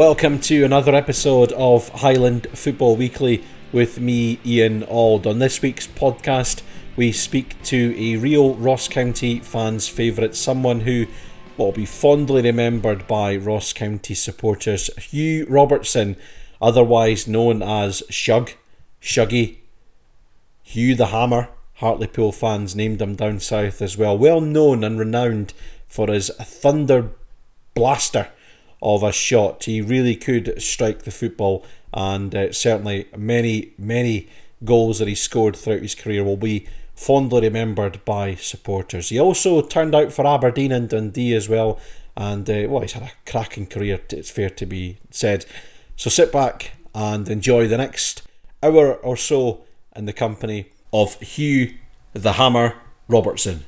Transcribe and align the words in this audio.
Welcome 0.00 0.38
to 0.40 0.64
another 0.64 0.94
episode 0.94 1.52
of 1.52 1.90
Highland 1.90 2.46
Football 2.54 2.96
Weekly 2.96 3.44
with 3.70 4.00
me, 4.00 4.40
Ian 4.46 4.82
Auld. 4.84 5.26
On 5.26 5.40
this 5.40 5.60
week's 5.60 5.86
podcast, 5.86 6.62
we 6.96 7.12
speak 7.12 7.62
to 7.64 7.94
a 7.98 8.16
real 8.16 8.54
Ross 8.54 8.88
County 8.88 9.40
fans' 9.40 9.88
favourite, 9.88 10.34
someone 10.34 10.80
who 10.80 11.06
will 11.58 11.72
be 11.72 11.84
fondly 11.84 12.40
remembered 12.40 13.06
by 13.06 13.36
Ross 13.36 13.74
County 13.74 14.14
supporters, 14.14 14.88
Hugh 14.96 15.44
Robertson, 15.50 16.16
otherwise 16.62 17.28
known 17.28 17.62
as 17.62 18.02
Shug, 18.08 18.52
Shuggy, 19.02 19.58
Hugh 20.62 20.94
the 20.94 21.08
Hammer. 21.08 21.50
Hartlepool 21.74 22.32
fans 22.32 22.74
named 22.74 23.02
him 23.02 23.16
down 23.16 23.38
south 23.38 23.82
as 23.82 23.98
well. 23.98 24.16
Well 24.16 24.40
known 24.40 24.82
and 24.82 24.98
renowned 24.98 25.52
for 25.88 26.06
his 26.08 26.30
thunder 26.38 27.10
blaster 27.74 28.28
of 28.82 29.02
a 29.02 29.12
shot. 29.12 29.64
He 29.64 29.80
really 29.80 30.16
could 30.16 30.60
strike 30.62 31.02
the 31.02 31.10
football, 31.10 31.64
and 31.92 32.34
uh, 32.34 32.52
certainly 32.52 33.06
many, 33.16 33.72
many 33.78 34.28
goals 34.64 34.98
that 34.98 35.08
he 35.08 35.14
scored 35.14 35.56
throughout 35.56 35.82
his 35.82 35.94
career 35.94 36.22
will 36.22 36.36
be 36.36 36.66
fondly 36.94 37.40
remembered 37.40 38.04
by 38.04 38.34
supporters. 38.34 39.08
He 39.08 39.18
also 39.18 39.62
turned 39.62 39.94
out 39.94 40.12
for 40.12 40.26
Aberdeen 40.26 40.72
and 40.72 40.88
Dundee 40.88 41.34
as 41.34 41.48
well, 41.48 41.80
and 42.16 42.48
uh, 42.48 42.66
well, 42.68 42.82
he's 42.82 42.92
had 42.92 43.02
a 43.02 43.30
cracking 43.30 43.66
career, 43.66 44.00
it's 44.10 44.30
fair 44.30 44.50
to 44.50 44.66
be 44.66 44.98
said. 45.10 45.46
So 45.96 46.10
sit 46.10 46.32
back 46.32 46.72
and 46.94 47.28
enjoy 47.28 47.68
the 47.68 47.78
next 47.78 48.22
hour 48.62 48.94
or 48.94 49.16
so 49.16 49.64
in 49.96 50.04
the 50.04 50.12
company 50.12 50.72
of 50.92 51.18
Hugh 51.20 51.74
the 52.12 52.32
Hammer 52.32 52.74
Robertson. 53.08 53.64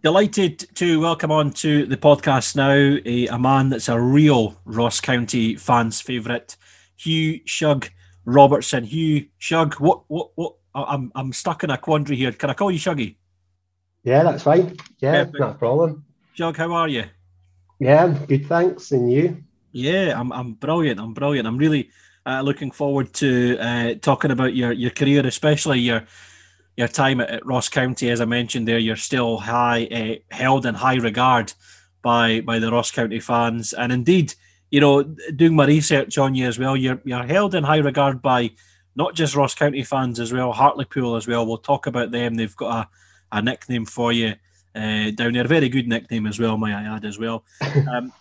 Delighted 0.00 0.60
to 0.76 1.00
welcome 1.00 1.32
on 1.32 1.50
to 1.54 1.84
the 1.84 1.96
podcast 1.96 2.54
now 2.54 2.70
a, 3.04 3.26
a 3.26 3.36
man 3.36 3.68
that's 3.68 3.88
a 3.88 4.00
real 4.00 4.56
Ross 4.64 5.00
County 5.00 5.56
fans' 5.56 6.00
favourite, 6.00 6.56
Hugh 6.96 7.40
Shug 7.46 7.88
Robertson. 8.24 8.84
Hugh 8.84 9.26
Shug, 9.38 9.74
what, 9.80 10.02
what, 10.06 10.30
what? 10.36 10.54
I'm, 10.72 11.10
I'm 11.16 11.32
stuck 11.32 11.64
in 11.64 11.70
a 11.70 11.76
quandary 11.76 12.16
here. 12.16 12.30
Can 12.30 12.48
I 12.48 12.54
call 12.54 12.70
you 12.70 12.78
Shuggy? 12.78 13.16
Yeah, 14.04 14.22
that's 14.22 14.44
fine. 14.44 14.76
Yeah, 15.00 15.24
Perfect. 15.24 15.40
not 15.40 15.50
a 15.50 15.58
problem. 15.58 16.04
Shug, 16.34 16.56
how 16.56 16.72
are 16.74 16.86
you? 16.86 17.02
Yeah, 17.80 18.04
I'm 18.04 18.24
good, 18.26 18.46
thanks. 18.46 18.92
And 18.92 19.10
you? 19.10 19.42
Yeah, 19.72 20.14
I'm, 20.16 20.32
I'm 20.32 20.52
brilliant. 20.52 21.00
I'm 21.00 21.12
brilliant. 21.12 21.48
I'm 21.48 21.58
really 21.58 21.90
uh, 22.24 22.42
looking 22.42 22.70
forward 22.70 23.12
to 23.14 23.58
uh, 23.58 23.94
talking 24.00 24.30
about 24.30 24.54
your, 24.54 24.70
your 24.70 24.90
career, 24.90 25.26
especially 25.26 25.80
your 25.80 26.04
your 26.78 26.88
time 26.88 27.20
at, 27.20 27.28
at, 27.28 27.44
Ross 27.44 27.68
County, 27.68 28.08
as 28.08 28.20
I 28.20 28.24
mentioned 28.24 28.68
there, 28.68 28.78
you're 28.78 28.96
still 28.96 29.36
high 29.36 29.86
uh, 29.86 30.34
held 30.34 30.64
in 30.64 30.74
high 30.74 30.96
regard 30.96 31.52
by 32.02 32.40
by 32.40 32.60
the 32.60 32.70
Ross 32.70 32.92
County 32.92 33.18
fans, 33.18 33.72
and 33.72 33.92
indeed, 33.92 34.34
you 34.70 34.80
know, 34.80 35.02
doing 35.02 35.56
my 35.56 35.66
research 35.66 36.16
on 36.18 36.36
you 36.36 36.46
as 36.46 36.58
well, 36.58 36.76
you're 36.76 37.00
you're 37.04 37.24
held 37.24 37.56
in 37.56 37.64
high 37.64 37.78
regard 37.78 38.22
by 38.22 38.52
not 38.94 39.14
just 39.14 39.34
Ross 39.34 39.54
County 39.54 39.82
fans 39.82 40.20
as 40.20 40.32
well, 40.32 40.52
Hartlepool 40.52 41.16
as 41.16 41.26
well. 41.26 41.44
We'll 41.44 41.58
talk 41.58 41.86
about 41.86 42.12
them. 42.12 42.34
They've 42.34 42.56
got 42.56 42.86
a, 43.32 43.38
a 43.38 43.42
nickname 43.42 43.84
for 43.84 44.12
you 44.12 44.34
uh, 44.74 45.10
down 45.10 45.32
there, 45.32 45.44
a 45.44 45.48
very 45.48 45.68
good 45.68 45.88
nickname 45.88 46.26
as 46.26 46.38
well, 46.38 46.56
may 46.56 46.72
I 46.72 46.96
add 46.96 47.04
as 47.04 47.18
well. 47.18 47.44
Um, 47.90 48.12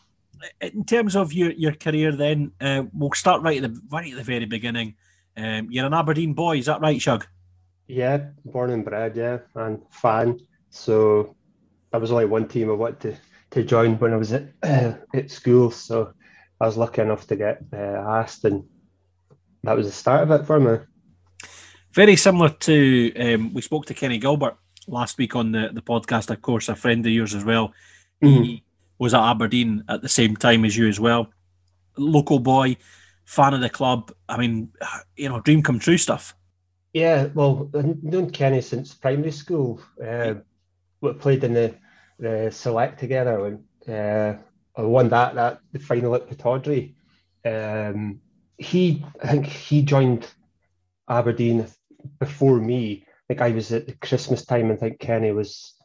in 0.62 0.86
terms 0.86 1.16
of 1.16 1.34
your, 1.34 1.50
your 1.54 1.74
career, 1.74 2.12
then 2.12 2.52
uh, 2.62 2.84
we'll 2.94 3.12
start 3.14 3.42
right 3.42 3.64
at 3.64 3.74
the 3.74 3.82
right 3.92 4.12
at 4.12 4.18
the 4.18 4.24
very 4.24 4.46
beginning. 4.46 4.94
Um, 5.36 5.68
you're 5.72 5.88
an 5.88 5.96
Aberdeen 5.96 6.34
boy, 6.34 6.58
is 6.58 6.68
that 6.68 6.80
right, 6.80 7.02
Shug? 7.02 7.26
Yeah, 7.88 8.30
born 8.44 8.72
and 8.72 8.84
bred, 8.84 9.16
yeah, 9.16 9.40
and 9.56 9.82
fan. 9.90 10.40
So 10.70 11.36
that 11.92 12.02
was 12.02 12.12
only 12.12 12.26
one 12.26 12.48
team 12.48 12.70
I 12.70 12.74
wanted 12.74 13.00
to, 13.02 13.16
to 13.52 13.64
join 13.64 13.98
when 13.98 14.14
I 14.14 14.18
was 14.18 14.34
at 14.34 14.50
uh, 14.64 14.94
at 15.14 15.32
school. 15.32 15.72
So 15.72 16.14
I 16.60 16.66
was 16.66 16.78
lucky 16.78 17.02
enough 17.02 17.28
to 17.28 17.36
get 17.36 17.62
uh, 17.74 17.78
asked, 17.78 18.44
and 18.44 18.66
that 19.64 19.76
was 19.76 19.86
the 19.86 19.94
start 19.94 20.24
of 20.24 20.32
it 20.32 20.46
for 20.46 20.60
me. 20.60 20.78
Very 21.94 22.16
similar 22.16 22.50
to 22.50 23.14
um, 23.16 23.54
we 23.54 23.62
spoke 23.62 23.86
to 23.88 23.94
Kenny 23.94 24.18
Gilbert 24.18 24.58
last 24.88 25.18
week 25.18 25.36
on 25.36 25.52
the, 25.52 25.70
the 25.72 25.82
podcast. 25.82 26.30
Of 26.30 26.42
course, 26.42 26.70
a 26.70 26.76
friend 26.76 27.06
of 27.06 27.12
yours 27.12 27.34
as 27.34 27.46
well. 27.46 27.74
Mm-hmm. 28.24 28.44
He 28.44 28.64
was 29.00 29.14
at 29.14 29.24
Aberdeen 29.24 29.84
at 29.88 30.02
the 30.02 30.10
same 30.10 30.36
time 30.36 30.66
as 30.66 30.76
you 30.76 30.88
as 30.88 31.00
well. 31.00 31.32
Local 31.98 32.40
boy, 32.40 32.78
fan 33.26 33.54
of 33.54 33.62
the 33.62 33.70
club. 33.70 34.12
I 34.28 34.38
mean, 34.38 34.72
you 35.16 35.30
know, 35.30 35.40
dream 35.40 35.64
come 35.64 35.80
true 35.80 35.98
stuff. 35.98 36.36
Yeah, 36.98 37.28
well, 37.36 37.70
I've 37.76 38.02
known 38.02 38.32
Kenny 38.32 38.60
since 38.60 38.96
primary 38.96 39.32
school. 39.32 39.80
Uh, 40.04 40.34
we 41.00 41.14
played 41.14 41.44
in 41.44 41.54
the, 41.54 41.76
the 42.18 42.50
select 42.52 43.00
together, 43.00 43.46
and 43.46 43.64
uh, 43.88 44.42
I 44.76 44.82
won 44.82 45.10
that 45.10 45.36
that 45.36 45.60
the 45.72 45.78
final 45.78 46.16
at 46.16 46.28
Pittodrie. 46.28 46.96
Um, 47.46 48.20
he, 48.58 49.06
I 49.22 49.28
think, 49.28 49.46
he 49.46 49.84
joined 49.84 50.28
Aberdeen 51.08 51.68
before 52.20 52.58
me. 52.60 53.06
I 53.06 53.24
think 53.28 53.42
I 53.42 53.52
was 53.52 53.72
at 53.72 53.86
the 53.86 53.94
Christmas 53.94 54.44
time, 54.44 54.72
and 54.72 54.74
I 54.74 54.78
think 54.78 55.00
Kenny 55.00 55.32
was 55.32 55.76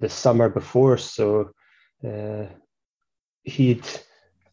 the 0.00 0.08
summer 0.08 0.48
before. 0.48 0.96
So 0.96 1.50
uh, 2.02 2.46
he'd, 3.42 3.84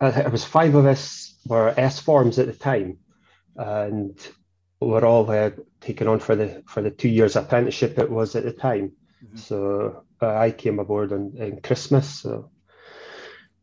I 0.01 0.11
think 0.11 0.25
it 0.25 0.33
was 0.33 0.43
five 0.43 0.75
of 0.75 0.85
us 0.85 1.39
were 1.45 1.73
S 1.77 2.01
forms 2.01 2.39
at 2.39 2.47
the 2.47 2.59
time, 2.71 2.97
and 3.55 4.19
were 4.81 5.05
all 5.05 5.29
uh, 5.29 5.51
taken 5.81 6.07
on 6.07 6.19
for 6.19 6.35
the 6.35 6.63
for 6.67 6.81
the 6.81 6.91
two 6.91 7.09
years 7.09 7.35
apprenticeship 7.35 7.97
it 7.99 8.09
was 8.09 8.35
at 8.35 8.43
the 8.43 8.53
time. 8.53 8.91
Mm-hmm. 9.23 9.37
So 9.37 10.05
uh, 10.21 10.35
I 10.35 10.51
came 10.51 10.79
aboard 10.79 11.11
on, 11.11 11.33
in 11.37 11.61
Christmas. 11.61 12.07
So 12.07 12.49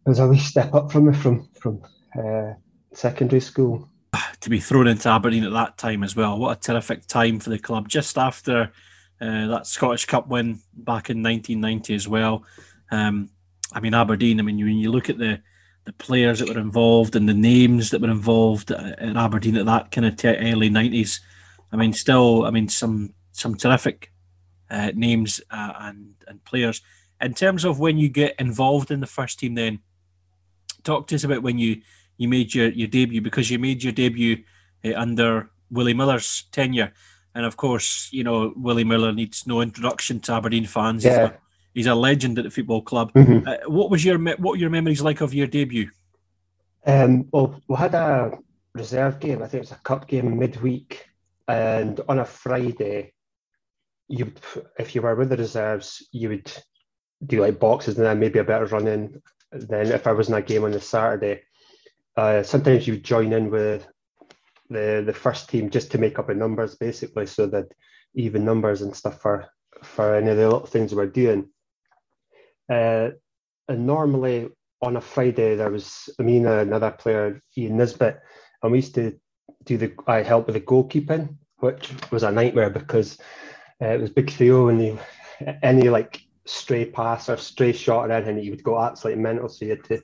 it 0.04 0.08
was 0.08 0.18
a 0.18 0.28
wee 0.28 0.38
step 0.38 0.74
up 0.74 0.92
from 0.92 1.12
from 1.14 1.48
from 1.60 1.82
uh, 2.18 2.54
secondary 2.92 3.40
school. 3.40 3.88
To 4.40 4.50
be 4.50 4.60
thrown 4.60 4.86
into 4.86 5.08
Aberdeen 5.08 5.42
at 5.44 5.52
that 5.52 5.76
time 5.76 6.04
as 6.04 6.14
well, 6.14 6.38
what 6.38 6.56
a 6.56 6.60
terrific 6.60 7.06
time 7.06 7.40
for 7.40 7.50
the 7.50 7.58
club! 7.58 7.88
Just 7.88 8.16
after 8.16 8.70
uh, 9.20 9.46
that 9.48 9.66
Scottish 9.66 10.04
Cup 10.04 10.28
win 10.28 10.60
back 10.74 11.10
in 11.10 11.22
1990 11.22 11.94
as 11.94 12.06
well. 12.06 12.44
Um, 12.90 13.30
I 13.72 13.80
mean 13.80 13.94
Aberdeen. 13.94 14.38
I 14.38 14.42
mean 14.42 14.58
when 14.58 14.76
you 14.76 14.92
look 14.92 15.10
at 15.10 15.18
the 15.18 15.40
the 15.86 15.92
players 15.94 16.40
that 16.40 16.48
were 16.48 16.60
involved 16.60 17.16
and 17.16 17.28
the 17.28 17.34
names 17.34 17.90
that 17.90 18.00
were 18.00 18.10
involved 18.10 18.72
at 18.72 19.16
Aberdeen 19.16 19.56
at 19.56 19.66
that 19.66 19.92
kind 19.92 20.06
of 20.06 20.16
t- 20.16 20.28
early 20.28 20.68
nineties. 20.68 21.20
I 21.72 21.76
mean, 21.76 21.92
still, 21.92 22.44
I 22.44 22.50
mean, 22.50 22.68
some 22.68 23.14
some 23.32 23.54
terrific 23.54 24.12
uh, 24.68 24.90
names 24.94 25.40
uh, 25.50 25.72
and 25.80 26.14
and 26.26 26.44
players. 26.44 26.82
In 27.20 27.34
terms 27.34 27.64
of 27.64 27.78
when 27.78 27.98
you 27.98 28.08
get 28.08 28.34
involved 28.38 28.90
in 28.90 29.00
the 29.00 29.06
first 29.06 29.38
team, 29.38 29.54
then 29.54 29.78
talk 30.82 31.06
to 31.06 31.14
us 31.14 31.24
about 31.24 31.42
when 31.42 31.58
you 31.58 31.80
you 32.18 32.28
made 32.28 32.52
your 32.52 32.68
your 32.68 32.88
debut 32.88 33.22
because 33.22 33.50
you 33.50 33.58
made 33.58 33.82
your 33.82 33.92
debut 33.92 34.42
uh, 34.84 34.94
under 34.96 35.50
Willie 35.70 35.94
Miller's 35.94 36.44
tenure. 36.50 36.92
And 37.32 37.46
of 37.46 37.56
course, 37.56 38.08
you 38.12 38.24
know 38.24 38.52
Willie 38.56 38.84
Miller 38.84 39.12
needs 39.12 39.46
no 39.46 39.60
introduction 39.60 40.18
to 40.20 40.32
Aberdeen 40.32 40.66
fans. 40.66 41.04
Yeah 41.04 41.32
he's 41.76 41.86
a 41.86 41.94
legend 41.94 42.38
at 42.38 42.44
the 42.44 42.50
football 42.50 42.82
club. 42.82 43.12
Mm-hmm. 43.12 43.46
Uh, 43.46 43.70
what 43.70 43.90
was 43.90 44.04
your 44.04 44.18
what 44.18 44.52
were 44.52 44.56
your 44.56 44.70
memories 44.70 45.02
like 45.02 45.20
of 45.20 45.34
your 45.34 45.46
debut? 45.46 45.90
Um, 46.86 47.28
well, 47.30 47.60
we 47.68 47.76
had 47.76 47.94
a 47.94 48.32
reserve 48.74 49.20
game. 49.20 49.42
I 49.42 49.46
think 49.46 49.54
it 49.54 49.68
was 49.68 49.72
a 49.72 49.76
cup 49.76 50.08
game 50.08 50.38
midweek, 50.38 51.06
and 51.46 52.00
on 52.08 52.18
a 52.18 52.24
Friday, 52.24 53.12
you 54.08 54.32
if 54.78 54.94
you 54.94 55.02
were 55.02 55.14
with 55.14 55.28
the 55.28 55.36
reserves, 55.36 56.08
you 56.10 56.30
would 56.30 56.50
do 57.24 57.40
like 57.42 57.60
boxes 57.60 57.96
and 57.96 58.06
then 58.06 58.18
maybe 58.18 58.38
a 58.38 58.44
bit 58.44 58.62
of 58.62 58.72
running. 58.72 59.22
Then 59.52 59.86
if 59.92 60.06
I 60.06 60.12
was 60.12 60.28
in 60.28 60.34
a 60.34 60.42
game 60.42 60.64
on 60.64 60.72
the 60.72 60.80
Saturday, 60.80 61.42
uh, 62.16 62.42
sometimes 62.42 62.86
you 62.86 62.94
would 62.94 63.04
join 63.04 63.32
in 63.32 63.50
with 63.50 63.86
the 64.70 65.02
the 65.04 65.12
first 65.12 65.50
team 65.50 65.70
just 65.70 65.90
to 65.92 65.98
make 65.98 66.18
up 66.18 66.28
the 66.28 66.34
numbers, 66.34 66.74
basically, 66.74 67.26
so 67.26 67.46
that 67.48 67.66
even 68.14 68.46
numbers 68.46 68.80
and 68.80 68.96
stuff 68.96 69.20
for 69.20 69.46
for 69.82 70.16
any 70.16 70.30
of 70.30 70.38
the 70.38 70.44
little 70.44 70.66
things 70.66 70.94
we're 70.94 71.06
doing. 71.06 71.50
Uh, 72.68 73.10
and 73.68 73.86
normally 73.86 74.48
on 74.82 74.96
a 74.96 75.00
Friday, 75.00 75.56
there 75.56 75.70
was 75.70 76.08
and 76.18 76.46
another 76.46 76.90
player, 76.90 77.40
Ian 77.56 77.76
Nisbet, 77.76 78.20
and 78.62 78.72
we 78.72 78.78
used 78.78 78.94
to 78.94 79.18
do 79.64 79.76
the, 79.76 79.92
I 80.06 80.22
help 80.22 80.46
with 80.46 80.54
the 80.54 80.60
goalkeeping, 80.60 81.36
which 81.58 81.90
was 82.10 82.22
a 82.22 82.30
nightmare 82.30 82.70
because 82.70 83.18
uh, 83.82 83.86
it 83.86 84.00
was 84.00 84.10
Big 84.10 84.30
Theo 84.30 84.68
and 84.68 84.80
the, 84.80 84.98
any 85.62 85.88
like 85.88 86.20
stray 86.46 86.84
pass 86.84 87.28
or 87.28 87.36
stray 87.36 87.72
shot 87.72 88.08
or 88.08 88.12
anything, 88.12 88.38
he 88.38 88.50
would 88.50 88.62
go 88.62 88.80
absolutely 88.80 89.22
mental. 89.22 89.48
So 89.48 89.64
you 89.64 89.72
had 89.72 89.84
to, 89.84 90.02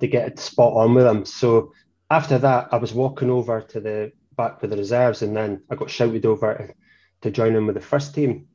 to 0.00 0.06
get 0.06 0.28
it 0.28 0.38
spot 0.38 0.72
on 0.72 0.94
with 0.94 1.06
him. 1.06 1.24
So 1.24 1.72
after 2.10 2.38
that, 2.38 2.68
I 2.72 2.76
was 2.76 2.92
walking 2.92 3.30
over 3.30 3.60
to 3.60 3.80
the 3.80 4.12
back 4.36 4.62
with 4.62 4.70
the 4.70 4.76
reserves 4.76 5.22
and 5.22 5.36
then 5.36 5.62
I 5.70 5.74
got 5.74 5.90
shouted 5.90 6.26
over 6.26 6.74
to 7.20 7.30
join 7.30 7.54
in 7.54 7.66
with 7.66 7.74
the 7.74 7.80
first 7.80 8.14
team. 8.14 8.46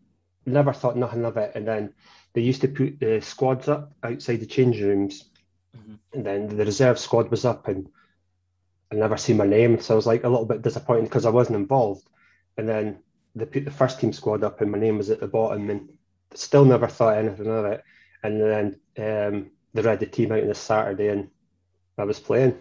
Never 0.46 0.74
thought 0.74 0.98
nothing 0.98 1.26
of 1.26 1.38
it. 1.38 1.52
And 1.56 1.68
then 1.68 1.94
they 2.38 2.44
used 2.44 2.62
to 2.62 2.68
put 2.68 3.00
the 3.00 3.20
squads 3.20 3.68
up 3.68 3.94
outside 4.04 4.36
the 4.36 4.46
change 4.46 4.80
rooms, 4.80 5.28
mm-hmm. 5.76 5.96
and 6.14 6.24
then 6.24 6.48
the 6.48 6.66
reserve 6.66 7.00
squad 7.00 7.32
was 7.32 7.46
up, 7.46 7.68
and 7.68 7.90
I 8.92 8.96
never 8.96 9.18
seen 9.18 9.38
my 9.38 9.48
name, 9.48 9.80
so 9.80 9.96
I 9.96 9.98
was 9.98 10.06
like 10.06 10.24
a 10.24 10.30
little 10.30 10.46
bit 10.46 10.62
disappointed 10.62 11.06
because 11.06 11.26
I 11.26 11.32
wasn't 11.32 11.56
involved. 11.56 12.08
And 12.56 12.70
then 12.70 13.00
they 13.34 13.46
put 13.46 13.66
the 13.66 13.72
first 13.72 14.00
team 14.00 14.14
squad 14.14 14.44
up, 14.44 14.62
and 14.62 14.72
my 14.72 14.78
name 14.78 15.00
was 15.00 15.10
at 15.10 15.20
the 15.20 15.28
bottom, 15.28 15.68
and 15.72 15.90
still 16.36 16.64
never 16.64 16.88
thought 16.88 17.18
anything 17.18 17.48
of 17.48 17.66
it. 17.66 17.84
And 18.22 18.40
then 18.40 18.80
um, 19.00 19.50
they 19.74 19.82
read 19.82 20.00
the 20.00 20.06
team 20.06 20.32
out 20.32 20.44
on 20.44 20.52
a 20.52 20.54
Saturday, 20.54 21.08
and 21.08 21.32
I 21.98 22.04
was 22.04 22.20
playing. 22.20 22.56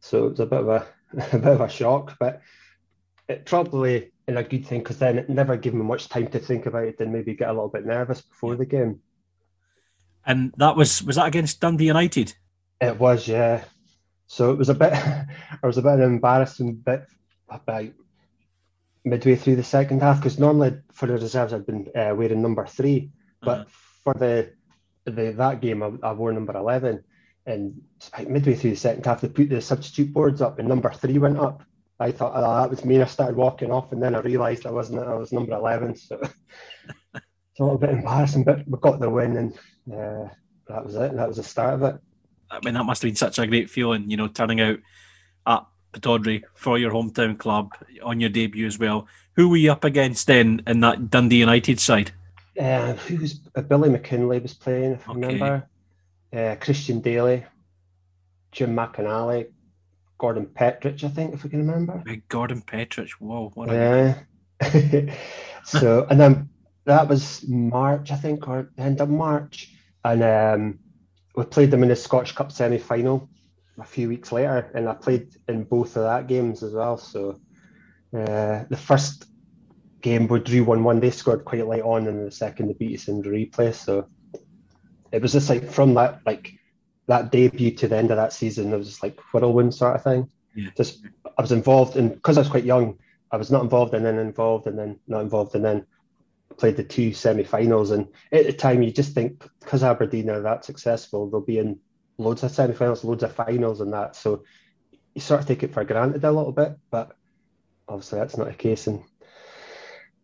So 0.00 0.26
it 0.26 0.30
was 0.30 0.40
a 0.40 0.46
bit 0.46 0.62
of 0.62 0.68
a, 0.68 0.86
a 1.36 1.38
bit 1.38 1.46
of 1.46 1.60
a 1.60 1.68
shock, 1.68 2.16
but 2.18 2.42
it 3.28 3.46
probably 3.46 4.10
in 4.26 4.36
a 4.36 4.42
good 4.42 4.66
thing 4.66 4.80
because 4.80 4.98
then 4.98 5.18
it 5.18 5.28
never 5.28 5.56
gave 5.56 5.74
me 5.74 5.84
much 5.84 6.08
time 6.08 6.26
to 6.26 6.40
think 6.40 6.66
about 6.66 6.84
it 6.84 7.00
and 7.00 7.12
maybe 7.12 7.34
get 7.34 7.50
a 7.50 7.52
little 7.52 7.68
bit 7.68 7.86
nervous 7.86 8.20
before 8.20 8.56
the 8.56 8.66
game. 8.66 9.00
And 10.24 10.52
that 10.56 10.76
was 10.76 11.02
was 11.02 11.16
that 11.16 11.26
against 11.26 11.60
Dundee 11.60 11.86
United? 11.86 12.34
It 12.80 12.98
was, 12.98 13.28
yeah. 13.28 13.64
So 14.26 14.50
it 14.50 14.58
was 14.58 14.68
a 14.68 14.74
bit, 14.74 14.92
I 14.94 15.26
was 15.62 15.78
a 15.78 15.82
bit 15.82 15.94
an 15.94 16.02
embarrassing 16.02 16.76
bit 16.76 17.04
about 17.48 17.88
midway 19.04 19.36
through 19.36 19.56
the 19.56 19.64
second 19.64 20.00
half 20.00 20.18
because 20.18 20.38
normally 20.38 20.78
for 20.92 21.06
the 21.06 21.14
reserves 21.14 21.52
I'd 21.52 21.66
been 21.66 21.88
uh, 21.94 22.14
wearing 22.14 22.42
number 22.42 22.66
three, 22.66 23.10
but 23.40 23.60
uh-huh. 23.60 23.64
for 24.04 24.14
the 24.14 24.52
the 25.04 25.32
that 25.32 25.60
game 25.60 25.82
I, 25.82 25.92
I 26.02 26.12
wore 26.12 26.32
number 26.32 26.56
eleven, 26.56 27.04
and 27.46 27.82
about 28.12 28.30
midway 28.30 28.54
through 28.54 28.70
the 28.70 28.76
second 28.76 29.04
half 29.04 29.20
they 29.20 29.28
put 29.28 29.48
the 29.48 29.60
substitute 29.60 30.12
boards 30.12 30.40
up 30.40 30.58
and 30.58 30.68
number 30.68 30.90
three 30.92 31.18
went 31.18 31.38
up. 31.38 31.62
I 32.00 32.10
thought 32.10 32.32
oh, 32.34 32.60
that 32.60 32.70
was 32.70 32.84
me. 32.84 32.96
And 32.96 33.04
I 33.04 33.06
started 33.06 33.36
walking 33.36 33.70
off, 33.70 33.92
and 33.92 34.02
then 34.02 34.14
I 34.14 34.20
realised 34.20 34.66
I 34.66 34.70
wasn't. 34.70 35.06
I 35.06 35.14
was 35.14 35.32
number 35.32 35.52
eleven, 35.52 35.94
so 35.94 36.20
it's 37.52 37.60
a 37.60 37.64
little 37.64 37.78
bit 37.78 37.90
embarrassing. 37.90 38.44
But 38.44 38.66
we 38.66 38.78
got 38.78 38.98
the 38.98 39.10
win, 39.10 39.36
and 39.36 39.54
uh, 39.92 40.28
that 40.68 40.84
was 40.84 40.94
it. 40.96 41.14
That 41.14 41.28
was 41.28 41.36
the 41.36 41.42
start 41.42 41.74
of 41.74 41.82
it. 41.82 42.00
I 42.50 42.60
mean, 42.64 42.74
that 42.74 42.84
must 42.84 43.02
have 43.02 43.08
been 43.08 43.16
such 43.16 43.38
a 43.38 43.46
great 43.46 43.70
feeling, 43.70 44.10
you 44.10 44.16
know, 44.16 44.28
turning 44.28 44.60
out 44.60 44.78
at 45.46 45.64
Pittodrie 45.92 46.42
for 46.54 46.78
your 46.78 46.90
hometown 46.90 47.38
club 47.38 47.72
on 48.02 48.20
your 48.20 48.30
debut 48.30 48.66
as 48.66 48.78
well. 48.78 49.06
Who 49.36 49.48
were 49.48 49.56
you 49.56 49.72
up 49.72 49.84
against 49.84 50.26
then 50.26 50.62
in 50.66 50.80
that 50.80 51.10
Dundee 51.10 51.36
United 51.36 51.80
side? 51.80 52.12
Uh, 52.58 52.92
who 52.94 53.16
was 53.16 53.40
uh, 53.54 53.62
Billy 53.62 53.88
McKinlay 53.88 54.42
was 54.42 54.52
playing, 54.52 54.92
if 54.92 55.08
I 55.08 55.14
remember. 55.14 55.68
Uh, 56.32 56.56
Christian 56.60 57.00
Dailly, 57.00 57.44
Jim 58.52 58.74
McInally, 58.74 59.48
Gordon 60.18 60.46
Petric, 60.46 61.02
I 61.04 61.08
think, 61.08 61.34
if 61.34 61.44
I 61.44 61.48
can 61.48 61.60
remember. 61.60 62.02
Big 62.04 62.28
Gordon 62.28 62.60
Petric, 62.62 63.10
whoa, 63.12 63.50
what 63.54 63.70
a 63.70 64.24
yeah. 64.62 65.14
so, 65.64 66.06
and 66.10 66.20
then 66.20 66.48
that 66.84 67.08
was 67.08 67.46
March, 67.48 68.10
I 68.10 68.16
think, 68.16 68.48
or 68.48 68.70
end 68.76 69.00
of 69.00 69.08
March, 69.08 69.72
and 70.04 70.22
um, 70.22 70.78
we 71.36 71.44
played 71.44 71.70
them 71.70 71.82
in 71.82 71.88
the 71.88 71.96
Scotch 71.96 72.34
Cup 72.34 72.52
semi 72.52 72.78
final 72.78 73.28
a 73.78 73.84
few 73.84 74.08
weeks 74.08 74.32
later, 74.32 74.70
and 74.74 74.88
I 74.88 74.94
played 74.94 75.34
in 75.48 75.64
both 75.64 75.96
of 75.96 76.02
that 76.02 76.26
games 76.26 76.62
as 76.62 76.72
well. 76.72 76.98
So 76.98 77.40
uh, 78.14 78.64
the 78.68 78.76
first 78.76 79.26
game 80.02 80.26
we 80.26 80.40
drew 80.40 80.64
one 80.64 80.84
one. 80.84 81.00
They 81.00 81.10
scored 81.10 81.44
quite 81.44 81.66
late 81.66 81.82
on, 81.82 82.06
and 82.06 82.26
the 82.26 82.30
second 82.30 82.68
they 82.68 82.74
beat 82.74 82.98
us 82.98 83.08
in 83.08 83.22
the 83.22 83.28
replay. 83.28 83.72
So 83.72 84.06
it 85.12 85.22
was 85.22 85.32
just 85.32 85.48
like 85.48 85.70
from 85.70 85.94
that 85.94 86.20
like 86.26 86.52
that 87.06 87.30
debut 87.30 87.72
to 87.72 87.88
the 87.88 87.96
end 87.96 88.10
of 88.10 88.16
that 88.16 88.32
season, 88.32 88.72
it 88.72 88.76
was 88.76 88.88
just 88.88 89.02
like 89.02 89.18
whirlwind 89.32 89.74
sort 89.74 89.96
of 89.96 90.04
thing. 90.04 90.28
Yeah. 90.54 90.70
Just 90.76 91.04
I 91.38 91.42
was 91.42 91.52
involved 91.52 91.96
in 91.96 92.10
because 92.10 92.36
I 92.36 92.42
was 92.42 92.50
quite 92.50 92.64
young. 92.64 92.98
I 93.30 93.36
was 93.36 93.50
not 93.50 93.62
involved 93.62 93.94
and 93.94 94.04
then 94.04 94.18
involved 94.18 94.66
and 94.66 94.78
then 94.78 94.98
not 95.06 95.22
involved 95.22 95.54
and 95.54 95.64
then 95.64 95.86
played 96.58 96.76
the 96.76 96.84
two 96.84 97.12
semi-finals. 97.12 97.90
And 97.90 98.08
at 98.30 98.46
the 98.46 98.52
time, 98.52 98.82
you 98.82 98.90
just 98.90 99.12
think 99.12 99.44
because 99.60 99.82
Aberdeen 99.82 100.30
are 100.30 100.40
that 100.42 100.64
successful, 100.64 101.28
they'll 101.28 101.40
be 101.40 101.58
in 101.58 101.78
loads 102.18 102.42
of 102.42 102.50
semi-finals, 102.50 103.04
loads 103.04 103.22
of 103.22 103.34
finals, 103.34 103.80
and 103.80 103.92
that. 103.92 104.16
So 104.16 104.44
you 105.14 105.20
sort 105.20 105.40
of 105.40 105.46
take 105.46 105.62
it 105.62 105.72
for 105.72 105.84
granted 105.84 106.24
a 106.24 106.32
little 106.32 106.52
bit, 106.52 106.76
but 106.90 107.16
obviously 107.88 108.18
that's 108.18 108.36
not 108.36 108.48
the 108.48 108.54
case. 108.54 108.86
And 108.86 109.02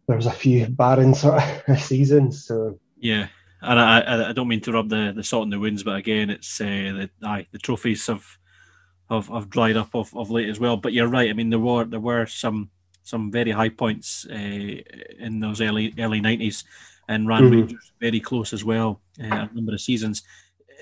there 0.06 0.16
was 0.16 0.26
a 0.26 0.32
few 0.32 0.66
barren 0.66 1.14
sort 1.14 1.42
of 1.68 1.78
seasons. 1.80 2.44
So 2.46 2.78
yeah. 2.98 3.28
And 3.60 3.80
I, 3.80 4.30
I 4.30 4.32
don't 4.32 4.48
mean 4.48 4.60
to 4.62 4.72
rub 4.72 4.88
the, 4.88 5.12
the 5.14 5.24
salt 5.24 5.44
in 5.44 5.50
the 5.50 5.58
wounds, 5.58 5.82
but 5.82 5.96
again, 5.96 6.30
it's 6.30 6.60
uh, 6.60 6.64
the 6.64 7.10
aye, 7.24 7.46
the 7.50 7.58
trophies 7.58 8.06
have 8.06 8.24
have, 9.10 9.28
have 9.28 9.50
dried 9.50 9.76
up 9.76 9.94
of, 9.94 10.14
of 10.16 10.30
late 10.30 10.48
as 10.48 10.60
well. 10.60 10.76
But 10.76 10.92
you're 10.92 11.08
right. 11.08 11.30
I 11.30 11.32
mean, 11.32 11.50
there 11.50 11.58
were 11.58 11.84
there 11.84 11.98
were 11.98 12.26
some 12.26 12.70
some 13.08 13.30
very 13.30 13.50
high 13.50 13.70
points 13.70 14.26
uh, 14.30 14.34
in 14.34 15.40
those 15.40 15.60
early 15.60 15.94
early 15.98 16.20
nineties, 16.20 16.64
and 17.08 17.26
ran 17.26 17.42
mm-hmm. 17.42 17.54
Rangers 17.54 17.92
very 18.00 18.20
close 18.20 18.52
as 18.52 18.64
well 18.64 19.00
uh, 19.22 19.46
a 19.50 19.54
number 19.54 19.72
of 19.72 19.80
seasons. 19.80 20.22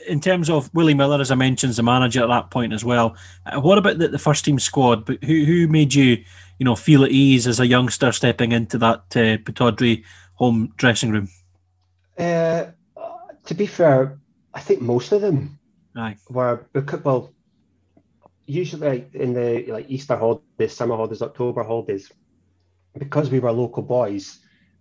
In 0.08 0.20
terms 0.20 0.50
of 0.50 0.73
Willie 0.75 0.94
Miller, 0.94 1.20
as 1.20 1.31
I 1.31 1.37
mentioned, 1.37 1.75
the 1.75 1.82
manager 1.82 2.23
at 2.23 2.28
that 2.28 2.50
point 2.50 2.73
as 2.73 2.84
well. 2.84 3.17
Uh, 3.46 3.61
what 3.61 3.78
about 3.78 3.99
the, 3.99 4.08
the, 4.08 4.19
first 4.19 4.44
team 4.44 4.58
squad? 4.58 5.05
But 5.05 5.23
who 5.25 5.44
who 5.44 5.69
made 5.69 5.94
you 5.94 6.23
you 6.58 6.64
know 6.64 6.76
feel 6.76 7.05
at 7.05 7.12
ease 7.12 7.46
as 7.46 7.61
a 7.61 7.67
youngster 7.67 8.12
stepping 8.12 8.52
into 8.52 8.78
that 8.78 9.00
uh, 9.17 9.38
Pittodrie 9.44 10.05
home 10.34 10.73
dressing 10.76 11.12
room? 11.12 11.28
Uh, 12.19 12.67
to 13.44 13.55
be 13.55 13.67
fair, 13.67 14.19
I 14.52 14.61
think 14.61 14.82
most 14.82 15.12
of 15.12 15.20
them 15.20 15.58
Aye. 15.94 16.17
were 16.28 16.67
well 17.05 17.32
usually 18.47 19.07
in 19.13 19.35
the 19.35 19.67
like 19.73 19.87
Easter 19.89 20.17
holidays, 20.17 20.75
summer 20.77 20.97
holidays, 20.97 21.23
October 21.23 21.63
holidays, 21.65 22.11
because 22.97 23.31
we 23.31 23.41
were 23.41 23.53
local 23.53 23.83
boys 23.83 24.39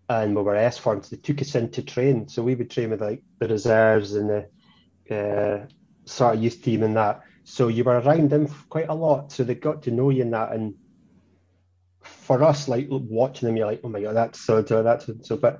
and 0.08 0.36
we 0.36 0.42
were 0.42 0.56
S 0.56 0.78
forms, 0.78 1.10
they 1.10 1.18
took 1.18 1.42
us 1.42 1.56
in 1.56 1.72
to 1.72 1.82
train. 1.82 2.28
So 2.28 2.44
we 2.44 2.56
would 2.56 2.70
train 2.70 2.92
with 2.92 3.02
like 3.02 3.24
the 3.40 3.48
reserves 3.48 4.14
and 4.14 4.30
the 4.30 5.16
uh, 5.16 5.66
sort 6.06 6.36
of 6.36 6.44
youth 6.44 6.62
team 6.62 6.84
and 6.84 6.96
that. 6.96 7.22
So 7.44 7.68
you 7.68 7.84
were 7.84 8.00
around 8.00 8.30
them 8.30 8.48
quite 8.70 8.90
a 8.90 8.94
lot. 8.94 9.32
So 9.32 9.44
they 9.44 9.56
got 9.56 9.84
to 9.84 9.92
know 9.92 10.12
you 10.12 10.22
in 10.22 10.32
that. 10.32 10.52
And 10.52 10.76
for 12.02 12.44
us, 12.44 12.68
like 12.68 12.88
watching 12.90 13.48
them, 13.48 13.58
you're 13.58 13.68
like, 13.68 13.82
oh 13.84 13.90
my 13.90 14.02
god, 14.02 14.16
that's 14.16 14.42
so 14.42 14.64
so 14.64 14.84
that's 14.84 15.10
so. 15.22 15.38
But 15.38 15.60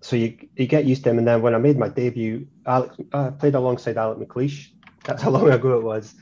so 0.00 0.16
you 0.16 0.48
you 0.56 0.66
get 0.66 0.84
used 0.84 1.04
to 1.04 1.10
them. 1.10 1.18
And 1.18 1.28
then 1.28 1.42
when 1.42 1.54
I 1.54 1.58
made 1.58 1.78
my 1.78 1.88
debut, 1.88 2.48
Alex, 2.66 2.96
I 3.12 3.30
played 3.30 3.54
alongside 3.54 3.96
Alec 3.96 4.18
McLeish. 4.18 4.70
That's 5.04 5.22
how 5.22 5.30
long 5.30 5.50
ago 5.50 5.78
it 5.78 5.84
was 5.84 6.14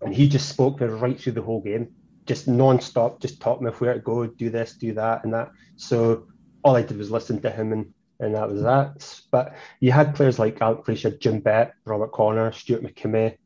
and 0.00 0.14
he 0.14 0.28
just 0.28 0.48
spoke 0.48 0.80
me 0.80 0.86
right 0.86 1.18
through 1.18 1.32
the 1.32 1.42
whole 1.42 1.60
game, 1.60 1.88
just 2.26 2.48
non-stop, 2.48 3.20
just 3.20 3.40
taught 3.40 3.62
me 3.62 3.70
where 3.70 3.94
to 3.94 4.00
go, 4.00 4.26
do 4.26 4.50
this, 4.50 4.74
do 4.74 4.92
that, 4.94 5.24
and 5.24 5.32
that. 5.32 5.50
So 5.76 6.26
all 6.62 6.76
I 6.76 6.82
did 6.82 6.98
was 6.98 7.10
listen 7.10 7.40
to 7.42 7.50
him, 7.50 7.72
and 7.72 7.92
and 8.18 8.34
that 8.34 8.48
was 8.48 8.62
that. 8.62 9.20
But 9.30 9.54
you 9.80 9.92
had 9.92 10.14
players 10.14 10.38
like 10.38 10.60
Alec 10.60 10.84
Glacier, 10.84 11.10
Jim 11.10 11.40
Bett, 11.40 11.74
Robert 11.84 12.12
Connor, 12.12 12.52
Stewart 12.52 12.82
McKimmie, 12.82 13.36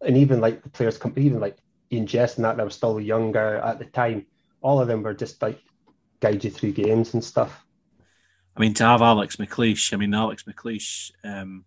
and 0.00 0.16
even 0.16 0.40
like 0.40 0.62
the 0.62 0.68
players, 0.68 0.98
even 1.16 1.40
like 1.40 1.56
Eoin 1.90 2.06
Jess 2.06 2.36
and 2.36 2.44
that, 2.44 2.56
that 2.56 2.64
were 2.64 2.70
still 2.70 3.00
younger 3.00 3.56
at 3.56 3.78
the 3.78 3.84
time. 3.86 4.26
All 4.60 4.80
of 4.80 4.88
them 4.88 5.02
were 5.02 5.14
just 5.14 5.40
like 5.42 5.60
guide 6.20 6.44
you 6.44 6.50
through 6.50 6.72
games 6.72 7.14
and 7.14 7.24
stuff. 7.24 7.64
I 8.56 8.60
mean, 8.60 8.74
to 8.74 8.84
have 8.84 9.02
Alex 9.02 9.36
McLeish, 9.36 9.92
I 9.92 9.96
mean, 9.96 10.14
Alex 10.14 10.44
McLeish, 10.44 11.10
um, 11.24 11.64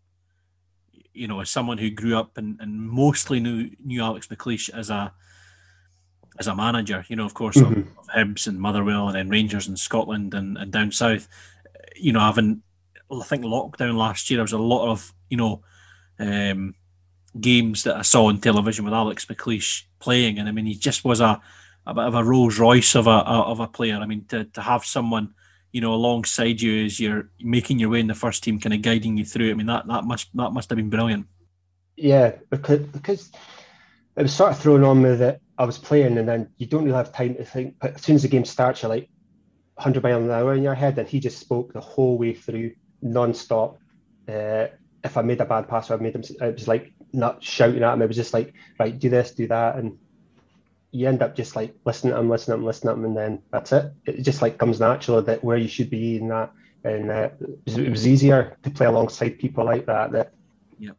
you 1.16 1.28
know, 1.28 1.40
as 1.40 1.50
someone 1.50 1.78
who 1.78 1.90
grew 1.90 2.18
up 2.18 2.38
and, 2.38 2.60
and 2.60 2.80
mostly 2.80 3.40
knew 3.40 3.72
knew 3.84 4.02
Alex 4.02 4.28
McLeish 4.28 4.70
as 4.74 4.90
a 4.90 5.14
as 6.38 6.48
a 6.48 6.56
manager, 6.56 7.06
you 7.08 7.16
know, 7.16 7.26
of 7.26 7.34
course, 7.34 7.56
mm-hmm. 7.56 7.82
of, 7.82 7.98
of 7.98 8.08
Hibs 8.14 8.48
and 8.48 8.60
Motherwell 8.60 9.08
and 9.08 9.16
then 9.16 9.30
Rangers 9.30 9.70
in 9.70 9.78
Scotland 9.78 10.34
and, 10.34 10.58
and 10.58 10.72
down 10.72 10.92
south, 10.92 11.30
you 11.96 12.12
know, 12.12 12.20
having 12.20 12.62
I 13.12 13.24
think 13.24 13.44
lockdown 13.44 13.96
last 13.96 14.30
year, 14.30 14.38
there 14.38 14.44
was 14.44 14.52
a 14.52 14.58
lot 14.58 14.92
of 14.92 15.14
you 15.30 15.38
know 15.38 15.64
um, 16.20 16.76
games 17.40 17.84
that 17.84 17.96
I 17.96 18.02
saw 18.02 18.26
on 18.26 18.40
television 18.40 18.86
with 18.86 18.94
Alex 18.94 19.26
McLeish 19.26 19.84
playing, 20.00 20.40
and 20.40 20.50
I 20.50 20.52
mean, 20.52 20.66
he 20.66 20.76
just 20.76 21.06
was 21.06 21.22
a 21.22 21.42
a 21.88 21.94
bit 21.94 22.04
of 22.04 22.16
a 22.16 22.24
Rolls 22.24 22.60
Royce 22.60 22.96
of 22.96 23.08
a 23.08 23.12
of 23.12 23.60
a 23.60 23.68
player. 23.68 23.98
I 23.98 24.06
mean, 24.06 24.26
to 24.30 24.46
to 24.46 24.62
have 24.62 24.86
someone 24.86 25.34
you 25.76 25.82
know, 25.82 25.94
alongside 25.94 26.62
you 26.62 26.86
as 26.86 27.02
you're 27.02 27.30
making 27.42 27.80
your 27.80 27.90
way 27.90 28.00
in 28.00 28.08
the 28.08 28.16
first 28.16 28.42
team, 28.42 28.62
kind 28.62 28.74
of 28.74 28.82
guiding 28.82 29.18
you 29.18 29.26
through. 29.26 29.52
I 29.52 29.56
mean, 29.56 29.66
that 29.66 29.86
that 29.88 30.06
must 30.06 30.30
that 30.36 30.54
must 30.54 30.70
have 30.70 30.78
been 30.78 30.90
brilliant. 30.90 31.28
Yeah, 31.98 32.32
because 32.50 32.80
because 32.80 33.30
it 34.16 34.22
was 34.22 34.34
sort 34.34 34.54
of 34.54 34.60
thrown 34.60 34.86
on 34.86 35.02
me 35.02 35.16
that 35.16 35.42
I 35.58 35.66
was 35.66 35.78
playing, 35.78 36.18
and 36.18 36.30
then 36.30 36.48
you 36.56 36.66
don't 36.66 36.86
really 36.86 36.96
have 36.96 37.12
time 37.12 37.36
to 37.36 37.44
think. 37.44 37.76
But 37.82 37.96
as 37.96 38.04
soon 38.04 38.16
as 38.16 38.22
the 38.22 38.30
game 38.30 38.46
starts, 38.46 38.84
you're 38.84 38.90
like 38.90 39.10
100 39.74 40.02
miles 40.02 40.24
an 40.24 40.32
hour 40.32 40.54
in 40.54 40.64
your 40.64 40.76
head, 40.76 40.98
and 40.98 41.10
he 41.10 41.20
just 41.20 41.40
spoke 41.40 41.74
the 41.74 41.82
whole 41.82 42.18
way 42.18 42.34
through, 42.34 42.72
non-stop. 43.02 43.78
Uh, 44.30 44.68
if 45.04 45.18
I 45.18 45.24
made 45.24 45.42
a 45.42 45.46
bad 45.46 45.68
pass, 45.68 45.92
or 45.92 45.96
I 45.96 45.98
made 45.98 46.16
him. 46.16 46.24
It 46.40 46.54
was 46.54 46.70
like 46.70 46.94
not 47.12 47.44
shouting 47.44 47.84
at 47.84 47.96
him. 47.96 48.02
It 48.02 48.08
was 48.08 48.16
just 48.16 48.34
like, 48.34 48.54
right, 48.80 48.98
do 48.98 49.10
this, 49.10 49.32
do 49.32 49.48
that, 49.48 49.76
and 49.76 49.98
you 50.96 51.10
end 51.10 51.22
up 51.22 51.36
just 51.36 51.58
like 51.58 51.76
listening 51.86 52.14
to 52.14 52.18
them, 52.18 52.30
listening 52.30 52.56
to 52.56 52.58
them, 52.60 52.66
listening 52.66 52.96
to 52.96 53.02
them, 53.02 53.06
and 53.06 53.18
then 53.18 53.42
that's 53.52 53.74
it. 53.74 53.92
It 54.06 54.22
just 54.22 54.42
like 54.42 54.58
comes 54.58 54.80
natural 54.80 55.22
that 55.24 55.44
where 55.44 55.58
you 55.58 55.68
should 55.68 55.90
be 55.90 56.18
in 56.18 56.30
that, 56.30 56.54
and 56.86 57.12
uh, 57.12 57.30
it 57.66 57.90
was 57.90 58.08
easier 58.08 58.58
to 58.64 58.70
play 58.70 58.86
alongside 58.86 59.38
people 59.38 59.66
like 59.66 59.86
that. 59.88 60.14
That 60.14 60.32
yeah, 60.80 60.92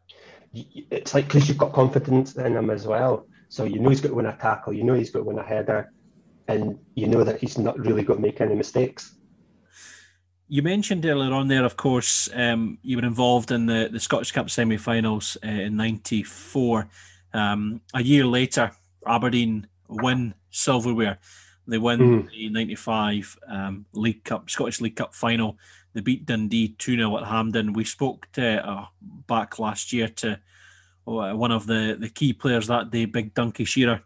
it's 0.53 1.15
like 1.15 1.27
because 1.27 1.49
you've 1.49 1.57
got 1.57 1.73
confidence 1.73 2.37
in 2.37 2.57
him 2.57 2.69
as 2.69 2.87
well, 2.87 3.27
so 3.49 3.65
you 3.65 3.79
know 3.79 3.89
he's 3.89 4.03
got 4.03 4.11
to 4.11 4.15
win 4.15 4.27
a 4.27 4.37
tackle, 4.37 4.75
you 4.75 4.85
know 4.85 4.93
he's 4.93 5.11
got 5.11 5.21
to 5.21 5.25
win 5.25 5.39
a 5.39 5.43
header, 5.43 5.91
and 6.47 6.79
you 6.95 7.07
know 7.07 7.25
that 7.25 7.41
he's 7.41 7.57
not 7.57 7.79
really 7.79 8.03
going 8.03 8.19
to 8.19 8.23
make 8.23 8.43
any 8.43 8.55
mistakes. 8.55 9.15
You 10.49 10.63
mentioned 10.63 11.07
earlier 11.07 11.33
on 11.33 11.49
there, 11.49 11.65
of 11.65 11.77
course, 11.77 12.29
um, 12.35 12.79
you 12.83 12.99
were 12.99 13.05
involved 13.05 13.51
in 13.51 13.65
the, 13.65 13.89
the 13.91 13.99
Scottish 13.99 14.31
Cup 14.31 14.51
semi-finals 14.51 15.39
uh, 15.43 15.49
in 15.49 15.77
'94. 15.77 16.87
Um, 17.33 17.81
a 17.95 18.03
year 18.03 18.27
later, 18.27 18.73
Aberdeen 19.07 19.67
win 19.89 20.35
silverware. 20.51 21.19
They 21.67 21.79
win 21.79 21.99
mm. 21.99 22.31
the 22.31 22.49
95 22.51 23.39
um, 23.49 23.87
League 23.93 24.25
Cup, 24.25 24.49
Scottish 24.49 24.81
League 24.81 24.97
Cup 24.97 25.15
final. 25.15 25.59
They 25.95 26.01
beat 26.01 26.27
Dundee 26.27 26.75
2 26.79 26.97
0 26.97 27.17
at 27.19 27.25
Hampden. 27.25 27.73
We 27.73 27.85
spoke 27.85 28.29
to, 28.33 28.69
uh, 28.69 28.87
back 29.27 29.59
last 29.59 29.93
year 29.93 30.09
to 30.09 30.39
one 31.05 31.53
of 31.53 31.67
the, 31.67 31.97
the 31.99 32.09
key 32.09 32.33
players 32.33 32.67
that 32.67 32.91
day, 32.91 33.05
Big 33.05 33.35
Donkey 33.35 33.65
Shearer. 33.65 34.03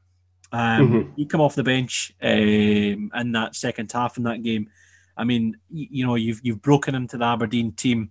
Um, 0.53 0.89
mm-hmm. 0.89 1.13
You 1.17 1.27
come 1.27 1.41
off 1.41 1.55
the 1.55 1.63
bench 1.63 2.13
um, 2.23 3.11
in 3.15 3.33
that 3.33 3.55
second 3.55 3.91
half 3.93 4.17
in 4.17 4.25
that 4.25 4.43
game. 4.43 4.69
I 5.17 5.25
mean, 5.25 5.57
you, 5.69 5.87
you, 5.91 6.07
know, 6.07 6.17
you've 6.17 6.41
you've 6.43 6.63
broken 6.63 6.95
into 6.95 7.17
the 7.17 7.25
Aberdeen 7.25 7.73
team, 7.73 8.11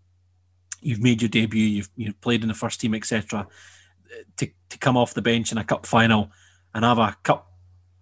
you've 0.81 1.01
made 1.01 1.21
your 1.21 1.29
debut, 1.29 1.63
you've 1.63 1.89
you've 1.95 2.21
played 2.21 2.41
in 2.41 2.47
the 2.47 2.53
first 2.53 2.79
team, 2.79 2.93
etc. 2.93 3.47
To 4.37 4.47
to 4.69 4.77
come 4.77 4.95
off 4.95 5.13
the 5.13 5.21
bench 5.21 5.51
in 5.51 5.57
a 5.57 5.63
cup 5.63 5.85
final 5.85 6.31
and 6.73 6.85
have 6.85 6.97
a 6.97 7.15
cup 7.23 7.48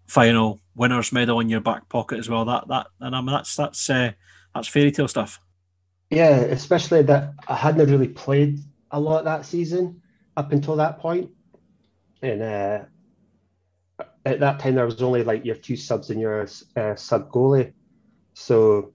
final 0.07 0.61
winners 0.75 1.11
medal 1.11 1.39
in 1.39 1.49
your 1.49 1.61
back 1.61 1.87
pocket 1.89 2.19
as 2.19 2.29
well. 2.29 2.45
That 2.45 2.67
that 2.69 2.87
and 2.99 3.15
I 3.15 3.21
mean 3.21 3.31
that's 3.31 3.55
that's 3.55 3.89
uh, 3.89 4.11
that's 4.55 4.67
fairy 4.67 4.91
tale 4.91 5.07
stuff. 5.07 5.39
Yeah, 6.09 6.29
especially 6.29 7.01
that 7.03 7.33
I 7.47 7.55
hadn't 7.55 7.89
really 7.91 8.07
played 8.07 8.59
a 8.91 8.99
lot 8.99 9.25
that 9.25 9.45
season 9.45 10.01
up 10.37 10.51
until 10.51 10.77
that 10.77 10.99
point, 10.99 11.29
and 12.21 12.41
uh, 12.41 12.79
at 14.25 14.39
that 14.39 14.59
time 14.59 14.75
there 14.75 14.85
was 14.85 15.01
only 15.01 15.23
like 15.23 15.43
your 15.43 15.55
two 15.55 15.75
subs 15.75 16.09
and 16.09 16.21
your 16.21 16.47
uh, 16.77 16.95
sub 16.95 17.29
goalie, 17.31 17.73
so 18.33 18.93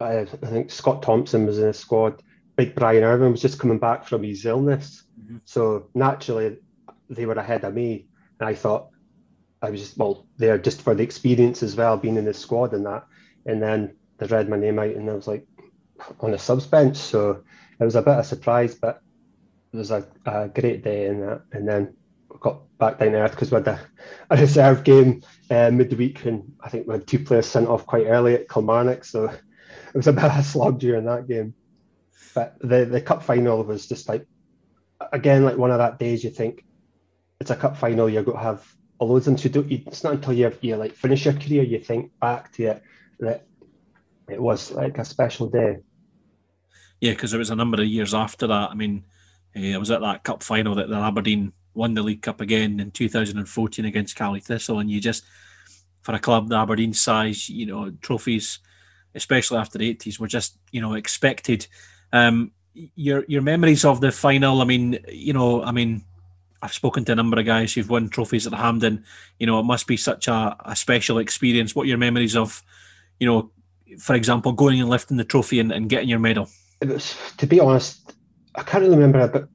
I, 0.00 0.20
I, 0.20 0.24
think 0.24 0.70
Scott 0.70 1.02
Thompson 1.02 1.46
was 1.46 1.58
in 1.58 1.66
the 1.66 1.72
squad. 1.72 2.22
Big 2.56 2.74
Brian 2.74 3.04
Irvine 3.04 3.30
was 3.30 3.40
just 3.40 3.60
coming 3.60 3.78
back 3.78 4.04
from 4.04 4.24
his 4.24 4.44
illness, 4.44 5.04
mm-hmm. 5.20 5.36
so 5.44 5.88
naturally 5.94 6.58
they 7.08 7.26
were 7.26 7.34
ahead 7.34 7.64
of 7.64 7.74
me, 7.74 8.06
and 8.40 8.48
I 8.48 8.54
thought 8.54 8.88
I 9.62 9.70
was 9.70 9.80
just 9.80 9.98
well 9.98 10.26
there 10.36 10.58
just 10.58 10.82
for 10.82 10.94
the 10.94 11.02
experience 11.02 11.62
as 11.62 11.76
well, 11.76 11.96
being 11.96 12.16
in 12.16 12.24
the 12.24 12.34
squad 12.34 12.72
and 12.72 12.86
that, 12.86 13.06
and 13.46 13.62
then 13.62 13.96
they 14.18 14.26
read 14.26 14.48
my 14.48 14.56
name 14.56 14.78
out, 14.78 14.94
and 14.94 15.08
I 15.08 15.14
was 15.14 15.26
like 15.26 15.46
on 16.20 16.30
the 16.30 16.38
subs 16.38 16.66
bench, 16.66 16.96
so 16.96 17.42
it 17.78 17.84
was 17.84 17.96
a 17.96 18.02
bit 18.02 18.14
of 18.14 18.20
a 18.20 18.24
surprise, 18.24 18.74
but 18.74 19.02
it 19.72 19.76
was 19.76 19.90
a, 19.90 20.06
a 20.26 20.48
great 20.48 20.82
day 20.82 21.06
and 21.06 21.22
that, 21.22 21.42
and 21.52 21.68
then 21.68 21.94
got 22.40 22.62
back 22.78 22.98
down 22.98 23.12
to 23.12 23.18
earth 23.18 23.32
because 23.32 23.50
we 23.50 23.56
had 23.56 23.68
a, 23.68 23.80
a 24.30 24.36
reserve 24.36 24.84
game 24.84 25.22
uh, 25.50 25.70
midweek, 25.70 26.24
and 26.24 26.52
I 26.60 26.68
think 26.68 26.86
we 26.86 26.94
had 26.94 27.06
two 27.06 27.18
players 27.18 27.46
sent 27.46 27.68
off 27.68 27.86
quite 27.86 28.06
early 28.06 28.34
at 28.34 28.48
Kilmarnock, 28.48 29.04
so 29.04 29.24
it 29.24 29.94
was 29.94 30.06
a 30.06 30.12
bit 30.14 30.24
of 30.24 30.36
a 30.36 30.42
slog 30.42 30.78
during 30.78 31.04
that 31.04 31.28
game. 31.28 31.54
But 32.34 32.56
the 32.60 32.84
the 32.84 33.00
cup 33.00 33.22
final 33.22 33.62
was 33.64 33.88
just 33.88 34.08
like 34.08 34.26
again 35.12 35.44
like 35.44 35.56
one 35.56 35.70
of 35.70 35.78
that 35.78 35.98
days 35.98 36.22
you 36.22 36.30
think 36.30 36.64
it's 37.40 37.50
a 37.50 37.56
cup 37.56 37.76
final 37.76 38.08
you're 38.08 38.22
going 38.22 38.36
to 38.36 38.42
have 38.42 38.64
of 39.00 39.24
them. 39.24 39.34
Don't, 39.36 39.70
it's 39.70 40.04
not 40.04 40.14
until 40.14 40.32
you 40.32 40.52
you 40.60 40.76
like 40.76 40.94
finish 40.94 41.24
your 41.24 41.34
career 41.34 41.62
you 41.62 41.78
think 41.78 42.12
back 42.20 42.52
to 42.52 42.64
it 42.64 42.82
that 43.20 43.46
it 44.28 44.40
was 44.40 44.70
like 44.70 44.98
a 44.98 45.04
special 45.04 45.48
day. 45.48 45.78
Yeah, 47.00 47.12
because 47.12 47.32
it 47.32 47.38
was 47.38 47.50
a 47.50 47.56
number 47.56 47.80
of 47.80 47.88
years 47.88 48.14
after 48.14 48.46
that. 48.46 48.70
I 48.70 48.74
mean, 48.74 49.04
uh, 49.56 49.74
I 49.74 49.78
was 49.78 49.90
at 49.90 50.02
that 50.02 50.22
cup 50.22 50.42
final 50.42 50.74
that 50.76 50.88
the 50.88 50.96
Aberdeen 50.96 51.52
won 51.74 51.94
the 51.94 52.02
League 52.02 52.22
Cup 52.22 52.40
again 52.40 52.80
in 52.80 52.90
2014 52.90 53.84
against 53.84 54.16
Caley 54.16 54.40
Thistle, 54.40 54.80
and 54.80 54.90
you 54.90 55.00
just 55.00 55.24
for 56.02 56.14
a 56.14 56.18
club 56.18 56.48
the 56.48 56.56
Aberdeen 56.56 56.92
size, 56.92 57.48
you 57.48 57.66
know, 57.66 57.90
trophies, 58.02 58.58
especially 59.14 59.58
after 59.58 59.78
the 59.78 59.94
80s, 59.94 60.18
were 60.18 60.26
just 60.26 60.58
you 60.72 60.80
know 60.80 60.94
expected. 60.94 61.66
Um, 62.12 62.52
your 62.74 63.24
your 63.28 63.42
memories 63.42 63.84
of 63.84 64.00
the 64.00 64.12
final. 64.12 64.60
I 64.60 64.64
mean, 64.64 64.98
you 65.08 65.32
know, 65.32 65.62
I 65.62 65.72
mean, 65.72 66.04
I've 66.62 66.72
spoken 66.72 67.04
to 67.06 67.12
a 67.12 67.16
number 67.16 67.38
of 67.38 67.46
guys 67.46 67.72
who've 67.72 67.88
won 67.88 68.08
trophies 68.08 68.46
at 68.46 68.52
Hampden. 68.52 69.04
You 69.38 69.46
know, 69.46 69.58
it 69.60 69.64
must 69.64 69.86
be 69.86 69.96
such 69.96 70.28
a, 70.28 70.56
a 70.64 70.76
special 70.76 71.18
experience. 71.18 71.74
What 71.74 71.84
are 71.84 71.88
your 71.88 71.98
memories 71.98 72.36
of, 72.36 72.62
you 73.18 73.26
know, 73.26 73.50
for 73.98 74.14
example, 74.14 74.52
going 74.52 74.80
and 74.80 74.90
lifting 74.90 75.16
the 75.16 75.24
trophy 75.24 75.58
and, 75.60 75.72
and 75.72 75.88
getting 75.88 76.08
your 76.08 76.18
medal? 76.18 76.48
Was, 76.82 77.16
to 77.38 77.46
be 77.46 77.60
honest, 77.60 78.14
I 78.54 78.62
can't 78.62 78.82
really 78.82 78.96
remember 78.96 79.26
but 79.28 79.48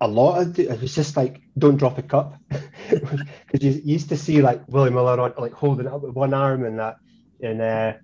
a 0.00 0.08
lot 0.08 0.42
of 0.42 0.58
it. 0.58 0.68
It 0.68 0.80
was 0.80 0.94
just 0.94 1.16
like, 1.16 1.40
don't 1.56 1.76
drop 1.76 1.98
a 1.98 2.02
cup. 2.02 2.36
Because 2.90 3.62
you 3.62 3.80
used 3.84 4.08
to 4.08 4.16
see 4.16 4.42
like 4.42 4.62
Willie 4.66 4.90
Miller 4.90 5.18
on, 5.20 5.32
like 5.38 5.52
holding 5.52 5.86
it 5.86 5.92
up 5.92 6.02
with 6.02 6.14
one 6.14 6.34
arm 6.34 6.64
and 6.64 6.78
that. 6.78 6.96
And 7.40 7.60
uh, 7.62 7.94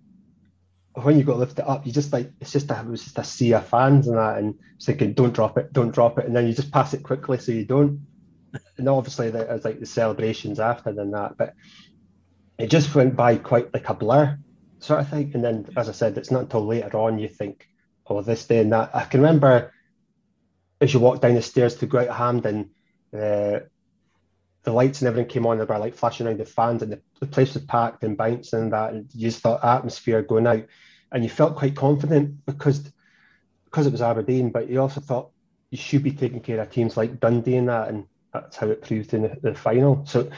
when 0.95 1.19
you 1.19 1.25
got 1.25 1.35
to 1.35 1.39
lift 1.39 1.59
it 1.59 1.69
up, 1.69 1.87
you 1.87 1.93
just 1.93 2.13
like, 2.13 2.31
it's 2.41 2.53
just 2.53 2.71
a, 2.71 2.79
it 2.79 2.87
was 2.87 3.05
just 3.05 3.19
a 3.19 3.25
sea 3.25 3.53
of 3.53 3.67
fans 3.67 4.07
and 4.07 4.17
that. 4.17 4.39
And 4.39 4.55
thinking, 4.81 5.13
don't 5.13 5.35
drop 5.35 5.59
it, 5.59 5.73
don't 5.73 5.93
drop 5.93 6.19
it. 6.19 6.27
And 6.27 6.37
then 6.37 6.47
you 6.47 6.55
just 6.55 6.71
pass 6.71 6.95
it 6.95 7.03
quickly 7.03 7.39
so 7.39 7.53
you 7.53 7.65
don't 7.65 8.01
and 8.77 8.89
obviously 8.89 9.31
there's 9.31 9.65
like 9.65 9.81
the 9.81 9.87
celebrations 9.87 10.61
after 10.61 10.93
than 10.93 11.13
that, 11.13 11.37
but 11.37 11.55
it 12.59 12.71
just 12.71 12.95
went 12.95 13.17
by 13.17 13.37
quite 13.37 13.73
like 13.73 13.89
a 13.89 13.95
blur 13.95 14.39
sort 14.81 15.01
of 15.01 15.09
thing. 15.09 15.33
And 15.35 15.45
then, 15.45 15.67
as 15.77 15.89
I 15.89 15.93
said, 15.93 16.19
it's 16.19 16.31
not 16.31 16.43
until 16.43 16.67
later 16.67 16.97
on 16.99 17.19
you 17.19 17.29
think, 17.29 17.69
oh, 18.07 18.23
this 18.23 18.47
day 18.47 18.61
and 18.61 18.73
that. 18.73 18.91
I 18.95 19.05
can 19.05 19.21
remember 19.21 19.73
as 20.81 20.95
you 20.95 21.01
walk 21.01 21.21
down 21.21 21.35
the 21.35 21.43
stairs 21.43 21.77
to 21.77 21.87
go 21.87 21.99
out 21.99 22.09
Hampden, 22.09 22.71
uh, 23.13 23.61
the 24.63 24.73
lights 24.73 25.01
and 25.01 25.09
everything 25.09 25.31
came 25.31 25.47
on. 25.47 25.59
They 25.59 25.65
were 25.65 25.79
like 25.79 25.95
flashing 25.95 26.27
around 26.27 26.39
the 26.39 26.45
fans, 26.45 26.83
and 26.83 26.93
the, 26.93 27.01
the 27.21 27.27
place 27.27 27.55
was 27.55 27.65
packed 27.65 28.05
and 28.05 28.17
bouncing 28.17 28.61
and 28.61 28.73
that. 28.73 28.93
And 28.93 29.11
you 29.15 29.29
just 29.29 29.41
thought 29.41 29.65
atmosphere 29.65 30.23
going 30.23 30.47
out, 30.47 30.67
and 31.13 31.25
you 31.25 31.31
felt 31.31 31.57
quite 31.57 31.77
confident 31.77 32.45
because 32.47 32.91
because 33.65 33.87
it 33.87 33.93
was 33.93 34.03
Aberdeen. 34.03 34.51
But 34.51 34.69
you 34.69 34.81
also 34.81 35.01
thought 35.01 35.31
you 35.71 35.79
should 35.79 36.03
be 36.03 36.13
taking 36.13 36.41
care 36.41 36.61
of 36.61 36.71
teams 36.71 36.97
like 36.97 37.21
Dundee 37.21 37.57
and 37.57 37.69
that, 37.69 37.89
and 37.89 38.05
that's 38.33 38.57
how 38.57 38.69
it 38.69 38.83
proved 38.83 39.15
in 39.15 39.23
the, 39.23 39.37
the 39.43 39.55
final. 39.55 40.05
So 40.07 40.31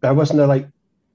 there 0.00 0.14
wasn't 0.14 0.40
a 0.40 0.46
like, 0.46 0.68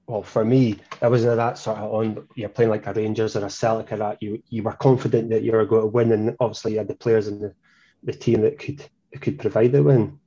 well, 0.06 0.22
for 0.22 0.44
me, 0.44 0.78
there 1.00 1.10
wasn't 1.10 1.36
that 1.36 1.58
sort 1.58 1.78
of 1.78 1.92
on. 1.92 2.26
You're 2.34 2.48
playing 2.48 2.70
like 2.70 2.86
a 2.86 2.92
Rangers 2.92 3.36
or 3.36 3.44
a 3.44 3.50
Celtic 3.50 3.92
or 3.92 3.96
that. 3.98 4.22
You 4.22 4.42
you 4.48 4.62
were 4.62 4.72
confident 4.72 5.30
that 5.30 5.42
you 5.42 5.52
were 5.52 5.66
going 5.66 5.82
to 5.82 5.88
win, 5.88 6.12
and 6.12 6.36
obviously 6.40 6.72
you 6.72 6.78
had 6.78 6.88
the 6.88 6.94
players 6.94 7.28
in 7.28 7.40
the, 7.40 7.54
the 8.02 8.12
team 8.12 8.40
that 8.42 8.58
could 8.58 8.84
that 9.12 9.20
could 9.20 9.38
provide 9.38 9.72
the 9.72 9.82
win. 9.82 10.18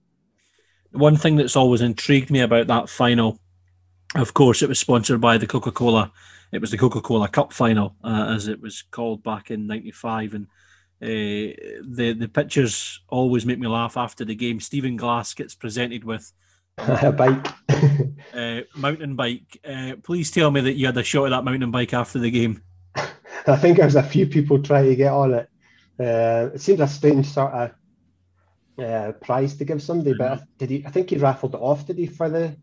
One 0.91 1.15
thing 1.15 1.35
that's 1.35 1.55
always 1.55 1.81
intrigued 1.81 2.29
me 2.29 2.41
about 2.41 2.67
that 2.67 2.89
final, 2.89 3.39
of 4.15 4.33
course, 4.33 4.61
it 4.61 4.69
was 4.69 4.77
sponsored 4.77 5.21
by 5.21 5.37
the 5.37 5.47
Coca 5.47 5.71
Cola. 5.71 6.11
It 6.51 6.59
was 6.59 6.71
the 6.71 6.77
Coca 6.77 7.01
Cola 7.01 7.29
Cup 7.29 7.53
final, 7.53 7.95
uh, 8.03 8.33
as 8.35 8.47
it 8.47 8.61
was 8.61 8.83
called 8.91 9.23
back 9.23 9.49
in 9.49 9.67
'95, 9.67 10.33
and 10.33 10.47
uh, 11.01 11.57
the 11.87 12.15
the 12.17 12.29
pictures 12.31 13.01
always 13.09 13.45
make 13.45 13.57
me 13.57 13.67
laugh 13.67 13.97
after 13.97 14.23
the 14.23 14.35
game. 14.35 14.59
Stephen 14.59 14.95
Glass 14.95 15.33
gets 15.33 15.55
presented 15.55 16.03
with 16.03 16.31
a 16.77 17.11
bike, 17.11 17.47
uh, 18.33 18.61
mountain 18.75 19.15
bike. 19.15 19.59
Uh, 19.67 19.93
please 20.03 20.29
tell 20.29 20.51
me 20.51 20.61
that 20.61 20.73
you 20.73 20.85
had 20.85 20.97
a 20.97 21.03
shot 21.03 21.25
of 21.25 21.31
that 21.31 21.43
mountain 21.43 21.71
bike 21.71 21.93
after 21.93 22.19
the 22.19 22.29
game. 22.29 22.61
I 22.95 23.55
think 23.55 23.77
there's 23.77 23.95
a 23.95 24.03
few 24.03 24.27
people 24.27 24.61
trying 24.61 24.85
to 24.85 24.95
get 24.95 25.11
on 25.11 25.33
it. 25.33 25.49
Uh, 25.99 26.51
it 26.53 26.61
seems 26.61 26.79
a 26.79 26.87
strange 26.87 27.25
sort 27.25 27.51
of 27.51 27.71
uh, 28.83 29.11
prize 29.13 29.55
to 29.55 29.65
give 29.65 29.81
somebody, 29.81 30.13
but 30.17 30.33
mm-hmm. 30.33 30.45
did 30.59 30.69
he? 30.69 30.85
I 30.85 30.91
think 30.91 31.09
he 31.09 31.17
raffled 31.17 31.55
it 31.55 31.61
off. 31.61 31.87
Did 31.87 31.97
he 31.97 32.05
for 32.05 32.29
the 32.29 32.55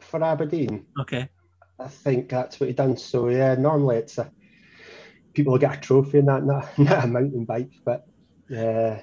for 0.00 0.22
Aberdeen? 0.22 0.86
Okay. 1.00 1.28
I 1.78 1.86
think 1.86 2.28
that's 2.28 2.58
what 2.58 2.68
he 2.68 2.72
done. 2.72 2.96
So 2.96 3.28
yeah, 3.28 3.54
normally 3.54 3.98
it's 3.98 4.18
a 4.18 4.32
people 5.38 5.52
will 5.52 5.60
get 5.60 5.76
a 5.76 5.80
trophy 5.80 6.18
and 6.18 6.26
that, 6.26 6.44
not, 6.44 6.76
not 6.76 7.04
a 7.04 7.06
mountain 7.06 7.44
bike, 7.44 7.70
but 7.84 8.04
yeah. 8.48 9.02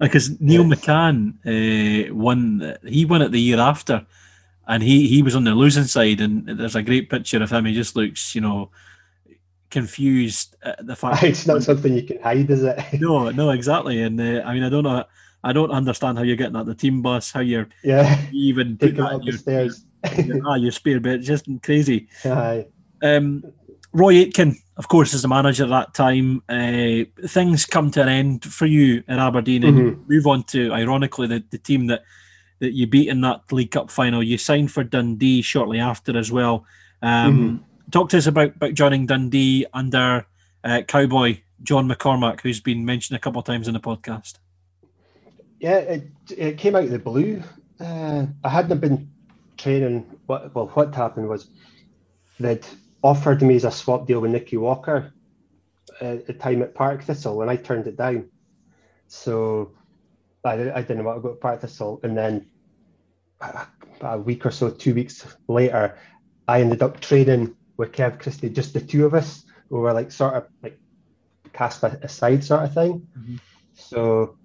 Because 0.00 0.40
Neil 0.40 0.64
McCann 0.64 1.34
uh, 1.46 2.14
won, 2.14 2.76
he 2.84 3.04
won 3.04 3.22
it 3.22 3.30
the 3.30 3.40
year 3.40 3.60
after, 3.60 4.04
and 4.66 4.82
he 4.82 5.08
he 5.08 5.22
was 5.22 5.34
on 5.34 5.44
the 5.44 5.54
losing 5.54 5.84
side. 5.84 6.20
And 6.20 6.46
there's 6.46 6.76
a 6.76 6.82
great 6.82 7.10
picture 7.10 7.42
of 7.42 7.50
him. 7.50 7.64
He 7.64 7.74
just 7.74 7.96
looks, 7.96 8.34
you 8.34 8.40
know, 8.40 8.70
confused 9.70 10.56
at 10.62 10.84
the 10.86 10.96
fact 10.96 11.22
it's 11.22 11.46
not 11.46 11.62
something 11.62 11.94
you 11.94 12.02
can 12.02 12.20
hide, 12.20 12.50
is 12.50 12.62
it? 12.62 12.78
no, 13.00 13.30
no, 13.42 13.50
exactly. 13.50 14.02
And 14.02 14.20
uh, 14.20 14.42
I 14.44 14.54
mean, 14.54 14.62
I 14.62 14.68
don't 14.68 14.84
know. 14.84 15.04
I 15.44 15.52
don't 15.52 15.70
understand 15.70 16.18
how 16.18 16.24
you're 16.24 16.36
getting 16.36 16.56
at 16.56 16.66
the 16.66 16.74
team 16.74 17.02
bus, 17.02 17.30
how 17.30 17.40
you're 17.40 17.68
yeah 17.84 18.20
even 18.32 18.76
taking 18.76 19.00
up 19.00 19.22
the 19.22 19.32
stairs. 19.32 19.84
ah, 20.46 20.54
your 20.54 20.72
spare 20.72 21.00
bit, 21.00 21.22
just 21.22 21.46
crazy. 21.62 22.08
Aye. 22.24 22.66
Um, 23.02 23.44
Roy 23.92 24.14
Aitken, 24.14 24.56
of 24.76 24.88
course, 24.88 25.14
is 25.14 25.22
the 25.22 25.28
manager 25.28 25.64
at 25.64 25.70
that 25.70 25.94
time. 25.94 26.42
Uh, 26.48 27.04
things 27.26 27.64
come 27.64 27.90
to 27.92 28.02
an 28.02 28.08
end 28.08 28.44
for 28.44 28.66
you 28.66 29.02
at 29.08 29.18
Aberdeen 29.18 29.64
and 29.64 29.78
mm-hmm. 29.78 30.02
move 30.08 30.26
on 30.26 30.44
to, 30.44 30.72
ironically, 30.72 31.26
the, 31.26 31.42
the 31.50 31.58
team 31.58 31.86
that, 31.86 32.02
that 32.58 32.74
you 32.74 32.86
beat 32.86 33.08
in 33.08 33.20
that 33.22 33.50
League 33.50 33.70
Cup 33.70 33.90
final. 33.90 34.22
You 34.22 34.38
signed 34.38 34.70
for 34.70 34.84
Dundee 34.84 35.42
shortly 35.42 35.80
after 35.80 36.16
as 36.16 36.30
well. 36.30 36.64
Um, 37.02 37.38
mm-hmm. 37.38 37.90
Talk 37.90 38.10
to 38.10 38.18
us 38.18 38.26
about, 38.26 38.56
about 38.56 38.74
joining 38.74 39.06
Dundee 39.06 39.64
under 39.72 40.26
uh, 40.62 40.82
Cowboy 40.86 41.40
John 41.62 41.88
McCormack, 41.88 42.42
who's 42.42 42.60
been 42.60 42.84
mentioned 42.84 43.16
a 43.16 43.20
couple 43.20 43.40
of 43.40 43.46
times 43.46 43.68
in 43.68 43.74
the 43.74 43.80
podcast. 43.80 44.34
Yeah, 45.60 45.78
it, 45.78 46.08
it 46.36 46.58
came 46.58 46.76
out 46.76 46.84
of 46.84 46.90
the 46.90 46.98
blue. 46.98 47.42
Uh, 47.80 48.26
I 48.44 48.48
hadn't 48.48 48.80
been 48.80 49.10
training. 49.56 50.04
What, 50.26 50.54
well, 50.54 50.66
what 50.68 50.94
happened 50.94 51.28
was 51.28 51.48
that 52.38 52.68
offered 53.02 53.42
me 53.42 53.56
as 53.56 53.64
a 53.64 53.70
swap 53.70 54.06
deal 54.06 54.20
with 54.20 54.30
Nicky 54.30 54.56
Walker 54.56 55.12
at 56.00 56.26
the 56.26 56.32
time 56.32 56.62
at 56.62 56.74
Partick 56.74 57.02
Thistle, 57.02 57.42
and 57.42 57.50
I 57.50 57.56
turned 57.56 57.86
it 57.86 57.96
down. 57.96 58.28
So 59.06 59.72
I, 60.44 60.70
I 60.72 60.82
didn't 60.82 61.04
want 61.04 61.18
to 61.18 61.22
go 61.22 61.30
to 61.30 61.40
Partick 61.40 61.62
Thistle, 61.62 62.00
and 62.02 62.16
then 62.16 62.46
a 64.00 64.18
week 64.18 64.44
or 64.46 64.50
so, 64.50 64.70
two 64.70 64.94
weeks 64.94 65.26
later, 65.48 65.96
I 66.46 66.60
ended 66.60 66.82
up 66.82 67.00
training 67.00 67.54
with 67.76 67.92
Kev 67.92 68.18
Christie, 68.18 68.50
just 68.50 68.74
the 68.74 68.80
two 68.80 69.06
of 69.06 69.14
us. 69.14 69.44
We 69.70 69.78
were 69.78 69.92
like 69.92 70.10
sort 70.10 70.34
of 70.34 70.46
like 70.62 70.78
cast 71.52 71.82
aside, 71.82 72.42
sort 72.42 72.64
of 72.64 72.74
thing. 72.74 73.06
Mm-hmm. 73.16 73.36
So 73.74 74.36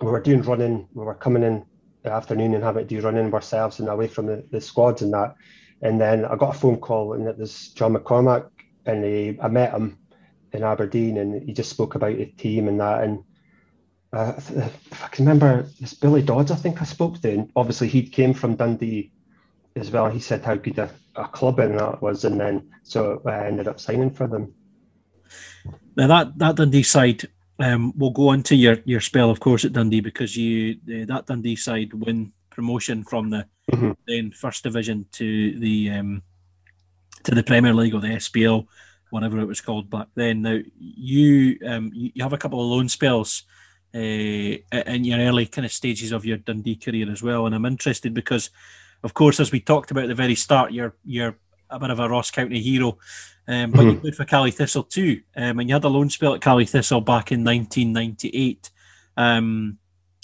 we 0.00 0.08
were 0.08 0.20
doing 0.20 0.42
running. 0.42 0.88
We 0.94 1.04
were 1.04 1.14
coming 1.14 1.42
in 1.42 1.64
the 2.02 2.12
afternoon 2.12 2.54
and 2.54 2.62
having 2.62 2.86
to 2.86 2.94
do 2.94 3.00
running 3.00 3.32
ourselves 3.32 3.80
and 3.80 3.88
away 3.88 4.08
from 4.08 4.26
the, 4.26 4.44
the 4.50 4.60
squads 4.60 5.02
and 5.02 5.12
that. 5.14 5.36
And 5.82 6.00
then 6.00 6.24
I 6.24 6.36
got 6.36 6.54
a 6.54 6.58
phone 6.58 6.78
call 6.78 7.14
and 7.14 7.26
it 7.26 7.36
was 7.36 7.68
John 7.70 7.94
McCormack 7.94 8.48
and 8.86 9.04
he, 9.04 9.38
I 9.42 9.48
met 9.48 9.72
him 9.72 9.98
in 10.52 10.62
Aberdeen 10.62 11.18
and 11.18 11.42
he 11.42 11.52
just 11.52 11.70
spoke 11.70 11.96
about 11.96 12.16
the 12.16 12.26
team 12.26 12.68
and 12.68 12.80
that. 12.80 13.02
And 13.02 13.24
uh, 14.12 14.34
if 14.36 15.04
I 15.04 15.08
can 15.08 15.24
remember, 15.24 15.66
it's 15.80 15.94
Billy 15.94 16.22
Dodds, 16.22 16.52
I 16.52 16.56
think 16.56 16.80
I 16.80 16.84
spoke 16.84 17.20
to. 17.22 17.32
And 17.32 17.50
obviously, 17.56 17.88
he 17.88 18.02
came 18.08 18.32
from 18.32 18.54
Dundee 18.54 19.10
as 19.74 19.90
well. 19.90 20.08
He 20.08 20.20
said 20.20 20.44
how 20.44 20.54
good 20.54 20.78
a, 20.78 20.90
a 21.16 21.26
club 21.26 21.58
and 21.58 21.78
that 21.78 22.00
was. 22.00 22.24
And 22.24 22.38
then 22.38 22.70
so 22.84 23.20
I 23.26 23.46
ended 23.46 23.66
up 23.66 23.80
signing 23.80 24.10
for 24.10 24.28
them. 24.28 24.54
Now, 25.96 26.06
that, 26.06 26.38
that 26.38 26.56
Dundee 26.56 26.84
side, 26.84 27.26
um, 27.58 27.92
we'll 27.96 28.10
go 28.10 28.32
into 28.32 28.54
your, 28.54 28.78
your 28.84 29.00
spell, 29.00 29.30
of 29.30 29.40
course, 29.40 29.64
at 29.64 29.72
Dundee 29.72 30.00
because 30.00 30.36
you 30.36 30.76
uh, 30.88 31.06
that 31.06 31.26
Dundee 31.26 31.56
side 31.56 31.92
win 31.92 32.32
promotion 32.54 33.04
from 33.04 33.30
the 33.30 33.46
mm-hmm. 33.70 33.92
then 34.06 34.30
first 34.30 34.62
division 34.62 35.06
to 35.12 35.58
the 35.58 35.90
um, 35.90 36.22
to 37.24 37.34
the 37.34 37.42
Premier 37.42 37.74
League 37.74 37.94
or 37.94 38.00
the 38.00 38.08
SPL, 38.08 38.66
whatever 39.10 39.38
it 39.38 39.46
was 39.46 39.60
called 39.60 39.90
back 39.90 40.08
then. 40.14 40.42
Now 40.42 40.58
you 40.78 41.58
um, 41.66 41.90
you 41.92 42.22
have 42.22 42.32
a 42.32 42.38
couple 42.38 42.60
of 42.60 42.66
loan 42.66 42.88
spells 42.88 43.44
uh, 43.94 43.98
in 43.98 45.04
your 45.04 45.18
early 45.20 45.46
kind 45.46 45.66
of 45.66 45.72
stages 45.72 46.12
of 46.12 46.24
your 46.24 46.38
Dundee 46.38 46.76
career 46.76 47.10
as 47.10 47.22
well, 47.22 47.46
and 47.46 47.54
I'm 47.54 47.66
interested 47.66 48.14
because, 48.14 48.50
of 49.02 49.14
course, 49.14 49.40
as 49.40 49.52
we 49.52 49.60
talked 49.60 49.90
about 49.90 50.04
at 50.04 50.08
the 50.08 50.14
very 50.14 50.34
start, 50.34 50.72
you're 50.72 50.94
you're 51.04 51.36
a 51.70 51.78
bit 51.78 51.90
of 51.90 52.00
a 52.00 52.08
Ross 52.08 52.30
County 52.30 52.60
hero, 52.60 52.98
um, 53.48 53.70
but 53.70 53.80
mm-hmm. 53.80 53.88
you 53.90 54.00
played 54.00 54.16
for 54.16 54.24
Caley 54.24 54.50
Thistle 54.50 54.84
too, 54.84 55.20
um, 55.36 55.58
and 55.58 55.68
you 55.68 55.74
had 55.74 55.84
a 55.84 55.88
loan 55.88 56.10
spell 56.10 56.34
at 56.34 56.40
Caley 56.40 56.66
Thistle 56.66 57.00
back 57.00 57.32
in 57.32 57.44
1998. 57.44 58.70
Um, 59.16 59.78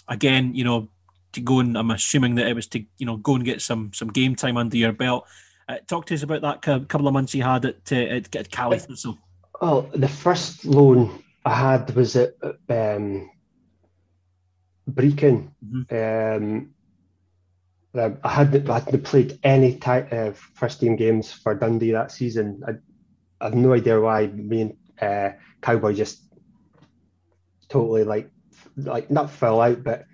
again, 0.08 0.54
you 0.54 0.64
know, 0.64 0.88
to 1.32 1.40
go 1.40 1.60
and 1.60 1.76
I'm 1.76 1.90
assuming 1.90 2.34
that 2.36 2.46
it 2.46 2.54
was 2.54 2.66
to 2.68 2.84
you 2.98 3.06
know 3.06 3.16
go 3.16 3.34
and 3.34 3.44
get 3.44 3.60
some 3.60 3.92
some 3.92 4.08
game 4.08 4.34
time 4.34 4.56
under 4.56 4.76
your 4.76 4.92
belt. 4.92 5.26
Uh, 5.68 5.76
talk 5.86 6.06
to 6.06 6.14
us 6.14 6.22
about 6.22 6.40
that 6.40 6.62
couple 6.62 7.06
of 7.06 7.12
months 7.12 7.34
you 7.34 7.42
had 7.42 7.64
at 7.64 7.92
uh, 7.92 7.96
at, 7.96 8.34
at 8.34 8.50
Thistle. 8.50 9.18
Oh, 9.60 9.82
the 9.94 10.08
first 10.08 10.64
loan 10.64 11.22
I 11.44 11.54
had 11.54 11.94
was 11.94 12.16
at 12.16 12.34
um, 12.42 13.30
Brechin. 14.90 15.50
Mm-hmm. 15.66 16.40
Um, 16.40 16.74
I 18.22 18.28
hadn't, 18.28 18.68
I 18.70 18.78
hadn't 18.78 19.04
played 19.04 19.38
any 19.42 19.76
type 19.76 20.12
of 20.12 20.38
first 20.38 20.80
team 20.80 20.94
games 20.94 21.32
for 21.32 21.54
Dundee 21.54 21.92
that 21.92 22.12
season. 22.12 22.62
I, 22.66 22.72
I 23.40 23.46
have 23.46 23.54
no 23.54 23.72
idea 23.72 24.00
why 24.00 24.26
me 24.28 24.60
and 24.60 24.76
uh, 25.00 25.36
Cowboy 25.60 25.94
just 25.94 26.22
totally 27.68 28.04
like 28.04 28.30
like 28.76 29.10
not 29.10 29.30
fell 29.30 29.60
out, 29.60 29.82
but 29.82 30.04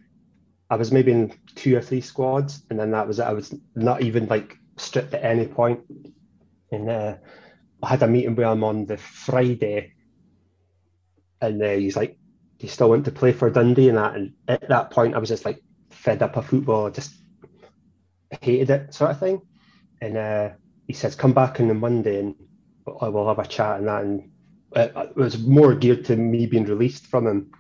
I 0.70 0.76
was 0.76 0.92
maybe 0.92 1.12
in 1.12 1.32
two 1.54 1.76
or 1.76 1.80
three 1.80 2.00
squads, 2.00 2.62
and 2.70 2.78
then 2.78 2.90
that 2.92 3.06
was 3.06 3.18
it. 3.18 3.24
I 3.24 3.32
was 3.32 3.54
not 3.74 4.02
even 4.02 4.26
like 4.26 4.56
stripped 4.76 5.14
at 5.14 5.24
any 5.24 5.46
point. 5.46 5.80
And 6.72 6.90
uh, 6.90 7.16
I 7.82 7.88
had 7.88 8.02
a 8.02 8.08
meeting 8.08 8.34
with 8.34 8.46
him 8.46 8.64
on 8.64 8.86
the 8.86 8.96
Friday, 8.96 9.92
and 11.40 11.62
uh, 11.62 11.70
he's 11.70 11.96
like, 11.96 12.18
"Do 12.58 12.66
you 12.66 12.70
still 12.70 12.90
want 12.90 13.04
to 13.04 13.12
play 13.12 13.32
for 13.32 13.50
Dundee?" 13.50 13.88
And 13.90 13.98
that, 13.98 14.14
and 14.14 14.32
at 14.48 14.68
that 14.68 14.90
point, 14.90 15.14
I 15.14 15.18
was 15.18 15.28
just 15.28 15.44
like 15.44 15.62
fed 15.90 16.22
up 16.22 16.36
of 16.36 16.46
football. 16.46 16.86
I 16.86 16.90
just 16.90 17.14
hated 18.40 18.70
it, 18.70 18.94
sort 18.94 19.10
of 19.10 19.20
thing. 19.20 19.42
And 20.00 20.16
uh, 20.16 20.50
he 20.86 20.94
says, 20.94 21.14
"Come 21.14 21.34
back 21.34 21.60
on 21.60 21.68
the 21.68 21.74
Monday, 21.74 22.20
and 22.20 22.34
I 23.00 23.08
will 23.08 23.28
have 23.28 23.38
a 23.38 23.46
chat." 23.46 23.78
And 23.78 23.88
that, 23.88 24.02
and 24.02 24.30
it 24.74 25.16
was 25.16 25.38
more 25.38 25.74
geared 25.74 26.06
to 26.06 26.16
me 26.16 26.46
being 26.46 26.64
released 26.64 27.06
from 27.06 27.26
him. 27.26 27.52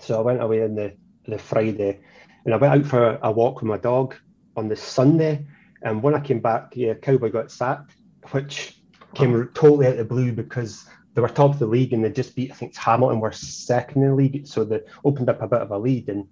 So 0.00 0.18
I 0.18 0.22
went 0.22 0.42
away 0.42 0.62
on 0.62 0.74
the 0.74 0.96
the 1.26 1.38
Friday, 1.38 2.00
and 2.44 2.54
I 2.54 2.56
went 2.56 2.74
out 2.74 2.86
for 2.90 3.18
a 3.22 3.30
walk 3.30 3.56
with 3.56 3.68
my 3.68 3.78
dog 3.78 4.14
on 4.56 4.68
the 4.68 4.76
Sunday. 4.76 5.46
And 5.82 6.02
when 6.02 6.14
I 6.14 6.20
came 6.20 6.40
back, 6.40 6.72
yeah, 6.74 6.94
Cowboy 6.94 7.30
got 7.30 7.50
sacked, 7.50 7.94
which 8.30 8.78
came 9.14 9.48
totally 9.54 9.86
out 9.86 9.92
of 9.92 9.98
the 9.98 10.04
blue 10.04 10.32
because 10.32 10.86
they 11.14 11.22
were 11.22 11.28
top 11.28 11.52
of 11.52 11.58
the 11.58 11.66
league 11.66 11.92
and 11.92 12.04
they 12.04 12.10
just 12.10 12.34
beat, 12.34 12.50
I 12.50 12.54
think, 12.54 12.76
Hamilton 12.76 13.20
were 13.20 13.32
second 13.32 14.02
in 14.02 14.10
the 14.10 14.14
league. 14.14 14.46
So 14.46 14.64
they 14.64 14.80
opened 15.04 15.28
up 15.28 15.40
a 15.40 15.48
bit 15.48 15.60
of 15.60 15.70
a 15.70 15.78
lead 15.78 16.08
and 16.08 16.26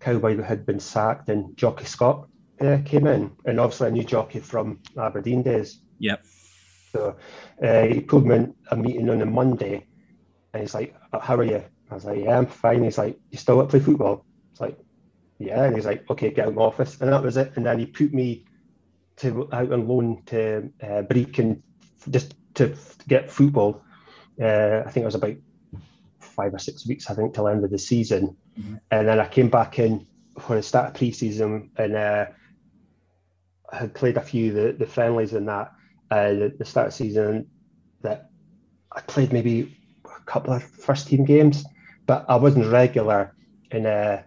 Cowboy 0.00 0.40
had 0.42 0.66
been 0.66 0.80
sacked 0.80 1.28
and 1.28 1.56
Jocky 1.56 1.86
Scott 1.86 2.28
uh, 2.60 2.78
came 2.84 3.06
in. 3.06 3.32
And 3.44 3.58
obviously 3.58 3.88
a 3.88 3.90
knew 3.92 4.04
Jocky 4.04 4.40
from 4.40 4.80
Aberdeen 5.00 5.42
days. 5.42 5.80
Yep. 5.98 6.24
So 6.92 7.16
uh, 7.62 7.82
he 7.82 8.00
pulled 8.00 8.26
me 8.26 8.36
in 8.36 8.54
a 8.70 8.76
meeting 8.76 9.10
on 9.10 9.22
a 9.22 9.26
Monday 9.26 9.86
and 10.52 10.62
he's 10.62 10.74
like, 10.74 10.94
how 11.20 11.36
are 11.36 11.44
you? 11.44 11.64
I 11.90 11.94
was 11.94 12.04
like, 12.04 12.18
yeah, 12.22 12.38
I'm 12.38 12.46
fine. 12.46 12.84
He's 12.84 12.98
like, 12.98 13.18
you 13.30 13.38
still 13.38 13.56
want 13.56 13.70
to 13.70 13.78
play 13.78 13.84
football? 13.84 14.24
Yeah. 15.38 15.64
And 15.64 15.76
he's 15.76 15.86
like, 15.86 16.08
okay, 16.10 16.30
get 16.30 16.44
out 16.44 16.48
of 16.48 16.54
my 16.56 16.62
office. 16.62 17.00
And 17.00 17.12
that 17.12 17.22
was 17.22 17.36
it. 17.36 17.52
And 17.56 17.66
then 17.66 17.78
he 17.78 17.86
put 17.86 18.12
me 18.12 18.44
to 19.18 19.48
out 19.52 19.72
on 19.72 19.88
loan 19.88 20.22
to 20.26 20.70
uh, 20.82 21.02
Brechin 21.02 21.62
just 22.10 22.34
to 22.54 22.74
get 23.06 23.30
football. 23.30 23.82
Uh, 24.40 24.82
I 24.86 24.90
think 24.90 25.02
it 25.02 25.06
was 25.06 25.14
about 25.14 25.36
five 26.20 26.54
or 26.54 26.58
six 26.58 26.86
weeks, 26.86 27.10
I 27.10 27.14
think, 27.14 27.34
till 27.34 27.44
the 27.44 27.52
end 27.52 27.64
of 27.64 27.70
the 27.70 27.78
season. 27.78 28.36
Mm-hmm. 28.58 28.76
And 28.90 29.08
then 29.08 29.20
I 29.20 29.26
came 29.26 29.48
back 29.48 29.78
in 29.78 30.06
for 30.38 30.56
the 30.56 30.62
start 30.62 30.88
of 30.88 30.94
pre-season 30.94 31.70
and 31.76 31.96
uh, 31.96 32.26
I 33.72 33.76
had 33.76 33.94
played 33.94 34.16
a 34.16 34.22
few 34.22 34.52
the, 34.52 34.72
the 34.72 34.86
friendlies 34.86 35.34
in 35.34 35.46
that 35.46 35.72
uh, 36.10 36.30
the, 36.30 36.54
the 36.58 36.64
start 36.64 36.88
of 36.88 36.94
season 36.94 37.48
that 38.02 38.30
I 38.92 39.00
played 39.02 39.32
maybe 39.32 39.76
a 40.04 40.20
couple 40.24 40.54
of 40.54 40.62
first 40.62 41.08
team 41.08 41.24
games, 41.24 41.64
but 42.06 42.24
I 42.28 42.36
wasn't 42.36 42.66
regular. 42.66 43.34
And 43.70 43.86
uh, 43.86 44.18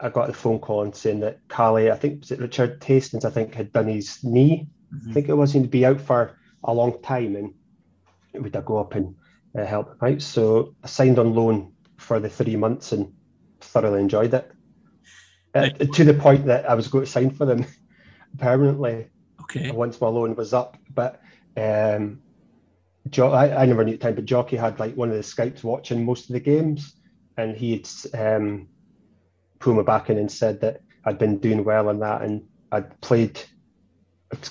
I 0.00 0.08
got 0.10 0.30
a 0.30 0.32
phone 0.32 0.60
call 0.60 0.82
and 0.82 0.94
saying 0.94 1.20
that 1.20 1.40
Caley, 1.48 1.90
I 1.90 1.96
think 1.96 2.20
was 2.20 2.30
it 2.30 2.40
Richard 2.40 2.82
Hastings, 2.82 3.24
I 3.24 3.30
think 3.30 3.54
had 3.54 3.72
done 3.72 3.88
his 3.88 4.22
knee. 4.22 4.68
Mm-hmm. 4.94 5.10
I 5.10 5.12
think 5.12 5.28
it 5.28 5.34
was 5.34 5.52
going 5.52 5.64
to 5.64 5.68
be 5.68 5.84
out 5.84 6.00
for 6.00 6.38
a 6.64 6.72
long 6.72 7.00
time, 7.02 7.36
and 7.36 7.54
would 8.34 8.54
I 8.54 8.60
go 8.60 8.78
up 8.78 8.94
and 8.94 9.16
uh, 9.58 9.64
help 9.64 9.90
him 9.90 10.14
out? 10.14 10.22
So 10.22 10.74
I 10.84 10.86
signed 10.86 11.18
on 11.18 11.34
loan 11.34 11.72
for 11.96 12.20
the 12.20 12.28
three 12.28 12.56
months 12.56 12.92
and 12.92 13.12
thoroughly 13.60 14.00
enjoyed 14.00 14.34
it. 14.34 14.50
Uh, 15.54 15.70
to 15.70 16.04
the 16.04 16.14
point 16.14 16.46
that 16.46 16.68
I 16.68 16.74
was 16.74 16.88
going 16.88 17.04
to 17.04 17.10
sign 17.10 17.30
for 17.30 17.46
them 17.46 17.66
permanently. 18.38 19.08
Okay. 19.42 19.70
Once 19.70 20.00
my 20.00 20.08
loan 20.08 20.36
was 20.36 20.52
up, 20.52 20.76
but 20.94 21.22
um, 21.56 22.20
jo- 23.08 23.32
I, 23.32 23.62
I 23.62 23.66
never 23.66 23.82
knew 23.82 23.92
the 23.92 23.98
time, 23.98 24.14
but 24.14 24.26
Jocky 24.26 24.56
had 24.56 24.78
like 24.78 24.94
one 24.94 25.08
of 25.08 25.16
the 25.16 25.22
scouts 25.22 25.64
watching 25.64 26.04
most 26.04 26.28
of 26.28 26.34
the 26.34 26.40
games, 26.40 26.94
and 27.36 27.56
he 27.56 27.72
had 27.72 27.88
um, 28.14 28.68
pulled 29.58 29.76
me 29.76 29.82
back 29.82 30.10
in 30.10 30.18
and 30.18 30.30
said 30.30 30.60
that 30.60 30.80
I'd 31.04 31.18
been 31.18 31.38
doing 31.38 31.64
well 31.64 31.88
in 31.90 32.00
that 32.00 32.22
and 32.22 32.42
I'd 32.72 33.00
played. 33.00 33.40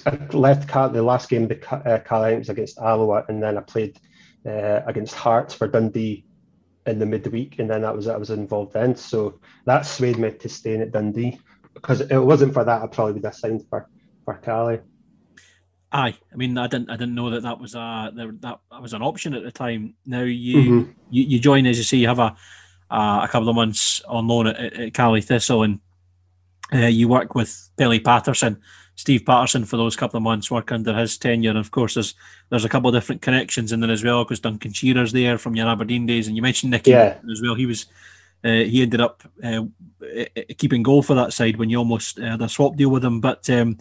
I 0.05 0.17
left 0.33 0.67
the 0.67 1.03
last 1.03 1.29
game 1.29 1.47
the 1.47 1.71
uh, 1.71 2.41
against 2.49 2.79
Alloa, 2.79 3.25
and 3.27 3.43
then 3.43 3.57
I 3.57 3.61
played 3.61 3.99
uh, 4.45 4.81
against 4.87 5.13
Hearts 5.13 5.53
for 5.53 5.67
Dundee 5.67 6.25
in 6.87 6.97
the 6.99 7.05
midweek, 7.05 7.59
and 7.59 7.69
then 7.69 7.81
that 7.81 7.95
was 7.95 8.07
I 8.07 8.17
was 8.17 8.31
involved 8.31 8.73
then. 8.73 8.95
So 8.95 9.39
that 9.65 9.85
swayed 9.85 10.17
me 10.17 10.31
to 10.31 10.49
staying 10.49 10.81
at 10.81 10.91
Dundee 10.91 11.39
because 11.73 12.01
it 12.01 12.17
wasn't 12.17 12.53
for 12.53 12.63
that 12.63 12.81
I 12.81 12.87
probably 12.87 13.13
would 13.13 13.25
have 13.25 13.35
signed 13.35 13.65
for 13.69 13.87
for 14.25 14.35
Caley. 14.35 14.79
Aye, 15.91 16.17
I 16.33 16.35
mean, 16.35 16.57
I 16.57 16.67
didn't, 16.67 16.89
I 16.89 16.97
didn't 16.97 17.15
know 17.15 17.29
that 17.29 17.43
that 17.43 17.59
was 17.59 17.75
a 17.75 18.11
that, 18.15 18.59
that 18.71 18.81
was 18.81 18.93
an 18.93 19.01
option 19.01 19.33
at 19.33 19.43
the 19.43 19.51
time. 19.51 19.93
Now 20.05 20.23
you, 20.23 20.57
mm-hmm. 20.57 20.91
you, 21.09 21.23
you 21.23 21.39
join 21.39 21.65
as 21.65 21.77
you 21.77 21.83
say, 21.83 21.97
you 21.97 22.07
have 22.07 22.19
a 22.19 22.35
uh, 22.89 23.21
a 23.23 23.27
couple 23.27 23.49
of 23.49 23.55
months 23.55 24.01
on 24.07 24.27
loan 24.27 24.47
at, 24.47 24.73
at 24.73 24.93
Caley 24.93 25.21
Thistle, 25.21 25.63
and 25.63 25.79
uh, 26.73 26.87
you 26.87 27.07
work 27.07 27.35
with 27.35 27.69
Billy 27.77 27.99
Patterson, 27.99 28.61
Steve 28.95 29.25
Paterson 29.25 29.65
for 29.65 29.77
those 29.77 29.95
couple 29.95 30.17
of 30.17 30.23
months, 30.23 30.51
work 30.51 30.71
under 30.71 30.93
his 30.93 31.17
tenure. 31.17 31.51
And 31.51 31.59
of 31.59 31.71
course, 31.71 31.93
there's 31.93 32.15
there's 32.49 32.65
a 32.65 32.69
couple 32.69 32.89
of 32.89 32.95
different 32.95 33.21
connections 33.21 33.71
in 33.71 33.79
there 33.79 33.91
as 33.91 34.03
well, 34.03 34.23
because 34.23 34.39
Duncan 34.39 34.73
Shearer's 34.73 35.11
there 35.11 35.37
from 35.37 35.55
your 35.55 35.67
Aberdeen 35.67 36.05
days, 36.05 36.27
and 36.27 36.35
you 36.35 36.41
mentioned 36.41 36.71
Nicky 36.71 36.91
yeah. 36.91 37.17
as 37.31 37.41
well. 37.41 37.55
He 37.55 37.65
was 37.65 37.85
uh, 38.43 38.49
he 38.49 38.81
ended 38.81 39.01
up 39.01 39.23
uh, 39.43 39.63
keeping 40.57 40.83
goal 40.83 41.03
for 41.03 41.13
that 41.15 41.33
side 41.33 41.57
when 41.57 41.69
you 41.69 41.77
almost 41.77 42.17
had 42.17 42.41
a 42.41 42.49
swap 42.49 42.75
deal 42.75 42.89
with 42.89 43.03
him. 43.03 43.19
But 43.21 43.49
um, 43.49 43.77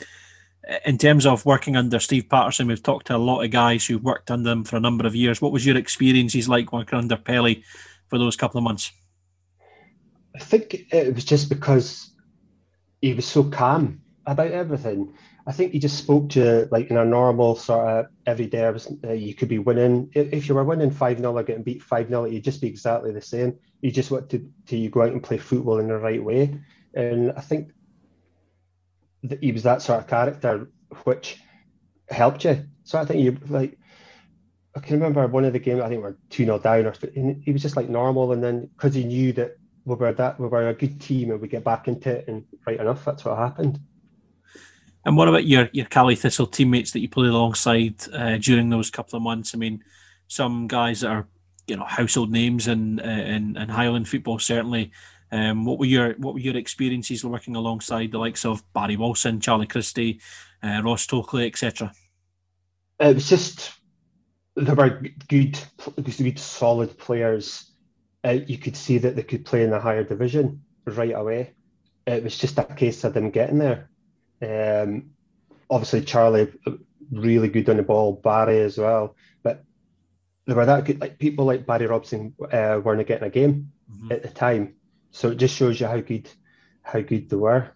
in 0.84 0.98
terms 0.98 1.26
of 1.26 1.46
working 1.46 1.76
under 1.76 2.00
Steve 2.00 2.28
Paterson, 2.28 2.66
we've 2.66 2.82
talked 2.82 3.06
to 3.06 3.16
a 3.16 3.18
lot 3.18 3.42
of 3.42 3.50
guys 3.50 3.86
who've 3.86 4.02
worked 4.02 4.30
under 4.30 4.50
him 4.50 4.64
for 4.64 4.76
a 4.76 4.80
number 4.80 5.06
of 5.06 5.14
years. 5.14 5.40
What 5.40 5.52
was 5.52 5.64
your 5.64 5.76
experiences 5.76 6.48
like 6.48 6.72
working 6.72 6.98
under 6.98 7.16
Pelly 7.16 7.64
for 8.08 8.18
those 8.18 8.36
couple 8.36 8.58
of 8.58 8.64
months? 8.64 8.92
I 10.34 10.40
think 10.40 10.92
it 10.92 11.14
was 11.14 11.24
just 11.24 11.48
because 11.48 12.10
he 13.00 13.14
was 13.14 13.26
so 13.26 13.44
calm 13.44 14.02
about 14.26 14.50
everything. 14.50 15.14
I 15.46 15.52
think 15.52 15.72
he 15.72 15.78
just 15.78 15.98
spoke 15.98 16.30
to 16.30 16.68
like 16.72 16.90
in 16.90 16.96
a 16.96 17.04
normal 17.04 17.54
sort 17.56 17.88
of 17.88 18.06
everyday. 18.26 18.66
Uh, 18.66 19.12
you 19.12 19.34
could 19.34 19.48
be 19.48 19.60
winning 19.60 20.10
if 20.14 20.48
you 20.48 20.54
were 20.54 20.64
winning 20.64 20.90
five 20.90 21.18
0 21.18 21.32
or 21.32 21.42
getting 21.44 21.62
beat 21.62 21.82
five 21.82 22.08
0 22.08 22.24
you'd 22.24 22.42
just 22.42 22.60
be 22.60 22.66
exactly 22.66 23.12
the 23.12 23.20
same. 23.20 23.56
You 23.80 23.92
just 23.92 24.10
want 24.10 24.28
to 24.30 24.50
to 24.66 24.76
you 24.76 24.90
go 24.90 25.02
out 25.02 25.12
and 25.12 25.22
play 25.22 25.38
football 25.38 25.78
in 25.78 25.88
the 25.88 25.96
right 25.96 26.22
way, 26.22 26.58
and 26.94 27.32
I 27.32 27.40
think 27.40 27.70
that 29.22 29.42
he 29.42 29.52
was 29.52 29.62
that 29.62 29.82
sort 29.82 30.00
of 30.00 30.08
character 30.08 30.70
which 31.04 31.40
helped 32.08 32.44
you. 32.44 32.64
So 32.82 32.98
I 32.98 33.04
think 33.04 33.22
you 33.22 33.38
like 33.48 33.78
I 34.76 34.80
can 34.80 34.94
remember 34.96 35.26
one 35.26 35.46
of 35.46 35.54
the 35.54 35.58
games, 35.58 35.80
I 35.80 35.88
think 35.88 36.02
we 36.02 36.10
are 36.10 36.18
2 36.28 36.44
0 36.44 36.58
down, 36.58 36.86
or 36.86 36.92
he 37.42 37.50
was 37.50 37.62
just 37.62 37.76
like 37.76 37.88
normal. 37.88 38.32
And 38.32 38.44
then 38.44 38.66
because 38.76 38.94
he 38.94 39.04
knew 39.04 39.32
that 39.32 39.56
we 39.86 39.94
were 39.94 40.12
that 40.12 40.38
we 40.38 40.48
were 40.48 40.68
a 40.68 40.74
good 40.74 41.00
team 41.00 41.30
and 41.30 41.40
we 41.40 41.48
get 41.48 41.64
back 41.64 41.88
into 41.88 42.10
it 42.10 42.28
and 42.28 42.44
right 42.66 42.78
enough 42.78 43.04
that's 43.04 43.24
what 43.24 43.38
happened. 43.38 43.80
And 45.06 45.16
what 45.16 45.28
about 45.28 45.46
your 45.46 45.70
your 45.72 45.86
Caley 45.86 46.14
Thistle 46.14 46.46
teammates 46.46 46.90
that 46.90 47.00
you 47.00 47.08
played 47.08 47.30
alongside 47.30 47.94
uh, 48.12 48.36
during 48.36 48.68
those 48.68 48.90
couple 48.90 49.16
of 49.16 49.22
months? 49.22 49.54
I 49.54 49.58
mean, 49.58 49.82
some 50.28 50.66
guys 50.66 51.00
that 51.00 51.10
are 51.10 51.26
you 51.66 51.76
know 51.76 51.84
household 51.84 52.30
names 52.30 52.68
in 52.68 52.98
in, 52.98 53.56
in 53.56 53.68
Highland 53.68 54.08
football 54.08 54.38
certainly. 54.38 54.92
Um, 55.32 55.64
what 55.64 55.78
were 55.78 55.86
your 55.86 56.14
what 56.18 56.34
were 56.34 56.40
your 56.40 56.56
experiences 56.56 57.24
working 57.24 57.56
alongside 57.56 58.12
the 58.12 58.18
likes 58.18 58.44
of 58.44 58.62
Barry 58.74 58.96
Wilson, 58.96 59.40
Charlie 59.40 59.66
Christie, 59.66 60.20
uh, 60.62 60.82
Ross 60.84 61.06
Tokely, 61.06 61.46
etc.? 61.46 61.92
It 63.00 63.14
was 63.14 63.28
just 63.28 63.72
there 64.56 64.74
were 64.74 65.02
good, 65.28 65.58
good, 66.02 66.38
solid 66.38 66.98
players. 66.98 67.70
Uh, 68.24 68.38
you 68.46 68.58
could 68.58 68.76
see 68.76 68.98
that 68.98 69.14
they 69.14 69.22
could 69.22 69.44
play 69.44 69.62
in 69.62 69.70
the 69.70 69.78
higher 69.78 70.02
division 70.02 70.62
right 70.86 71.14
away. 71.14 71.52
It 72.06 72.24
was 72.24 72.38
just 72.38 72.58
a 72.58 72.64
case 72.64 73.04
of 73.04 73.14
them 73.14 73.30
getting 73.30 73.58
there. 73.58 73.90
Um, 74.42 75.10
obviously, 75.68 76.02
Charlie 76.02 76.52
really 77.10 77.48
good 77.48 77.68
on 77.68 77.76
the 77.76 77.82
ball, 77.82 78.14
Barry 78.14 78.60
as 78.60 78.78
well. 78.78 79.14
But 79.42 79.64
there 80.46 80.56
were 80.56 80.66
that 80.66 80.84
good, 80.84 81.00
like 81.00 81.18
people 81.18 81.44
like 81.44 81.66
Barry 81.66 81.86
Robson 81.86 82.34
uh, 82.52 82.80
weren't 82.82 83.06
getting 83.06 83.26
a 83.26 83.30
game 83.30 83.72
mm-hmm. 83.92 84.12
at 84.12 84.22
the 84.22 84.28
time. 84.28 84.74
So 85.10 85.30
it 85.30 85.36
just 85.36 85.56
shows 85.56 85.80
you 85.80 85.86
how 85.86 86.00
good 86.00 86.28
how 86.82 87.00
good 87.00 87.28
they 87.28 87.36
were. 87.36 87.72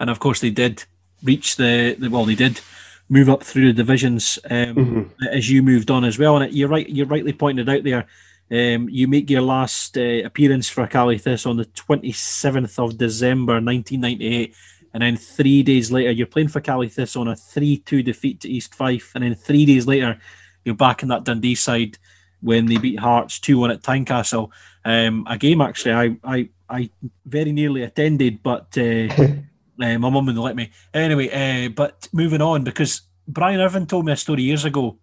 And 0.00 0.10
of 0.10 0.18
course, 0.18 0.40
they 0.40 0.50
did 0.50 0.84
reach 1.22 1.56
the, 1.56 1.96
the 1.98 2.08
well, 2.08 2.24
they 2.24 2.34
did 2.34 2.60
move 3.08 3.28
up 3.28 3.42
through 3.42 3.66
the 3.66 3.72
divisions 3.72 4.38
um, 4.50 4.74
mm-hmm. 4.74 5.24
as 5.30 5.50
you 5.50 5.62
moved 5.62 5.90
on 5.90 6.04
as 6.04 6.18
well. 6.18 6.36
And 6.36 6.52
you're 6.52 6.68
right, 6.68 6.88
you're 6.88 7.06
rightly 7.06 7.32
pointed 7.32 7.68
out 7.68 7.84
there. 7.84 8.06
Um, 8.50 8.88
you 8.88 9.08
make 9.08 9.30
your 9.30 9.42
last 9.42 9.96
uh, 9.96 10.22
appearance 10.24 10.68
for 10.68 10.86
Calithis 10.86 11.46
on 11.46 11.56
the 11.56 11.64
27th 11.64 12.78
of 12.78 12.98
December 12.98 13.54
1998, 13.54 14.54
and 14.92 15.02
then 15.02 15.16
three 15.16 15.62
days 15.62 15.90
later 15.90 16.10
you're 16.10 16.26
playing 16.26 16.48
for 16.48 16.60
Calithis 16.60 17.18
on 17.18 17.28
a 17.28 17.32
3-2 17.32 18.04
defeat 18.04 18.40
to 18.40 18.48
East 18.48 18.74
Fife, 18.74 19.12
and 19.14 19.24
then 19.24 19.34
three 19.34 19.64
days 19.64 19.86
later 19.86 20.18
you're 20.64 20.74
back 20.74 21.02
in 21.02 21.08
that 21.08 21.24
Dundee 21.24 21.54
side 21.54 21.98
when 22.42 22.66
they 22.66 22.76
beat 22.76 22.98
Hearts 22.98 23.38
2-1 23.40 23.72
at 23.72 23.82
Tynecastle. 23.82 24.50
Um, 24.84 25.26
a 25.28 25.38
game 25.38 25.62
actually 25.62 25.94
I, 25.94 26.16
I 26.22 26.48
I 26.68 26.90
very 27.24 27.52
nearly 27.52 27.82
attended, 27.82 28.42
but 28.42 28.76
uh, 28.76 29.08
Uh, 29.80 29.98
my 29.98 30.10
mum 30.10 30.26
wouldn't 30.26 30.44
let 30.44 30.56
me. 30.56 30.70
Anyway, 30.92 31.28
uh, 31.30 31.68
but 31.68 32.08
moving 32.12 32.40
on 32.40 32.64
because 32.64 33.02
Brian 33.26 33.60
Irvine 33.60 33.86
told 33.86 34.04
me 34.04 34.12
a 34.12 34.16
story 34.16 34.42
years 34.42 34.64
ago, 34.64 34.98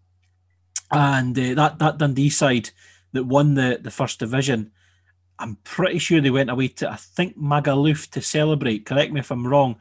and 0.91 1.37
uh, 1.37 1.53
that 1.55 1.79
that 1.79 1.97
Dundee 1.97 2.29
side 2.29 2.69
that 3.13 3.25
won 3.25 3.55
the 3.55 3.79
the 3.81 3.91
first 3.91 4.19
division, 4.19 4.71
I'm 5.39 5.57
pretty 5.63 5.99
sure 5.99 6.21
they 6.21 6.29
went 6.29 6.49
away 6.49 6.69
to 6.69 6.89
I 6.89 6.95
think 6.95 7.37
Magaluf 7.37 8.09
to 8.11 8.21
celebrate. 8.21 8.85
Correct 8.85 9.11
me 9.11 9.19
if 9.19 9.31
I'm 9.31 9.47
wrong. 9.47 9.77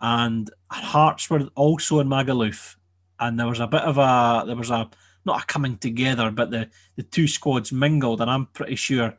And 0.00 0.50
Hearts 0.70 1.30
were 1.30 1.48
also 1.54 2.00
in 2.00 2.08
Magaluf, 2.08 2.76
and 3.18 3.40
there 3.40 3.46
was 3.46 3.60
a 3.60 3.66
bit 3.66 3.82
of 3.82 3.96
a 3.96 4.44
there 4.46 4.56
was 4.56 4.70
a 4.70 4.90
not 5.24 5.42
a 5.42 5.46
coming 5.46 5.78
together, 5.78 6.30
but 6.30 6.50
the 6.50 6.68
the 6.96 7.02
two 7.02 7.26
squads 7.26 7.72
mingled, 7.72 8.20
and 8.20 8.30
I'm 8.30 8.46
pretty 8.46 8.76
sure 8.76 9.16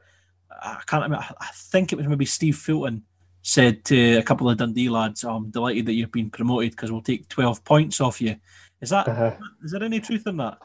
I 0.51 0.82
can't 0.86 1.03
remember. 1.03 1.25
I 1.39 1.49
think 1.53 1.91
it 1.91 1.95
was 1.95 2.08
maybe 2.08 2.25
Steve 2.25 2.58
Fulton 2.58 3.03
said 3.47 3.86
to 3.86 4.17
a 4.17 4.23
couple 4.23 4.49
of 4.49 4.57
Dundee 4.57 4.89
lads, 4.89 5.23
oh, 5.23 5.36
"I'm 5.36 5.49
delighted 5.49 5.86
that 5.86 5.93
you've 5.93 6.12
been 6.12 6.29
promoted 6.29 6.71
because 6.71 6.91
we'll 6.91 7.01
take 7.01 7.29
12 7.29 7.63
points 7.63 8.01
off 8.01 8.21
you." 8.21 8.36
Is 8.81 8.89
that 8.89 9.07
uh-huh. 9.07 9.31
is 9.63 9.71
there 9.71 9.83
any 9.83 10.01
truth 10.01 10.27
in 10.27 10.38
that? 10.38 10.57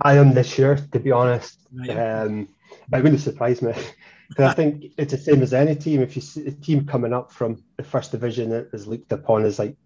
I 0.00 0.16
am 0.16 0.32
this 0.32 0.58
year, 0.58 0.76
to 0.92 0.98
be 0.98 1.12
honest. 1.12 1.58
Um, 1.90 2.48
it 2.92 3.02
wouldn't 3.02 3.20
surprise 3.20 3.60
me 3.60 3.74
because 4.28 4.50
I 4.50 4.54
think 4.54 4.94
it's 4.96 5.12
the 5.12 5.18
same 5.18 5.42
as 5.42 5.52
any 5.52 5.76
team. 5.76 6.00
If 6.00 6.16
you 6.16 6.22
see 6.22 6.46
a 6.46 6.52
team 6.52 6.86
coming 6.86 7.12
up 7.12 7.30
from 7.30 7.62
the 7.76 7.84
first 7.84 8.12
division 8.12 8.48
that 8.50 8.70
is 8.72 8.86
looked 8.86 9.12
upon 9.12 9.44
as 9.44 9.58
like 9.58 9.76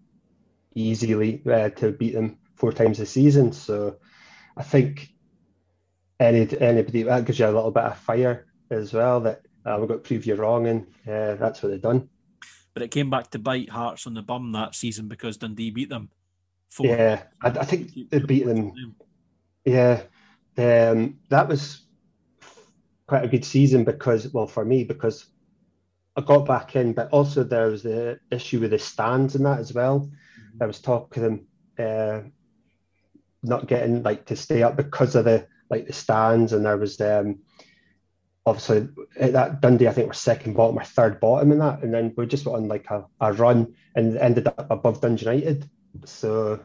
easily 0.73 1.41
uh, 1.45 1.69
to 1.69 1.91
beat 1.91 2.13
them 2.13 2.37
four 2.55 2.71
times 2.71 3.01
a 3.01 3.05
season, 3.05 3.51
so 3.51 3.97
I 4.55 4.63
think 4.63 5.09
any 6.17 6.47
anybody 6.61 7.03
that 7.03 7.25
gives 7.25 7.39
you 7.39 7.45
a 7.45 7.51
little 7.51 7.71
bit 7.71 7.83
of 7.83 7.97
fire 7.97 8.47
as 8.71 8.93
well 8.93 9.19
that 9.19 9.41
uh, 9.65 9.75
we've 9.79 9.89
got 9.89 9.95
to 9.95 9.99
prove 9.99 10.25
you 10.25 10.35
wrong, 10.35 10.67
and 10.67 10.87
uh, 11.05 11.35
that's 11.35 11.61
what 11.61 11.69
they've 11.69 11.81
done 11.81 12.07
but 12.77 12.83
it 12.83 12.91
came 12.91 13.09
back 13.09 13.31
to 13.31 13.39
bite 13.39 13.71
Hearts 13.71 14.05
on 14.05 14.13
the 14.13 14.21
bum 14.21 14.51
that 14.51 14.75
season 14.75 15.07
because 15.07 15.37
Dundee 15.37 15.71
beat 15.71 15.89
them. 15.89 16.11
Four. 16.69 16.85
Yeah, 16.85 17.23
I, 17.41 17.47
I, 17.47 17.65
think 17.65 17.89
they 18.11 18.19
beat 18.19 18.45
them. 18.45 18.71
Yeah, 19.65 20.03
um, 20.59 21.17
that 21.29 21.47
was 21.47 21.87
quite 23.07 23.25
a 23.25 23.27
good 23.27 23.43
season 23.43 23.83
because, 23.83 24.31
well, 24.31 24.45
for 24.45 24.63
me, 24.63 24.83
because 24.83 25.25
I 26.15 26.21
got 26.21 26.45
back 26.45 26.75
in, 26.75 26.93
but 26.93 27.09
also 27.09 27.43
there 27.43 27.65
was 27.71 27.81
the 27.81 28.19
issue 28.29 28.59
with 28.59 28.69
the 28.69 28.77
stands 28.77 29.33
and 29.33 29.43
that 29.47 29.57
as 29.57 29.73
well. 29.73 30.01
Mm-hmm. 30.01 30.61
I 30.61 30.67
was 30.67 30.79
talking 30.79 31.23
to 31.23 31.29
them 31.29 31.47
uh, 31.79 32.29
not 33.41 33.65
getting 33.65 34.03
like 34.03 34.27
to 34.27 34.35
stay 34.35 34.61
up 34.61 34.77
because 34.77 35.15
of 35.15 35.25
the 35.25 35.47
like 35.71 35.87
the 35.87 35.93
stands, 35.93 36.53
and 36.53 36.63
there 36.63 36.77
was 36.77 37.01
um, 37.01 37.39
obviously 38.47 38.87
at 39.19 39.33
that 39.33 39.59
Dundee, 39.59 39.89
I 39.89 39.91
think 39.91 40.07
we're 40.07 40.13
second 40.13 40.53
bottom 40.53 40.79
or 40.79 40.83
third 40.83 41.19
bottom 41.19 41.51
in 41.51 41.59
that, 41.59 41.83
and 41.83 41.93
then 41.93 42.13
we 42.15 42.25
just 42.25 42.45
went 42.45 42.57
on 42.57 42.67
like 42.69 42.89
a, 42.89 43.05
a 43.19 43.33
run 43.33 43.75
and 43.93 44.17
ended 44.17 44.47
up 44.47 44.71
above 44.71 45.01
Dundee 45.01 45.25
United. 45.25 45.69
So, 46.05 46.63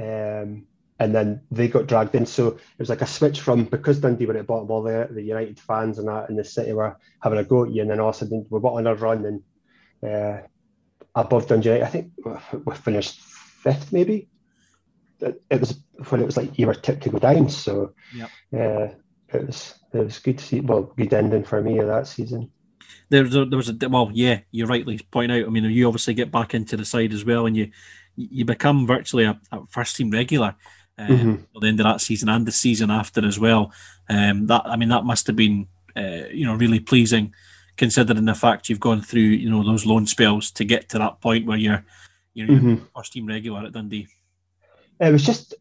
um, 0.00 0.66
and 0.98 1.14
then 1.14 1.42
they 1.52 1.68
got 1.68 1.86
dragged 1.86 2.16
in. 2.16 2.26
So 2.26 2.48
it 2.48 2.78
was 2.78 2.88
like 2.88 3.02
a 3.02 3.06
switch 3.06 3.40
from 3.40 3.66
because 3.66 4.00
Dundee 4.00 4.26
were 4.26 4.36
at 4.36 4.48
bottom, 4.48 4.68
all 4.68 4.82
the, 4.82 5.08
the 5.08 5.22
United 5.22 5.60
fans 5.60 5.98
and 5.98 6.08
that 6.08 6.28
in 6.28 6.34
the 6.34 6.44
city 6.44 6.72
were 6.72 6.96
having 7.22 7.38
a 7.38 7.44
go 7.44 7.64
at 7.64 7.70
you, 7.70 7.82
and 7.82 7.90
then 7.90 8.00
all 8.00 8.08
of 8.08 8.16
a 8.16 8.18
sudden 8.18 8.44
we 8.50 8.58
went 8.58 8.76
on 8.76 8.86
a 8.88 8.94
run 8.96 9.24
and 9.24 10.10
uh, 10.10 10.40
above 11.14 11.46
Dundee 11.46 11.68
United. 11.68 11.86
I 11.86 11.90
think 11.90 12.12
we 12.66 12.74
finished 12.74 13.20
fifth, 13.20 13.92
maybe. 13.92 14.28
It 15.20 15.60
was 15.60 15.78
when 16.08 16.20
it 16.20 16.26
was 16.26 16.36
like 16.36 16.58
you 16.58 16.66
were 16.66 16.74
tipped 16.74 17.04
to 17.04 17.10
go 17.10 17.20
down. 17.20 17.48
So, 17.48 17.94
yeah. 18.12 18.28
Uh, 18.58 18.94
it 19.32 19.46
was 19.46 19.74
it 19.92 19.98
was 19.98 20.18
good 20.18 20.38
to 20.38 20.44
see. 20.44 20.60
Well, 20.60 20.92
good 20.96 21.12
ending 21.12 21.44
for 21.44 21.60
me 21.60 21.78
of 21.78 21.88
that 21.88 22.06
season. 22.06 22.50
There, 23.08 23.24
there, 23.24 23.44
there 23.44 23.56
was 23.56 23.68
a 23.68 23.88
well, 23.88 24.10
yeah, 24.12 24.40
you 24.50 24.66
rightly 24.66 24.98
point 25.10 25.32
out. 25.32 25.44
I 25.44 25.48
mean, 25.48 25.64
you 25.64 25.86
obviously 25.86 26.14
get 26.14 26.30
back 26.30 26.54
into 26.54 26.76
the 26.76 26.84
side 26.84 27.12
as 27.12 27.24
well, 27.24 27.46
and 27.46 27.56
you 27.56 27.70
you 28.16 28.44
become 28.44 28.86
virtually 28.86 29.24
a, 29.24 29.38
a 29.52 29.66
first 29.66 29.96
team 29.96 30.10
regular 30.10 30.54
um, 30.98 31.08
mm-hmm. 31.08 31.32
at 31.56 31.60
the 31.60 31.68
end 31.68 31.80
of 31.80 31.84
that 31.84 32.00
season 32.00 32.28
and 32.28 32.46
the 32.46 32.52
season 32.52 32.90
after 32.90 33.26
as 33.26 33.38
well. 33.38 33.72
Um, 34.08 34.46
that 34.46 34.62
I 34.64 34.76
mean, 34.76 34.88
that 34.90 35.04
must 35.04 35.26
have 35.26 35.36
been 35.36 35.66
uh, 35.96 36.28
you 36.30 36.46
know 36.46 36.54
really 36.54 36.80
pleasing, 36.80 37.34
considering 37.76 38.24
the 38.24 38.34
fact 38.34 38.68
you've 38.68 38.80
gone 38.80 39.02
through 39.02 39.20
you 39.20 39.50
know 39.50 39.64
those 39.64 39.86
loan 39.86 40.06
spells 40.06 40.50
to 40.52 40.64
get 40.64 40.88
to 40.90 40.98
that 40.98 41.20
point 41.20 41.46
where 41.46 41.58
you're 41.58 41.84
you're 42.34 42.48
mm-hmm. 42.48 42.84
first 42.94 43.12
team 43.12 43.26
regular 43.26 43.64
at 43.64 43.72
Dundee. 43.72 44.08
It 45.00 45.12
was 45.12 45.24
just 45.24 45.54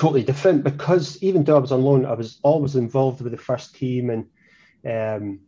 totally 0.00 0.22
different 0.22 0.64
because 0.64 1.22
even 1.22 1.44
though 1.44 1.56
I 1.56 1.60
was 1.60 1.72
on 1.72 1.82
loan, 1.82 2.06
I 2.06 2.14
was 2.14 2.38
always 2.42 2.74
involved 2.74 3.20
with 3.20 3.32
the 3.32 3.38
first 3.38 3.74
team, 3.74 4.08
and 4.08 4.26
um, 4.88 5.40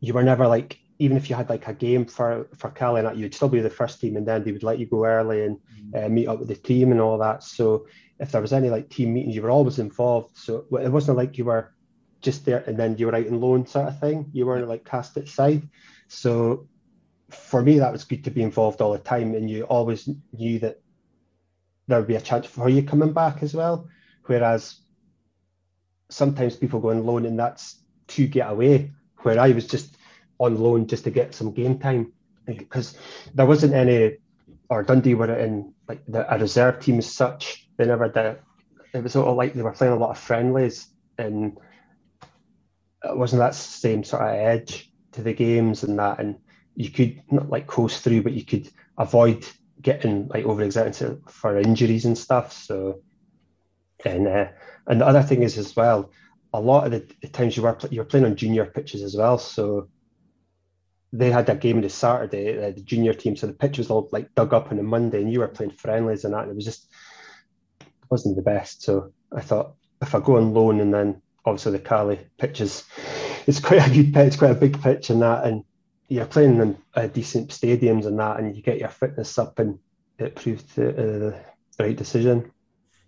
you 0.00 0.12
were 0.12 0.22
never 0.22 0.46
like 0.46 0.78
even 0.98 1.16
if 1.16 1.30
you 1.30 1.36
had 1.36 1.48
like 1.48 1.66
a 1.66 1.72
game 1.72 2.04
for 2.04 2.46
for 2.58 2.70
that, 2.78 3.16
you'd 3.16 3.34
still 3.34 3.48
be 3.48 3.60
the 3.60 3.70
first 3.70 4.02
team, 4.02 4.18
and 4.18 4.28
then 4.28 4.44
they 4.44 4.52
would 4.52 4.62
let 4.62 4.78
you 4.78 4.84
go 4.84 5.06
early 5.06 5.46
and 5.46 5.56
mm. 5.80 6.04
uh, 6.04 6.08
meet 6.10 6.28
up 6.28 6.40
with 6.40 6.48
the 6.48 6.56
team 6.56 6.92
and 6.92 7.00
all 7.00 7.16
that. 7.16 7.42
So 7.42 7.86
if 8.20 8.32
there 8.32 8.42
was 8.42 8.52
any 8.52 8.68
like 8.68 8.90
team 8.90 9.14
meetings, 9.14 9.34
you 9.34 9.40
were 9.40 9.50
always 9.50 9.78
involved. 9.78 10.36
So 10.36 10.66
it 10.78 10.92
wasn't 10.92 11.16
like 11.16 11.38
you 11.38 11.46
were 11.46 11.72
just 12.20 12.44
there 12.44 12.64
and 12.66 12.76
then 12.76 12.98
you 12.98 13.06
were 13.06 13.14
out 13.14 13.26
in 13.26 13.40
loan 13.40 13.66
sort 13.66 13.88
of 13.88 13.98
thing. 13.98 14.28
You 14.34 14.44
weren't 14.44 14.68
like 14.68 14.84
cast 14.84 15.16
aside. 15.16 15.66
So 16.08 16.68
for 17.30 17.62
me, 17.62 17.78
that 17.78 17.92
was 17.92 18.04
good 18.04 18.24
to 18.24 18.30
be 18.30 18.42
involved 18.42 18.82
all 18.82 18.92
the 18.92 18.98
time, 18.98 19.34
and 19.34 19.48
you 19.48 19.64
always 19.64 20.06
knew 20.34 20.58
that 20.58 20.82
there 21.88 21.98
would 21.98 22.06
be 22.06 22.16
a 22.16 22.20
chance 22.20 22.46
for 22.46 22.68
you 22.68 22.82
coming 22.82 23.12
back 23.12 23.42
as 23.42 23.54
well. 23.54 23.88
Whereas 24.26 24.80
sometimes 26.10 26.56
people 26.56 26.80
go 26.80 26.90
on 26.90 27.04
loan 27.04 27.26
and 27.26 27.38
that's 27.38 27.82
to 28.08 28.26
get 28.26 28.50
away, 28.50 28.92
where 29.18 29.40
I 29.40 29.50
was 29.50 29.66
just 29.66 29.96
on 30.38 30.56
loan 30.56 30.86
just 30.86 31.04
to 31.04 31.10
get 31.10 31.34
some 31.34 31.52
game 31.52 31.78
time 31.78 32.12
because 32.46 32.96
there 33.34 33.46
wasn't 33.46 33.74
any, 33.74 34.18
or 34.70 34.82
Dundee 34.82 35.14
were 35.14 35.34
in 35.34 35.74
like 35.88 36.04
the, 36.06 36.32
a 36.32 36.38
reserve 36.38 36.80
team 36.80 36.98
as 36.98 37.12
such. 37.12 37.68
They 37.76 37.86
never 37.86 38.08
did. 38.08 38.38
It 38.94 39.02
was 39.02 39.12
sort 39.12 39.28
of 39.28 39.36
like 39.36 39.54
they 39.54 39.62
were 39.62 39.72
playing 39.72 39.94
a 39.94 39.96
lot 39.96 40.10
of 40.10 40.18
friendlies 40.18 40.86
and 41.18 41.58
it 43.04 43.16
wasn't 43.16 43.40
that 43.40 43.54
same 43.54 44.04
sort 44.04 44.22
of 44.22 44.34
edge 44.34 44.90
to 45.12 45.22
the 45.22 45.32
games 45.32 45.84
and 45.84 45.98
that. 45.98 46.20
And 46.20 46.38
you 46.74 46.90
could 46.90 47.22
not 47.30 47.50
like 47.50 47.66
coast 47.66 48.02
through, 48.02 48.22
but 48.22 48.32
you 48.32 48.44
could 48.44 48.68
avoid 48.96 49.46
getting 49.80 50.28
like 50.28 50.44
overexerted 50.44 51.30
for 51.30 51.58
injuries 51.58 52.04
and 52.04 52.16
stuff. 52.16 52.52
So, 52.52 53.02
and 54.04 54.26
uh, 54.26 54.48
and 54.86 55.00
the 55.00 55.06
other 55.06 55.22
thing 55.22 55.42
is 55.42 55.58
as 55.58 55.74
well, 55.74 56.10
a 56.52 56.60
lot 56.60 56.86
of 56.86 56.92
the, 56.92 57.06
the 57.22 57.28
times 57.28 57.56
you 57.56 57.62
were 57.62 57.76
you 57.90 58.00
were 58.00 58.06
playing 58.06 58.26
on 58.26 58.36
junior 58.36 58.66
pitches 58.66 59.02
as 59.02 59.16
well. 59.16 59.38
So 59.38 59.88
they 61.12 61.30
had 61.30 61.46
that 61.46 61.60
game 61.60 61.76
on 61.76 61.82
the 61.82 61.88
Saturday, 61.88 62.58
uh, 62.58 62.70
the 62.70 62.82
junior 62.82 63.14
team. 63.14 63.36
So 63.36 63.46
the 63.46 63.54
pitch 63.54 63.78
was 63.78 63.90
all 63.90 64.08
like 64.12 64.34
dug 64.34 64.52
up 64.54 64.70
on 64.70 64.78
a 64.78 64.82
Monday, 64.82 65.22
and 65.22 65.32
you 65.32 65.40
were 65.40 65.48
playing 65.48 65.72
friendlies 65.72 66.24
and 66.24 66.34
that. 66.34 66.42
And 66.42 66.50
it 66.50 66.56
was 66.56 66.64
just 66.64 66.88
wasn't 68.10 68.36
the 68.36 68.42
best. 68.42 68.82
So 68.82 69.12
I 69.34 69.40
thought 69.40 69.74
if 70.00 70.14
I 70.14 70.20
go 70.20 70.36
on 70.36 70.54
loan 70.54 70.80
and 70.80 70.94
then 70.94 71.20
obviously 71.44 71.72
the 71.72 71.78
Caley 71.78 72.18
pitches 72.38 72.84
it's 73.48 73.60
quite 73.60 73.86
a 73.86 73.90
good 73.90 74.12
pitch, 74.12 74.38
quite 74.38 74.50
a 74.50 74.54
big 74.54 74.80
pitch 74.80 75.08
and 75.08 75.22
that, 75.22 75.44
and 75.44 75.64
you're 76.08 76.26
playing 76.26 76.58
in 76.58 76.78
uh, 76.94 77.06
decent 77.06 77.50
stadiums 77.50 78.06
and 78.06 78.18
that, 78.18 78.38
and 78.38 78.56
you 78.56 78.62
get 78.62 78.78
your 78.78 78.88
fitness 78.88 79.38
up, 79.38 79.58
and 79.58 79.78
it 80.18 80.34
proved 80.34 80.74
the, 80.74 80.90
uh, 80.90 81.40
the 81.76 81.84
right 81.84 81.96
decision. 81.96 82.50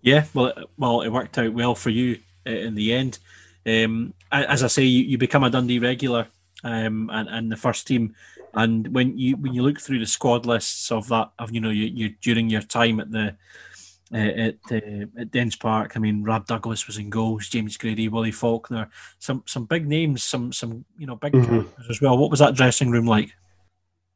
Yeah, 0.03 0.25
well, 0.35 0.47
it, 0.47 0.71
well, 0.77 1.01
it 1.03 1.09
worked 1.09 1.39
out 1.39 1.53
well 1.53 1.75
for 1.75 1.91
you 1.91 2.19
uh, 2.47 2.51
in 2.51 2.75
the 2.75 2.93
end. 2.93 3.19
Um, 3.67 4.15
as 4.33 4.63
I 4.63 4.69
say, 4.69 4.85
you, 4.85 5.05
you 5.05 5.19
become 5.19 5.45
a 5.45 5.51
Dundee 5.51 5.79
regular 5.79 6.29
um, 6.65 7.11
and, 7.13 7.29
and 7.29 7.53
the 7.53 7.57
first 7.57 7.87
team. 7.87 8.15
And 8.55 8.93
when 8.93 9.17
you 9.17 9.37
when 9.37 9.55
you 9.55 9.63
look 9.63 9.81
through 9.81 10.01
the 10.01 10.07
squad 10.07 10.45
lists 10.45 10.91
of 10.91 11.07
that 11.09 11.31
of 11.39 11.53
you 11.53 11.61
know 11.61 11.71
you, 11.71 11.85
you 11.87 12.09
during 12.21 12.51
your 12.51 12.63
time 12.63 12.99
at 12.99 13.13
the 13.13 13.37
uh, 14.13 14.17
at 14.17 14.57
uh, 14.71 15.07
at 15.19 15.31
Dens 15.31 15.57
Park, 15.57 15.93
I 15.97 15.99
mean 15.99 16.23
Rab 16.25 16.47
Douglas 16.47 16.87
was 16.87 16.99
in 16.99 17.11
goals, 17.11 17.49
James 17.49 17.77
Grady, 17.77 18.09
Willie 18.09 18.33
Falconer, 18.33 18.89
some 19.19 19.43
some 19.47 19.65
big 19.65 19.87
names, 19.87 20.23
some 20.23 20.53
some 20.53 20.85
you 20.99 21.07
know 21.07 21.17
big 21.17 21.33
mm-hmm. 21.33 21.91
as 21.91 22.01
well. 22.01 22.19
What 22.19 22.31
was 22.31 22.41
that 22.41 22.55
dressing 22.55 22.91
room 22.91 23.07
like? 23.07 23.33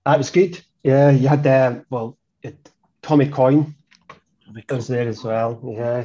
That 0.04 0.18
was 0.18 0.30
good. 0.30 0.60
Yeah, 0.82 1.10
you 1.10 1.28
had 1.28 1.46
uh, 1.46 1.80
well 1.90 2.18
it, 2.42 2.70
Tommy 3.02 3.28
Coyne 3.28 3.74
was 4.68 4.88
there 4.88 5.08
as 5.08 5.22
well. 5.22 5.60
Yeah, 5.64 6.04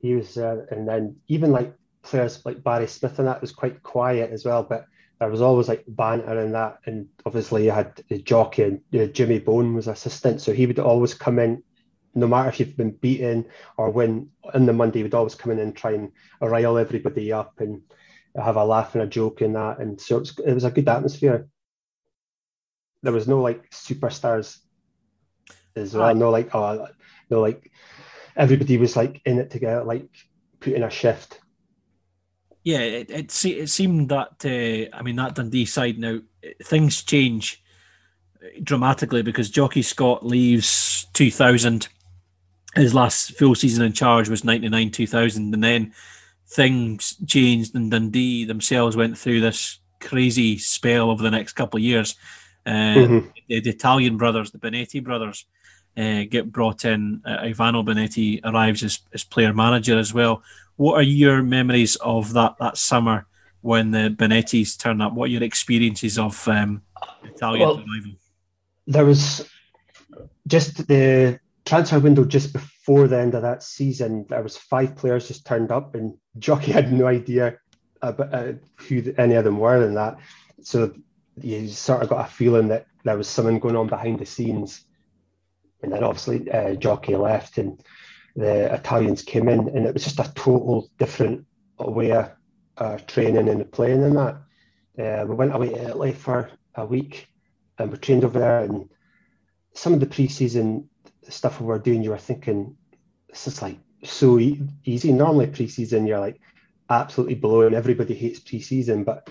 he 0.00 0.14
was, 0.14 0.36
uh, 0.36 0.64
and 0.70 0.88
then 0.88 1.16
even 1.28 1.50
like 1.52 1.74
players 2.02 2.44
like 2.44 2.62
Barry 2.62 2.86
Smith 2.86 3.18
and 3.18 3.28
that 3.28 3.40
was 3.40 3.52
quite 3.52 3.82
quiet 3.82 4.30
as 4.30 4.44
well, 4.44 4.62
but 4.62 4.86
there 5.18 5.28
was 5.28 5.40
always 5.40 5.68
like 5.68 5.84
banter 5.88 6.38
and 6.38 6.54
that. 6.54 6.78
And 6.86 7.08
obviously, 7.26 7.64
you 7.64 7.70
had 7.70 8.02
the 8.08 8.18
Jocky 8.18 8.62
and 8.62 8.80
you 8.90 9.00
know, 9.00 9.06
Jimmy 9.06 9.38
Bone 9.38 9.74
was 9.74 9.88
assistant, 9.88 10.40
so 10.40 10.52
he 10.52 10.66
would 10.66 10.78
always 10.78 11.14
come 11.14 11.38
in, 11.38 11.62
no 12.14 12.26
matter 12.26 12.48
if 12.48 12.60
you've 12.60 12.76
been 12.76 12.90
beaten 12.90 13.46
or 13.76 13.90
when 13.90 14.30
on 14.54 14.66
the 14.66 14.72
Monday, 14.72 15.02
we'd 15.02 15.14
always 15.14 15.34
come 15.34 15.52
in 15.52 15.58
and 15.58 15.76
try 15.76 15.92
and 15.92 16.12
rile 16.40 16.78
everybody 16.78 17.32
up 17.32 17.60
and 17.60 17.82
have 18.36 18.56
a 18.56 18.64
laugh 18.64 18.94
and 18.94 19.02
a 19.02 19.06
joke 19.06 19.40
and 19.40 19.54
that. 19.56 19.78
And 19.78 20.00
so 20.00 20.16
it 20.16 20.20
was, 20.20 20.38
it 20.46 20.54
was 20.54 20.64
a 20.64 20.70
good 20.70 20.88
atmosphere. 20.88 21.48
There 23.02 23.12
was 23.12 23.28
no 23.28 23.40
like 23.40 23.70
superstars 23.70 24.58
as 25.76 25.94
well. 25.94 26.14
No 26.14 26.30
like 26.30 26.54
oh 26.54 26.88
no 27.30 27.40
like 27.40 27.70
everybody 28.36 28.76
was 28.78 28.96
like 28.96 29.20
in 29.24 29.38
it 29.38 29.50
together, 29.50 29.84
like 29.84 30.08
putting 30.60 30.82
a 30.82 30.90
shift 30.90 31.40
yeah, 32.68 32.80
it, 32.80 33.10
it, 33.10 33.44
it 33.46 33.70
seemed 33.70 34.10
that 34.10 34.44
uh, 34.44 34.94
I 34.94 35.02
mean 35.02 35.16
that 35.16 35.34
Dundee 35.34 35.64
side 35.64 35.98
now 35.98 36.18
things 36.62 37.02
change 37.02 37.62
dramatically 38.62 39.22
because 39.22 39.48
Jocky 39.48 39.80
Scott 39.80 40.24
leaves 40.24 41.06
2000. 41.14 41.88
His 42.74 42.94
last 42.94 43.36
full 43.38 43.54
season 43.54 43.84
in 43.84 43.92
charge 43.92 44.28
was 44.28 44.44
99 44.44 44.90
2000, 44.90 45.54
and 45.54 45.64
then 45.64 45.92
things 46.48 47.16
changed, 47.26 47.74
and 47.74 47.90
Dundee 47.90 48.44
themselves 48.44 48.96
went 48.96 49.18
through 49.18 49.40
this 49.40 49.78
crazy 50.00 50.58
spell 50.58 51.10
over 51.10 51.22
the 51.22 51.30
next 51.30 51.52
couple 51.52 51.78
of 51.78 51.84
years. 51.84 52.16
Uh, 52.66 52.70
mm-hmm. 52.70 53.28
the, 53.48 53.60
the, 53.60 53.70
Italian 53.70 54.16
brothers, 54.16 54.50
the 54.50 54.58
Bonetti 54.58 55.02
brothers, 55.02 55.46
uh, 55.96 56.24
get 56.28 56.50
brought 56.52 56.84
in. 56.84 57.22
Uh, 57.24 57.38
Ivano 57.38 57.84
Bonetti 57.84 58.40
arrives 58.44 58.82
as, 58.82 59.00
as 59.12 59.24
player 59.24 59.54
manager 59.54 59.98
as 59.98 60.12
well. 60.12 60.42
What 60.76 60.94
are 60.94 61.02
your 61.02 61.42
memories 61.42 61.96
of 61.96 62.32
that 62.34 62.56
that 62.60 62.76
summer 62.76 63.26
when 63.62 63.90
the 63.90 64.14
Bonettis 64.16 64.78
turned 64.78 65.02
up? 65.02 65.12
What 65.12 65.24
are 65.24 65.32
your 65.32 65.42
experiences 65.42 66.18
of 66.18 66.46
um, 66.46 66.82
Italian 67.24 67.66
well, 67.66 67.78
arrival? 67.78 68.12
There 68.86 69.04
was 69.04 69.48
just 70.46 70.86
the 70.86 71.40
transfer 71.68 71.98
window 71.98 72.24
just 72.24 72.52
before 72.52 73.06
the 73.06 73.18
end 73.18 73.34
of 73.34 73.42
that 73.42 73.62
season. 73.62 74.24
There 74.28 74.42
was 74.42 74.56
five 74.56 74.96
players 74.96 75.28
just 75.28 75.46
turned 75.46 75.70
up, 75.70 75.94
and 75.94 76.16
Jocky 76.38 76.72
had 76.78 76.92
no 76.92 77.06
idea 77.06 77.58
about 78.00 78.34
uh, 78.34 78.52
who 78.76 79.14
any 79.18 79.34
of 79.34 79.44
them 79.44 79.58
were, 79.58 79.84
and 79.84 79.96
that. 79.96 80.18
So 80.62 80.94
you 81.40 81.68
sort 81.68 82.02
of 82.02 82.08
got 82.08 82.26
a 82.26 82.30
feeling 82.30 82.68
that 82.68 82.86
there 83.04 83.16
was 83.16 83.28
something 83.28 83.58
going 83.60 83.76
on 83.76 83.86
behind 83.86 84.18
the 84.18 84.26
scenes. 84.26 84.84
And 85.82 85.92
then 85.92 86.02
obviously 86.02 86.50
uh, 86.50 86.74
Jocky 86.74 87.14
left, 87.14 87.58
and 87.58 87.80
the 88.34 88.72
Italians 88.74 89.22
came 89.22 89.48
in, 89.48 89.68
and 89.68 89.86
it 89.86 89.94
was 89.94 90.04
just 90.04 90.18
a 90.18 90.32
total 90.34 90.90
different 90.98 91.46
way 91.78 92.12
of 92.12 92.30
uh, 92.78 92.98
training 93.06 93.48
and 93.48 93.70
playing 93.70 94.02
in 94.02 94.14
that. 94.14 94.36
Uh, 94.98 95.24
we 95.26 95.34
went 95.34 95.54
away 95.54 95.68
to 95.68 95.84
Italy 95.84 96.12
for 96.12 96.50
a 96.74 96.84
week, 96.84 97.28
and 97.78 97.92
we 97.92 97.98
trained 97.98 98.24
over 98.24 98.38
there. 98.38 98.60
And 98.60 98.88
some 99.74 99.92
of 99.92 100.00
the 100.00 100.06
pre-season 100.06 100.88
stuff 101.28 101.60
we 101.60 101.66
were 101.66 101.78
doing, 101.78 102.02
you 102.02 102.10
were 102.10 102.18
thinking, 102.18 102.76
this 103.28 103.46
is 103.46 103.62
like 103.62 103.78
so 104.04 104.38
e- 104.38 104.62
easy. 104.84 105.12
Normally, 105.12 105.46
pre-season, 105.46 106.06
you're 106.06 106.20
like 106.20 106.40
absolutely 106.90 107.34
blowing. 107.34 107.74
Everybody 107.74 108.14
hates 108.14 108.40
pre-season, 108.40 109.04
but 109.04 109.28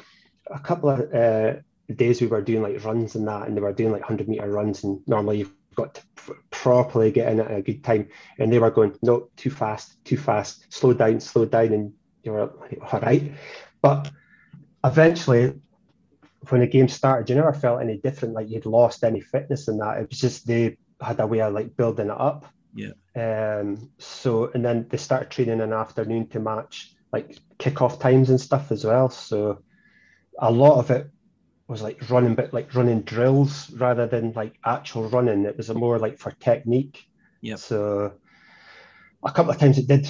a 0.49 0.59
couple 0.59 0.89
of 0.89 1.13
uh, 1.13 1.55
days 1.95 2.21
we 2.21 2.27
were 2.27 2.41
doing 2.41 2.61
like 2.61 2.83
runs 2.83 3.15
and 3.15 3.27
that, 3.27 3.47
and 3.47 3.55
they 3.55 3.61
were 3.61 3.73
doing 3.73 3.91
like 3.91 4.03
hundred 4.03 4.27
meter 4.27 4.49
runs, 4.49 4.83
and 4.83 5.01
normally 5.07 5.39
you've 5.39 5.53
got 5.75 5.95
to 5.95 6.01
properly 6.49 7.11
get 7.11 7.31
in 7.31 7.39
at 7.39 7.51
a 7.51 7.61
good 7.61 7.83
time. 7.83 8.09
And 8.39 8.51
they 8.51 8.59
were 8.59 8.71
going, 8.71 8.97
no, 9.01 9.29
too 9.35 9.51
fast, 9.51 10.03
too 10.03 10.17
fast, 10.17 10.65
slow 10.73 10.93
down, 10.93 11.19
slow 11.19 11.45
down. 11.45 11.73
And 11.73 11.93
you 12.23 12.31
were 12.31 12.51
like, 12.59 12.93
all 12.93 12.99
right. 12.99 13.31
But 13.81 14.11
eventually, 14.83 15.53
when 16.49 16.61
the 16.61 16.67
game 16.67 16.87
started, 16.87 17.29
you 17.29 17.35
never 17.35 17.53
felt 17.53 17.81
any 17.81 17.97
different, 17.97 18.33
like 18.33 18.49
you'd 18.49 18.65
lost 18.65 19.03
any 19.03 19.21
fitness 19.21 19.67
in 19.67 19.77
that. 19.77 19.99
It 19.99 20.09
was 20.09 20.19
just 20.19 20.47
they 20.47 20.77
had 21.01 21.19
a 21.19 21.27
way 21.27 21.41
of 21.41 21.53
like 21.53 21.75
building 21.75 22.07
it 22.07 22.19
up. 22.19 22.45
Yeah. 22.73 22.91
Um. 23.15 23.89
So 23.97 24.51
and 24.53 24.63
then 24.63 24.87
they 24.89 24.97
started 24.97 25.31
training 25.31 25.59
in 25.59 25.69
the 25.69 25.75
afternoon 25.75 26.27
to 26.29 26.39
match 26.39 26.93
like 27.11 27.37
kickoff 27.57 27.99
times 27.99 28.29
and 28.29 28.39
stuff 28.39 28.71
as 28.71 28.83
well. 28.83 29.09
So 29.09 29.63
a 30.39 30.51
lot 30.51 30.79
of 30.79 30.91
it 30.91 31.09
was 31.67 31.81
like 31.81 32.09
running, 32.09 32.35
but 32.35 32.53
like 32.53 32.73
running 32.75 33.01
drills 33.01 33.69
rather 33.71 34.07
than 34.07 34.33
like 34.33 34.53
actual 34.65 35.09
running. 35.09 35.45
It 35.45 35.57
was 35.57 35.73
more 35.73 35.99
like 35.99 36.17
for 36.17 36.31
technique. 36.31 37.05
Yeah. 37.41 37.55
So 37.55 38.13
a 39.23 39.31
couple 39.31 39.51
of 39.51 39.57
times 39.57 39.77
it 39.77 39.87
did 39.87 40.09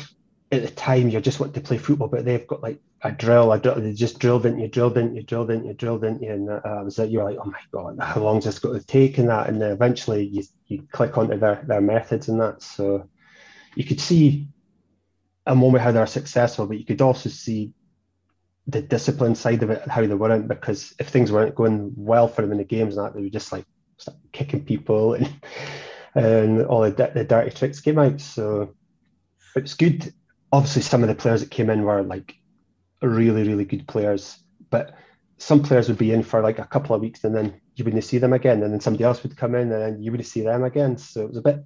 at 0.52 0.62
the 0.62 0.70
time 0.70 1.10
you 1.10 1.20
just 1.20 1.40
want 1.40 1.54
to 1.54 1.62
play 1.62 1.78
football, 1.78 2.08
but 2.08 2.24
they've 2.24 2.48
got 2.48 2.64
like 2.64 2.80
a 3.02 3.12
drill, 3.12 3.52
a 3.52 3.60
drill, 3.60 3.76
they 3.76 3.94
just 3.94 4.20
drilled 4.20 4.46
into 4.46 4.62
you, 4.62 4.68
drilled 4.68 4.98
into 4.98 5.16
you, 5.16 5.24
drilled 5.24 5.52
into 5.52 5.68
you, 5.68 5.74
drilled 5.74 6.04
into 6.04 6.26
you, 6.26 6.32
and 6.32 6.50
uh, 6.50 6.82
was 6.84 6.96
that 6.96 7.10
you're 7.10 7.24
like, 7.24 7.38
oh 7.40 7.46
my 7.46 7.60
god, 7.72 7.98
how 8.02 8.22
long's 8.22 8.46
this 8.46 8.60
got 8.60 8.74
to 8.74 8.86
take 8.86 9.18
and 9.18 9.30
that, 9.30 9.50
and 9.50 9.62
then 9.62 9.72
eventually 9.72 10.26
you 10.26 10.44
you 10.68 10.88
click 10.92 11.18
onto 11.18 11.38
their 11.38 11.64
their 11.68 11.82
methods 11.82 12.30
and 12.30 12.40
that. 12.40 12.62
So 12.62 13.10
you 13.76 13.84
could 13.84 14.00
see 14.00 14.48
a 15.46 15.56
moment 15.56 15.84
how 15.84 15.92
they're 15.92 16.08
successful, 16.08 16.66
but 16.66 16.78
you 16.78 16.86
could 16.86 17.02
also 17.02 17.30
see 17.30 17.74
the 18.68 18.82
discipline 18.82 19.36
side 19.36 19.64
of 19.64 19.70
it, 19.70 19.88
how 19.88 20.06
they 20.06 20.14
weren't, 20.14 20.48
because 20.48 20.94
if 21.00 21.08
things 21.08 21.32
weren't 21.32 21.56
going 21.56 21.94
well 21.96 22.28
for 22.28 22.42
them 22.42 22.52
in 22.52 22.58
the 22.58 22.66
games 22.66 22.98
and 22.98 23.06
that, 23.06 23.14
they 23.16 23.22
were 23.22 23.30
just 23.30 23.52
like 23.52 23.66
start 23.98 24.18
kicking 24.32 24.64
people 24.64 25.14
and 25.14 25.34
and 26.16 26.66
all 26.66 26.82
the, 26.82 27.12
the 27.14 27.24
dirty 27.24 27.52
tricks 27.52 27.80
came 27.80 28.00
out. 28.00 28.20
So 28.22 28.76
it's 29.56 29.74
good. 29.76 30.14
Obviously, 30.52 30.82
some 30.82 31.04
of 31.04 31.10
the 31.10 31.16
players 31.16 31.42
that 31.42 31.52
came 31.52 31.70
in 31.70 31.84
were 31.84 32.04
like 32.04 32.36
really, 33.02 33.48
really 33.48 33.66
good 33.66 33.88
players, 33.88 34.38
but 34.70 34.96
some 35.38 35.62
players 35.62 35.88
would 35.88 35.98
be 35.98 36.12
in 36.12 36.24
for 36.24 36.42
like 36.42 36.60
a 36.60 36.66
couple 36.66 36.96
of 36.96 37.02
weeks 37.02 37.24
and 37.24 37.36
then 37.36 37.62
you 37.76 37.86
wouldn't 37.86 38.04
see 38.04 38.18
them 38.18 38.34
again, 38.34 38.64
and 38.64 38.74
then 38.74 38.80
somebody 38.80 39.04
else 39.04 39.22
would 39.22 39.38
come 39.38 39.54
in 39.54 39.72
and 39.72 39.82
then 39.82 40.02
you 40.02 40.12
wouldn't 40.12 40.28
see 40.28 40.42
them 40.42 40.64
again. 40.64 40.98
So 40.98 41.22
it 41.22 41.28
was 41.28 41.38
a 41.38 41.42
bit 41.42 41.64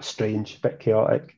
strange, 0.00 0.56
a 0.56 0.60
bit 0.60 0.80
chaotic. 0.80 1.36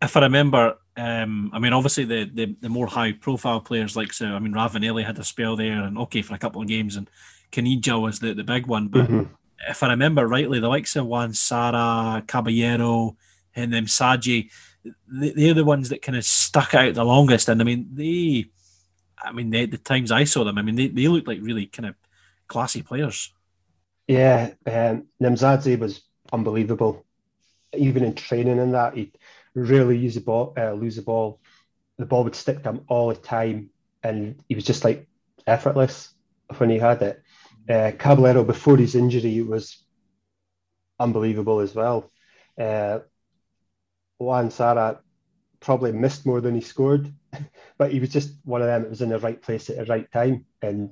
If 0.00 0.16
I 0.16 0.20
remember, 0.20 0.76
um, 0.96 1.50
I 1.52 1.58
mean, 1.58 1.72
obviously 1.72 2.04
the, 2.04 2.30
the, 2.32 2.56
the 2.60 2.68
more 2.68 2.86
high 2.86 3.12
profile 3.12 3.60
players 3.60 3.96
like 3.96 4.12
so, 4.12 4.26
I 4.26 4.38
mean, 4.38 4.52
Ravanelli 4.52 5.04
had 5.04 5.18
a 5.18 5.24
spell 5.24 5.56
there 5.56 5.82
and 5.82 5.98
okay 5.98 6.22
for 6.22 6.34
a 6.34 6.38
couple 6.38 6.62
of 6.62 6.68
games, 6.68 6.96
and 6.96 7.10
Caniggia 7.50 8.00
was 8.00 8.20
the, 8.20 8.34
the 8.34 8.44
big 8.44 8.66
one. 8.66 8.88
But 8.88 9.06
mm-hmm. 9.06 9.32
if 9.68 9.82
I 9.82 9.88
remember 9.88 10.28
rightly, 10.28 10.60
the 10.60 10.68
likes 10.68 10.94
of 10.94 11.06
Juan 11.06 11.32
Sara, 11.32 12.22
Caballero, 12.26 13.16
and 13.56 13.72
then 13.72 13.86
Saji, 13.86 14.50
they're 15.08 15.54
the 15.54 15.64
ones 15.64 15.88
that 15.88 16.02
kind 16.02 16.16
of 16.16 16.24
stuck 16.24 16.74
out 16.74 16.94
the 16.94 17.04
longest. 17.04 17.48
And 17.48 17.60
I 17.60 17.64
mean, 17.64 17.88
they, 17.92 18.46
I 19.22 19.32
mean, 19.32 19.50
they, 19.50 19.66
the 19.66 19.78
times 19.78 20.12
I 20.12 20.24
saw 20.24 20.44
them, 20.44 20.58
I 20.58 20.62
mean, 20.62 20.76
they, 20.76 20.88
they 20.88 21.08
looked 21.08 21.28
like 21.28 21.38
really 21.40 21.66
kind 21.66 21.88
of 21.88 21.94
classy 22.48 22.82
players. 22.82 23.32
Yeah, 24.06 24.52
um, 24.66 25.06
was 25.20 26.02
unbelievable. 26.32 27.04
Even 27.76 28.04
in 28.04 28.14
training 28.14 28.58
and 28.58 28.74
that, 28.74 28.94
he 28.94 29.12
really 29.54 29.98
use 29.98 30.14
the 30.14 30.20
ball, 30.20 30.54
uh, 30.56 30.72
lose 30.72 30.96
the 30.96 31.02
ball. 31.02 31.40
The 31.98 32.06
ball 32.06 32.24
would 32.24 32.34
stick 32.34 32.62
to 32.62 32.70
him 32.70 32.84
all 32.88 33.08
the 33.08 33.16
time, 33.16 33.70
and 34.02 34.38
he 34.48 34.54
was 34.54 34.64
just 34.64 34.84
like 34.84 35.08
effortless 35.46 36.14
when 36.58 36.70
he 36.70 36.78
had 36.78 37.02
it. 37.02 37.22
Uh, 37.68 37.90
Caballero 37.98 38.44
before 38.44 38.76
his 38.76 38.94
injury 38.94 39.40
was 39.42 39.82
unbelievable 41.00 41.60
as 41.60 41.74
well. 41.74 42.10
Uh, 42.58 43.00
Juan 44.18 44.50
Sara 44.50 45.00
probably 45.60 45.92
missed 45.92 46.26
more 46.26 46.40
than 46.40 46.54
he 46.54 46.60
scored, 46.60 47.12
but 47.78 47.92
he 47.92 48.00
was 48.00 48.10
just 48.10 48.34
one 48.44 48.60
of 48.62 48.66
them 48.66 48.82
that 48.82 48.90
was 48.90 49.02
in 49.02 49.08
the 49.08 49.18
right 49.18 49.40
place 49.40 49.70
at 49.70 49.76
the 49.76 49.84
right 49.84 50.10
time. 50.12 50.46
And 50.62 50.90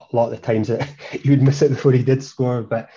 a 0.00 0.16
lot 0.16 0.32
of 0.32 0.40
the 0.40 0.46
times 0.46 0.68
that 0.68 0.82
he 1.10 1.30
would 1.30 1.42
miss 1.42 1.62
it 1.62 1.70
before 1.70 1.92
he 1.92 2.02
did 2.02 2.22
score. 2.22 2.62
But 2.62 2.90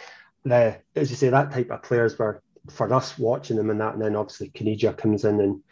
the, 0.44 0.78
as 0.96 1.10
you 1.10 1.16
say, 1.16 1.30
that 1.30 1.52
type 1.52 1.70
of 1.70 1.84
players 1.84 2.18
were 2.18 2.42
for 2.70 2.92
us 2.94 3.18
watching 3.18 3.58
them 3.58 3.70
and 3.70 3.82
that, 3.82 3.94
and 3.94 4.02
then 4.02 4.16
obviously 4.16 4.50
Caniggia 4.50 4.96
comes 4.96 5.26
in 5.26 5.40
and 5.40 5.64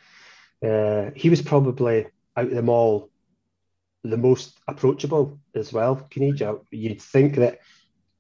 uh, 0.72 1.12
he 1.16 1.30
was 1.30 1.42
probably 1.42 2.08
out 2.36 2.48
of 2.48 2.52
them 2.52 2.70
all 2.70 3.10
the 4.04 4.18
most 4.18 4.58
approachable 4.68 5.40
as 5.56 5.72
well. 5.72 6.08
Caniggia, 6.10 6.60
you'd 6.72 7.02
think 7.02 7.36
that 7.36 7.60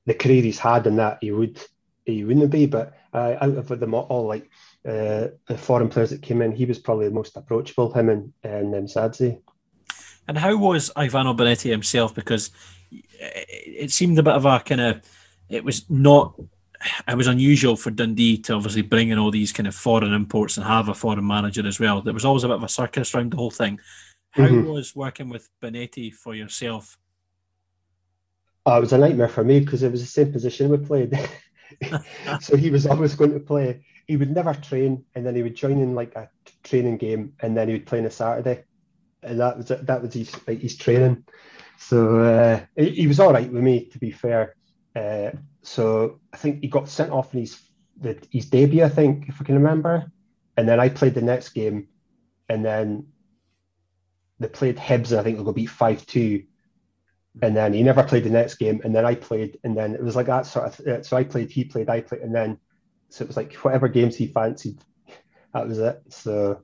the 0.05 0.13
career 0.13 0.41
he's 0.41 0.59
had 0.59 0.87
and 0.87 0.99
that 0.99 1.19
he 1.21 1.31
would 1.31 1.59
he 2.05 2.23
wouldn't 2.23 2.51
be, 2.51 2.65
but 2.65 2.93
uh, 3.13 3.35
out 3.41 3.57
of 3.57 3.79
them 3.79 3.93
all, 3.93 4.25
like 4.27 4.49
uh, 4.87 5.27
the 5.47 5.57
foreign 5.57 5.89
players 5.89 6.09
that 6.11 6.21
came 6.21 6.41
in, 6.41 6.51
he 6.51 6.65
was 6.65 6.79
probably 6.79 7.07
the 7.07 7.13
most 7.13 7.35
approachable. 7.37 7.91
Him 7.93 8.09
and 8.09 8.33
and 8.43 8.73
um, 8.73 8.85
Sadzi. 8.85 9.41
And 10.27 10.37
how 10.37 10.55
was 10.57 10.91
Ivano 10.95 11.35
Bonetti 11.35 11.69
himself? 11.71 12.13
Because 12.13 12.51
it 12.91 13.91
seemed 13.91 14.19
a 14.19 14.23
bit 14.23 14.35
of 14.35 14.45
a 14.45 14.59
kind 14.59 14.81
of 14.81 15.01
it 15.49 15.63
was 15.63 15.89
not 15.89 16.39
it 17.07 17.17
was 17.17 17.27
unusual 17.27 17.75
for 17.75 17.91
Dundee 17.91 18.37
to 18.37 18.53
obviously 18.53 18.83
bring 18.83 19.09
in 19.09 19.17
all 19.17 19.31
these 19.31 19.51
kind 19.51 19.67
of 19.67 19.75
foreign 19.75 20.13
imports 20.13 20.57
and 20.57 20.65
have 20.65 20.87
a 20.87 20.93
foreign 20.93 21.27
manager 21.27 21.65
as 21.67 21.79
well. 21.79 22.01
There 22.01 22.13
was 22.13 22.25
always 22.25 22.43
a 22.43 22.47
bit 22.47 22.57
of 22.57 22.63
a 22.63 22.69
circus 22.69 23.13
around 23.13 23.31
the 23.31 23.37
whole 23.37 23.51
thing. 23.51 23.79
How 24.31 24.43
mm-hmm. 24.43 24.69
was 24.69 24.95
working 24.95 25.29
with 25.29 25.49
Bonetti 25.61 26.13
for 26.13 26.35
yourself? 26.35 26.97
Oh, 28.65 28.77
it 28.77 28.81
was 28.81 28.93
a 28.93 28.97
nightmare 28.97 29.27
for 29.27 29.43
me 29.43 29.59
because 29.59 29.83
it 29.83 29.91
was 29.91 30.01
the 30.01 30.07
same 30.07 30.31
position 30.31 30.69
we 30.69 30.77
played. 30.77 31.17
so 32.41 32.57
he 32.57 32.69
was 32.69 32.85
always 32.85 33.15
going 33.15 33.33
to 33.33 33.39
play. 33.39 33.85
He 34.07 34.17
would 34.17 34.31
never 34.31 34.53
train, 34.53 35.05
and 35.15 35.25
then 35.25 35.35
he 35.35 35.43
would 35.43 35.55
join 35.55 35.79
in 35.79 35.95
like 35.95 36.15
a 36.15 36.29
training 36.63 36.97
game, 36.97 37.33
and 37.39 37.55
then 37.55 37.67
he 37.67 37.73
would 37.73 37.85
play 37.85 37.99
on 37.99 38.05
a 38.05 38.11
Saturday, 38.11 38.63
and 39.23 39.39
that 39.39 39.57
was 39.57 39.67
that 39.67 40.01
was 40.01 40.13
his 40.13 40.35
like 40.47 40.59
his 40.59 40.77
training. 40.77 41.25
So 41.77 42.19
uh, 42.19 42.59
he, 42.75 42.89
he 42.91 43.07
was 43.07 43.19
all 43.19 43.33
right 43.33 43.51
with 43.51 43.63
me, 43.63 43.85
to 43.85 43.99
be 43.99 44.11
fair. 44.11 44.55
Uh, 44.95 45.31
so 45.61 46.19
I 46.33 46.37
think 46.37 46.61
he 46.61 46.67
got 46.67 46.89
sent 46.89 47.11
off 47.11 47.33
in 47.33 47.41
his 47.41 47.59
the, 47.99 48.17
his 48.31 48.47
debut, 48.47 48.83
I 48.83 48.89
think, 48.89 49.29
if 49.29 49.41
I 49.41 49.43
can 49.43 49.55
remember. 49.55 50.11
And 50.57 50.67
then 50.67 50.79
I 50.79 50.89
played 50.89 51.13
the 51.13 51.21
next 51.21 51.49
game, 51.49 51.87
and 52.49 52.65
then 52.65 53.07
they 54.39 54.47
played 54.47 54.77
Hibs, 54.77 55.11
and 55.11 55.19
I 55.19 55.23
think 55.23 55.37
they 55.37 55.43
got 55.43 55.55
beat 55.55 55.67
five 55.67 56.05
two. 56.05 56.43
And 57.41 57.55
then 57.55 57.73
he 57.73 57.83
never 57.83 58.03
played 58.03 58.23
the 58.23 58.29
next 58.29 58.55
game, 58.55 58.81
and 58.83 58.93
then 58.93 59.05
I 59.05 59.15
played, 59.15 59.59
and 59.63 59.77
then 59.77 59.93
it 59.93 60.03
was 60.03 60.15
like 60.15 60.25
that 60.25 60.45
sort 60.45 60.65
of. 60.65 60.87
Uh, 60.87 61.03
so 61.03 61.15
I 61.15 61.23
played, 61.23 61.51
he 61.51 61.63
played, 61.63 61.89
I 61.89 62.01
played, 62.01 62.21
and 62.21 62.33
then 62.33 62.57
so 63.09 63.23
it 63.23 63.27
was 63.27 63.37
like 63.37 63.53
whatever 63.55 63.87
games 63.87 64.15
he 64.15 64.27
fancied, 64.27 64.79
that 65.53 65.67
was 65.67 65.79
it. 65.79 66.01
So, 66.09 66.61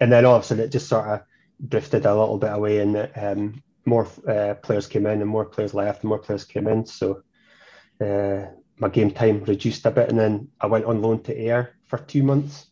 and 0.00 0.10
then 0.10 0.24
all 0.24 0.36
of 0.36 0.42
a 0.42 0.46
sudden 0.46 0.64
it 0.64 0.72
just 0.72 0.88
sort 0.88 1.06
of 1.06 1.22
drifted 1.68 2.06
a 2.06 2.18
little 2.18 2.38
bit 2.38 2.52
away, 2.52 2.78
and 2.78 3.10
um, 3.14 3.62
more 3.84 4.08
uh, 4.26 4.54
players 4.54 4.86
came 4.86 5.06
in, 5.06 5.20
and 5.20 5.30
more 5.30 5.44
players 5.44 5.74
left, 5.74 6.02
and 6.02 6.08
more 6.08 6.18
players 6.18 6.44
came 6.44 6.66
in. 6.66 6.86
So 6.86 7.22
uh, 8.00 8.46
my 8.78 8.88
game 8.88 9.10
time 9.10 9.44
reduced 9.44 9.86
a 9.86 9.90
bit, 9.90 10.08
and 10.08 10.18
then 10.18 10.48
I 10.60 10.66
went 10.66 10.86
on 10.86 11.02
loan 11.02 11.22
to 11.24 11.38
Ayr 11.38 11.76
for 11.86 11.98
two 11.98 12.22
months. 12.22 12.66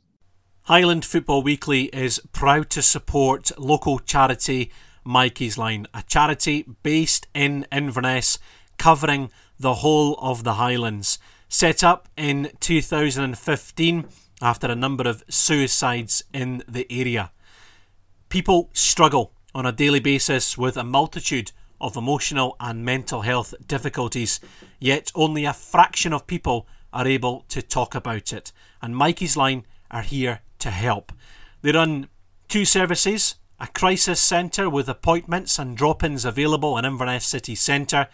Highland 0.62 1.04
Football 1.04 1.42
Weekly 1.42 1.84
is 1.94 2.20
proud 2.32 2.68
to 2.70 2.82
support 2.82 3.52
local 3.58 3.98
charity 3.98 4.70
Mikey's 5.08 5.56
Line, 5.56 5.86
a 5.94 6.02
charity 6.02 6.66
based 6.82 7.28
in 7.32 7.66
Inverness 7.72 8.38
covering 8.76 9.30
the 9.58 9.76
whole 9.76 10.16
of 10.20 10.44
the 10.44 10.54
Highlands. 10.54 11.18
Set 11.48 11.82
up 11.82 12.10
in 12.14 12.50
2015 12.60 14.04
after 14.42 14.66
a 14.66 14.76
number 14.76 15.08
of 15.08 15.24
suicides 15.30 16.24
in 16.34 16.62
the 16.68 16.86
area. 16.90 17.32
People 18.28 18.68
struggle 18.74 19.32
on 19.54 19.64
a 19.64 19.72
daily 19.72 19.98
basis 19.98 20.58
with 20.58 20.76
a 20.76 20.84
multitude 20.84 21.52
of 21.80 21.96
emotional 21.96 22.54
and 22.60 22.84
mental 22.84 23.22
health 23.22 23.54
difficulties, 23.66 24.40
yet 24.78 25.10
only 25.14 25.46
a 25.46 25.54
fraction 25.54 26.12
of 26.12 26.26
people 26.26 26.66
are 26.92 27.08
able 27.08 27.46
to 27.48 27.62
talk 27.62 27.94
about 27.94 28.30
it. 28.34 28.52
And 28.82 28.94
Mikey's 28.94 29.38
Line 29.38 29.64
are 29.90 30.02
here 30.02 30.40
to 30.58 30.70
help. 30.70 31.12
They 31.62 31.72
run 31.72 32.08
two 32.46 32.66
services 32.66 33.36
a 33.60 33.66
crisis 33.68 34.20
centre 34.20 34.68
with 34.70 34.88
appointments 34.88 35.58
and 35.58 35.76
drop 35.76 36.04
ins 36.04 36.24
available 36.24 36.78
in 36.78 36.84
Inverness 36.84 37.26
City 37.26 37.54
Centre, 37.54 38.08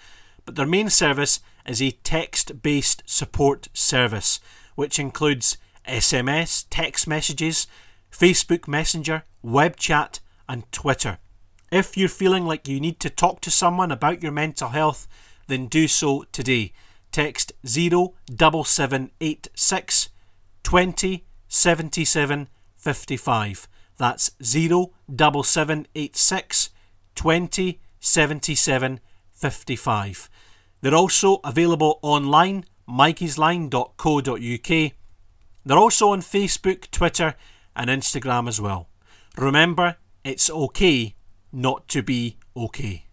but 0.45 0.55
their 0.55 0.67
main 0.67 0.91
service 0.91 1.41
is 1.67 1.83
a 1.83 1.91
text 1.91 2.63
based 2.63 3.03
support 3.07 3.69
service, 3.73 4.39
which 4.75 4.99
includes 4.99 5.57
SMS, 5.87 6.67
text 6.71 7.07
messages, 7.07 7.67
Facebook 8.11 8.67
Messenger, 8.67 9.25
web 9.43 9.77
chat, 9.77 10.21
and 10.49 10.71
Twitter. 10.73 11.19
If 11.71 11.95
you're 11.97 12.09
feeling 12.09 12.47
like 12.47 12.67
you 12.69 12.81
need 12.81 13.01
to 13.01 13.11
talk 13.11 13.41
to 13.43 13.51
someone 13.51 13.91
about 13.91 14.23
your 14.23 14.33
mental 14.33 14.71
health, 14.71 15.07
then 15.47 15.67
do 15.67 15.87
so 15.89 16.25
today. 16.33 16.73
Text 17.13 17.53
07786 17.65 20.09
20 20.63 21.25
77 21.49 22.49
55. 22.77 23.69
That's 23.97 24.33
07786 24.43 26.71
20 27.15 27.81
77 28.01 29.01
55. 29.33 30.31
They're 30.81 30.95
also 30.95 31.41
available 31.45 32.01
online, 32.03 32.65
mikeysline.co.uk. 32.89 34.93
They're 35.67 35.79
also 35.79 36.11
on 36.11 36.21
Facebook, 36.21 36.91
Twitter, 36.91 37.37
and 37.75 37.89
Instagram 37.89 38.47
as 38.49 38.61
well. 38.61 38.91
Remember, 39.37 39.97
it's 40.23 40.51
okay 40.51 41.15
not 41.53 41.89
to 41.89 42.03
be 42.03 42.37
okay. 42.57 43.04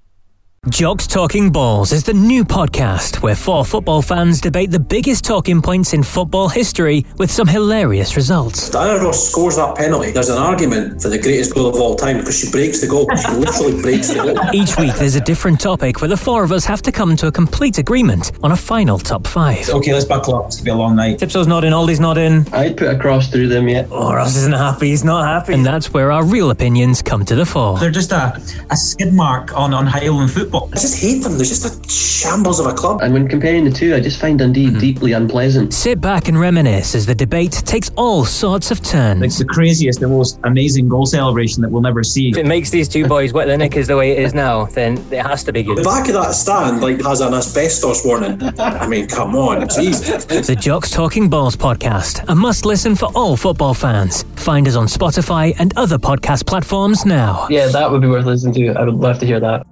Jocks 0.70 1.08
Talking 1.08 1.50
Balls 1.52 1.92
is 1.92 2.04
the 2.04 2.14
new 2.14 2.46
podcast 2.46 3.24
where 3.24 3.34
four 3.34 3.66
football 3.66 4.04
fans 4.04 4.40
debate 4.40 4.70
the 4.70 4.80
biggest 4.80 5.26
talking 5.26 5.60
points 5.60 5.96
in 5.96 6.04
football 6.04 6.50
history 6.50 7.04
with 7.18 7.32
some 7.32 7.48
hilarious 7.48 8.16
results. 8.16 8.70
Diana 8.70 9.04
Ross 9.04 9.28
scores 9.28 9.56
that 9.56 9.76
penalty. 9.76 10.12
There's 10.12 10.30
an 10.30 10.38
argument 10.38 11.02
for 11.02 11.10
the 11.10 11.18
greatest 11.18 11.56
goal 11.56 11.66
of 11.66 11.78
all 11.78 11.96
time 11.96 12.20
because 12.20 12.38
she 12.38 12.52
breaks 12.52 12.80
the 12.80 12.86
goal. 12.86 13.10
She 13.16 13.32
literally 13.32 13.82
breaks 13.82 14.10
the 14.10 14.18
goal. 14.18 14.38
Each 14.54 14.78
week 14.78 14.94
there's 14.98 15.16
a 15.16 15.22
different 15.22 15.60
topic 15.60 16.00
where 16.00 16.08
the 16.08 16.16
four 16.16 16.44
of 16.44 16.52
us 16.52 16.64
have 16.66 16.84
to 16.84 16.92
come 16.92 17.16
to 17.16 17.26
a 17.26 17.32
complete 17.32 17.80
agreement 17.80 18.32
on 18.44 18.52
a 18.52 18.56
final 18.56 19.00
top 19.00 19.26
five. 19.26 19.68
Okay, 19.68 19.94
let's 19.94 20.06
buckle 20.06 20.36
up. 20.36 20.46
It's 20.46 20.58
going 20.58 20.66
to 20.66 20.72
be 20.72 20.72
a 20.74 20.76
long 20.76 20.96
night. 20.96 21.18
Tipso's 21.18 21.48
not 21.48 21.64
in, 21.64 21.74
Aldi's 21.74 22.00
not 22.00 22.20
in. 22.20 22.46
I'd 22.54 22.78
put 22.78 22.94
a 22.94 23.00
cross 23.00 23.32
through 23.32 23.48
them 23.48 23.68
yet. 23.68 23.88
Oh, 23.90 24.14
Ross 24.14 24.36
isn't 24.36 24.54
happy. 24.54 24.90
He's 24.90 25.04
not 25.04 25.26
happy. 25.26 25.56
And 25.56 25.66
that's 25.66 25.92
where 25.92 26.12
our 26.12 26.24
real 26.24 26.52
opinions 26.52 27.02
come 27.02 27.26
to 27.26 27.34
the 27.34 27.48
fore. 27.48 27.80
They're 27.80 27.90
just 27.90 28.12
a, 28.12 28.40
a 28.70 28.78
skid 28.78 29.12
mark 29.12 29.58
on, 29.58 29.74
on 29.74 29.88
Highland 29.88 30.30
football 30.30 30.51
football. 30.52 30.70
I 30.74 30.80
just 30.80 31.02
hate 31.02 31.24
them. 31.24 31.38
They're 31.38 31.46
just 31.46 31.66
a 31.66 31.90
shambles 31.90 32.60
of 32.60 32.66
a 32.66 32.74
club. 32.74 33.02
And 33.02 33.14
when 33.14 33.28
comparing 33.28 33.64
the 33.64 33.72
two, 33.72 33.96
I 33.96 34.00
just 34.00 34.20
find 34.20 34.40
Dundee 34.40 34.68
mm-hmm. 34.68 34.80
deeply 34.80 35.14
unpleasant. 35.14 35.74
Sit 35.74 36.02
back 36.02 36.28
and 36.28 36.40
reminisce 36.40 36.96
as 36.96 37.06
the 37.06 37.16
debate 37.16 37.52
takes 37.52 37.90
all 37.96 38.26
sorts 38.26 38.72
of 38.72 38.82
turns. 38.82 39.24
It's 39.24 39.38
the 39.40 39.46
craziest, 39.46 40.00
the 40.00 40.08
most 40.08 40.40
amazing 40.44 40.90
goal 40.90 41.06
celebration 41.06 41.62
that 41.62 41.70
we'll 41.70 41.82
never 41.82 42.04
see. 42.04 42.30
If 42.30 42.38
it 42.38 42.46
makes 42.46 42.70
these 42.70 42.88
two 42.88 43.08
boys 43.08 43.34
wet 43.34 43.48
the 43.48 43.58
nick 43.58 43.76
is 43.76 43.88
the 43.88 43.98
way 43.98 44.12
it 44.12 44.20
is 44.20 44.34
now, 44.34 44.66
then 44.66 44.98
it 45.12 45.26
has 45.26 45.44
to 45.46 45.54
be 45.54 45.64
good. 45.64 45.78
The 45.78 45.84
back 45.84 46.08
of 46.08 46.14
that 46.14 46.32
stand 46.34 46.82
like 46.82 47.02
has 47.04 47.22
an 47.22 47.34
asbestos 47.34 48.06
warning. 48.06 48.42
I 48.60 48.88
mean, 48.88 49.08
come 49.08 49.36
on, 49.36 49.68
Jesus. 49.70 50.26
The 50.26 50.56
Jocks 50.56 50.90
Talking 50.90 51.30
Balls 51.30 51.56
podcast, 51.56 52.26
a 52.28 52.36
must 52.36 52.66
listen 52.66 52.96
for 52.96 53.10
all 53.16 53.38
football 53.38 53.74
fans. 53.74 54.24
Find 54.36 54.68
us 54.68 54.76
on 54.76 54.88
Spotify 54.88 55.54
and 55.60 55.76
other 55.78 55.98
podcast 55.98 56.46
platforms 56.46 57.06
now. 57.06 57.48
Yeah, 57.50 57.68
that 57.68 57.90
would 57.90 58.02
be 58.02 58.08
worth 58.08 58.26
listening 58.26 58.54
to. 58.56 58.80
I 58.80 58.84
would 58.84 58.96
love 58.96 59.20
to 59.20 59.26
hear 59.26 59.40
that. 59.40 59.66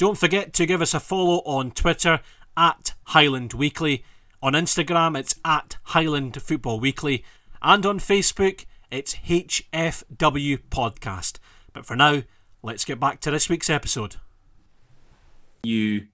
Don't 0.00 0.16
forget 0.16 0.54
to 0.54 0.64
give 0.64 0.80
us 0.80 0.94
a 0.94 0.98
follow 0.98 1.42
on 1.44 1.72
Twitter 1.72 2.20
at 2.56 2.94
Highland 3.08 3.52
Weekly. 3.52 4.02
On 4.42 4.54
Instagram, 4.54 5.14
it's 5.14 5.34
at 5.44 5.76
Highland 5.82 6.40
Football 6.40 6.80
Weekly. 6.80 7.22
And 7.60 7.84
on 7.84 7.98
Facebook, 7.98 8.64
it's 8.90 9.16
HFW 9.16 10.56
Podcast. 10.70 11.38
But 11.74 11.84
for 11.84 11.96
now, 11.96 12.22
let's 12.62 12.86
get 12.86 12.98
back 12.98 13.20
to 13.20 13.30
this 13.30 13.50
week's 13.50 13.68
episode. 13.68 14.16
You 15.64 16.06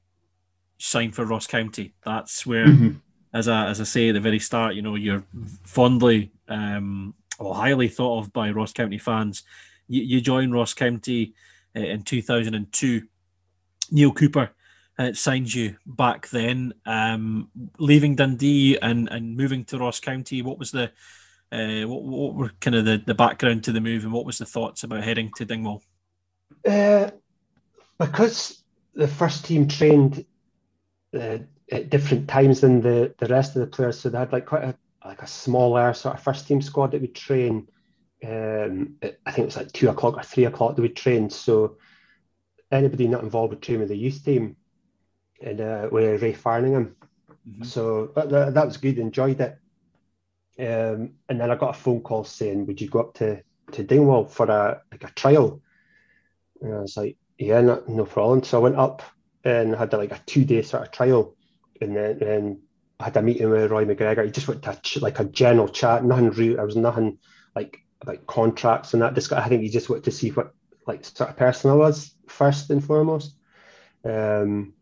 signed 0.78 1.14
for 1.14 1.24
Ross 1.24 1.46
County. 1.46 1.94
That's 2.04 2.44
where, 2.44 2.66
mm-hmm. 2.66 2.98
as, 3.32 3.46
I, 3.46 3.68
as 3.68 3.80
I 3.80 3.84
say 3.84 4.08
at 4.08 4.14
the 4.14 4.20
very 4.20 4.40
start, 4.40 4.74
you 4.74 4.82
know, 4.82 4.96
you're 4.96 5.22
fondly 5.62 6.32
um, 6.48 7.14
or 7.38 7.54
highly 7.54 7.86
thought 7.86 8.24
of 8.24 8.32
by 8.32 8.50
Ross 8.50 8.72
County 8.72 8.98
fans. 8.98 9.44
You, 9.86 10.02
you 10.02 10.20
joined 10.20 10.52
Ross 10.52 10.74
County 10.74 11.34
uh, 11.76 11.82
in 11.82 12.02
2002 12.02 13.06
Neale 13.90 14.12
Cooper 14.12 14.50
uh, 14.98 15.12
signed 15.12 15.52
you 15.52 15.76
back 15.86 16.28
then. 16.28 16.74
Um, 16.84 17.50
leaving 17.78 18.16
Dundee 18.16 18.78
and, 18.78 19.08
and 19.08 19.36
moving 19.36 19.64
to 19.66 19.78
Ross 19.78 20.00
County, 20.00 20.42
what 20.42 20.58
was 20.58 20.70
the 20.70 20.90
uh, 21.52 21.86
what, 21.86 22.02
what 22.02 22.34
were 22.34 22.50
kind 22.60 22.74
of 22.74 22.84
the, 22.84 23.00
the 23.04 23.14
background 23.14 23.64
to 23.64 23.72
the 23.72 23.80
move, 23.80 24.04
and 24.04 24.12
what 24.12 24.26
was 24.26 24.38
the 24.38 24.44
thoughts 24.46 24.82
about 24.82 25.04
heading 25.04 25.30
to 25.36 25.44
Dingwall? 25.44 25.82
Uh, 26.66 27.10
because 27.98 28.62
the 28.94 29.06
first 29.06 29.44
team 29.44 29.68
trained 29.68 30.24
uh, 31.14 31.38
at 31.70 31.90
different 31.90 32.28
times 32.28 32.60
than 32.60 32.80
the, 32.80 33.14
the 33.18 33.26
rest 33.26 33.54
of 33.54 33.60
the 33.60 33.66
players, 33.66 34.00
so 34.00 34.08
they 34.08 34.18
had 34.18 34.32
like 34.32 34.46
quite 34.46 34.64
a 34.64 34.74
like 35.04 35.22
a 35.22 35.26
smaller 35.26 35.94
sort 35.94 36.16
of 36.16 36.22
first 36.22 36.48
team 36.48 36.60
squad 36.60 36.90
that 36.90 37.00
would 37.00 37.14
train. 37.14 37.68
Um, 38.26 38.96
I 39.02 39.30
think 39.30 39.38
it 39.38 39.44
was 39.44 39.56
like 39.56 39.70
two 39.70 39.88
o'clock 39.88 40.16
or 40.16 40.22
three 40.24 40.46
o'clock 40.46 40.74
that 40.74 40.82
we 40.82 40.88
trained. 40.88 41.32
So 41.32 41.76
anybody 42.70 43.08
not 43.08 43.22
involved 43.22 43.52
with 43.52 43.60
training 43.60 43.88
the 43.88 43.96
youth 43.96 44.24
team 44.24 44.56
and 45.42 45.60
uh, 45.60 45.88
with 45.90 46.22
Ray 46.22 46.32
Farningham. 46.32 46.94
Mm-hmm. 47.48 47.64
So 47.64 48.12
that, 48.16 48.30
that, 48.30 48.54
that, 48.54 48.66
was 48.66 48.76
good, 48.76 48.98
enjoyed 48.98 49.40
it. 49.40 49.58
Um, 50.58 51.12
and 51.28 51.40
then 51.40 51.50
I 51.50 51.54
got 51.54 51.76
a 51.76 51.78
phone 51.78 52.00
call 52.00 52.24
saying, 52.24 52.66
"Would 52.66 52.80
you 52.80 52.88
go 52.88 53.00
up 53.00 53.14
to 53.14 53.42
to 53.72 53.84
Dingwall 53.84 54.24
for 54.24 54.46
a 54.46 54.80
like 54.90 55.04
a 55.04 55.12
trial?" 55.12 55.60
And 56.62 56.74
I 56.74 56.80
was 56.80 56.96
like, 56.96 57.16
Yeah, 57.38 57.60
no, 57.60 57.82
no 57.86 58.06
problem. 58.06 58.42
So 58.42 58.58
I 58.58 58.62
went 58.62 58.76
up 58.76 59.02
and 59.44 59.74
had 59.74 59.92
like 59.92 60.12
a 60.12 60.20
two 60.24 60.44
day 60.44 60.62
sort 60.62 60.84
of 60.84 60.92
trial, 60.92 61.36
and 61.80 61.94
then 61.94 62.22
and 62.22 62.58
I 62.98 63.04
had 63.04 63.16
a 63.18 63.22
meeting 63.22 63.50
with 63.50 63.70
Roy 63.70 63.84
MacGregor. 63.84 64.24
He 64.24 64.30
just 64.30 64.48
went 64.48 64.62
to 64.62 64.80
ch- 64.82 65.02
like 65.02 65.20
a 65.20 65.24
general 65.24 65.68
chat, 65.68 66.04
nothing 66.04 66.30
real. 66.30 66.56
There 66.56 66.66
was 66.66 66.76
nothing 66.76 67.18
like 67.54 67.84
about 68.00 68.26
contracts 68.26 68.94
and 68.94 69.02
that. 69.02 69.14
Just 69.14 69.32
I 69.32 69.46
think 69.46 69.62
he 69.62 69.68
just 69.68 69.90
wanted 69.90 70.04
to 70.04 70.10
see 70.10 70.30
what 70.30 70.54
like 70.86 71.04
sort 71.04 71.30
of 71.30 71.36
person 71.36 71.70
I 71.70 71.74
was 71.74 72.15
first 72.28 72.70
and 72.70 72.84
foremost. 72.84 73.34
Um, 74.04 74.74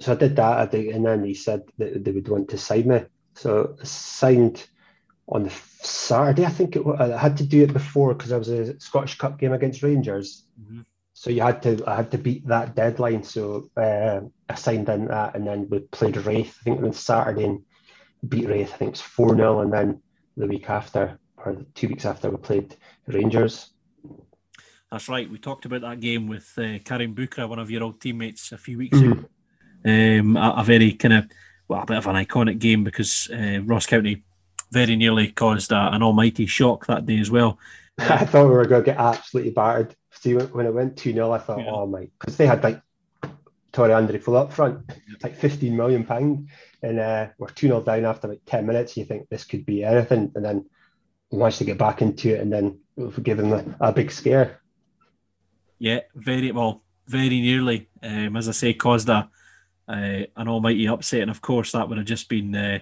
so 0.00 0.12
I 0.12 0.14
did 0.14 0.36
that, 0.36 0.58
I 0.58 0.66
think, 0.66 0.94
and 0.94 1.04
then 1.04 1.24
he 1.24 1.34
said 1.34 1.64
that 1.78 2.04
they 2.04 2.10
would 2.10 2.28
want 2.28 2.48
to 2.50 2.58
sign 2.58 2.88
me. 2.88 3.00
So 3.34 3.76
I 3.80 3.84
signed 3.84 4.66
on 5.28 5.44
the 5.44 5.50
Saturday, 5.82 6.44
I 6.44 6.50
think 6.50 6.76
it 6.76 6.84
was. 6.84 6.98
I 6.98 7.16
had 7.16 7.36
to 7.38 7.44
do 7.44 7.62
it 7.62 7.72
before 7.72 8.14
because 8.14 8.32
I 8.32 8.36
was 8.36 8.48
a 8.48 8.78
Scottish 8.80 9.18
Cup 9.18 9.38
game 9.38 9.52
against 9.52 9.82
Rangers. 9.82 10.44
Mhm. 10.60 10.84
So 11.12 11.30
you 11.30 11.42
had 11.42 11.62
to, 11.62 11.84
I 11.86 11.96
had 11.96 12.10
to 12.12 12.18
beat 12.18 12.46
that 12.48 12.74
deadline. 12.74 13.22
So 13.22 13.70
uh, 13.76 14.20
I 14.48 14.54
signed 14.54 14.88
in 14.88 15.08
that, 15.08 15.34
and 15.36 15.46
then 15.46 15.68
we 15.68 15.80
played 15.80 16.16
Raith. 16.16 16.56
I 16.60 16.64
think 16.64 16.82
on 16.82 16.92
Saturday 16.92 17.44
and 17.44 17.62
beat 18.26 18.48
Raith. 18.48 18.72
I 18.72 18.76
think 18.76 18.92
it's 18.92 19.00
four 19.00 19.36
0 19.36 19.60
and 19.60 19.72
then 19.72 20.02
the 20.36 20.46
week 20.46 20.70
after, 20.70 21.18
or 21.36 21.64
two 21.74 21.88
weeks 21.88 22.06
after, 22.06 22.30
we 22.30 22.36
played 22.38 22.76
Rangers. 23.06 23.70
That's 24.90 25.08
right. 25.08 25.30
We 25.30 25.38
talked 25.38 25.66
about 25.66 25.82
that 25.82 26.00
game 26.00 26.26
with 26.26 26.52
uh, 26.58 26.78
Karim 26.84 27.14
Boukraa, 27.14 27.48
one 27.48 27.60
of 27.60 27.70
your 27.70 27.84
old 27.84 28.00
teammates, 28.00 28.50
a 28.52 28.58
few 28.58 28.78
weeks 28.78 28.98
Mhm. 28.98 29.12
ago. 29.12 29.24
Um, 29.84 30.36
a, 30.36 30.54
a 30.58 30.64
very 30.64 30.92
kind 30.92 31.14
of, 31.14 31.26
well, 31.68 31.82
a 31.82 31.86
bit 31.86 31.96
of 31.98 32.06
an 32.08 32.16
iconic 32.16 32.58
game 32.58 32.82
because 32.84 33.30
uh, 33.32 33.60
Ross 33.64 33.86
County 33.86 34.24
very 34.72 34.96
nearly 34.96 35.28
caused 35.28 35.72
a, 35.72 35.92
an 35.94 36.02
almighty 36.02 36.46
shock 36.46 36.86
that 36.86 37.06
day 37.06 37.18
as 37.20 37.30
well. 37.30 37.58
I 37.98 38.24
thought 38.24 38.46
we 38.46 38.50
were 38.52 38.66
going 38.66 38.82
to 38.82 38.90
get 38.90 38.98
absolutely 38.98 39.52
battered. 39.52 39.94
See, 40.10 40.34
when 40.34 40.46
when 40.48 40.66
it 40.66 40.74
went 40.74 40.96
2 40.96 41.12
0, 41.12 41.30
I 41.30 41.38
thought, 41.38 41.60
Yeah. 41.60 41.70
oh 41.70 41.86
my, 41.86 42.08
because 42.18 42.36
they 42.36 42.46
had 42.46 42.62
like 42.64 42.82
Tore 43.72 43.88
André 43.88 44.20
Flo 44.20 44.42
up 44.42 44.52
front, 44.52 44.90
like 45.22 45.36
15 45.36 45.76
million 45.76 46.04
pound, 46.04 46.48
and 46.82 46.98
uh, 46.98 47.28
we're 47.38 47.48
2 47.48 47.68
0 47.68 47.80
down 47.82 48.04
after 48.04 48.26
like 48.26 48.40
10 48.44 48.66
minutes. 48.66 48.96
You 48.96 49.04
think 49.04 49.28
this 49.28 49.44
could 49.44 49.64
be 49.64 49.84
anything, 49.84 50.32
and 50.34 50.44
then 50.44 50.66
we 51.30 51.38
managed 51.38 51.58
to 51.58 51.64
get 51.64 51.78
back 51.78 52.02
into 52.02 52.34
it, 52.34 52.40
and 52.40 52.52
then 52.52 52.80
we 52.96 53.08
give 53.22 53.36
them 53.38 53.52
a, 53.52 53.88
a 53.88 53.92
big 53.92 54.10
scare. 54.10 54.60
Yeah, 55.80 56.00
very 56.14 56.52
well, 56.52 56.82
very 57.08 57.28
nearly. 57.40 57.88
Um, 58.02 58.36
as 58.36 58.48
I 58.48 58.52
say, 58.52 58.74
caused 58.74 59.08
a 59.08 59.28
uh, 59.88 60.22
an 60.36 60.46
almighty 60.46 60.86
upset, 60.86 61.22
and 61.22 61.30
of 61.30 61.40
course 61.40 61.72
that 61.72 61.88
would 61.88 61.98
have 61.98 62.06
just 62.06 62.28
been, 62.28 62.54
uh, 62.54 62.78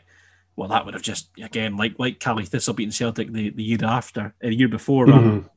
well, 0.57 0.69
that 0.69 0.85
would 0.85 0.93
have 0.93 1.03
just 1.03 1.31
again 1.41 1.77
like 1.77 1.95
like 1.99 2.19
Caley 2.21 2.45
Thistle 2.45 2.75
beating 2.75 2.91
Celtic 2.93 3.33
the, 3.33 3.51
the 3.51 3.63
year 3.63 3.79
after, 3.85 4.21
uh, 4.21 4.31
the 4.49 4.55
year 4.55 4.69
before. 4.69 5.07
Mhm. 5.07 5.49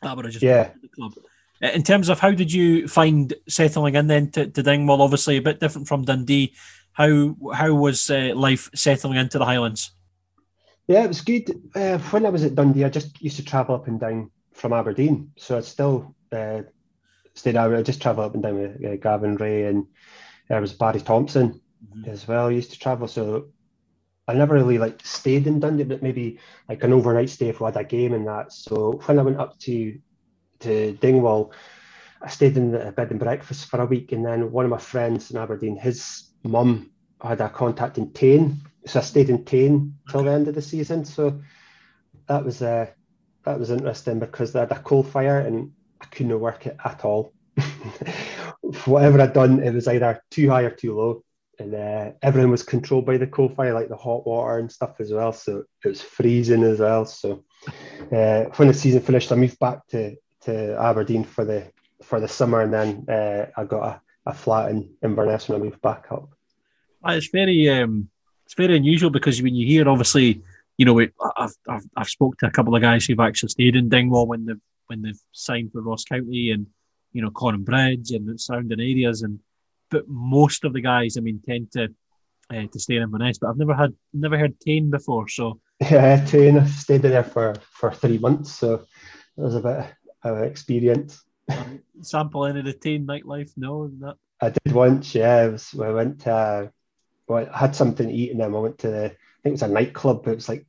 that 0.00 0.14
would 0.16 0.24
have 0.24 0.32
just 0.32 0.44
Yeah. 0.44 0.70
the 0.80 0.88
club. 0.88 1.12
Uh, 1.60 1.70
In 1.74 1.82
terms 1.82 2.08
of 2.08 2.20
how 2.20 2.30
did 2.30 2.52
you 2.52 2.86
find 2.86 3.34
settling 3.48 3.96
in 3.96 4.06
then 4.06 4.30
to, 4.30 4.46
to 4.46 4.62
Dingwall? 4.62 5.02
Obviously 5.02 5.36
a 5.36 5.42
bit 5.42 5.58
different 5.58 5.88
from 5.88 6.04
Dundee. 6.04 6.54
How 6.92 7.36
how 7.52 7.74
was 7.74 8.08
uh, 8.08 8.32
life 8.36 8.70
settling 8.76 9.18
into 9.18 9.38
the 9.38 9.44
Highlands? 9.44 9.90
Yeah, 10.86 11.02
it 11.04 11.08
was 11.08 11.20
good. 11.20 11.50
Uh, 11.74 11.98
when 11.98 12.24
I 12.24 12.30
was 12.30 12.44
at 12.44 12.54
Dundee, 12.54 12.84
I 12.84 12.88
just 12.88 13.20
used 13.20 13.36
to 13.36 13.44
travel 13.44 13.74
up 13.74 13.88
and 13.88 13.98
down 14.00 14.30
from 14.54 14.72
Aberdeen. 14.72 15.32
So 15.36 15.58
I 15.58 15.60
still 15.60 16.14
uh, 16.32 16.62
stayed 17.34 17.56
out. 17.56 17.74
I 17.74 17.82
just 17.82 18.02
travel 18.02 18.24
up 18.24 18.34
and 18.34 18.42
down 18.42 18.58
with 18.58 18.84
uh, 18.84 18.96
Gavin 18.96 19.36
Rae 19.36 19.66
and 19.66 19.86
there 20.48 20.60
was 20.60 20.72
Barry 20.72 21.00
Thompson 21.00 21.60
Mhm. 21.84 22.08
as 22.08 22.26
well. 22.26 22.46
I 22.46 22.50
used 22.50 22.72
to 22.72 22.78
travel. 22.78 23.06
So 23.08 23.50
I 24.26 24.34
never 24.34 24.54
really 24.54 24.78
like 24.78 25.04
stayed 25.04 25.46
in 25.46 25.60
Dundee, 25.60 25.84
but 25.84 26.02
maybe 26.02 26.38
like 26.68 26.82
an 26.84 26.92
overnight 26.92 27.30
stay 27.30 27.48
if 27.48 27.60
we 27.60 27.66
had 27.66 27.76
a 27.76 27.84
game 27.84 28.14
and 28.14 28.26
that. 28.26 28.52
So 28.52 29.00
when 29.06 29.18
I 29.18 29.22
went 29.22 29.38
up 29.40 29.58
to 29.60 29.98
to 30.60 30.92
Dingwall, 30.94 31.52
I 32.20 32.28
stayed 32.28 32.56
in 32.56 32.74
a 32.74 32.90
bed 32.90 33.10
and 33.10 33.20
breakfast 33.20 33.66
for 33.66 33.80
a 33.80 33.86
week, 33.86 34.10
and 34.12 34.26
then 34.26 34.50
one 34.50 34.64
of 34.64 34.70
my 34.70 34.78
friends 34.78 35.30
in 35.30 35.36
Aberdeen, 35.36 35.76
his 35.76 36.24
mum 36.42 36.90
had 37.22 37.40
a 37.40 37.48
contact 37.48 37.96
in 37.96 38.12
Tain, 38.12 38.56
so 38.86 38.98
I 38.98 39.02
stayed 39.02 39.30
in 39.30 39.44
Tain 39.44 39.94
till 40.10 40.24
the 40.24 40.32
end 40.32 40.48
of 40.48 40.54
the 40.56 40.62
season. 40.62 41.04
So 41.04 41.40
that 42.26 42.44
was 42.44 42.60
uh, 42.60 42.90
that 43.44 43.58
was 43.58 43.70
interesting 43.70 44.18
because 44.18 44.52
they 44.52 44.60
had 44.60 44.72
a 44.72 44.80
coal 44.80 45.02
fire 45.04 45.38
and 45.40 45.72
couldn't 46.10 46.38
work 46.40 46.66
it 46.66 46.76
at 46.84 47.04
all. 47.04 47.32
Whatever 48.84 49.20
I'd 49.20 49.32
done, 49.32 49.62
it 49.62 49.74
was 49.74 49.88
either 49.88 50.22
too 50.30 50.48
high 50.48 50.62
or 50.62 50.70
too 50.70 50.96
low, 50.96 51.24
and 51.58 51.74
uh, 51.74 52.12
everything 52.22 52.50
was 52.50 52.62
controlled 52.62 53.06
by 53.06 53.16
the 53.16 53.26
coal 53.26 53.48
fire, 53.48 53.74
like 53.74 53.88
the 53.88 53.96
hot 53.96 54.26
water 54.26 54.58
and 54.58 54.70
stuff 54.70 55.00
as 55.00 55.12
well. 55.12 55.32
So 55.32 55.64
it 55.84 55.88
was 55.88 56.02
freezing 56.02 56.62
as 56.62 56.80
well. 56.80 57.04
So 57.04 57.44
uh, 58.12 58.44
when 58.56 58.68
the 58.68 58.74
season 58.74 59.00
finished, 59.00 59.32
I 59.32 59.36
moved 59.36 59.58
back 59.58 59.86
to 59.88 60.16
to 60.42 60.76
Aberdeen 60.80 61.24
for 61.24 61.44
the 61.44 61.70
for 62.02 62.20
the 62.20 62.28
summer, 62.28 62.60
and 62.60 62.72
then 62.72 63.06
uh, 63.08 63.46
I 63.56 63.64
got 63.64 63.82
a, 64.26 64.30
a 64.30 64.34
flat 64.34 64.70
in 64.70 64.90
Inverness 65.02 65.48
when 65.48 65.60
I 65.60 65.64
moved 65.64 65.82
back 65.82 66.06
up. 66.10 66.28
It's 67.06 67.28
very 67.28 67.68
um, 67.68 68.08
it's 68.44 68.54
very 68.54 68.76
unusual 68.76 69.10
because 69.10 69.42
when 69.42 69.54
you 69.54 69.66
hear 69.66 69.88
obviously, 69.88 70.42
you 70.76 70.86
know, 70.86 70.98
it, 70.98 71.12
I've, 71.36 71.54
I've 71.68 71.86
I've 71.96 72.08
spoke 72.08 72.38
to 72.38 72.46
a 72.46 72.50
couple 72.50 72.74
of 72.74 72.82
guys 72.82 73.06
who've 73.06 73.20
actually 73.20 73.50
stayed 73.50 73.76
in 73.76 73.88
Dingwall 73.88 74.26
when 74.26 74.46
they've 74.46 74.60
when 74.88 75.02
they've 75.02 75.20
signed 75.32 75.72
for 75.72 75.82
Ross 75.82 76.04
County 76.04 76.50
and 76.50 76.66
you 77.12 77.22
know 77.22 77.30
Conan 77.30 77.64
Bridge 77.64 78.10
and 78.10 78.26
the 78.26 78.38
surrounding 78.38 78.80
areas 78.80 79.22
and 79.22 79.38
but 79.90 80.08
most 80.08 80.64
of 80.64 80.72
the 80.72 80.80
guys 80.80 81.16
I 81.16 81.20
mean 81.20 81.40
tend 81.46 81.72
to 81.72 81.88
uh, 82.50 82.66
to 82.72 82.78
stay 82.78 82.96
in 82.96 83.02
Inverness 83.02 83.38
but 83.38 83.48
I've 83.48 83.58
never 83.58 83.74
had 83.74 83.94
never 84.12 84.38
heard 84.38 84.60
Tain 84.60 84.90
before 84.90 85.28
so 85.28 85.60
Yeah, 85.80 86.24
Tain, 86.24 86.58
I 86.58 86.66
stayed 86.66 87.02
there 87.02 87.22
for 87.22 87.54
for 87.60 87.92
three 87.92 88.18
months, 88.18 88.52
so 88.52 88.74
it 88.74 89.40
was 89.40 89.54
a 89.54 89.60
bit 89.60 89.86
of 90.24 90.42
experience. 90.42 91.24
sample 92.02 92.46
any 92.46 92.58
of 92.58 92.64
the 92.64 92.72
Tain 92.72 93.06
nightlife 93.06 93.52
no 93.56 93.88
that 94.00 94.16
I 94.40 94.50
did 94.50 94.72
once, 94.72 95.14
yeah. 95.14 95.46
It 95.46 95.52
was, 95.52 95.74
I 95.80 95.90
went 95.90 96.20
to, 96.22 96.32
uh, 96.32 96.68
well, 97.26 97.48
I 97.52 97.58
had 97.58 97.74
something 97.74 98.08
to 98.08 98.12
eat, 98.12 98.30
and 98.30 98.40
then 98.40 98.54
I 98.54 98.58
went 98.58 98.78
to, 98.78 98.88
the, 98.88 99.04
I 99.04 99.08
think 99.42 99.46
it 99.46 99.50
was 99.52 99.62
a 99.62 99.68
nightclub, 99.68 100.24
but 100.24 100.32
it 100.32 100.36
was 100.36 100.48
like 100.48 100.66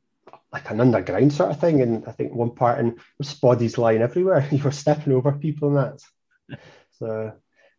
like 0.51 0.69
an 0.69 0.81
underground 0.81 1.31
sort 1.33 1.51
of 1.51 1.59
thing. 1.59 1.81
And 1.81 2.05
I 2.07 2.11
think 2.11 2.33
one 2.33 2.51
part, 2.51 2.79
and 2.79 2.93
there 2.93 3.03
was 3.17 3.33
bodies 3.33 3.77
lying 3.77 4.01
everywhere. 4.01 4.47
You 4.51 4.63
were 4.63 4.71
stepping 4.71 5.13
over 5.13 5.31
people 5.31 5.77
and 5.77 5.93
that. 6.49 6.59
So 6.91 7.33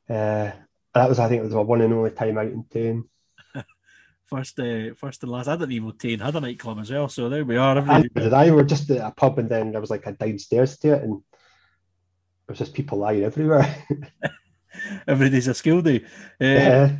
uh, 0.08 0.50
that 0.94 1.08
was, 1.08 1.18
I 1.18 1.28
think, 1.28 1.40
it 1.40 1.44
was 1.44 1.54
my 1.54 1.60
one 1.60 1.80
and 1.80 1.92
only 1.92 2.10
time 2.10 2.38
out 2.38 2.46
in 2.46 2.64
Tain. 2.70 3.04
first 4.26 4.58
uh, 4.60 4.94
first 4.94 5.22
and 5.24 5.32
last 5.32 5.48
I 5.48 5.56
didn't 5.56 5.72
even 5.72 5.92
Tain 5.98 6.20
had 6.20 6.36
a 6.36 6.40
nightclub 6.40 6.78
as 6.78 6.92
well 6.92 7.08
so 7.08 7.28
there 7.28 7.44
we 7.44 7.56
are 7.56 7.78
everybody, 7.78 8.08
did 8.14 8.32
I? 8.32 8.44
We 8.44 8.52
were 8.52 8.64
just 8.64 8.88
at 8.90 9.04
a 9.04 9.10
pub, 9.10 9.38
and 9.38 9.48
then 9.48 9.72
there 9.72 9.80
was 9.80 9.90
like 9.90 10.06
a 10.06 10.12
downstairs 10.12 10.78
to 10.78 10.94
it, 10.94 11.02
and 11.02 11.14
there 11.14 12.50
was 12.50 12.58
just 12.58 12.74
people 12.74 12.98
lying 12.98 13.24
everywhere. 13.24 13.74
Every 15.06 15.30
day's 15.30 15.48
a 15.48 15.54
school 15.54 15.82
day 15.82 16.04
uh, 16.40 16.44
yeah. 16.44 16.96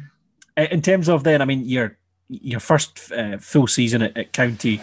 in 0.57 0.83
terms 0.83 1.09
of 1.09 1.23
then, 1.23 1.41
I 1.41 1.45
mean, 1.45 1.63
your 1.65 1.97
your 2.29 2.61
first 2.61 3.13
uh, 3.13 3.39
full 3.39 3.67
season 3.67 4.03
at, 4.03 4.17
at 4.17 4.33
County, 4.33 4.81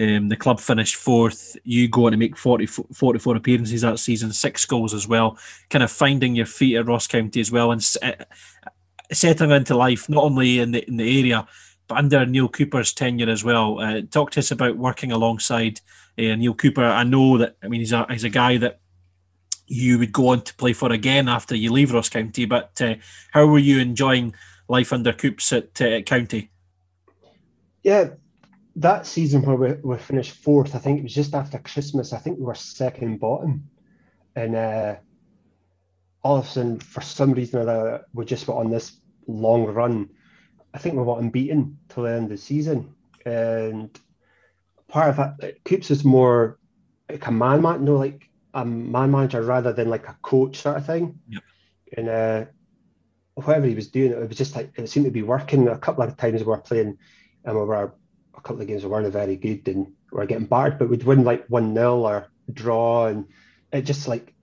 um, 0.00 0.28
the 0.28 0.36
club 0.36 0.60
finished 0.60 0.96
fourth. 0.96 1.56
You 1.64 1.88
go 1.88 2.06
on 2.06 2.12
to 2.12 2.18
make 2.18 2.36
40, 2.36 2.66
44 2.66 3.36
appearances 3.36 3.80
that 3.82 3.98
season, 3.98 4.32
six 4.32 4.64
goals 4.64 4.94
as 4.94 5.08
well. 5.08 5.38
Kind 5.70 5.82
of 5.82 5.90
finding 5.90 6.36
your 6.36 6.46
feet 6.46 6.76
at 6.76 6.86
Ross 6.86 7.06
County 7.06 7.40
as 7.40 7.50
well, 7.50 7.72
and 7.72 7.84
uh, 8.02 8.12
settling 9.12 9.50
into 9.50 9.76
life 9.76 10.08
not 10.08 10.24
only 10.24 10.60
in 10.60 10.70
the 10.72 10.86
in 10.86 10.96
the 10.96 11.18
area 11.18 11.46
but 11.88 11.98
under 11.98 12.26
Neale 12.26 12.48
Cooper's 12.48 12.92
tenure 12.92 13.30
as 13.30 13.42
well. 13.42 13.80
Uh, 13.80 14.02
talk 14.02 14.30
to 14.32 14.40
us 14.40 14.50
about 14.50 14.76
working 14.76 15.10
alongside 15.10 15.80
uh, 16.18 16.36
Neale 16.36 16.54
Cooper. 16.54 16.84
I 16.84 17.02
know 17.02 17.38
that 17.38 17.56
I 17.62 17.68
mean 17.68 17.80
he's 17.80 17.92
a 17.92 18.06
he's 18.10 18.24
a 18.24 18.30
guy 18.30 18.58
that 18.58 18.80
you 19.66 19.98
would 19.98 20.12
go 20.12 20.28
on 20.28 20.42
to 20.42 20.54
play 20.54 20.74
for 20.74 20.92
again 20.92 21.28
after 21.28 21.56
you 21.56 21.72
leave 21.72 21.92
Ross 21.92 22.08
County. 22.08 22.44
But 22.44 22.80
uh, 22.80 22.94
how 23.32 23.46
were 23.46 23.58
you 23.58 23.80
enjoying 23.80 24.34
life 24.68 24.92
under 24.92 25.12
Coops 25.12 25.52
at, 25.52 25.80
uh, 25.80 25.86
at 25.86 26.06
County? 26.06 26.50
yeah, 27.82 28.10
that 28.78 29.06
season 29.06 29.42
where 29.42 29.56
we, 29.56 29.72
we 29.82 29.96
finished 29.98 30.32
fourth, 30.32 30.74
I 30.74 30.78
think 30.78 30.98
it 30.98 31.02
was 31.02 31.14
just 31.14 31.34
after 31.34 31.58
Christmas. 31.58 32.12
I 32.12 32.18
think 32.18 32.38
we 32.38 32.44
were 32.44 32.54
second 32.54 33.18
bottom, 33.18 33.68
and 34.36 34.54
uh, 34.54 34.96
all 36.22 36.36
of 36.36 36.46
a 36.46 36.48
sudden, 36.48 36.80
for 36.80 37.00
some 37.00 37.32
reason 37.32 37.58
or 37.58 37.62
other, 37.62 38.04
we 38.14 38.24
just 38.24 38.46
went 38.46 38.60
on 38.60 38.70
this 38.70 38.96
long 39.26 39.64
run. 39.66 40.10
I 40.72 40.78
think 40.78 40.94
we 40.94 41.02
were 41.02 41.18
unbeaten 41.18 41.78
till 41.88 42.04
the 42.04 42.12
end 42.12 42.24
of 42.24 42.30
the 42.30 42.36
season, 42.36 42.94
and 43.26 43.98
part 44.86 45.10
of 45.10 45.16
that, 45.16 45.64
keeps 45.64 45.90
us 45.90 46.04
more 46.04 46.58
like 47.10 47.26
a 47.26 47.32
man 47.32 47.62
man, 47.62 47.84
no, 47.84 47.96
like 47.96 48.30
a 48.54 48.64
man 48.64 49.10
manager 49.10 49.42
rather 49.42 49.72
than 49.72 49.90
like 49.90 50.08
a 50.08 50.16
coach 50.22 50.58
sort 50.58 50.76
of 50.76 50.86
thing. 50.86 51.18
Yep. 51.28 51.42
And 51.96 52.08
uh, 52.08 52.44
whatever 53.34 53.66
he 53.66 53.74
was 53.74 53.88
doing, 53.88 54.12
it 54.12 54.28
was 54.28 54.36
just 54.36 54.54
like 54.54 54.72
it 54.76 54.88
seemed 54.88 55.06
to 55.06 55.10
be 55.10 55.22
working. 55.22 55.68
A 55.68 55.78
couple 55.78 56.04
of 56.04 56.16
times 56.16 56.40
we 56.40 56.46
were 56.46 56.58
playing, 56.58 56.98
and 57.44 57.56
we 57.56 57.64
were 57.64 57.94
a 58.38 58.42
couple 58.42 58.62
of 58.62 58.68
games 58.68 58.84
we 58.84 58.90
weren't 58.90 59.12
very 59.12 59.36
good 59.36 59.68
and 59.68 59.86
we 59.86 60.16
were 60.16 60.26
getting 60.26 60.46
battered, 60.46 60.78
but 60.78 60.88
we'd 60.88 61.04
win 61.04 61.24
like 61.24 61.46
one 61.48 61.74
0 61.74 61.98
or 62.00 62.28
draw, 62.52 63.06
and 63.06 63.26
it 63.72 63.82
just 63.82 64.08
like 64.08 64.34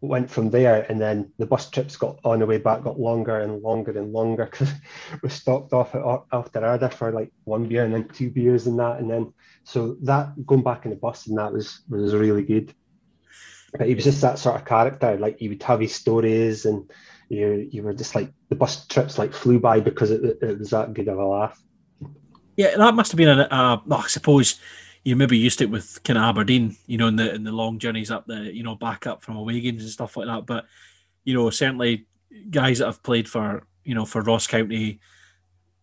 went 0.00 0.30
from 0.30 0.50
there. 0.50 0.84
And 0.88 1.00
then 1.00 1.32
the 1.38 1.46
bus 1.46 1.70
trips 1.70 1.96
got 1.96 2.18
on 2.24 2.40
the 2.40 2.46
way 2.46 2.58
back 2.58 2.82
got 2.82 3.00
longer 3.00 3.40
and 3.40 3.62
longer 3.62 3.98
and 3.98 4.12
longer 4.12 4.46
because 4.46 4.72
we 5.22 5.28
stopped 5.28 5.72
off 5.72 5.94
at 5.94 6.02
after 6.32 6.64
Arda 6.64 6.90
for 6.90 7.12
like 7.12 7.32
one 7.44 7.66
beer 7.68 7.84
and 7.84 7.94
then 7.94 8.08
two 8.08 8.30
beers 8.30 8.66
and 8.66 8.78
that, 8.78 9.00
and 9.00 9.10
then 9.10 9.32
so 9.64 9.96
that 10.02 10.46
going 10.46 10.62
back 10.62 10.84
in 10.84 10.90
the 10.90 10.96
bus 10.96 11.26
and 11.26 11.38
that 11.38 11.52
was 11.52 11.80
was 11.88 12.14
really 12.14 12.44
good. 12.44 12.74
but 13.72 13.86
he 13.86 13.94
was 13.94 14.04
just 14.04 14.22
that 14.22 14.38
sort 14.38 14.56
of 14.56 14.64
character. 14.64 15.16
Like 15.18 15.38
he 15.38 15.48
would 15.48 15.62
have 15.62 15.80
his 15.80 15.94
stories, 15.94 16.64
and 16.64 16.90
you 17.28 17.68
you 17.70 17.82
were 17.82 17.94
just 17.94 18.14
like 18.14 18.32
the 18.48 18.56
bus 18.56 18.86
trips 18.86 19.18
like 19.18 19.32
flew 19.32 19.58
by 19.60 19.80
because 19.80 20.10
it, 20.10 20.38
it 20.42 20.58
was 20.58 20.70
that 20.70 20.94
good 20.94 21.08
of 21.08 21.18
a 21.18 21.26
laugh. 21.26 21.60
Yeah, 22.58 22.76
that 22.76 22.94
must 22.96 23.12
have 23.12 23.16
been 23.16 23.28
a. 23.28 23.42
Uh, 23.44 23.78
I 23.92 24.08
suppose 24.08 24.58
you 25.04 25.14
maybe 25.14 25.38
used 25.38 25.62
it 25.62 25.70
with 25.70 26.02
kind 26.02 26.18
of 26.18 26.24
Aberdeen, 26.24 26.76
you 26.88 26.98
know, 26.98 27.06
in 27.06 27.14
the 27.14 27.32
in 27.32 27.44
the 27.44 27.52
long 27.52 27.78
journeys 27.78 28.10
up 28.10 28.26
the, 28.26 28.52
you 28.52 28.64
know, 28.64 28.74
back 28.74 29.06
up 29.06 29.22
from 29.22 29.36
away 29.36 29.60
games 29.60 29.84
and 29.84 29.92
stuff 29.92 30.16
like 30.16 30.26
that. 30.26 30.44
But 30.44 30.66
you 31.22 31.34
know, 31.34 31.48
certainly 31.50 32.06
guys 32.50 32.78
that 32.78 32.86
have 32.86 33.04
played 33.04 33.28
for, 33.28 33.62
you 33.84 33.94
know, 33.94 34.04
for 34.04 34.22
Ross 34.22 34.48
County 34.48 34.98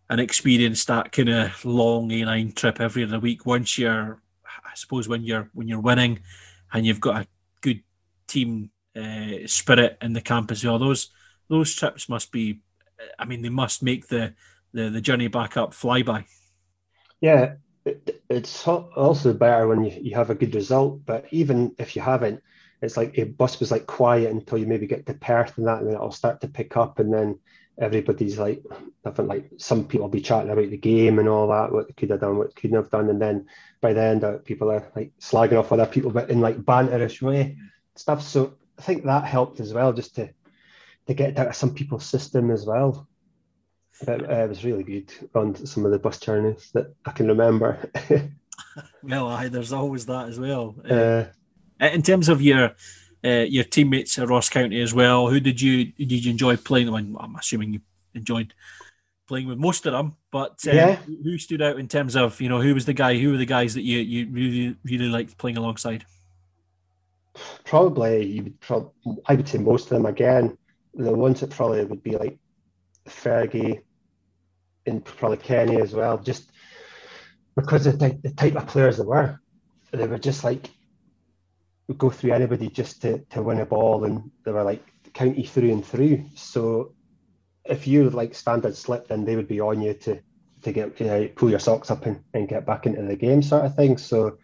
and 0.09 0.19
experienced 0.19 0.88
that 0.88 1.13
kind 1.13 1.30
of 1.30 1.63
long 1.63 2.09
A9 2.09 2.53
trip 2.53 2.82
every 2.82 3.05
other 3.05 3.19
week. 3.19 3.45
Once 3.45 3.78
you're, 3.78 4.21
I 4.45 4.76
suppose, 4.76 5.07
when 5.07 5.23
you're 5.23 5.49
when 5.53 5.69
you're 5.69 5.80
winning, 5.80 6.19
and 6.73 6.86
you've 6.86 6.99
got 6.99 7.21
a 7.23 7.28
good 7.61 7.84
team 8.28 8.69
uh, 8.97 9.47
spirit 9.47 9.97
in 10.01 10.11
the 10.11 10.19
camp 10.19 10.51
as 10.51 10.65
well. 10.65 10.78
Those 10.78 11.09
those 11.47 11.73
trips 11.73 12.09
must 12.09 12.34
be, 12.34 12.59
I 13.17 13.23
mean, 13.23 13.43
they 13.43 13.49
must 13.49 13.82
make 13.82 14.09
the 14.09 14.34
the, 14.73 14.89
the 14.89 14.99
journey 14.99 15.30
back 15.30 15.55
up 15.55 15.73
fly 15.73 16.01
by. 16.03 16.26
Yeah, 17.22 17.55
it, 17.86 18.22
it's 18.30 18.68
also 18.68 19.34
better 19.34 19.68
when 19.68 19.84
you, 19.84 19.91
you 20.01 20.16
have 20.16 20.30
a 20.30 20.36
good 20.36 20.55
result. 20.55 21.05
But 21.05 21.26
even 21.32 21.76
if 21.78 21.95
you 21.95 22.01
haven't, 22.01 22.41
it's 22.82 22.97
like 22.97 23.18
a 23.18 23.24
bus 23.24 23.59
was 23.59 23.72
like 23.72 23.88
quiet 23.88 24.32
until 24.32 24.57
you 24.57 24.68
maybe 24.68 24.88
get 24.88 25.05
to 25.07 25.13
Perth 25.13 25.57
and 25.57 25.68
that, 25.68 25.80
and 25.80 25.88
then 25.88 25.95
it'll 25.95 26.11
start 26.11 26.41
to 26.41 26.47
pick 26.47 26.78
up, 26.78 26.99
and 26.99 27.13
then 27.13 27.39
everybody's 27.80 28.38
like 28.38 28.63
different. 29.03 29.30
Like 29.30 29.49
some 29.57 29.88
people 29.88 30.05
will 30.05 30.11
be 30.11 30.22
chatting 30.22 30.51
about 30.51 30.70
the 30.70 30.78
game 30.78 31.20
and 31.20 31.28
all 31.28 31.47
that, 31.49 31.72
what 31.72 31.88
they 31.88 31.93
could 31.93 32.09
have 32.11 32.20
done, 32.22 32.38
what 32.38 32.55
couldn't 32.55 32.76
have 32.76 32.91
done, 32.91 33.09
and 33.09 33.22
then 33.22 33.47
by 33.82 33.93
the 33.93 34.01
end, 34.01 34.45
people 34.45 34.72
are 34.72 34.91
like 34.95 35.11
slagging 35.20 35.59
off 35.59 35.72
other 35.72 35.86
people, 35.86 36.11
but 36.11 36.30
in 36.30 36.41
like 36.41 36.57
banterish 36.57 37.22
way 37.22 37.57
stuff. 37.95 38.22
So 38.22 38.55
I 38.78 38.82
think 38.82 39.05
that 39.05 39.26
helped 39.26 39.59
as 39.59 39.74
well, 39.74 39.93
just 39.93 40.16
to 40.16 40.30
to 41.07 41.13
get 41.13 41.38
out 41.38 41.47
of 41.47 41.55
some 41.55 41.74
people's 41.74 42.05
system 42.05 42.51
as 42.51 42.66
well. 42.66 43.07
But 44.03 44.29
uh, 44.29 44.43
it 44.43 44.49
was 44.49 44.65
really 44.65 44.83
good 44.83 45.13
on 45.33 45.55
some 45.65 45.85
of 45.85 45.91
the 45.91 45.99
bus 45.99 46.19
journeys 46.19 46.69
that 46.73 46.93
I 47.05 47.11
can 47.11 47.27
remember. 47.27 47.89
well, 49.03 49.29
aye, 49.29 49.47
there's 49.47 49.71
always 49.71 50.05
that 50.07 50.27
as 50.27 50.39
well. 50.39 50.75
Uh, 50.89 51.25
in 51.79 52.01
terms 52.01 52.27
of 52.27 52.41
your 52.41 52.75
uh, 53.23 53.45
your 53.47 53.63
teammates 53.63 54.19
at 54.19 54.27
Ross 54.27 54.49
County 54.49 54.81
as 54.81 54.93
well, 54.93 55.29
who 55.29 55.39
did 55.39 55.61
you 55.61 55.85
did 55.85 56.25
you 56.25 56.31
enjoy 56.31 56.57
playing? 56.57 56.91
with? 56.91 57.15
I'm 57.19 57.35
assuming 57.35 57.73
you 57.73 57.81
enjoyed 58.13 58.53
playing 59.27 59.47
with 59.47 59.57
most 59.57 59.85
of 59.85 59.93
them, 59.93 60.15
but 60.31 60.59
uh, 60.67 60.71
yeah. 60.71 60.95
who 61.23 61.37
stood 61.37 61.61
out 61.61 61.79
in 61.79 61.87
terms 61.87 62.15
of 62.15 62.39
you 62.39 62.49
know 62.49 62.61
who 62.61 62.73
was 62.73 62.85
the 62.85 62.93
guy? 62.93 63.17
Who 63.17 63.31
were 63.31 63.37
the 63.37 63.45
guys 63.45 63.73
that 63.75 63.83
you 63.83 63.99
you 63.99 64.29
really 64.29 64.75
really 64.83 65.07
liked 65.07 65.37
playing 65.37 65.57
alongside? 65.57 66.05
Probably 67.63 68.25
you 68.25 68.43
would 68.43 68.59
probably 68.59 68.91
I 69.25 69.35
would 69.35 69.47
say 69.47 69.57
most 69.57 69.85
of 69.85 69.89
them 69.89 70.05
again. 70.05 70.57
The 70.93 71.11
ones 71.11 71.41
that 71.41 71.49
probably 71.49 71.83
would 71.83 72.03
be 72.03 72.17
like 72.17 72.37
Fergie, 73.08 73.82
and 74.86 75.03
probably 75.03 75.38
Kenny 75.38 75.82
as 75.82 75.93
well, 75.93 76.18
just 76.18 76.49
because 77.56 77.88
of 77.88 77.99
the, 77.99 78.18
the 78.22 78.32
type 78.32 78.56
of 78.56 78.68
players 78.68 78.97
they 78.97 79.03
were. 79.03 79.39
They 79.91 80.08
were 80.08 80.20
just 80.20 80.43
like 80.43 80.70
would 81.88 81.97
go 81.97 82.10
through 82.10 82.32
anybody 82.32 82.70
just 82.70 83.01
to, 83.03 83.20
to 83.30 83.41
win 83.41 83.60
a 83.60 83.66
ball, 83.66 84.03
and 84.03 84.32
they 84.43 84.51
were 84.51 84.64
like 84.64 84.84
county 85.14 85.43
through 85.43 85.72
and 85.72 85.86
through. 85.86 86.26
So 86.36 86.93
if 87.64 87.88
you 87.88 88.10
like 88.10 88.36
standard 88.36 88.76
slip, 88.76 89.08
then 89.08 89.26
they 89.26 89.36
would 89.36 89.47
be 89.47 89.62
on 89.62 89.82
you 89.82 89.93
to 89.93 90.20
to 90.64 90.72
get 90.72 90.99
you 90.99 91.06
know, 91.06 91.28
pull 91.36 91.49
your 91.49 91.60
socks 91.60 91.91
up 91.91 92.06
and, 92.06 92.24
and 92.34 92.49
get 92.49 92.66
back 92.66 92.88
into 92.88 93.03
the 93.03 93.16
game, 93.16 93.43
sort 93.43 93.66
of 93.66 93.76
thing. 93.76 93.97
So 93.97 94.39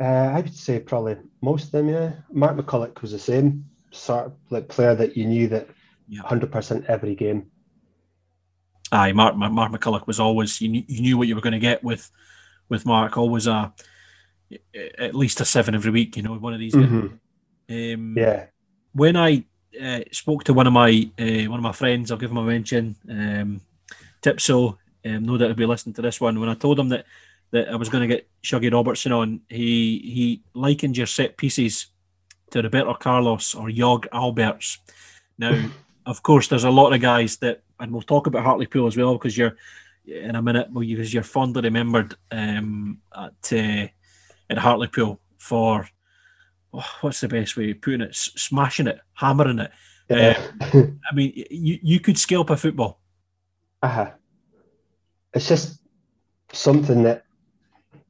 uh, 0.00 0.04
I 0.04 0.40
would 0.40 0.54
say 0.54 0.80
probably 0.80 1.16
most 1.42 1.66
of 1.66 1.72
them. 1.72 1.88
Yeah, 1.88 2.12
Mark 2.32 2.56
McCulloch 2.56 3.02
was 3.02 3.12
the 3.12 3.18
same 3.18 3.66
sort 3.90 4.26
of 4.26 4.32
like 4.50 4.68
player 4.68 4.94
that 4.94 5.16
you 5.16 5.26
knew 5.26 5.48
that 5.48 5.68
hundred 6.24 6.48
yeah. 6.48 6.52
percent 6.52 6.84
every 6.88 7.14
game 7.14 7.50
aye, 8.92 9.12
Mark 9.12 9.36
Mark 9.36 9.72
McCulloch 9.72 10.06
was 10.06 10.20
always 10.20 10.60
you 10.60 10.68
knew, 10.68 10.84
you 10.86 11.00
knew 11.00 11.18
what 11.18 11.28
you 11.28 11.34
were 11.34 11.40
going 11.40 11.52
to 11.52 11.58
get 11.58 11.82
with 11.82 12.10
with 12.68 12.86
Mark. 12.86 13.16
Always 13.16 13.46
a 13.46 13.72
at 14.98 15.14
least 15.14 15.40
a 15.40 15.44
seven 15.44 15.74
every 15.74 15.90
week. 15.90 16.16
You 16.16 16.22
know, 16.22 16.34
one 16.34 16.54
of 16.54 16.60
these. 16.60 16.74
Mm-hmm. 16.74 17.06
Um, 17.70 18.14
yeah. 18.16 18.46
When 18.92 19.16
I 19.16 19.44
uh, 19.80 20.00
spoke 20.12 20.44
to 20.44 20.54
one 20.54 20.66
of 20.66 20.72
my 20.72 21.10
uh, 21.18 21.50
one 21.50 21.58
of 21.58 21.62
my 21.62 21.72
friends, 21.72 22.10
I'll 22.10 22.18
give 22.18 22.30
him 22.30 22.38
a 22.38 22.44
mention. 22.44 22.96
Um, 23.08 23.60
Tipso, 24.22 24.78
um, 25.04 25.24
no 25.24 25.36
doubt 25.36 25.48
he'll 25.48 25.54
be 25.54 25.66
listening 25.66 25.94
to 25.94 26.02
this 26.02 26.20
one. 26.20 26.40
When 26.40 26.48
I 26.48 26.54
told 26.54 26.78
him 26.78 26.88
that 26.90 27.04
that 27.50 27.68
I 27.68 27.76
was 27.76 27.88
going 27.88 28.08
to 28.08 28.14
get 28.14 28.28
Shuggy 28.42 28.72
Robertson 28.72 29.12
on, 29.12 29.40
he 29.48 29.98
he 29.98 30.42
likened 30.54 30.96
your 30.96 31.06
set 31.06 31.36
pieces 31.36 31.86
to 32.50 32.62
Roberto 32.62 32.94
Carlos 32.94 33.54
or 33.54 33.68
Jörg 33.68 34.06
Albertz. 34.08 34.78
Now, 35.38 35.68
of 36.08 36.22
course, 36.22 36.48
there's 36.48 36.64
a 36.64 36.70
lot 36.70 36.94
of 36.94 37.00
guys 37.02 37.36
that 37.36 37.62
and 37.78 37.92
we'll 37.92 38.02
talk 38.02 38.26
about 38.26 38.42
Hartlepool 38.42 38.86
as 38.86 38.96
well 38.96 39.12
because 39.12 39.36
you're 39.36 39.56
in 40.06 40.36
a 40.36 40.42
minute 40.42 40.72
because 40.72 41.12
you're 41.12 41.22
fondly 41.22 41.60
remembered 41.60 42.16
um, 42.30 42.98
at 43.14 43.52
uh, 43.52 43.86
at 44.48 44.58
Hartlepool 44.58 45.20
for 45.36 45.86
oh, 46.72 46.84
what's 47.02 47.20
the 47.20 47.28
best 47.28 47.58
way 47.58 47.72
of 47.72 47.82
putting 47.82 48.00
it? 48.00 48.10
S- 48.10 48.30
smashing 48.36 48.86
it, 48.86 49.00
hammering 49.12 49.58
it. 49.58 49.70
Yeah. 50.08 50.40
Uh, 50.60 50.86
I 51.10 51.14
mean, 51.14 51.44
you 51.50 51.78
you 51.82 52.00
could 52.00 52.16
scale 52.16 52.40
up 52.40 52.50
a 52.50 52.56
football. 52.56 53.00
Uh-huh. 53.82 54.10
It's 55.34 55.46
just 55.46 55.78
something 56.52 57.02
that 57.02 57.24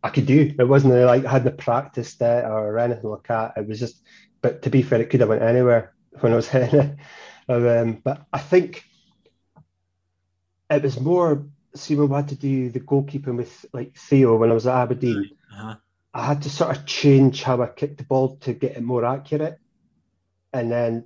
I 0.04 0.10
could 0.10 0.26
do. 0.26 0.54
It 0.56 0.68
wasn't 0.68 0.94
like 0.94 1.24
I 1.24 1.32
hadn't 1.32 1.58
practiced 1.58 2.22
it 2.22 2.44
or 2.44 2.78
anything 2.78 3.10
like 3.10 3.26
that. 3.26 3.54
It 3.56 3.66
was 3.66 3.80
just, 3.80 4.02
but 4.40 4.62
to 4.62 4.70
be 4.70 4.82
fair, 4.82 5.00
it 5.00 5.10
could 5.10 5.18
have 5.18 5.28
went 5.28 5.42
anywhere 5.42 5.94
when 6.20 6.32
I 6.32 6.36
was 6.36 6.54
in 6.54 6.62
it. 6.62 6.96
Um, 7.48 8.00
but 8.04 8.26
I 8.32 8.38
think 8.38 8.84
it 10.70 10.82
was 10.82 11.00
more 11.00 11.46
see 11.74 11.96
when 11.96 12.08
we 12.08 12.16
had 12.16 12.28
to 12.28 12.34
do 12.34 12.70
the 12.70 12.80
goalkeeping 12.80 13.36
with 13.36 13.64
like 13.72 13.96
Theo 13.96 14.36
when 14.36 14.50
I 14.50 14.54
was 14.54 14.66
at 14.66 14.76
Aberdeen. 14.76 15.30
Uh-huh. 15.52 15.76
I 16.14 16.26
had 16.26 16.42
to 16.42 16.50
sort 16.50 16.76
of 16.76 16.86
change 16.86 17.42
how 17.42 17.62
I 17.62 17.66
kicked 17.68 17.98
the 17.98 18.04
ball 18.04 18.36
to 18.38 18.52
get 18.52 18.76
it 18.76 18.82
more 18.82 19.04
accurate, 19.04 19.58
and 20.52 20.70
then 20.70 21.04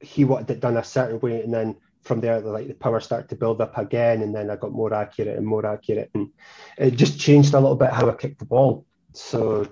he 0.00 0.24
wanted 0.24 0.50
it 0.50 0.60
done 0.60 0.76
a 0.76 0.84
certain 0.84 1.20
way, 1.20 1.42
and 1.42 1.52
then 1.52 1.76
from 2.02 2.20
there, 2.20 2.40
the, 2.40 2.50
like 2.50 2.68
the 2.68 2.74
power 2.74 3.00
started 3.00 3.28
to 3.30 3.36
build 3.36 3.60
up 3.60 3.76
again, 3.76 4.22
and 4.22 4.34
then 4.34 4.50
I 4.50 4.56
got 4.56 4.72
more 4.72 4.94
accurate 4.94 5.36
and 5.36 5.46
more 5.46 5.66
accurate, 5.66 6.10
and 6.14 6.30
it 6.76 6.92
just 6.92 7.18
changed 7.18 7.54
a 7.54 7.60
little 7.60 7.76
bit 7.76 7.90
how 7.90 8.08
I 8.08 8.14
kicked 8.14 8.38
the 8.38 8.44
ball. 8.44 8.86
So 9.12 9.68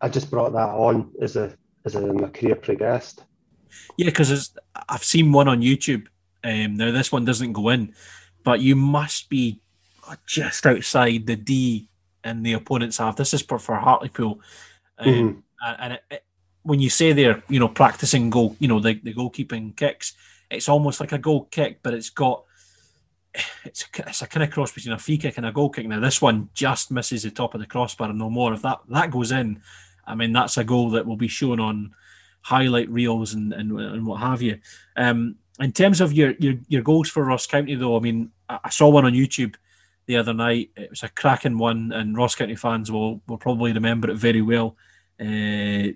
I 0.00 0.08
just 0.08 0.30
brought 0.30 0.52
that 0.52 0.68
on 0.68 1.12
as 1.20 1.36
a 1.36 1.56
as 1.84 1.94
a, 1.94 2.00
my 2.00 2.28
career 2.28 2.54
progressed. 2.54 3.24
Yeah, 3.96 4.06
because 4.06 4.52
I've 4.88 5.04
seen 5.04 5.32
one 5.32 5.48
on 5.48 5.60
YouTube. 5.60 6.06
Um, 6.44 6.76
now 6.76 6.92
this 6.92 7.10
one 7.10 7.24
doesn't 7.24 7.52
go 7.52 7.70
in, 7.70 7.94
but 8.44 8.60
you 8.60 8.76
must 8.76 9.28
be 9.28 9.60
just 10.26 10.66
outside 10.66 11.26
the 11.26 11.36
D 11.36 11.88
in 12.24 12.42
the 12.42 12.54
opponent's 12.54 12.98
half. 12.98 13.16
This 13.16 13.34
is 13.34 13.42
for, 13.42 13.58
for 13.58 13.76
Hartlepool. 13.76 14.40
Um, 14.98 15.06
mm-hmm. 15.06 15.38
And 15.78 15.92
it, 15.94 16.02
it, 16.10 16.24
when 16.62 16.80
you 16.80 16.90
say 16.90 17.12
they're, 17.12 17.42
you 17.48 17.60
know, 17.60 17.68
practicing 17.68 18.30
goal, 18.30 18.56
you 18.58 18.68
know, 18.68 18.80
the, 18.80 18.94
the 19.02 19.14
goalkeeping 19.14 19.76
kicks, 19.76 20.14
it's 20.50 20.68
almost 20.68 21.00
like 21.00 21.12
a 21.12 21.18
goal 21.18 21.44
kick, 21.50 21.80
but 21.82 21.94
it's 21.94 22.10
got, 22.10 22.44
it's 23.64 23.84
a, 23.84 24.08
it's 24.08 24.22
a 24.22 24.26
kind 24.26 24.44
of 24.44 24.50
cross 24.50 24.72
between 24.72 24.94
a 24.94 24.98
free 24.98 25.18
kick 25.18 25.38
and 25.38 25.46
a 25.46 25.52
goal 25.52 25.70
kick. 25.70 25.86
Now, 25.86 26.00
this 26.00 26.20
one 26.20 26.50
just 26.54 26.90
misses 26.90 27.22
the 27.22 27.30
top 27.30 27.54
of 27.54 27.60
the 27.60 27.66
crossbar 27.66 28.10
and 28.10 28.18
no 28.18 28.30
more. 28.30 28.52
If 28.52 28.62
that, 28.62 28.80
that 28.88 29.10
goes 29.10 29.32
in, 29.32 29.62
I 30.06 30.14
mean, 30.14 30.32
that's 30.32 30.56
a 30.56 30.64
goal 30.64 30.90
that 30.90 31.06
will 31.06 31.16
be 31.16 31.28
shown 31.28 31.60
on 31.60 31.94
highlight 32.46 32.88
reels 32.88 33.34
and, 33.34 33.52
and, 33.52 33.72
and 33.72 34.06
what 34.06 34.20
have 34.20 34.40
you. 34.40 34.56
Um, 34.96 35.34
in 35.58 35.72
terms 35.72 36.00
of 36.00 36.12
your, 36.12 36.34
your 36.38 36.54
your 36.68 36.82
goals 36.82 37.08
for 37.08 37.24
Ross 37.24 37.46
County, 37.46 37.74
though, 37.74 37.96
I 37.96 38.00
mean, 38.00 38.30
I 38.48 38.70
saw 38.70 38.88
one 38.88 39.04
on 39.04 39.14
YouTube 39.14 39.56
the 40.06 40.16
other 40.16 40.32
night. 40.32 40.70
It 40.76 40.90
was 40.90 41.02
a 41.02 41.08
cracking 41.08 41.58
one, 41.58 41.90
and 41.92 42.16
Ross 42.16 42.36
County 42.36 42.54
fans 42.54 42.92
will 42.92 43.20
will 43.26 43.38
probably 43.38 43.72
remember 43.72 44.10
it 44.10 44.16
very 44.16 44.42
well. 44.42 44.76
Uh, 45.20 45.90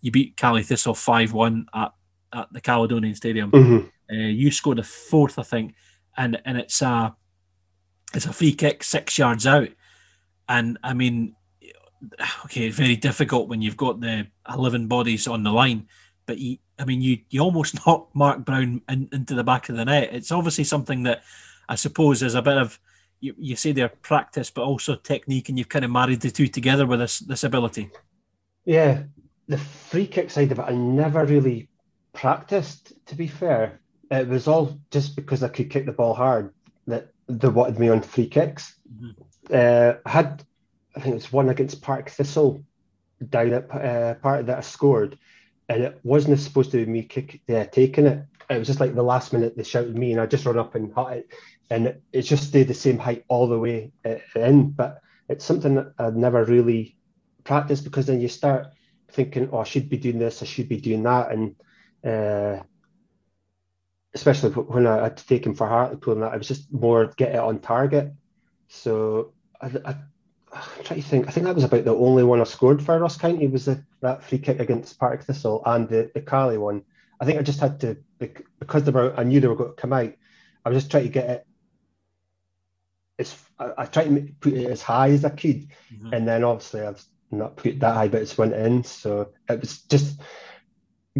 you 0.00 0.10
beat 0.10 0.36
Caley 0.36 0.62
Thistle 0.62 0.94
five 0.94 1.34
one 1.34 1.66
at 1.74 1.92
at 2.32 2.50
the 2.52 2.60
Caledonian 2.60 3.14
Stadium. 3.14 3.50
Mm-hmm. 3.50 3.86
Uh, 4.10 4.28
you 4.28 4.50
scored 4.50 4.78
a 4.78 4.84
fourth, 4.84 5.38
I 5.38 5.42
think, 5.42 5.74
and 6.16 6.40
and 6.46 6.56
it's 6.56 6.80
a 6.80 7.14
it's 8.14 8.26
a 8.26 8.32
free 8.32 8.54
kick 8.54 8.84
six 8.84 9.18
yards 9.18 9.46
out, 9.46 9.68
and 10.48 10.78
I 10.82 10.94
mean, 10.94 11.34
okay, 12.44 12.70
very 12.70 12.96
difficult 12.96 13.48
when 13.48 13.62
you've 13.62 13.76
got 13.76 14.00
the 14.00 14.26
eleven 14.52 14.86
bodies 14.86 15.26
on 15.26 15.42
the 15.42 15.52
line, 15.52 15.88
but 16.26 16.38
you, 16.38 16.58
I 16.78 16.84
mean, 16.84 17.00
you 17.00 17.18
you 17.30 17.40
almost 17.40 17.74
knock 17.86 18.08
Mark 18.14 18.44
Brown 18.44 18.82
in, 18.88 19.08
into 19.12 19.34
the 19.34 19.44
back 19.44 19.68
of 19.68 19.76
the 19.76 19.84
net. 19.84 20.10
It's 20.12 20.32
obviously 20.32 20.64
something 20.64 21.04
that 21.04 21.22
I 21.68 21.74
suppose 21.74 22.22
is 22.22 22.34
a 22.34 22.42
bit 22.42 22.58
of 22.58 22.78
you, 23.20 23.34
you 23.38 23.56
say 23.56 23.72
their 23.72 23.88
practice, 23.88 24.50
but 24.50 24.62
also 24.62 24.96
technique, 24.96 25.48
and 25.48 25.58
you've 25.58 25.68
kind 25.68 25.84
of 25.84 25.90
married 25.90 26.20
the 26.20 26.30
two 26.30 26.48
together 26.48 26.86
with 26.86 27.00
this 27.00 27.20
this 27.20 27.44
ability. 27.44 27.90
Yeah, 28.64 29.02
the 29.46 29.58
free 29.58 30.06
kick 30.06 30.30
side 30.30 30.52
of 30.52 30.58
it, 30.58 30.64
I 30.66 30.72
never 30.72 31.24
really 31.24 31.68
practiced. 32.12 32.92
To 33.06 33.14
be 33.14 33.26
fair, 33.26 33.80
it 34.10 34.28
was 34.28 34.48
all 34.48 34.78
just 34.90 35.16
because 35.16 35.42
I 35.42 35.48
could 35.48 35.70
kick 35.70 35.86
the 35.86 35.92
ball 35.92 36.14
hard 36.14 36.52
that 36.86 37.08
they 37.28 37.48
wanted 37.48 37.78
me 37.78 37.88
on 37.88 38.02
free 38.02 38.26
kicks. 38.26 38.76
Mm-hmm. 38.92 39.22
Uh, 39.52 39.94
I 40.04 40.10
had, 40.10 40.44
I 40.96 41.00
think 41.00 41.12
it 41.12 41.14
was 41.14 41.32
one 41.32 41.48
against 41.48 41.82
Partick 41.82 42.10
Thistle 42.10 42.64
down 43.28 43.52
at 43.52 43.70
uh, 43.70 44.14
part 44.14 44.46
that 44.46 44.58
I 44.58 44.60
scored, 44.62 45.18
and 45.68 45.82
it 45.82 46.00
wasn't 46.02 46.40
supposed 46.40 46.70
to 46.72 46.78
be 46.78 46.90
me 46.90 47.02
kick, 47.04 47.40
yeah, 47.46 47.64
taking 47.64 48.06
it. 48.06 48.24
It 48.48 48.58
was 48.58 48.66
just 48.66 48.80
like 48.80 48.94
the 48.94 49.02
last 49.02 49.32
minute 49.32 49.56
they 49.56 49.62
shouted 49.62 49.96
me, 49.96 50.12
and 50.12 50.20
I 50.20 50.26
just 50.26 50.46
run 50.46 50.58
up 50.58 50.74
and 50.74 50.92
hit 50.96 51.18
it, 51.18 51.28
and 51.70 51.86
it, 51.86 52.02
it 52.12 52.22
just 52.22 52.48
stayed 52.48 52.68
the 52.68 52.74
same 52.74 52.98
height 52.98 53.24
all 53.28 53.46
the 53.46 53.58
way 53.58 53.92
uh, 54.04 54.16
in. 54.34 54.70
But 54.70 55.00
it's 55.28 55.44
something 55.44 55.76
that 55.76 55.94
I'd 55.98 56.16
never 56.16 56.44
really 56.44 56.96
practiced 57.44 57.84
because 57.84 58.06
then 58.06 58.20
you 58.20 58.28
start 58.28 58.68
thinking, 59.12 59.48
oh, 59.52 59.58
I 59.58 59.64
should 59.64 59.88
be 59.88 59.96
doing 59.96 60.18
this, 60.18 60.42
I 60.42 60.46
should 60.46 60.68
be 60.68 60.80
doing 60.80 61.02
that, 61.04 61.30
and 61.30 61.54
uh, 62.04 62.62
especially 64.14 64.50
when 64.50 64.86
I 64.86 65.04
had 65.04 65.16
to 65.18 65.26
take 65.26 65.46
him 65.46 65.54
for 65.54 65.68
Hartlepool 65.68 66.14
and 66.14 66.22
that, 66.22 66.32
I 66.32 66.36
was 66.36 66.48
just 66.48 66.72
more 66.72 67.12
get 67.16 67.34
it 67.34 67.38
on 67.38 67.60
target. 67.60 68.12
So 68.68 69.32
I, 69.60 69.70
I, 69.84 69.96
I'm 70.52 70.84
trying 70.84 71.00
to 71.02 71.06
think. 71.08 71.28
I 71.28 71.30
think 71.30 71.46
that 71.46 71.54
was 71.54 71.64
about 71.64 71.84
the 71.84 71.94
only 71.94 72.24
one 72.24 72.40
I 72.40 72.44
scored 72.44 72.82
for 72.82 72.98
Ross 72.98 73.16
County 73.16 73.46
was 73.46 73.66
the, 73.66 73.84
that 74.00 74.24
free 74.24 74.38
kick 74.38 74.58
against 74.60 74.98
Partick 74.98 75.22
Thistle 75.22 75.62
and 75.64 75.88
the 75.88 76.10
the 76.14 76.20
Caley 76.20 76.58
one. 76.58 76.82
I 77.20 77.24
think 77.24 77.38
I 77.38 77.42
just 77.42 77.60
had 77.60 77.78
to 77.80 77.98
because 78.58 78.84
they 78.84 78.90
were. 78.90 79.14
I 79.16 79.22
knew 79.24 79.40
they 79.40 79.48
were 79.48 79.54
going 79.56 79.70
to 79.74 79.80
come 79.80 79.92
out. 79.92 80.12
I 80.64 80.68
was 80.68 80.78
just 80.82 80.90
trying 80.90 81.04
to 81.04 81.08
get 81.10 81.30
it. 81.30 81.46
As 83.18 83.36
I, 83.58 83.72
I 83.78 83.84
tried 83.86 84.04
to 84.08 84.32
put 84.40 84.54
it 84.54 84.70
as 84.70 84.82
high 84.82 85.10
as 85.10 85.24
I 85.24 85.30
could, 85.30 85.68
Mhm. 85.92 86.12
and 86.16 86.26
then 86.26 86.42
obviously 86.44 86.82
I've 86.82 87.04
not 87.30 87.56
put 87.56 87.66
it 87.72 87.80
that 87.80 87.94
high, 87.94 88.08
but 88.08 88.22
it's 88.22 88.36
went 88.38 88.54
in. 88.54 88.82
So 88.82 89.32
it 89.48 89.60
was 89.60 89.82
just 89.82 90.20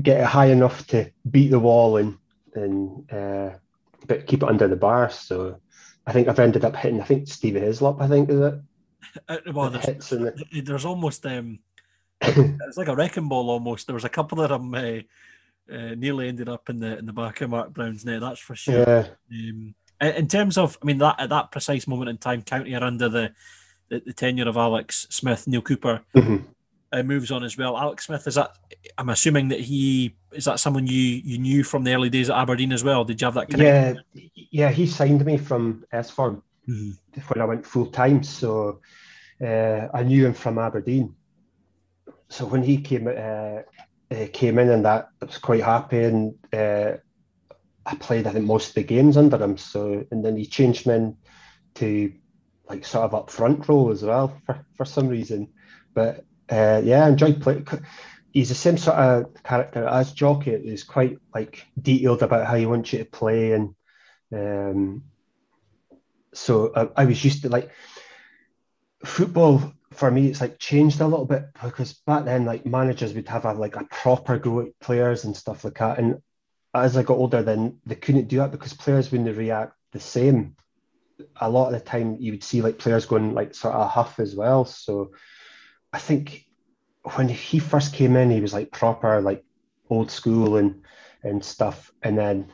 get 0.01 0.21
it 0.21 0.27
high 0.27 0.47
enough 0.47 0.87
to 0.89 1.11
beat 1.31 1.51
the 1.51 1.61
wall 1.61 1.99
and 1.99 2.19
and 2.55 3.13
uh, 3.13 3.51
but 4.07 4.27
keep 4.27 4.43
it 4.43 4.49
under 4.49 4.67
the 4.67 4.77
bar. 4.77 5.11
So 5.11 5.61
I 6.07 6.13
think 6.13 6.27
I've 6.27 6.39
ended 6.41 6.65
up 6.65 6.75
hitting. 6.75 7.01
I 7.01 7.05
think 7.05 7.29
Stevie 7.29 7.61
Hislop. 7.61 8.01
I 8.01 8.09
think 8.09 8.31
is 8.31 8.41
it. 8.41 8.55
Uh, 9.29 9.39
well, 9.53 9.71
there's, 9.71 10.13
it. 10.13 10.65
there's 10.67 10.85
almost 10.85 11.25
um, 11.27 11.59
it's 12.21 12.77
like 12.77 12.89
a 12.89 12.95
wrecking 12.95 13.29
ball 13.29 13.51
almost. 13.51 13.87
There 13.87 13.95
was 13.95 14.05
a 14.05 14.09
couple 14.11 14.41
of 14.41 14.51
them 14.51 14.75
uh, 14.75 15.75
uh, 15.75 15.95
nearly 15.95 16.29
ended 16.29 16.49
up 16.49 16.69
in 16.69 16.81
the 16.81 16.99
in 16.99 17.07
the 17.07 17.13
back 17.13 17.41
of 17.41 17.51
Mark 17.51 17.73
Brown's 17.73 18.05
net. 18.05 18.21
That's 18.21 18.41
for 18.41 18.55
sure. 18.55 18.79
Yeah, 18.81 19.07
Um, 19.33 19.75
in 20.01 20.29
terms 20.29 20.57
of, 20.57 20.79
I 20.83 20.87
mean, 20.87 20.99
that 20.99 21.17
at 21.21 21.29
that 21.29 21.51
precise 21.53 21.87
moment 21.87 22.09
in 22.11 22.17
time, 22.19 22.43
County 22.43 22.75
are 22.75 22.85
under 22.85 23.09
the 23.09 23.33
the, 23.89 24.01
the 24.07 24.13
tenure 24.13 24.49
of 24.49 24.57
Alex 24.57 25.07
Smith. 25.11 25.47
Neale 25.49 25.63
Cooper 25.63 26.01
Mhm. 26.15 26.45
uh, 26.93 27.03
moves 27.03 27.31
on 27.31 27.43
as 27.45 27.57
well. 27.59 27.77
Alex 27.77 28.07
Smith 28.07 28.27
is 28.27 28.35
that? 28.37 28.57
I'm 28.99 29.09
assuming 29.09 29.49
that 29.49 29.61
he 29.61 30.15
is 30.33 30.45
that 30.45 30.61
someone 30.61 30.87
you 30.87 30.95
you 31.25 31.39
knew 31.39 31.65
from 31.65 31.85
the 31.85 31.93
early 31.95 32.11
days 32.11 32.31
at 32.31 32.37
Aberdeen 32.37 32.73
as 32.73 32.85
well. 32.85 33.05
Did 33.05 33.21
you 33.21 33.25
have 33.27 33.35
that 33.35 33.49
connection? 33.49 34.03
yeah, 34.15 34.23
yeah. 34.51 34.71
He 34.71 34.87
signed 34.87 35.25
me 35.25 35.37
from 35.39 35.85
S-Form 35.93 36.43
Mhm. 36.71 36.93
when 37.29 37.43
I 37.43 37.45
went 37.47 37.67
full 37.67 37.87
time, 37.91 38.23
so 38.23 38.81
uh, 39.45 39.89
I 39.93 40.03
knew 40.05 40.27
him 40.27 40.35
from 40.35 40.59
Aberdeen. 40.59 41.17
So 42.29 42.47
when 42.47 42.63
he 42.63 42.81
came 42.81 43.09
uh, 43.09 43.63
uh, 44.11 44.27
came 44.33 44.59
in 44.59 44.71
and 44.71 44.85
that, 44.85 45.09
I 45.21 45.25
was 45.25 45.39
quite 45.39 45.63
happy, 45.63 46.05
and 46.05 46.35
uh, 46.53 46.93
I 47.87 47.95
played 47.97 48.27
I 48.27 48.33
think 48.33 48.47
most 48.47 48.71
of 48.71 48.75
the 48.75 48.85
games 48.85 49.17
under 49.17 49.39
him. 49.43 49.59
So 49.59 50.05
and 50.11 50.25
then 50.25 50.37
he 50.37 50.47
changed 50.47 50.87
me 50.87 50.95
in 50.95 51.17
to 51.77 52.13
like 52.69 52.85
sort 52.85 53.05
of 53.05 53.15
up 53.15 53.31
front 53.31 53.69
role 53.69 53.91
as 53.91 54.03
well 54.05 54.41
for, 54.47 54.67
for 54.77 54.87
some 54.87 55.09
reason. 55.09 55.53
But 55.95 56.25
uh, 56.51 56.83
yeah, 56.85 57.07
I 57.07 57.11
enjoyed 57.11 57.43
playing. 57.43 57.67
He's 58.33 58.51
the 58.51 58.55
same 58.55 58.79
sort 58.79 58.99
of 58.99 59.43
character 59.43 59.87
as 59.87 60.13
Jocky. 60.13 60.59
He's 60.63 60.85
quite 60.85 61.19
like 61.35 61.67
detailed 61.81 62.23
about 62.23 62.47
how 62.47 62.57
he 62.57 62.67
wants 62.67 62.93
you 62.93 63.01
to 63.01 63.05
play, 63.07 63.53
and 63.53 63.75
um, 64.35 65.05
so 66.35 66.73
I, 66.75 67.03
I 67.03 67.05
was 67.07 67.25
used 67.25 67.43
to 67.43 67.49
like 67.49 67.71
football 69.05 69.73
for 69.93 70.11
me. 70.11 70.29
It's 70.29 70.41
like 70.41 70.59
changed 70.59 71.01
a 71.01 71.07
little 71.07 71.27
bit 71.27 71.45
because 71.63 71.93
back 71.93 72.25
then, 72.25 72.45
like 72.45 72.67
managers 72.67 73.15
would 73.15 73.29
have 73.29 73.45
a, 73.45 73.53
like 73.53 73.77
a 73.77 73.85
proper 73.85 74.39
go 74.39 74.61
at 74.61 74.79
players 74.81 75.25
and 75.25 75.37
stuff 75.37 75.65
like 75.65 75.79
that, 75.79 75.99
and 75.99 76.23
as 76.75 76.97
I 76.97 77.03
got 77.03 77.17
older, 77.17 77.43
then 77.43 77.79
they 77.85 77.97
couldn't 77.97 78.29
do 78.29 78.39
that 78.39 78.53
because 78.53 78.75
players 78.75 79.11
wouldn't 79.11 79.37
react 79.37 79.75
the 79.93 80.01
same. 80.01 80.57
A 81.41 81.51
lot 81.51 81.67
of 81.67 81.73
the 81.73 81.81
time, 81.81 82.17
you 82.21 82.33
would 82.33 82.45
see 82.45 82.63
like 82.63 82.79
players 82.79 83.07
going 83.07 83.35
like 83.35 83.55
sort 83.55 83.75
of 83.75 83.91
huff 83.91 84.21
as 84.21 84.35
well. 84.35 84.65
So 84.65 85.13
I 85.93 85.99
think 85.99 86.47
when 87.17 87.29
he 87.29 87.59
first 87.59 87.93
came 87.93 88.17
in, 88.17 88.31
he 88.31 88.41
was 88.41 88.53
like 88.53 88.71
proper 88.71 89.21
like 89.21 89.45
old 89.89 90.11
school 90.11 90.57
and 90.57 90.83
and 91.23 91.45
stuff, 91.45 91.93
and 92.03 92.17
then 92.17 92.53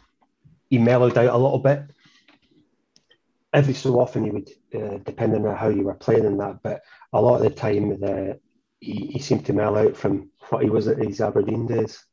he 0.71 0.79
mellowed 0.79 1.19
out 1.19 1.35
a 1.35 1.39
little 1.39 1.59
bit. 1.59 1.83
Every 3.57 3.75
so 3.75 3.99
often, 3.99 4.25
he 4.25 4.31
would, 4.31 4.51
uh, 4.75 4.99
depending 5.05 5.47
on 5.47 5.57
how 5.57 5.69
you 5.69 5.85
were 5.85 5.95
playing 5.95 6.27
and 6.27 6.39
that, 6.41 6.63
but 6.63 6.83
a 7.13 7.21
lot 7.21 7.37
of 7.37 7.43
the 7.43 7.51
time, 7.51 7.89
the, 8.01 8.39
he, 8.81 9.07
he 9.07 9.19
seemed 9.19 9.47
to 9.47 9.53
mellow 9.53 9.89
out 9.89 9.97
from 9.97 10.31
what 10.51 10.63
he 10.63 10.71
was 10.71 10.87
at 10.87 10.99
his 10.99 11.21
Aberdeen 11.21 11.67
days. 11.67 12.05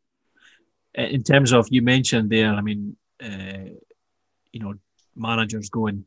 in 0.96 1.22
terms 1.22 1.52
of 1.52 1.68
you 1.70 1.82
mentioned 1.82 2.30
there, 2.30 2.54
I 2.54 2.62
mean, 2.62 2.96
uh, 3.22 3.70
you 4.54 4.60
know, 4.62 4.76
managers 5.16 5.70
going 5.70 6.06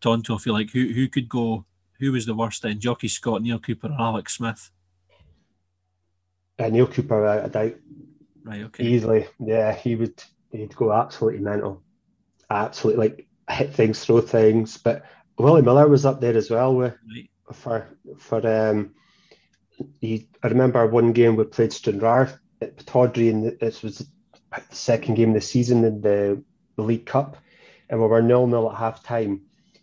Tonto. 0.00 0.34
I 0.36 0.38
feel 0.38 0.52
like 0.52 0.70
who 0.70 0.88
who 0.88 1.08
could 1.08 1.28
go? 1.28 1.64
Who 1.98 2.12
was 2.12 2.26
the 2.26 2.34
worst 2.34 2.62
then? 2.62 2.78
Jocky 2.78 3.08
Scott, 3.08 3.42
Neale 3.42 3.58
Cooper, 3.58 3.88
or 3.88 4.00
Alex 4.00 4.36
Smith? 4.36 4.70
Uh, 6.58 6.68
Neale 6.68 6.86
Cooper, 6.86 7.26
I, 7.26 7.44
I 7.44 7.48
doubt 7.48 7.74
Right. 8.44 8.62
Okay. 8.62 8.84
easily. 8.84 9.26
Yeah, 9.38 9.74
he 9.74 9.96
would. 9.96 10.22
He'd 10.52 10.74
go 10.74 10.92
absolutely 10.92 11.40
mental, 11.40 11.82
absolutely 12.50 13.08
like 13.08 13.27
hit 13.48 13.74
things, 13.74 14.04
throw 14.04 14.20
things. 14.20 14.76
But 14.76 15.04
Willie 15.38 15.62
Miller 15.62 15.88
was 15.88 16.04
up 16.04 16.20
there 16.20 16.36
as 16.36 16.50
well 16.50 16.74
with 16.74 16.94
for 17.52 17.88
for 18.18 18.46
um. 18.46 18.94
He, 20.00 20.28
I 20.42 20.48
remember 20.48 20.84
one 20.88 21.12
game 21.12 21.36
we 21.36 21.44
played 21.44 21.72
Stranraer 21.72 22.40
at 22.60 22.76
Pittodrie, 22.76 23.30
and 23.30 23.58
this 23.60 23.80
was 23.82 23.98
the 23.98 24.06
second 24.70 25.14
game 25.14 25.28
of 25.28 25.34
the 25.36 25.40
season 25.40 25.84
in 25.84 26.00
the, 26.00 26.42
the 26.74 26.82
League 26.82 27.06
Cup, 27.06 27.36
and 27.88 28.00
we 28.00 28.06
were 28.08 28.20
nil 28.20 28.48
nil 28.48 28.70
at 28.72 28.76
half 28.76 29.04
time, 29.04 29.42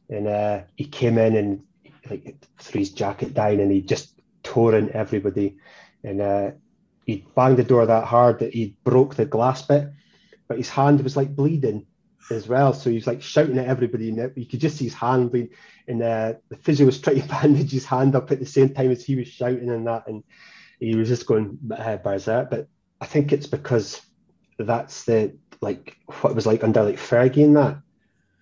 and 0.09 0.27
uh, 0.27 0.63
he 0.75 0.83
came 0.83 1.17
in 1.17 1.37
and 1.37 1.63
like 2.09 2.35
threw 2.59 2.79
his 2.79 2.91
jacket 2.91 3.33
down, 3.33 3.61
and 3.61 3.71
he 3.71 3.81
just 3.81 4.19
tore 4.43 4.75
in 4.75 4.91
everybody, 4.91 5.57
and 6.03 6.19
uh, 6.19 6.51
he 7.05 7.25
banged 7.33 7.57
the 7.57 7.63
door 7.63 7.85
that 7.85 8.05
hard 8.05 8.39
that 8.39 8.53
he 8.53 8.75
broke 8.83 9.15
the 9.15 9.25
glass 9.25 9.61
bit, 9.61 9.91
but 10.49 10.57
his 10.57 10.69
hand 10.69 11.01
was 11.01 11.15
like 11.15 11.35
bleeding 11.35 11.85
as 12.31 12.47
well. 12.47 12.73
So 12.73 12.89
he 12.89 12.95
was 12.95 13.07
like 13.07 13.21
shouting 13.21 13.57
at 13.57 13.67
everybody, 13.67 14.09
and 14.09 14.31
you 14.35 14.45
could 14.45 14.59
just 14.59 14.77
see 14.77 14.85
his 14.85 14.93
hand 14.93 15.31
bleed. 15.31 15.49
And 15.87 16.01
uh, 16.01 16.33
the 16.49 16.57
physio 16.57 16.85
was 16.85 16.99
trying 16.99 17.21
to 17.21 17.27
bandage 17.41 17.71
his 17.71 17.85
hand 17.85 18.15
up 18.15 18.31
at 18.31 18.39
the 18.39 18.45
same 18.45 18.69
time 18.69 18.91
as 18.91 19.03
he 19.03 19.15
was 19.15 19.27
shouting 19.27 19.69
and 19.69 19.87
that, 19.87 20.07
and 20.07 20.23
he 20.79 20.95
was 20.95 21.07
just 21.07 21.25
going 21.25 21.57
uh, 21.75 21.97
berserk. 21.97 22.49
But 22.49 22.67
I 23.01 23.05
think 23.05 23.31
it's 23.31 23.47
because 23.47 24.01
that's 24.57 25.03
the 25.05 25.35
like 25.61 25.97
what 26.21 26.31
it 26.31 26.35
was 26.35 26.45
like 26.45 26.63
under 26.63 26.83
like 26.83 26.97
Fergie 26.97 27.43
and 27.43 27.55
that. 27.55 27.77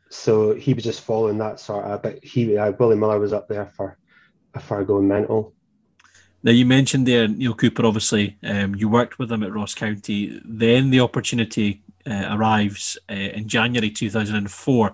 So 0.09 0.53
he 0.53 0.73
was 0.73 0.84
just 0.84 1.01
following 1.01 1.39
that 1.39 1.59
sort 1.59 1.86
of. 1.86 2.01
But 2.03 2.23
he, 2.23 2.57
uh, 2.57 2.71
Willie 2.71 2.95
Miller 2.95 3.19
was 3.19 3.34
up 3.34 3.47
there 3.47 3.65
for 3.65 3.97
for 4.61 4.84
going 4.84 5.07
mental. 5.07 5.53
Now 6.43 6.51
you 6.51 6.65
mentioned 6.65 7.07
there 7.07 7.27
Neale 7.27 7.55
Cooper. 7.55 7.86
Obviously, 7.86 8.38
um, 8.43 8.75
you 8.75 8.89
worked 8.89 9.17
with 9.17 9.31
him 9.31 9.43
at 9.43 9.53
Ross 9.53 9.73
County. 9.73 10.39
Then 10.45 10.89
the 10.89 10.99
opportunity 10.99 11.81
uh, 12.09 12.27
arrives 12.31 12.97
uh, 13.09 13.13
in 13.13 13.47
January 13.47 13.89
2004 13.89 14.93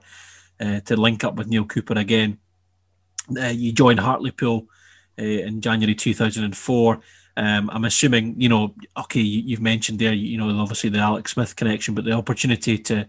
uh, 0.59 0.79
to 0.81 0.97
link 0.97 1.23
up 1.23 1.35
with 1.35 1.47
Neale 1.47 1.65
Cooper 1.65 1.97
again. 1.97 2.37
Uh, 3.37 3.47
you 3.47 3.71
join 3.71 3.97
Hartlepool 3.97 4.67
uh, 5.19 5.23
in 5.23 5.61
January 5.61 5.95
2004. 5.95 6.99
Um, 7.37 7.69
I'm 7.71 7.85
assuming, 7.85 8.39
you 8.39 8.49
know, 8.49 8.75
okay, 8.97 9.21
you, 9.21 9.41
you've 9.41 9.61
mentioned 9.61 9.99
there, 9.99 10.13
you 10.13 10.37
know, 10.37 10.49
obviously 10.59 10.89
the 10.89 10.99
Alex 10.99 11.33
Smith 11.33 11.55
connection, 11.55 11.95
but 11.95 12.05
the 12.05 12.11
opportunity 12.11 12.77
to 12.77 13.07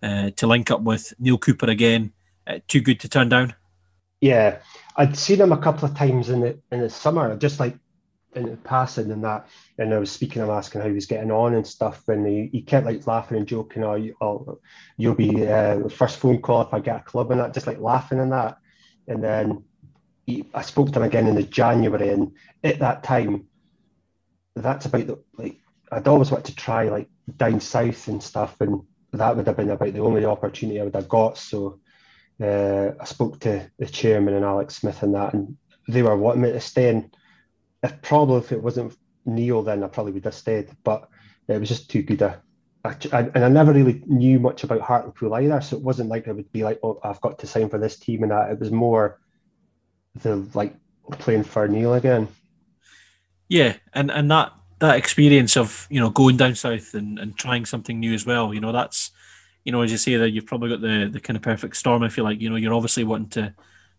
to 0.00 0.46
link 0.46 0.70
up 0.70 0.80
with 0.82 1.12
Neale 1.18 1.38
Cooper 1.38 1.66
again, 1.66 2.12
too 2.68 2.80
good 2.80 3.00
to 3.00 3.08
turn 3.08 3.28
down. 3.28 3.52
Yeah, 4.20 4.58
I'd 4.96 5.16
seen 5.16 5.40
him 5.40 5.50
a 5.50 5.58
couple 5.58 5.88
of 5.88 5.96
times 5.96 6.28
in 6.28 6.40
the 6.40 6.58
in 6.70 6.80
the 6.80 6.88
summer, 6.88 7.36
just 7.36 7.58
like 7.58 7.76
in 8.46 8.56
passing 8.58 9.10
and 9.10 9.24
that. 9.24 9.48
And 9.78 9.92
I 9.92 9.98
was 9.98 10.10
speaking, 10.10 10.42
I'm 10.42 10.50
asking 10.50 10.80
how 10.80 10.88
he 10.88 10.94
was 10.94 11.06
getting 11.06 11.30
on 11.30 11.54
and 11.54 11.66
stuff, 11.66 12.08
and 12.08 12.26
he, 12.26 12.48
he 12.52 12.62
kept 12.62 12.86
like 12.86 13.06
laughing 13.06 13.38
and 13.38 13.46
joking. 13.46 13.84
Oh, 13.84 13.94
you, 13.94 14.16
oh 14.20 14.60
you'll 14.96 15.14
be 15.14 15.46
uh, 15.46 15.88
first 15.88 16.18
phone 16.18 16.40
call 16.40 16.62
if 16.62 16.74
I 16.74 16.80
get 16.80 17.00
a 17.00 17.04
club 17.04 17.30
and 17.30 17.40
that, 17.40 17.54
just 17.54 17.66
like 17.66 17.80
laughing 17.80 18.20
and 18.20 18.32
that. 18.32 18.58
And 19.06 19.22
then 19.22 19.64
he, 20.26 20.44
I 20.52 20.62
spoke 20.62 20.92
to 20.92 20.98
him 20.98 21.06
again 21.06 21.26
in 21.26 21.34
the 21.34 21.42
January, 21.42 22.10
and 22.10 22.32
at 22.62 22.80
that 22.80 23.02
time, 23.02 23.46
that's 24.54 24.86
about 24.86 25.06
the 25.06 25.18
like 25.36 25.56
I'd 25.90 26.08
always 26.08 26.30
wanted 26.30 26.46
to 26.46 26.56
try 26.56 26.88
like 26.88 27.08
down 27.36 27.60
south 27.60 28.08
and 28.08 28.22
stuff, 28.22 28.60
and 28.60 28.82
that 29.12 29.36
would 29.36 29.46
have 29.46 29.56
been 29.56 29.70
about 29.70 29.92
the 29.92 30.00
only 30.00 30.24
opportunity 30.24 30.80
I 30.80 30.84
would 30.84 30.94
have 30.94 31.08
got. 31.08 31.38
So 31.38 31.80
uh, 32.42 32.90
I 33.00 33.04
spoke 33.04 33.40
to 33.40 33.70
the 33.78 33.86
chairman 33.86 34.34
and 34.34 34.44
Alex 34.44 34.76
Smith 34.76 35.02
and 35.02 35.14
that, 35.14 35.34
and 35.34 35.56
they 35.88 36.02
were 36.02 36.16
wanting 36.16 36.42
me 36.42 36.52
to 36.52 36.60
stay. 36.60 36.90
And 36.90 37.14
if 37.82 38.00
probably 38.02 38.38
if 38.38 38.52
it 38.52 38.62
wasn't 38.62 38.96
Neale, 39.24 39.62
then 39.62 39.84
I 39.84 39.88
probably 39.88 40.12
would 40.12 40.24
have 40.24 40.34
stayed. 40.34 40.70
But 40.84 41.08
it 41.46 41.58
was 41.58 41.68
just 41.68 41.90
too 41.90 42.02
good 42.02 42.22
a. 42.22 42.42
I, 42.84 42.94
and 43.34 43.44
I 43.44 43.48
never 43.48 43.72
really 43.72 44.02
knew 44.06 44.38
much 44.38 44.64
about 44.64 44.80
Hartlepool 44.80 45.34
either, 45.34 45.60
so 45.60 45.76
it 45.76 45.82
wasn't 45.82 46.08
like 46.08 46.28
I 46.28 46.32
would 46.32 46.50
be 46.52 46.62
like, 46.62 46.78
"Oh, 46.82 47.00
I've 47.02 47.20
got 47.20 47.38
to 47.40 47.46
sign 47.46 47.68
for 47.68 47.78
this 47.78 47.98
team," 47.98 48.22
and 48.22 48.32
that. 48.32 48.50
It 48.50 48.60
was 48.60 48.70
more 48.70 49.20
the 50.14 50.36
like 50.54 50.74
playing 51.12 51.44
for 51.44 51.66
Neale 51.68 51.94
again. 51.94 52.28
Yeah, 53.48 53.74
and 53.92 54.10
and 54.10 54.30
that 54.30 54.52
that 54.78 54.96
experience 54.96 55.56
of 55.56 55.86
you 55.90 56.00
know 56.00 56.10
going 56.10 56.36
down 56.36 56.54
south 56.54 56.94
and, 56.94 57.18
and 57.18 57.36
trying 57.36 57.66
something 57.66 57.98
new 57.98 58.14
as 58.14 58.24
well. 58.24 58.54
You 58.54 58.60
know, 58.60 58.72
that's 58.72 59.10
you 59.64 59.72
know 59.72 59.82
as 59.82 59.90
you 59.90 59.98
say 59.98 60.16
that 60.16 60.30
you've 60.30 60.46
probably 60.46 60.70
got 60.70 60.80
the 60.80 61.08
the 61.12 61.20
kind 61.20 61.36
of 61.36 61.42
perfect 61.42 61.76
storm. 61.76 62.04
if 62.04 62.16
you 62.16 62.22
like, 62.22 62.40
you 62.40 62.48
know, 62.48 62.56
you're 62.56 62.74
obviously 62.74 63.04
wanting 63.04 63.30
to 63.30 63.54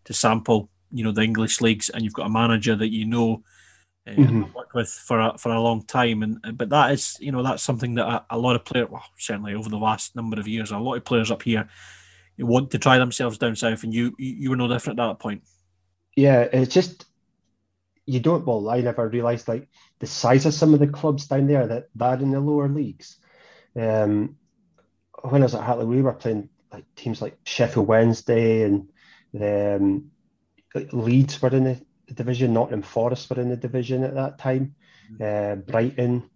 to 0.06 0.14
sample 0.14 0.70
you 0.92 1.04
know 1.04 1.12
the 1.12 1.22
English 1.22 1.62
leagues, 1.62 1.90
and 1.90 2.04
you've 2.04 2.14
got 2.14 2.28
a 2.28 2.30
manager 2.30 2.76
that 2.76 2.94
you 2.94 3.06
know. 3.06 3.44
Uh, 4.10 4.22
Mhm. 4.22 4.54
worked 4.54 4.74
with 4.74 4.90
for 4.90 5.20
a, 5.20 5.38
for 5.38 5.52
a 5.52 5.62
long 5.62 5.84
time, 5.86 6.24
and 6.24 6.58
but 6.58 6.70
that 6.70 6.92
is 6.92 7.18
you 7.20 7.32
know 7.32 7.44
that's 7.44 7.64
something 7.64 7.96
that 7.96 8.08
a, 8.08 8.26
a 8.32 8.38
lot 8.38 8.56
of 8.56 8.66
players, 8.66 8.90
well, 8.90 9.04
certainly 9.18 9.54
over 9.54 9.70
the 9.70 9.78
last 9.78 10.16
number 10.16 10.40
of 10.40 10.48
years, 10.48 10.72
a 10.72 10.78
lot 10.78 10.96
of 10.96 11.06
players 11.06 11.32
up 11.32 11.44
here 11.44 11.70
want 12.40 12.72
to 12.72 12.80
try 12.80 12.98
themselves 12.98 13.38
down 13.38 13.56
south, 13.56 13.84
and 13.84 13.94
you 13.94 14.16
you 14.18 14.36
you 14.36 14.50
were 14.50 14.56
no 14.56 14.68
different 14.68 15.00
at 15.00 15.08
that 15.08 15.20
point. 15.20 15.44
Yeah, 16.16 16.42
it's 16.42 16.74
just 16.74 17.06
you 18.06 18.20
don't. 18.20 18.46
Well, 18.46 18.70
I 18.70 18.82
never 18.82 19.08
realised 19.08 19.48
like 19.48 19.68
the 20.00 20.08
size 20.08 20.46
of 20.46 20.54
some 20.54 20.74
of 20.74 20.80
the 20.80 20.88
clubs 20.88 21.28
down 21.28 21.48
there 21.48 21.68
that 21.68 21.90
they're 21.96 22.14
in 22.16 22.32
the 22.32 22.40
lower 22.40 22.68
leagues. 22.68 23.18
Um, 23.76 24.38
when 25.22 25.42
I 25.42 25.46
was 25.46 25.56
at 25.56 25.64
Hartley, 25.64 25.86
we 25.86 26.02
were 26.02 26.14
playing 26.14 26.50
like 26.72 26.86
teams 26.96 27.22
like 27.22 27.38
Sheffield 27.44 27.88
Wednesday 27.88 28.64
and 28.64 28.90
um, 29.40 30.12
Leeds 30.92 31.42
were 31.42 31.50
in 31.50 31.64
the 31.66 31.82
division. 32.14 32.54
Nottingham 32.54 32.82
Forest 32.82 33.30
were 33.30 33.42
in 33.42 33.50
the 33.50 33.56
division 33.58 34.04
at 34.04 34.16
that 34.16 34.38
time. 34.40 34.76
Uh, 35.22 35.56
Brighton, 35.56 36.30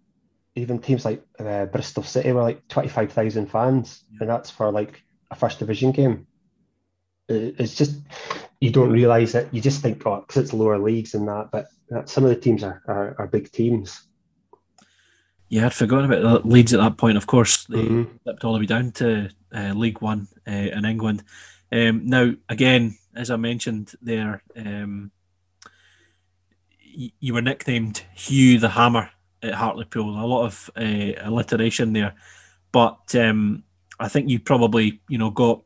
even 0.56 0.78
teams 0.78 1.04
like 1.04 1.22
uh, 1.38 1.66
Bristol 1.66 2.02
City 2.02 2.32
were 2.32 2.42
like 2.42 2.66
twenty 2.68 2.88
five 2.88 3.12
thousand 3.12 3.46
fans, 3.50 4.04
and 4.20 4.28
that's 4.28 4.50
for 4.50 4.70
like 4.72 5.02
a 5.30 5.34
first 5.36 5.58
division 5.58 5.92
game. 5.92 6.26
It's 7.28 7.74
just 7.74 8.00
you 8.60 8.70
don't 8.70 8.92
realise 8.92 9.34
it. 9.34 9.48
You 9.52 9.60
just 9.62 9.80
think, 9.80 10.06
oh, 10.06 10.20
because 10.20 10.42
it's 10.42 10.52
lower 10.52 10.78
leagues 10.78 11.14
and 11.14 11.26
that, 11.28 11.50
but 11.50 11.66
uh, 11.94 12.04
some 12.04 12.24
of 12.24 12.30
the 12.30 12.36
teams 12.36 12.62
are, 12.62 12.82
are, 12.86 13.16
are 13.18 13.26
big 13.26 13.50
teams. 13.50 14.02
Yeah, 15.48 15.66
I'd 15.66 15.74
forgotten 15.74 16.10
about 16.10 16.42
the 16.42 16.48
Leeds 16.48 16.74
at 16.74 16.80
that 16.80 16.96
point. 16.98 17.16
Of 17.16 17.26
course, 17.26 17.64
they 17.66 17.78
Mhm. 17.84 18.18
slipped 18.22 18.44
all 18.44 18.54
the 18.54 18.58
way 18.58 18.66
down 18.66 18.92
to 18.92 19.30
uh, 19.54 19.72
League 19.74 20.00
One 20.00 20.26
uh, 20.48 20.50
in 20.50 20.84
England. 20.84 21.22
Um, 21.70 22.06
now, 22.06 22.32
again, 22.48 22.96
as 23.14 23.30
I 23.30 23.36
mentioned 23.36 23.94
there, 24.02 24.42
um, 24.56 25.10
y- 25.14 25.23
you 27.20 27.34
were 27.34 27.42
nicknamed 27.42 28.02
Hugh 28.14 28.58
the 28.58 28.68
Hammer 28.68 29.10
at 29.42 29.54
Hartlepool. 29.54 30.10
A 30.10 30.26
lot 30.26 30.46
of 30.46 30.70
uh, 30.76 31.12
alliteration 31.22 31.92
there, 31.92 32.14
but 32.72 33.14
um, 33.14 33.64
I 33.98 34.08
think 34.08 34.28
you 34.28 34.38
probably, 34.38 35.00
you 35.08 35.18
know, 35.18 35.30
got 35.30 35.62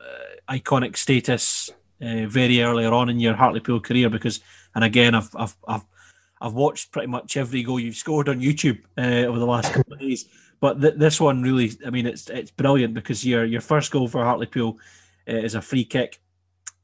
uh, 0.00 0.52
iconic 0.52 0.96
status 0.96 1.70
uh, 2.02 2.26
very 2.26 2.62
earlier 2.62 2.92
on 2.92 3.08
in 3.08 3.20
your 3.20 3.34
Hartlepool 3.34 3.80
career 3.80 4.08
because, 4.08 4.40
and 4.74 4.84
again, 4.84 5.14
I've, 5.14 5.30
I've, 5.34 5.56
I've 5.66 5.84
I've 6.40 6.54
watched 6.54 6.92
pretty 6.92 7.08
much 7.08 7.36
every 7.36 7.64
goal 7.64 7.80
you've 7.80 7.96
scored 7.96 8.28
on 8.28 8.40
YouTube 8.40 8.78
uh, 8.96 9.26
over 9.26 9.40
the 9.40 9.46
last 9.46 9.72
couple 9.72 9.94
of 9.94 9.98
days. 9.98 10.26
But 10.60 10.80
th- 10.80 10.94
this 10.94 11.20
one 11.20 11.42
really, 11.42 11.72
I 11.84 11.90
mean, 11.90 12.06
it's 12.06 12.30
it's 12.30 12.52
brilliant 12.52 12.94
because 12.94 13.24
your 13.24 13.44
your 13.44 13.60
first 13.60 13.90
goal 13.90 14.06
for 14.08 14.22
Hartlepool 14.22 14.78
is 15.26 15.54
a 15.54 15.62
free 15.62 15.84
kick. 15.84 16.20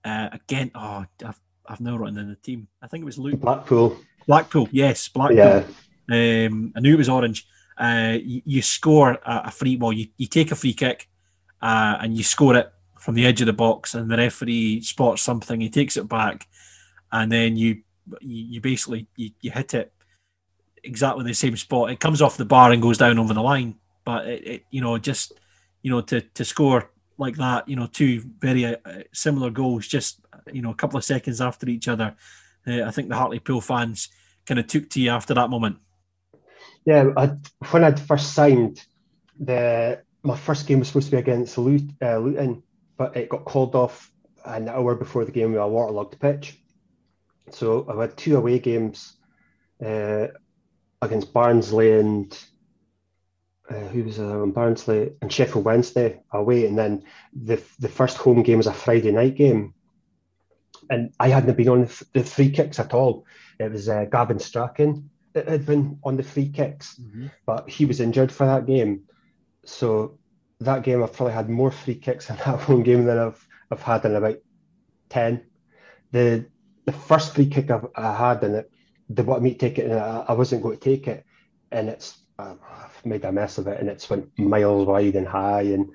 Again, 0.05 0.70
oh, 0.74 1.07
I've, 1.24 1.40
I've 1.67 1.81
now 1.81 1.97
written 1.97 2.19
in 2.19 2.29
the 2.29 2.37
team. 2.37 2.69
I 2.83 2.87
think 2.87 3.03
it 3.03 3.07
was 3.07 3.19
Luke 3.19 3.41
Blackpool, 3.41 3.97
Blackpool. 4.27 4.69
Yes, 4.71 5.09
Blackpool. 5.09 5.37
yeah, 5.37 5.65
Um, 6.11 6.73
I 6.77 6.81
knew 6.81 6.95
it 6.95 6.99
was 6.99 7.09
orange. 7.09 7.47
Uh, 7.77 8.19
you, 8.23 8.43
you 8.45 8.62
score 8.62 9.12
a, 9.12 9.43
a 9.47 9.51
free, 9.51 9.77
well, 9.77 9.93
you, 9.93 10.07
you 10.17 10.27
take 10.27 10.53
a 10.53 10.55
free 10.55 10.75
kick 10.75 11.09
uh, 11.61 11.97
and 12.01 12.17
you 12.17 12.23
score 12.23 12.57
it 12.57 12.71
from 12.99 13.15
the 13.15 13.27
edge 13.27 13.41
of 13.41 13.47
the 13.47 13.53
box, 13.53 13.95
and 13.95 14.11
the 14.11 14.17
referee 14.17 14.81
spots 14.83 15.23
something. 15.23 15.61
He 15.61 15.71
takes 15.71 15.97
it 15.97 16.09
back, 16.09 16.47
and 17.12 17.31
then 17.31 17.57
you 17.57 17.83
you, 18.21 18.45
you 18.45 18.61
basically 18.61 19.07
you, 19.17 19.31
you 19.41 19.51
hit 19.51 19.75
it 19.75 19.93
exactly 20.83 21.25
the 21.25 21.35
same 21.35 21.57
spot. 21.57 21.91
It 21.91 22.01
comes 22.01 22.23
off 22.23 22.37
the 22.37 22.45
bar 22.45 22.71
and 22.73 22.83
goes 22.83 22.99
down 22.99 23.19
over 23.19 23.35
the 23.35 23.43
line. 23.43 23.77
But 24.05 24.27
it, 24.27 24.47
it 24.47 24.65
you 24.71 24.81
know 24.81 24.97
just 24.99 25.33
you 25.83 25.91
know 25.91 26.01
to 26.03 26.21
to 26.21 26.45
score 26.45 26.91
like 27.19 27.37
that, 27.37 27.69
you 27.69 27.77
know, 27.77 27.87
two 27.87 28.23
very 28.41 28.65
uh, 28.65 28.77
similar 29.12 29.51
goals, 29.51 29.87
just 29.87 30.21
you 30.53 30.62
know 30.62 30.70
a 30.70 30.74
couple 30.74 30.99
of 30.99 31.05
seconds 31.05 31.40
after 31.40 31.68
each 31.68 31.88
other. 31.88 32.14
Uh, 32.66 32.82
I 32.82 32.90
think 32.90 33.09
the 33.09 33.16
Hartlepool 33.16 33.61
fans 33.61 34.09
kind 34.47 34.59
of 34.61 34.66
took 34.66 34.90
to 34.90 35.01
you 35.01 35.11
after 35.11 35.34
that 35.34 35.51
moment. 35.51 35.78
yeah. 36.84 37.11
I, 37.16 37.32
when 37.70 37.84
I'd 37.84 38.01
first 38.01 38.34
signed, 38.34 38.84
the 39.38 40.03
my 40.22 40.36
first 40.36 40.66
game 40.66 40.78
was 40.78 40.88
supposed 40.88 41.07
to 41.07 41.12
be 41.12 41.18
against 41.18 41.59
uh, 41.59 41.62
Luton, 41.62 42.62
but 42.97 43.16
it 43.16 43.28
got 43.28 43.45
called 43.45 43.74
off 43.74 44.11
an 44.45 44.68
hour 44.68 44.95
before 44.95 45.24
the 45.24 45.32
game 45.32 45.53
with 45.53 45.61
a 45.61 45.68
waterlogged 45.68 46.18
pitch. 46.18 46.59
So 47.51 47.86
I 47.90 48.01
had 48.01 48.16
two 48.16 48.36
away 48.36 48.59
games 48.59 49.14
uh, 49.84 50.28
against 51.03 51.32
Barnsley 51.32 51.92
and 51.92 52.36
uh, 53.68 53.88
who 53.88 54.05
was 54.05 54.18
uh, 54.18 54.45
Barnsley 54.47 55.12
and 55.20 55.32
Sheffield 55.32 55.64
Wednesday 55.64 56.20
away, 56.32 56.66
and 56.66 56.76
then 56.76 57.05
the 57.32 57.62
the 57.78 57.88
first 57.88 58.16
home 58.16 58.42
game 58.42 58.59
was 58.59 58.66
a 58.66 58.72
Friday 58.72 59.12
night 59.12 59.36
game, 59.36 59.74
and 60.91 61.12
I 61.20 61.28
hadn't 61.28 61.57
been 61.57 61.68
on 61.68 61.89
the, 62.12 62.24
free 62.24 62.51
kicks 62.51 62.78
at 62.78 62.95
all. 62.95 63.26
It 63.59 63.70
was 63.70 63.89
uh, 63.89 64.05
Gavin 64.11 64.39
Strachan 64.39 65.11
that 65.32 65.49
had 65.49 65.66
been 65.66 65.99
on 66.05 66.16
the 66.16 66.22
free 66.22 66.49
kicks, 66.49 67.01
but 67.47 67.68
he 67.68 67.85
was 67.85 68.01
injured 68.01 68.32
for 68.32 68.47
that 68.47 68.66
game, 68.66 69.03
so 69.64 70.18
that 70.61 70.82
game 70.82 71.03
I've 71.03 71.12
probably 71.12 71.35
had 71.35 71.49
more 71.49 71.70
free 71.70 71.97
kicks 71.97 72.30
in 72.30 72.37
that 72.45 72.68
one 72.68 72.82
game 72.82 73.05
than 73.05 73.18
I've 73.18 73.47
I've 73.70 73.82
had 73.82 74.05
in 74.05 74.14
about 74.14 74.39
ten. 75.09 75.45
The 76.12 76.47
the 76.85 76.93
first 76.93 77.35
free 77.35 77.47
kick 77.47 77.70
I've, 77.70 77.87
I 77.97 78.14
had 78.14 78.45
in 78.45 78.55
it, 78.55 78.70
they 79.09 79.22
wanted 79.22 79.43
me 79.43 79.53
to 79.53 79.59
take 79.59 79.78
it, 79.78 79.91
and 79.91 79.99
I, 79.99 80.24
I 80.28 80.32
wasn't 80.32 80.62
going 80.62 80.78
to 80.78 80.85
take 80.85 81.09
it, 81.09 81.24
and 81.70 81.89
it's 81.89 82.18
I've 82.39 83.05
made 83.05 83.24
a 83.24 83.32
mess 83.32 83.59
of 83.59 83.66
it, 83.66 83.80
and 83.80 83.89
it's 83.89 84.09
went 84.11 84.37
miles 84.39 84.87
wide 84.87 85.14
and 85.16 85.26
high, 85.26 85.62
and 85.62 85.91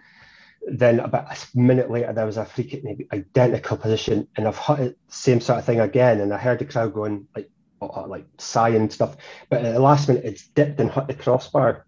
then 0.68 1.00
about 1.00 1.32
a 1.32 1.58
minute 1.58 1.90
later 1.90 2.14
there 2.14 2.26
was 2.26 2.38
a 2.38 2.46
free 2.46 2.64
kick 2.66 2.84
in 2.84 2.98
the 2.98 3.08
identical 3.16 3.78
position, 3.78 4.28
and 4.36 4.48
I've 4.48 4.80
it 4.80 4.98
same 5.08 5.42
sort 5.42 5.60
of 5.60 5.66
thing 5.66 5.80
again, 5.80 6.22
and 6.22 6.34
I 6.34 6.38
heard 6.38 6.60
the 6.60 6.66
crowd 6.66 6.94
going 6.94 7.28
like 7.36 7.50
uh, 7.82 8.08
like 8.08 8.26
sighing 8.38 8.90
stuff, 8.90 9.18
but 9.50 9.64
at 9.64 9.74
the 9.74 9.80
last 9.80 10.08
minute 10.08 10.26
it's 10.26 10.48
dipped 10.48 10.80
and 10.80 10.92
hit 10.92 11.08
the 11.08 11.14
crossbar. 11.14 11.86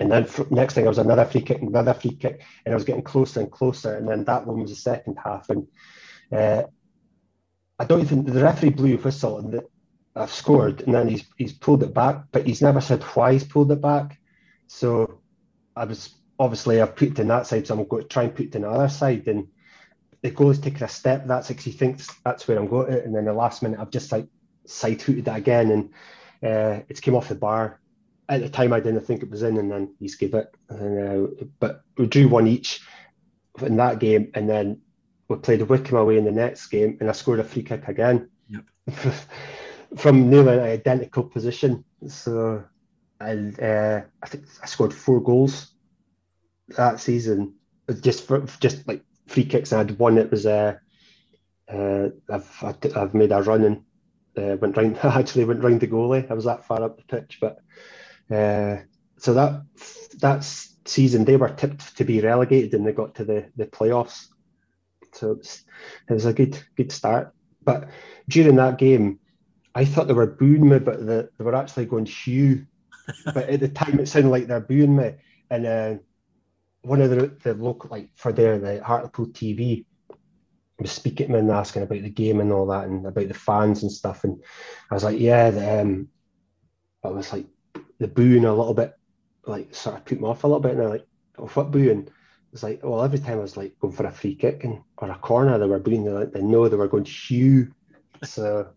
And 0.00 0.12
then 0.12 0.28
next 0.50 0.74
thing, 0.74 0.84
I 0.84 0.88
was 0.88 0.98
another 0.98 1.24
free 1.24 1.40
kick, 1.40 1.60
another 1.60 1.92
free 1.92 2.14
kick, 2.14 2.42
and 2.64 2.72
I 2.72 2.76
was 2.76 2.84
getting 2.84 3.02
closer 3.02 3.40
and 3.40 3.50
closer. 3.50 3.96
And 3.96 4.08
then 4.08 4.24
that 4.24 4.46
one 4.46 4.60
was 4.60 4.70
the 4.70 4.76
second 4.76 5.18
half, 5.22 5.50
and 5.50 5.66
uh, 6.32 6.62
I 7.78 7.84
don't 7.84 8.00
even 8.00 8.24
the 8.24 8.42
referee 8.42 8.70
blew 8.70 8.94
a 8.94 8.98
whistle 8.98 9.38
and 9.38 9.52
the, 9.52 9.66
I've 10.14 10.32
scored, 10.32 10.82
and 10.82 10.94
then 10.94 11.08
he's 11.08 11.24
he's 11.36 11.52
pulled 11.52 11.82
it 11.82 11.94
back, 11.94 12.24
but 12.32 12.46
he's 12.46 12.62
never 12.62 12.80
said 12.80 13.02
why 13.02 13.32
he's 13.32 13.44
pulled 13.44 13.70
it 13.72 13.80
back. 13.80 14.18
So 14.66 15.20
I 15.76 15.84
was 15.84 16.14
obviously 16.38 16.80
I've 16.80 16.96
put 16.96 17.08
it 17.08 17.18
in 17.18 17.28
that 17.28 17.46
side, 17.46 17.66
so 17.66 17.74
I'm 17.74 17.86
going 17.86 18.02
to 18.02 18.08
try 18.08 18.24
and 18.24 18.34
put 18.34 18.46
it 18.46 18.54
in 18.54 18.62
the 18.62 18.70
other 18.70 18.88
side, 18.88 19.26
and 19.26 19.48
the 20.22 20.30
goal 20.30 20.50
is 20.50 20.60
taking 20.60 20.82
a 20.82 20.88
step. 20.88 21.26
That's 21.26 21.50
like 21.50 21.60
he 21.60 21.72
thinks 21.72 22.08
that's 22.24 22.46
where 22.46 22.58
I'm 22.58 22.68
going 22.68 22.90
to, 22.90 23.02
and 23.02 23.14
then 23.14 23.24
the 23.24 23.32
last 23.32 23.62
minute 23.62 23.80
I've 23.80 23.90
just 23.90 24.12
like 24.12 24.26
side 24.66 25.02
hooted 25.02 25.24
that 25.26 25.38
again, 25.38 25.70
and 25.70 25.90
uh, 26.42 26.82
it's 26.88 27.00
came 27.00 27.14
off 27.14 27.28
the 27.28 27.34
bar. 27.34 27.80
At 28.28 28.40
the 28.40 28.48
time, 28.48 28.72
I 28.72 28.80
didn't 28.80 29.00
think 29.00 29.22
it 29.22 29.30
was 29.30 29.42
in, 29.42 29.56
and 29.56 29.70
then 29.70 29.94
he's 29.98 30.16
gave 30.16 30.34
it. 30.34 30.54
And, 30.68 30.98
uh, 31.40 31.44
but 31.58 31.82
we 31.96 32.06
drew 32.06 32.28
one 32.28 32.46
each 32.46 32.82
in 33.62 33.76
that 33.76 33.98
game, 33.98 34.30
and 34.34 34.48
then 34.48 34.82
we 35.28 35.36
played 35.36 35.62
a 35.62 35.64
Wycombe 35.64 35.98
away 35.98 36.18
in 36.18 36.24
the 36.24 36.30
next 36.30 36.66
game, 36.66 36.98
and 37.00 37.08
I 37.08 37.12
scored 37.12 37.40
a 37.40 37.44
free 37.44 37.62
kick 37.62 37.88
again 37.88 38.28
from 39.96 40.28
nearly 40.28 40.52
an 40.54 40.60
identical 40.60 41.24
position. 41.24 41.84
So, 42.06 42.64
and 43.18 43.58
uh, 43.60 44.02
I 44.22 44.28
think 44.28 44.44
I 44.62 44.66
scored 44.66 44.92
four 44.92 45.22
goals 45.22 45.72
that 46.76 47.00
season, 47.00 47.54
just 48.00 48.26
for 48.26 48.40
just 48.60 48.86
like 48.86 49.02
free 49.26 49.44
kicks. 49.44 49.72
I 49.72 49.78
had 49.78 49.98
one 49.98 50.16
that 50.16 50.30
was 50.30 50.46
uh, 50.46 50.76
uh, 51.72 52.08
I've 52.30 52.64
I've 52.96 53.14
made 53.14 53.32
a 53.32 53.42
run 53.42 53.64
and 53.64 53.84
uh, 54.36 54.56
went 54.56 54.76
round. 54.76 54.98
I 55.02 55.08
actually 55.18 55.44
went 55.44 55.62
round 55.62 55.80
the 55.80 55.88
goalie. 55.88 56.30
I 56.30 56.34
was 56.34 56.44
that 56.44 56.64
far 56.64 56.82
up 56.82 56.96
the 56.96 57.04
pitch, 57.04 57.38
but 57.40 57.58
uh, 58.30 58.82
so 59.18 59.34
that 59.34 59.62
that 60.20 60.44
season 60.84 61.24
they 61.24 61.36
were 61.36 61.50
tipped 61.50 61.96
to 61.96 62.04
be 62.04 62.20
relegated 62.20 62.74
and 62.74 62.86
they 62.86 62.92
got 62.92 63.14
to 63.16 63.24
the 63.24 63.50
the 63.56 63.66
playoffs. 63.66 64.26
So 65.12 65.32
it 65.32 65.38
was, 65.38 65.64
it 66.08 66.12
was 66.12 66.24
a 66.26 66.32
good 66.32 66.62
good 66.76 66.92
start. 66.92 67.32
But 67.64 67.90
during 68.28 68.56
that 68.56 68.78
game, 68.78 69.20
I 69.74 69.84
thought 69.84 70.06
they 70.06 70.14
were 70.14 70.26
booing 70.26 70.68
me, 70.68 70.78
but 70.78 71.04
the, 71.04 71.30
they 71.36 71.44
were 71.44 71.54
actually 71.54 71.86
going 71.86 72.06
Hugh. 72.06 72.66
but 73.24 73.48
at 73.48 73.60
the 73.60 73.68
time, 73.68 74.00
it 74.00 74.08
sounded 74.08 74.30
like 74.30 74.46
they're 74.46 74.60
booing 74.60 74.96
me. 74.96 75.14
And 75.50 75.66
uh, 75.66 75.94
one 76.88 77.02
of 77.02 77.10
the, 77.10 77.28
the 77.42 77.54
local, 77.54 77.90
like 77.90 78.10
for 78.16 78.32
there, 78.32 78.58
the 78.58 78.82
Hartlepool 78.82 79.26
TV 79.26 79.84
was 80.78 80.90
speaking 80.90 81.34
and 81.34 81.50
asking 81.50 81.82
about 81.82 82.02
the 82.02 82.10
game 82.10 82.40
and 82.40 82.52
all 82.52 82.66
that 82.66 82.86
and 82.86 83.06
about 83.06 83.28
the 83.28 83.34
fans 83.34 83.82
and 83.82 83.92
stuff. 83.92 84.24
And 84.24 84.42
I 84.90 84.94
was 84.94 85.04
like, 85.04 85.18
yeah, 85.18 85.50
the, 85.50 85.80
um, 85.80 86.08
I 87.04 87.08
was 87.08 87.32
like, 87.32 87.46
the 87.98 88.08
booing 88.08 88.44
a 88.44 88.54
little 88.54 88.74
bit, 88.74 88.94
like 89.44 89.74
sort 89.74 89.96
of 89.96 90.04
put 90.04 90.20
me 90.20 90.26
off 90.26 90.44
a 90.44 90.46
little 90.46 90.60
bit. 90.60 90.72
And 90.72 90.80
they're 90.80 90.88
like, 90.88 91.06
oh, 91.38 91.46
what 91.48 91.70
booing? 91.70 92.08
It's 92.52 92.62
like, 92.62 92.80
well, 92.82 93.02
every 93.02 93.18
time 93.18 93.38
I 93.38 93.42
was 93.42 93.56
like 93.56 93.78
going 93.78 93.92
for 93.92 94.06
a 94.06 94.12
free 94.12 94.34
kick 94.34 94.64
and 94.64 94.80
or 94.96 95.10
a 95.10 95.18
corner, 95.18 95.58
they 95.58 95.66
were 95.66 95.78
booing. 95.78 96.04
They, 96.04 96.10
like, 96.10 96.32
they 96.32 96.42
know 96.42 96.68
they 96.68 96.76
were 96.76 96.88
going 96.88 97.04
Hugh. 97.04 97.72
So 98.24 98.68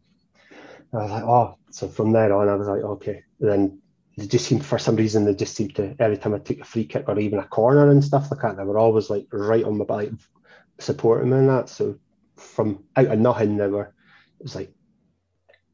I 0.93 0.97
was 0.97 1.11
like, 1.11 1.23
oh, 1.23 1.57
so 1.69 1.87
from 1.87 2.11
there 2.11 2.33
on, 2.33 2.49
I 2.49 2.55
was 2.55 2.67
like, 2.67 2.81
okay. 2.81 3.23
And 3.39 3.49
then 3.49 3.80
they 4.17 4.27
just 4.27 4.45
seemed, 4.45 4.65
for 4.65 4.77
some 4.77 4.95
reason, 4.95 5.25
they 5.25 5.33
just 5.33 5.55
seemed 5.55 5.75
to, 5.75 5.95
every 5.99 6.17
time 6.17 6.33
I 6.33 6.39
took 6.39 6.59
a 6.59 6.65
free 6.65 6.85
kick 6.85 7.05
or 7.07 7.17
even 7.19 7.39
a 7.39 7.47
corner 7.47 7.89
and 7.89 8.03
stuff 8.03 8.29
like 8.29 8.41
that, 8.41 8.57
they 8.57 8.63
were 8.63 8.77
always 8.77 9.09
like 9.09 9.27
right 9.31 9.63
on 9.63 9.77
my 9.77 9.85
back, 9.85 10.09
supporting 10.79 11.29
me 11.29 11.37
and 11.37 11.49
that. 11.49 11.69
So 11.69 11.97
from 12.35 12.83
out 12.95 13.07
of 13.07 13.19
nothing, 13.19 13.57
they 13.57 13.67
were, 13.67 13.93
it 14.39 14.43
was 14.43 14.55
like, 14.55 14.73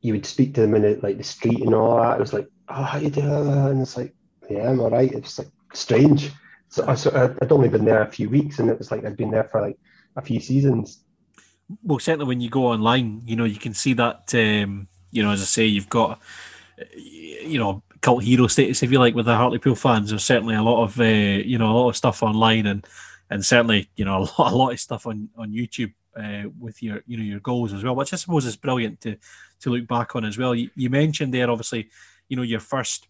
you 0.01 0.13
would 0.13 0.25
speak 0.25 0.53
to 0.53 0.61
them 0.61 0.75
in 0.75 0.83
the, 0.83 0.99
like 1.01 1.17
the 1.17 1.23
street 1.23 1.61
and 1.61 1.73
all 1.73 1.97
that. 1.97 2.17
It 2.17 2.21
was 2.21 2.33
like, 2.33 2.47
oh, 2.69 2.83
how 2.83 2.99
you 2.99 3.09
doing? 3.09 3.27
And 3.27 3.81
it's 3.81 3.97
like, 3.97 4.13
yeah, 4.49 4.69
I'm 4.69 4.79
all 4.79 4.91
right. 4.91 5.11
It 5.11 5.23
was 5.23 5.39
like 5.39 5.49
strange. 5.73 6.31
So, 6.69 6.85
I, 6.85 6.93
I'd 7.41 7.51
only 7.51 7.69
been 7.69 7.85
there 7.85 8.01
a 8.01 8.11
few 8.11 8.29
weeks 8.29 8.59
and 8.59 8.69
it 8.69 8.77
was 8.77 8.91
like 8.91 9.03
I'd 9.03 9.17
been 9.17 9.31
there 9.31 9.45
for 9.45 9.61
like 9.61 9.79
a 10.15 10.21
few 10.21 10.39
seasons. 10.39 11.03
Well, 11.83 11.99
certainly 11.99 12.27
when 12.27 12.39
you 12.39 12.49
go 12.49 12.67
online, 12.67 13.23
you 13.25 13.35
know, 13.35 13.45
you 13.45 13.57
can 13.57 13.73
see 13.73 13.93
that, 13.93 14.33
um, 14.35 14.87
you 15.11 15.23
know, 15.23 15.31
as 15.31 15.41
I 15.41 15.45
say, 15.45 15.65
you've 15.65 15.89
got, 15.89 16.21
you 16.95 17.57
know, 17.57 17.83
cult 18.01 18.23
hero 18.23 18.47
status, 18.47 18.83
if 18.83 18.91
you 18.91 18.99
like, 18.99 19.15
with 19.15 19.25
the 19.25 19.35
Hartlepool 19.35 19.75
fans. 19.75 20.09
There's 20.09 20.23
certainly 20.23 20.55
a 20.55 20.63
lot 20.63 20.83
of, 20.83 20.99
uh, 20.99 21.03
you 21.03 21.57
know, 21.57 21.71
a 21.71 21.77
lot 21.77 21.89
of 21.89 21.97
stuff 21.97 22.23
online 22.23 22.65
and, 22.67 22.85
and 23.29 23.45
certainly, 23.45 23.89
you 23.95 24.05
know, 24.05 24.17
a 24.37 24.41
lot, 24.41 24.51
a 24.51 24.55
lot 24.55 24.71
of 24.71 24.79
stuff 24.79 25.07
on, 25.07 25.29
on 25.37 25.51
YouTube 25.51 25.93
uh, 26.15 26.49
with 26.59 26.81
your, 26.81 27.03
you 27.07 27.17
know, 27.17 27.23
your 27.23 27.39
goals 27.39 27.73
as 27.73 27.83
well, 27.83 27.95
which 27.95 28.13
I 28.13 28.17
suppose 28.17 28.45
is 28.45 28.55
brilliant 28.55 29.01
to, 29.01 29.17
to 29.61 29.69
look 29.69 29.87
back 29.87 30.15
on 30.15 30.25
as 30.25 30.37
well. 30.37 30.55
You, 30.55 30.69
you 30.75 30.89
mentioned 30.89 31.33
there, 31.33 31.49
obviously, 31.49 31.89
you 32.29 32.37
know, 32.37 32.43
your 32.43 32.59
first 32.59 33.07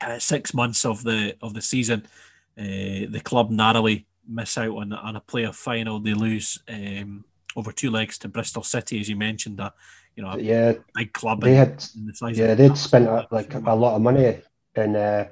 uh, 0.00 0.18
six 0.18 0.54
months 0.54 0.84
of 0.84 1.02
the 1.02 1.36
of 1.42 1.54
the 1.54 1.62
season, 1.62 2.06
uh, 2.58 3.06
the 3.10 3.20
club 3.24 3.50
narrowly 3.50 4.06
miss 4.28 4.58
out 4.58 4.76
on, 4.76 4.92
on 4.92 5.16
a 5.16 5.20
playoff 5.20 5.54
final. 5.54 5.98
They 5.98 6.14
lose 6.14 6.58
um, 6.68 7.24
over 7.56 7.72
two 7.72 7.90
legs 7.90 8.18
to 8.18 8.28
Bristol 8.28 8.62
City, 8.62 9.00
as 9.00 9.08
you 9.08 9.16
mentioned. 9.16 9.58
That 9.58 9.74
you 10.18 10.24
know, 10.24 10.36
yeah, 10.36 10.72
big 10.96 11.12
club. 11.12 11.40
They 11.40 11.54
had, 11.54 11.78
the 11.78 12.32
yeah, 12.34 12.54
they'd 12.54 12.76
spent 12.76 13.06
uh, 13.06 13.26
like 13.30 13.54
a 13.54 13.74
lot 13.76 13.94
of 13.94 14.02
money, 14.02 14.40
and 14.74 14.96
uh, 14.96 15.26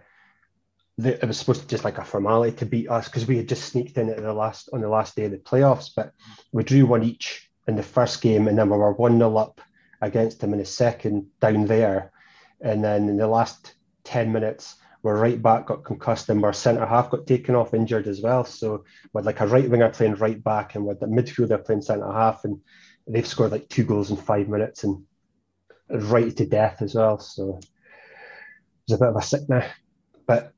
they, 0.97 1.15
it 1.15 1.25
was 1.25 1.41
supposed 1.41 1.63
to 1.63 1.67
just 1.67 1.83
like 1.83 1.99
a 1.99 2.05
formality 2.05 2.57
to 2.59 2.67
beat 2.67 2.89
us 2.89 3.07
because 3.07 3.27
we 3.27 3.37
had 3.37 3.49
just 3.49 3.65
sneaked 3.65 3.99
in 3.99 4.09
at 4.09 4.23
the 4.23 4.33
last 4.33 4.69
on 4.73 4.81
the 4.81 4.89
last 4.89 5.17
day 5.17 5.25
of 5.25 5.33
the 5.33 5.39
playoffs, 5.39 5.91
but 5.95 6.13
we 6.53 6.63
drew 6.63 6.87
one 6.87 7.03
each 7.03 7.51
in 7.67 7.75
the 7.75 7.83
first 7.83 8.23
game, 8.23 8.47
and 8.47 8.57
then 8.57 8.71
we 8.71 8.79
were 8.79 8.93
one 8.93 9.19
0 9.19 9.37
up 9.37 9.61
against 10.03 10.39
them 10.39 10.53
in 10.53 10.61
the 10.61 10.65
second 10.65 11.27
down 11.41 11.67
there, 11.67 12.13
and 12.61 12.85
then 12.85 13.09
in 13.09 13.17
the 13.17 13.27
last 13.27 13.75
ten 14.05 14.31
minutes 14.31 14.77
our 15.05 15.17
right 15.17 15.41
back 15.41 15.67
got 15.67 15.85
concussed 15.85 16.29
and 16.29 16.45
our 16.45 16.53
centre 16.53 16.85
half 16.87 17.11
got 17.11 17.27
taken 17.27 17.55
off 17.55 17.75
injured 17.75 18.07
as 18.09 18.21
well. 18.21 18.45
So 18.45 18.85
with 19.13 19.27
like 19.27 19.41
a 19.41 19.47
right 19.47 19.69
winger 19.69 19.89
playing 19.91 20.17
right 20.17 20.43
back 20.43 20.75
and 20.75 20.85
with 20.85 20.99
the 21.01 21.07
midfielder 21.07 21.65
playing 21.65 21.83
centre 21.83 22.13
half, 22.13 22.45
and 22.45 22.61
they've 23.07 23.27
scored 23.27 23.53
like 23.53 23.69
two 23.69 23.85
goals 23.85 24.11
in 24.11 24.17
five 24.17 24.49
minutes 24.49 24.85
and 24.85 25.05
right 25.89 26.37
to 26.37 26.47
death 26.47 26.83
as 26.83 26.95
well. 26.95 27.19
So 27.19 27.59
it 27.59 27.67
was 28.89 28.97
a 28.97 28.99
bit 28.99 29.09
of 29.09 29.17
a 29.17 29.23
sickness, 29.23 29.71
but 30.27 30.53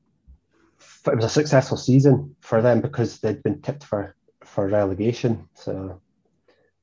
it 1.07 1.15
was 1.15 1.25
a 1.25 1.29
successful 1.29 1.77
season 1.77 2.35
for 2.41 2.61
them 2.61 2.81
because 2.81 3.19
they'd 3.19 3.43
been 3.43 3.61
tipped 3.61 3.83
for 3.83 4.15
for 4.43 4.67
relegation. 4.67 5.47
So 5.53 6.01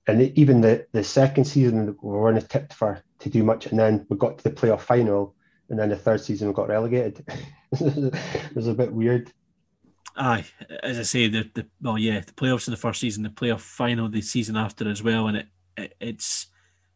and 0.07 0.23
even 0.39 0.61
the 0.61 0.87
the 0.93 1.05
second 1.05 1.45
season 1.45 1.87
we 1.87 2.11
weren't 2.11 2.49
tipped 2.49 2.73
for 2.73 3.03
to 3.21 3.29
do 3.29 3.43
much, 3.43 3.67
and 3.67 3.79
then 3.79 4.07
we 4.09 4.17
got 4.17 4.39
to 4.39 4.45
the 4.45 4.51
playoff 4.51 4.81
final 4.81 5.35
and 5.69 5.79
then 5.79 5.89
the 5.89 5.97
third 5.97 6.21
season 6.21 6.49
we 6.49 6.55
got 6.55 6.69
relegated. 6.69 7.25
it 7.73 8.55
was 8.55 8.69
a 8.69 8.75
bit 8.75 8.93
weird. 8.93 9.33
Aye, 10.17 10.47
as 10.83 10.99
I 10.99 11.03
say, 11.03 11.29
the, 11.29 11.51
the 11.55 11.67
well, 11.81 11.99
yeah, 11.99 12.21
the 12.21 12.33
playoffs 12.33 12.69
in 12.69 12.71
the 12.71 12.79
first 12.79 13.01
season, 13.01 13.23
the 13.23 13.29
playoff 13.29 13.61
final 13.61 14.09
the 14.09 14.23
season 14.23 14.57
after 14.57 14.89
as 14.89 15.03
well, 15.03 15.27
and 15.27 15.39
it, 15.39 15.47
it 15.77 15.95
it's 16.01 16.47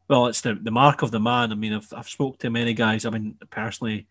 well, 0.09 0.27
it's 0.27 0.41
the, 0.41 0.55
the 0.55 0.73
mark 0.73 1.03
of 1.03 1.13
the 1.13 1.21
man. 1.21 1.53
I 1.53 1.55
mean, 1.55 1.73
I've 1.73 1.93
I've 1.97 2.09
spoke 2.09 2.39
to 2.39 2.51
many 2.51 2.75
guys. 2.75 3.05
I 3.05 3.11
mean, 3.11 3.37
personally, 3.51 4.09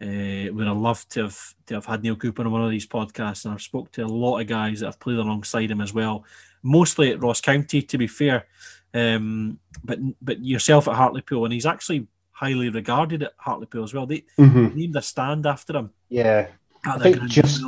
uh, 0.00 0.52
would 0.52 0.66
have 0.66 0.76
loved 0.76 1.10
to 1.12 1.24
have 1.24 1.54
to 1.66 1.74
have 1.74 1.86
had 1.86 2.02
Neale 2.02 2.16
Cooper 2.16 2.42
on 2.42 2.50
one 2.50 2.64
of 2.64 2.70
these 2.70 2.86
podcasts, 2.86 3.44
and 3.44 3.54
I've 3.54 3.62
spoke 3.62 3.92
to 3.92 4.02
a 4.02 4.06
lot 4.06 4.40
of 4.40 4.46
guys 4.46 4.80
that 4.80 4.86
have 4.86 5.00
played 5.00 5.18
alongside 5.18 5.70
him 5.70 5.80
as 5.80 5.92
well, 5.92 6.24
mostly 6.62 7.12
at 7.12 7.22
Ross 7.22 7.40
County, 7.40 7.82
to 7.82 7.98
be 7.98 8.06
fair. 8.06 8.46
Um, 8.94 9.58
but 9.84 9.98
but 10.22 10.44
yourself 10.44 10.88
at 10.88 10.94
Hartlepool, 10.96 11.44
and 11.44 11.52
he's 11.52 11.66
actually 11.66 12.06
highly 12.30 12.68
regarded 12.68 13.22
at 13.22 13.32
Hartlepool 13.38 13.84
as 13.84 13.94
well. 13.94 14.06
They 14.06 14.24
mm-hmm. 14.38 14.76
named 14.76 14.96
a 14.96 15.02
stand 15.02 15.46
after 15.46 15.76
him. 15.76 15.90
Yeah, 16.08 16.48
I 16.84 16.98
think 16.98 17.22
just 17.24 17.62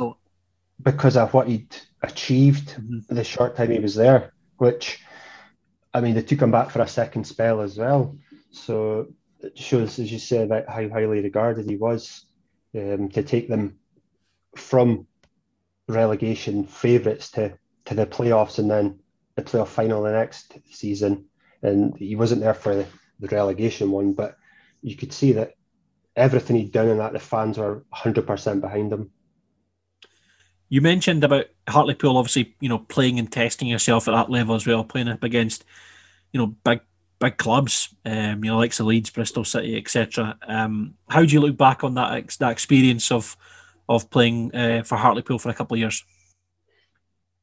because 0.81 1.17
of 1.17 1.33
what 1.33 1.47
he'd 1.47 1.75
achieved 2.03 2.69
mm-hmm. 2.69 3.13
the 3.13 3.23
short 3.23 3.55
time 3.55 3.71
he 3.71 3.79
was 3.79 3.95
there, 3.95 4.33
which 4.57 5.01
I 5.99 6.01
mean, 6.01 6.15
they 6.15 6.21
took 6.21 6.41
him 6.41 6.51
back 6.51 6.69
for 6.69 6.81
a 6.81 6.87
second 6.87 7.25
spell 7.25 7.59
as 7.59 7.77
well. 7.77 8.17
So 8.51 9.07
it 9.41 9.57
shows, 9.57 9.99
as 9.99 10.09
you 10.09 10.17
said, 10.17 10.45
about 10.45 10.69
how 10.69 10.87
highly 10.87 11.21
regarded 11.21 11.69
he 11.69 11.75
was 11.75 12.25
um, 12.73 13.09
to 13.09 13.21
take 13.21 13.49
them 13.49 13.79
from 14.55 15.07
relegation 15.89 16.65
favourites 16.65 17.31
to, 17.31 17.57
to 17.83 17.95
the 17.95 18.05
playoffs 18.05 18.59
and 18.59 18.71
then 18.71 18.99
the 19.35 19.41
playoff 19.41 19.67
final 19.67 20.03
the 20.03 20.13
next 20.13 20.57
season. 20.71 21.25
And 21.61 21.97
he 21.97 22.15
wasn't 22.15 22.39
there 22.39 22.53
for 22.53 22.75
the, 22.75 22.85
the 23.19 23.27
relegation 23.27 23.91
one, 23.91 24.13
but 24.13 24.37
you 24.81 24.95
could 24.95 25.11
see 25.11 25.33
that 25.33 25.55
everything 26.15 26.55
he'd 26.55 26.71
done 26.71 26.87
and 26.87 27.01
that 27.01 27.11
the 27.11 27.19
fans 27.19 27.57
were 27.57 27.83
100% 27.93 28.61
behind 28.61 28.93
him. 28.93 29.11
You 30.69 30.79
mentioned 30.79 31.25
about 31.25 31.47
Hartlepool, 31.69 32.17
obviously, 32.17 32.55
you 32.59 32.69
know, 32.69 32.79
playing 32.79 33.19
and 33.19 33.31
testing 33.31 33.67
yourself 33.67 34.07
at 34.07 34.11
that 34.11 34.29
level 34.29 34.55
as 34.55 34.65
well, 34.65 34.83
playing 34.83 35.09
up 35.09 35.23
against, 35.23 35.65
you 36.33 36.39
know, 36.39 36.47
big 36.47 36.81
big 37.19 37.37
clubs, 37.37 37.93
um, 38.05 38.43
you 38.43 38.49
know, 38.49 38.57
like 38.57 38.73
the 38.73 38.83
Leeds, 38.83 39.09
Bristol 39.09 39.43
City, 39.43 39.77
etc. 39.77 40.37
Um, 40.47 40.95
how 41.09 41.21
do 41.23 41.33
you 41.33 41.41
look 41.41 41.57
back 41.57 41.83
on 41.83 41.95
that 41.95 42.37
that 42.39 42.51
experience 42.51 43.11
of 43.11 43.35
of 43.87 44.09
playing 44.09 44.55
uh, 44.55 44.83
for 44.83 44.95
Hartlepool 44.95 45.39
for 45.39 45.49
a 45.49 45.53
couple 45.53 45.75
of 45.75 45.79
years? 45.79 46.03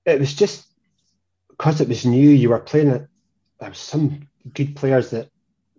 It 0.04 0.20
was 0.20 0.34
just 0.34 0.66
because 1.48 1.80
it 1.80 1.88
was 1.88 2.06
new. 2.06 2.30
You 2.30 2.50
were 2.50 2.60
playing 2.60 2.88
it. 2.88 3.06
There 3.60 3.68
was 3.68 3.78
some 3.78 4.28
good 4.54 4.76
players 4.76 5.10
that 5.10 5.30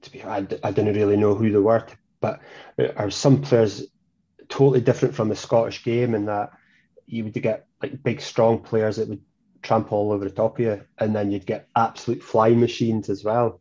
to 0.01 0.11
be 0.11 0.23
I, 0.23 0.37
I 0.63 0.71
didn't 0.71 0.95
really 0.95 1.17
know 1.17 1.35
who 1.35 1.51
they 1.51 1.57
were, 1.57 1.85
but 2.21 2.41
there 2.75 2.97
are 2.97 3.09
some 3.09 3.41
players 3.41 3.87
totally 4.49 4.81
different 4.81 5.15
from 5.15 5.29
the 5.29 5.35
Scottish 5.35 5.83
game 5.83 6.15
and 6.15 6.27
that 6.27 6.51
you 7.07 7.23
would 7.23 7.33
get 7.33 7.67
like 7.81 8.03
big, 8.03 8.21
strong 8.21 8.59
players 8.59 8.97
that 8.97 9.07
would 9.07 9.21
trample 9.61 9.97
all 9.97 10.11
over 10.11 10.25
the 10.25 10.31
top 10.31 10.59
of 10.59 10.65
you, 10.65 10.81
and 10.97 11.15
then 11.15 11.31
you'd 11.31 11.45
get 11.45 11.69
absolute 11.75 12.21
flying 12.21 12.59
machines 12.59 13.09
as 13.09 13.23
well. 13.23 13.59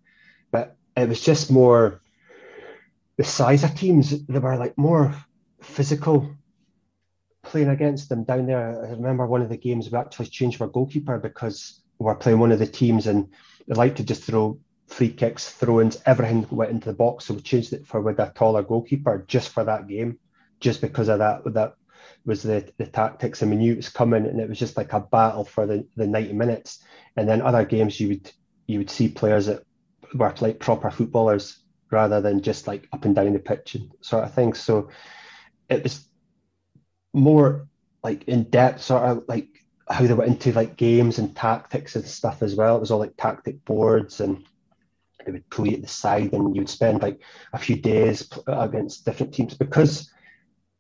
But 0.51 0.77
it 0.97 1.09
was 1.09 1.21
just 1.21 1.51
more 1.51 2.01
the 3.17 3.25
size 3.25 3.65
of 3.65 3.75
teams. 3.75 4.11
They 4.27 4.39
were 4.39 4.57
like 4.57 4.77
more 4.77 5.15
physical 5.61 6.37
playing 7.43 7.69
against 7.69 8.09
them 8.09 8.25
down 8.25 8.47
there. 8.47 8.85
I 8.85 8.91
remember 8.91 9.27
one 9.27 9.43
of 9.43 9.49
the 9.49 9.57
games 9.57 9.91
we 9.91 9.99
actually 9.99 10.27
changed 10.27 10.61
our 10.61 10.69
goalkeeper 10.69 11.19
because 11.19 11.81
we 11.99 12.05
were 12.05 12.15
playing 12.15 12.41
one 12.41 12.53
of 12.53 12.59
the 12.59 12.67
teams 12.67 13.07
and 13.07 13.29
they 13.67 13.75
like 13.75 13.97
to 13.97 14.05
just 14.05 14.25
throw 14.25 14.59
free 14.87 15.11
kicks, 15.11 15.51
throw-ins, 15.51 16.01
everything 16.07 16.47
went 16.51 16.71
into 16.71 16.89
the 16.89 16.95
box. 16.95 17.25
So 17.25 17.35
we 17.35 17.41
changed 17.41 17.73
it 17.73 17.87
for 17.87 18.01
with 18.01 18.19
a 18.19 18.33
taller 18.35 18.63
goalkeeper 18.63 19.25
just 19.27 19.49
for 19.51 19.65
that 19.65 19.89
game, 19.89 20.19
just 20.61 20.81
because 20.81 21.09
of 21.09 21.19
that. 21.21 21.43
That 21.55 21.75
was 22.27 22.43
the, 22.43 22.69
the 22.77 22.87
tactics, 22.87 23.43
and 23.43 23.51
we 23.51 23.57
knew 23.57 23.73
it 23.73 23.77
was 23.77 23.89
coming, 23.89 24.27
and 24.27 24.41
it 24.41 24.49
was 24.49 24.59
just 24.59 24.77
like 24.77 24.93
a 24.93 25.01
battle 25.01 25.45
for 25.45 25.67
the, 25.67 25.87
the 25.97 26.07
90 26.07 26.33
minutes. 26.33 26.83
And 27.17 27.29
then 27.29 27.41
other 27.41 27.65
games, 27.65 27.99
you 28.01 28.09
would 28.09 28.31
you 28.67 28.79
would 28.79 28.91
see 28.91 29.09
players 29.09 29.47
that 29.47 29.63
were 30.15 30.35
like 30.41 30.59
proper 30.59 30.91
footballers 30.91 31.61
rather 31.91 32.21
than 32.21 32.43
just 32.43 32.67
like 32.67 32.89
up 32.93 33.05
and 33.05 33.15
down 33.15 33.33
the 33.33 33.39
pitch 33.39 33.77
and 33.77 33.93
sort 34.01 34.25
of 34.25 34.35
thing. 34.35 34.55
So 34.55 34.91
it 35.69 35.83
was 35.83 36.07
more 37.13 37.69
like 38.03 38.25
in 38.25 38.45
depth, 38.45 38.83
sort 38.83 39.05
of 39.05 39.25
like 39.29 39.49
how 39.89 40.05
they 40.07 40.15
went 40.15 40.31
into 40.31 40.53
like 40.53 40.77
games 40.77 41.19
and 41.19 41.35
tactics 41.35 41.95
and 41.97 42.05
stuff 42.05 42.43
as 42.43 42.55
well. 42.57 42.77
It 42.77 42.81
was 42.81 42.91
all 42.91 42.99
like 42.99 43.17
tactic 43.17 43.65
boards 43.65 44.21
and 44.21 44.45
they 45.25 45.33
would 45.33 45.49
pull 45.51 45.67
you 45.67 45.75
at 45.77 45.83
the 45.83 45.89
side 45.89 46.33
and 46.33 46.55
you 46.55 46.63
would 46.63 46.69
spend 46.69 47.03
like 47.03 47.21
a 47.53 47.59
few 47.59 47.77
days 47.77 48.29
against 48.47 49.05
different 49.05 49.35
teams 49.35 49.55
because 49.55 50.11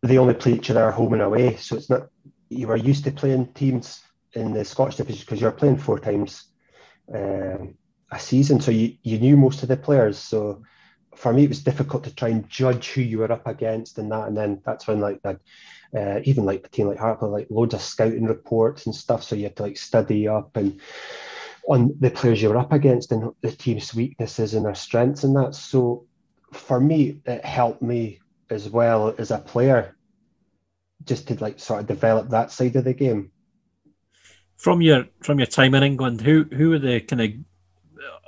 they 0.07 0.19
only 0.19 0.35
play 0.35 0.53
each 0.53 0.71
other 0.71 0.91
home 0.91 1.13
and 1.13 1.23
away. 1.23 1.57
So 1.57 1.77
it's 1.77 1.91
not 1.91 2.09
you 2.49 2.69
were 2.69 2.77
used 2.77 3.05
to 3.05 3.11
playing 3.11 3.53
teams 3.55 4.03
in 4.33 4.53
the 4.53 4.65
Scottish 4.65 4.97
division 4.97 5.21
because 5.21 5.41
you're 5.41 5.51
playing 5.53 5.79
four 5.79 5.99
times 5.99 6.45
um, 7.13 7.75
a 8.11 8.19
season, 8.19 8.61
so 8.61 8.71
you, 8.71 8.97
you 9.03 9.19
knew 9.19 9.37
most 9.37 9.63
of 9.63 9.69
the 9.69 9.77
players. 9.77 10.19
So 10.19 10.63
for 11.15 11.33
me, 11.33 11.45
it 11.45 11.49
was 11.49 11.63
difficult 11.63 12.05
to 12.05 12.15
try 12.15 12.29
and 12.29 12.49
judge 12.49 12.91
who 12.91 13.01
you 13.01 13.19
were 13.19 13.33
up 13.33 13.47
against 13.47 13.99
and 13.99 14.11
that. 14.13 14.29
And 14.29 14.37
then 14.37 14.63
that's 14.65 14.87
when 14.87 15.01
like 15.01 15.23
that, 15.23 15.41
uh, 15.97 16.21
even 16.25 16.45
like 16.45 16.67
a 16.67 16.69
team 16.69 16.89
like 16.89 16.99
Hartlepool, 16.99 17.31
like 17.31 17.49
loads 17.51 17.75
of 17.75 17.81
scouting 17.81 18.27
reports 18.27 18.87
and 18.87 18.95
stuff. 18.95 19.25
So 19.25 19.35
you 19.35 19.45
had 19.45 19.57
to 19.57 19.63
like 19.65 19.77
study 19.77 20.29
up 20.29 20.57
and 20.57 20.81
on 21.69 21.97
the 21.99 22.11
players 22.11 22.41
you 22.41 22.49
were 22.49 22.59
up 22.59 22.73
against 22.73 23.11
and 23.11 23.33
the 23.41 23.51
team's 23.51 23.95
weaknesses 23.95 24.55
and 24.55 24.67
their 24.67 24.75
strengths 24.75 25.25
and 25.25 25.35
that. 25.37 25.55
So 25.55 26.07
for 26.53 26.79
me, 26.79 27.21
it 27.25 27.45
helped 27.45 27.83
me 27.83 28.21
as 28.51 28.69
well 28.69 29.15
as 29.19 29.31
a 29.31 29.39
player 29.39 29.96
just 31.07 31.29
to 31.29 31.35
like 31.43 31.59
sort 31.59 31.81
of 31.81 31.87
develop 31.87 32.29
that 32.31 32.51
side 32.51 32.77
of 32.77 32.85
the 32.85 32.95
game. 32.95 33.31
From 34.57 34.81
your 34.81 35.07
from 35.23 35.39
your 35.39 35.47
time 35.47 35.75
in 35.75 35.83
England, 35.83 36.21
who 36.21 36.45
who 36.45 36.71
were 36.71 36.79
the 36.79 37.01
kind 37.01 37.23
of 37.23 37.31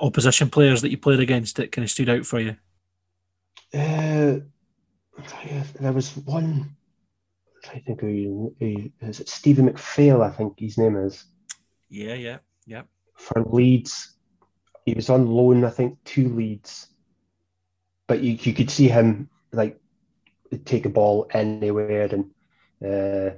opposition 0.00 0.50
players 0.50 0.82
that 0.82 0.90
you 0.90 0.98
played 0.98 1.20
against 1.20 1.56
that 1.56 1.72
kind 1.72 1.84
of 1.84 1.90
stood 1.90 2.08
out 2.08 2.24
for 2.24 2.40
you? 2.40 2.56
Uh, 3.74 4.38
there 5.80 5.92
was 5.92 6.16
one. 6.16 6.76
I'm 7.54 7.62
trying 7.62 7.80
to 7.80 7.84
think 7.84 8.00
who, 8.00 8.54
who 8.60 8.90
is 9.00 9.20
it? 9.20 9.28
Stephen 9.28 9.68
McPhail, 9.68 10.24
I 10.24 10.30
think 10.30 10.58
his 10.58 10.78
name 10.78 10.96
is. 10.96 11.24
Yeah, 11.88 12.14
yeah, 12.14 12.38
yeah. 12.66 12.82
For 13.14 13.42
Leeds, 13.42 14.14
he 14.84 14.94
was 14.94 15.10
on 15.10 15.26
loan. 15.26 15.64
I 15.64 15.70
think 15.70 15.98
two 16.04 16.28
Leeds, 16.28 16.88
but 18.06 18.20
you 18.20 18.32
you 18.40 18.54
could 18.54 18.70
see 18.70 18.88
him 18.88 19.28
like 19.52 19.78
take 20.64 20.86
a 20.86 20.90
ball 20.90 21.26
anywhere 21.32 22.08
and 22.10 22.30
uh, 22.84 23.30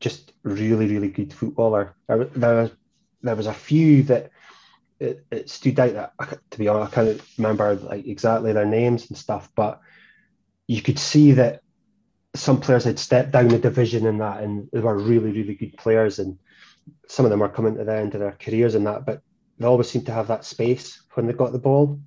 just 0.00 0.32
really 0.42 0.86
really 0.86 1.08
good 1.08 1.32
footballer. 1.32 1.94
There, 2.08 2.18
was 2.18 2.70
there 3.22 3.36
was 3.36 3.46
a 3.46 3.54
few 3.54 4.02
that 4.04 4.30
it, 5.00 5.24
it 5.30 5.50
stood 5.50 5.78
out 5.80 5.94
that 6.18 6.38
to 6.50 6.58
be 6.58 6.68
honest 6.68 6.92
I 6.92 7.04
can't 7.04 7.22
remember 7.38 7.74
like 7.74 8.06
exactly 8.06 8.52
their 8.52 8.66
names 8.66 9.08
and 9.08 9.18
stuff, 9.18 9.50
but 9.54 9.80
you 10.66 10.82
could 10.82 10.98
see 10.98 11.32
that 11.32 11.62
some 12.34 12.60
players 12.60 12.84
had 12.84 12.98
stepped 12.98 13.30
down 13.30 13.48
the 13.48 13.58
division 13.58 14.06
in 14.06 14.18
that 14.18 14.42
and 14.42 14.68
they 14.72 14.80
were 14.80 14.98
really 14.98 15.30
really 15.30 15.54
good 15.54 15.76
players 15.76 16.18
and 16.18 16.38
some 17.08 17.24
of 17.24 17.30
them 17.30 17.42
are 17.42 17.48
coming 17.48 17.76
to 17.76 17.84
the 17.84 17.94
end 17.94 18.14
of 18.14 18.20
their 18.20 18.36
careers 18.38 18.74
and 18.74 18.86
that, 18.86 19.06
but 19.06 19.22
they 19.58 19.66
always 19.66 19.88
seem 19.88 20.04
to 20.04 20.12
have 20.12 20.28
that 20.28 20.44
space 20.44 21.02
when 21.14 21.26
they 21.26 21.32
got 21.32 21.52
the 21.52 21.58
ball. 21.58 22.00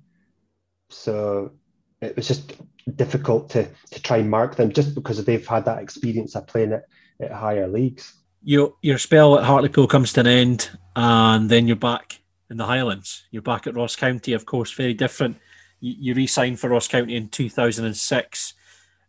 So 0.90 1.52
it 2.00 2.16
was 2.16 2.28
just 2.28 2.54
difficult 2.96 3.50
to 3.50 3.68
to 3.90 4.02
try 4.02 4.18
and 4.18 4.30
mark 4.30 4.56
them 4.56 4.72
just 4.72 4.94
because 4.94 5.24
they've 5.24 5.46
had 5.46 5.64
that 5.64 5.82
experience 5.82 6.34
of 6.34 6.46
playing 6.46 6.72
at, 6.72 6.84
at 7.20 7.32
higher 7.32 7.68
leagues. 7.68 8.14
Your 8.42 8.74
your 8.82 8.98
spell 8.98 9.38
at 9.38 9.44
Hartlepool 9.44 9.88
comes 9.88 10.12
to 10.14 10.20
an 10.20 10.26
end, 10.26 10.70
and 10.96 11.50
then 11.50 11.66
you're 11.66 11.76
back 11.76 12.20
in 12.50 12.56
the 12.56 12.66
Highlands. 12.66 13.26
You're 13.30 13.42
back 13.42 13.66
at 13.66 13.74
Ross 13.74 13.96
County, 13.96 14.32
of 14.32 14.46
course, 14.46 14.72
very 14.72 14.94
different. 14.94 15.36
You, 15.80 15.94
you 15.98 16.14
re-signed 16.14 16.58
for 16.58 16.70
Ross 16.70 16.88
County 16.88 17.14
in 17.16 17.28
2006. 17.28 18.54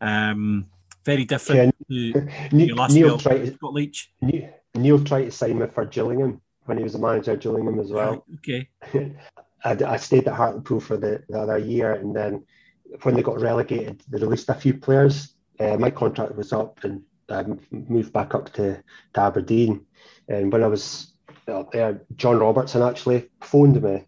Um, 0.01 0.67
very 1.05 1.25
different 1.25 1.73
Yeah, 1.89 2.11
to 2.11 2.29
Neale, 2.51 2.67
your 2.67 2.75
last 2.75 2.93
Neale 2.93 3.17
tried 3.17 3.41
at 3.41 3.55
Scott 3.55 3.73
Leitch. 3.73 4.11
Neale, 4.21 4.49
Neale 4.75 5.03
tried 5.03 5.25
to 5.25 5.31
sign 5.31 5.57
me 5.57 5.67
for 5.67 5.85
Gillingham 5.85 6.41
when 6.65 6.77
he 6.77 6.83
was 6.83 6.95
a 6.95 6.99
manager 6.99 7.31
at 7.31 7.41
Gillingham 7.41 7.79
as 7.79 7.91
well. 7.91 8.25
Okay. 8.35 8.69
I, 9.63 9.71
I 9.85 9.97
stayed 9.97 10.27
at 10.27 10.35
Hartlepool 10.35 10.79
for 10.79 10.97
the, 10.97 11.23
the 11.27 11.39
other 11.39 11.57
year, 11.57 11.93
and 11.93 12.15
then 12.15 12.45
when 13.03 13.15
they 13.15 13.21
got 13.21 13.41
relegated, 13.41 14.03
they 14.09 14.19
released 14.19 14.49
a 14.49 14.53
few 14.53 14.73
players. 14.73 15.33
Uh, 15.59 15.77
my 15.77 15.91
contract 15.91 16.35
was 16.35 16.53
up, 16.53 16.83
and 16.83 17.03
I 17.29 17.45
moved 17.71 18.13
back 18.13 18.33
up 18.33 18.53
to, 18.53 18.81
to 19.13 19.21
Aberdeen. 19.21 19.85
And 20.27 20.51
when 20.51 20.63
I 20.63 20.67
was 20.67 21.13
up 21.47 21.71
there, 21.71 22.01
John 22.15 22.39
Robertson 22.39 22.81
actually 22.81 23.29
phoned 23.41 23.81
me 23.81 24.05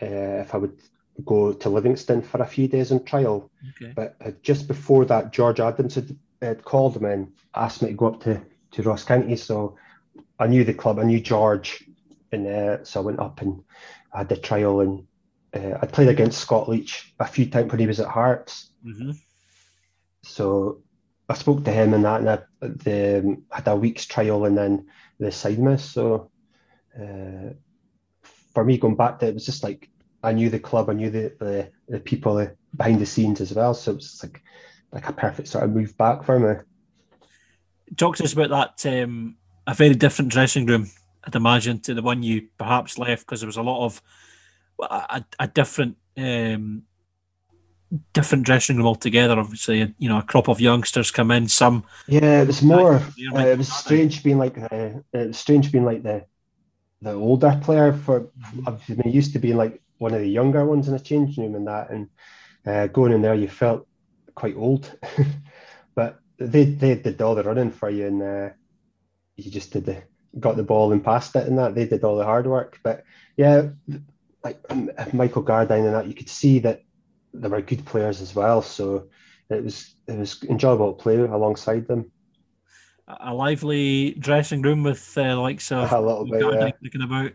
uh, 0.00 0.40
if 0.42 0.54
I 0.54 0.58
would 0.58 0.78
go 1.24 1.52
to 1.52 1.68
Livingston 1.68 2.22
for 2.22 2.42
a 2.42 2.46
few 2.46 2.68
days 2.68 2.92
on 2.92 3.04
trial. 3.04 3.50
Okay. 3.70 3.92
But 3.94 4.16
uh, 4.24 4.32
just 4.42 4.68
before 4.68 5.04
that, 5.06 5.32
George 5.32 5.60
Adams 5.60 5.94
had, 5.94 6.16
had 6.40 6.64
called 6.64 7.00
me 7.00 7.12
and 7.12 7.32
asked 7.54 7.82
me 7.82 7.88
to 7.88 7.94
go 7.94 8.06
up 8.06 8.20
to, 8.22 8.40
to 8.72 8.82
Ross 8.82 9.04
County. 9.04 9.36
So 9.36 9.76
I 10.38 10.46
knew 10.46 10.64
the 10.64 10.74
club, 10.74 10.98
I 10.98 11.04
knew 11.04 11.20
George, 11.20 11.84
and 12.32 12.46
uh, 12.46 12.84
so 12.84 13.00
I 13.00 13.04
went 13.04 13.20
up 13.20 13.40
and 13.42 13.62
I 14.12 14.18
had 14.18 14.28
the 14.28 14.36
trial. 14.36 14.80
And 14.80 15.06
uh, 15.54 15.78
I 15.80 15.86
played 15.86 16.08
against 16.08 16.40
Scott 16.40 16.68
Leitch 16.68 17.14
a 17.20 17.26
few 17.26 17.46
times 17.46 17.70
when 17.70 17.80
he 17.80 17.86
was 17.86 18.00
at 18.00 18.08
Hearts. 18.08 18.70
hmm 18.82 19.12
So 20.22 20.82
I 21.28 21.34
spoke 21.34 21.64
to 21.64 21.72
him 21.72 21.94
and 21.94 22.04
that, 22.04 22.20
and 22.20 22.30
I 22.30 22.38
the, 22.60 23.42
had 23.50 23.68
a 23.68 23.76
week's 23.76 24.06
trial, 24.06 24.44
and 24.44 24.56
then 24.56 24.86
they 25.18 25.30
signed 25.30 25.58
me. 25.58 25.76
So 25.76 26.30
uh, 26.98 27.54
for 28.54 28.64
me, 28.64 28.78
going 28.78 28.96
back 28.96 29.18
to 29.18 29.26
it, 29.26 29.30
it 29.30 29.34
was 29.34 29.46
just 29.46 29.62
like 29.62 29.88
I 30.22 30.32
knew 30.32 30.50
the 30.50 30.58
club, 30.58 30.90
I 30.90 30.94
knew 30.94 31.10
the 31.10 31.34
the, 31.38 31.70
the 31.88 32.00
people 32.00 32.46
behind 32.76 33.00
the 33.00 33.06
scenes 33.06 33.40
as 33.40 33.52
well. 33.52 33.74
So 33.74 33.92
it 33.92 33.96
was 33.96 34.20
like 34.22 34.42
like 34.92 35.08
a 35.08 35.12
perfect 35.12 35.48
sort 35.48 35.64
of 35.64 35.70
move 35.70 35.96
back 35.96 36.24
for 36.24 36.38
me. 36.38 36.60
Talk 37.96 38.16
to 38.16 38.24
us 38.24 38.32
about 38.32 38.50
that. 38.50 39.02
Um, 39.02 39.36
a 39.66 39.74
very 39.74 39.94
different 39.94 40.32
dressing 40.32 40.66
room, 40.66 40.90
I'd 41.24 41.34
imagine, 41.34 41.80
to 41.80 41.94
the 41.94 42.02
one 42.02 42.22
you 42.22 42.48
perhaps 42.58 42.98
left 42.98 43.26
because 43.26 43.40
there 43.40 43.48
was 43.48 43.56
a 43.56 43.62
lot 43.62 43.84
of 43.84 44.02
a, 44.82 45.24
a, 45.38 45.48
different 45.48 45.96
um, 46.16 46.82
different 48.12 48.44
dressing 48.44 48.76
room 48.76 48.86
altogether. 48.86 49.38
Obviously, 49.38 49.94
you 49.98 50.08
know, 50.08 50.18
a 50.18 50.22
crop 50.22 50.48
of 50.48 50.60
youngsters 50.60 51.10
come 51.10 51.30
in. 51.30 51.48
Some 51.48 51.84
Yeah, 52.06 52.42
it 52.42 52.46
was 52.46 52.62
more. 52.62 52.96
Uh, 52.96 53.38
it 53.38 53.58
was 53.58 53.72
strange 53.72 54.22
being 54.22 54.38
like 54.38 54.54
the. 54.54 55.04
Was 55.12 55.38
strange 55.38 55.72
being 55.72 55.84
like 55.84 56.02
the, 56.02 56.24
the 57.00 57.12
older 57.12 57.58
player 57.62 57.92
for. 57.92 58.28
I've 58.66 58.86
been 58.86 59.12
used 59.12 59.32
to 59.34 59.38
being 59.38 59.56
like 59.56 59.80
one 59.98 60.14
of 60.14 60.20
the 60.20 60.28
younger 60.28 60.64
ones 60.64 60.88
in 60.88 60.94
a 60.94 61.00
changing 61.00 61.44
room 61.44 61.54
and 61.54 61.66
that, 61.66 61.90
and 61.90 62.08
uh, 62.66 62.86
going 62.88 63.12
in 63.12 63.22
there, 63.22 63.34
you 63.34 63.48
felt 63.48 63.86
quite 64.34 64.56
old. 64.56 64.90
but 65.94 66.20
they 66.38 66.64
they 66.64 66.94
did 66.96 67.20
all 67.20 67.34
the 67.34 67.42
running 67.42 67.70
for 67.70 67.90
you, 67.90 68.06
and 68.06 68.22
uh, 68.22 68.48
you 69.36 69.50
just 69.50 69.72
did 69.72 69.86
the 69.86 70.02
got 70.38 70.56
the 70.56 70.62
ball 70.62 70.92
and 70.92 71.04
passed 71.04 71.36
it, 71.36 71.46
and 71.46 71.58
that 71.58 71.74
they 71.74 71.86
did 71.86 72.04
all 72.04 72.16
the 72.16 72.24
hard 72.24 72.46
work. 72.46 72.78
But 72.82 73.04
yeah, 73.36 73.68
like 74.44 74.60
um, 74.70 74.90
Michael 75.12 75.42
Gardyne 75.42 75.86
and 75.86 75.94
that, 75.94 76.06
you 76.06 76.14
could 76.14 76.28
see 76.28 76.58
that 76.60 76.82
there 77.32 77.50
were 77.50 77.62
good 77.62 77.84
players 77.84 78.20
as 78.20 78.34
well. 78.34 78.62
So 78.62 79.08
it 79.50 79.62
was 79.62 79.94
it 80.06 80.18
was 80.18 80.42
enjoyable 80.44 80.92
to 80.92 81.02
play 81.02 81.16
alongside 81.16 81.86
them. 81.86 82.10
a 83.08 83.34
lively 83.34 84.12
dressing 84.18 84.62
room 84.62 84.82
with 84.82 85.16
uh, 85.16 85.34
the 85.34 85.40
likes 85.40 85.70
of 85.72 85.92
A 85.92 86.00
little 86.00 86.26
bit, 86.26 86.44
yeah. 86.54 86.70
kicking 86.82 87.02
about. 87.02 87.32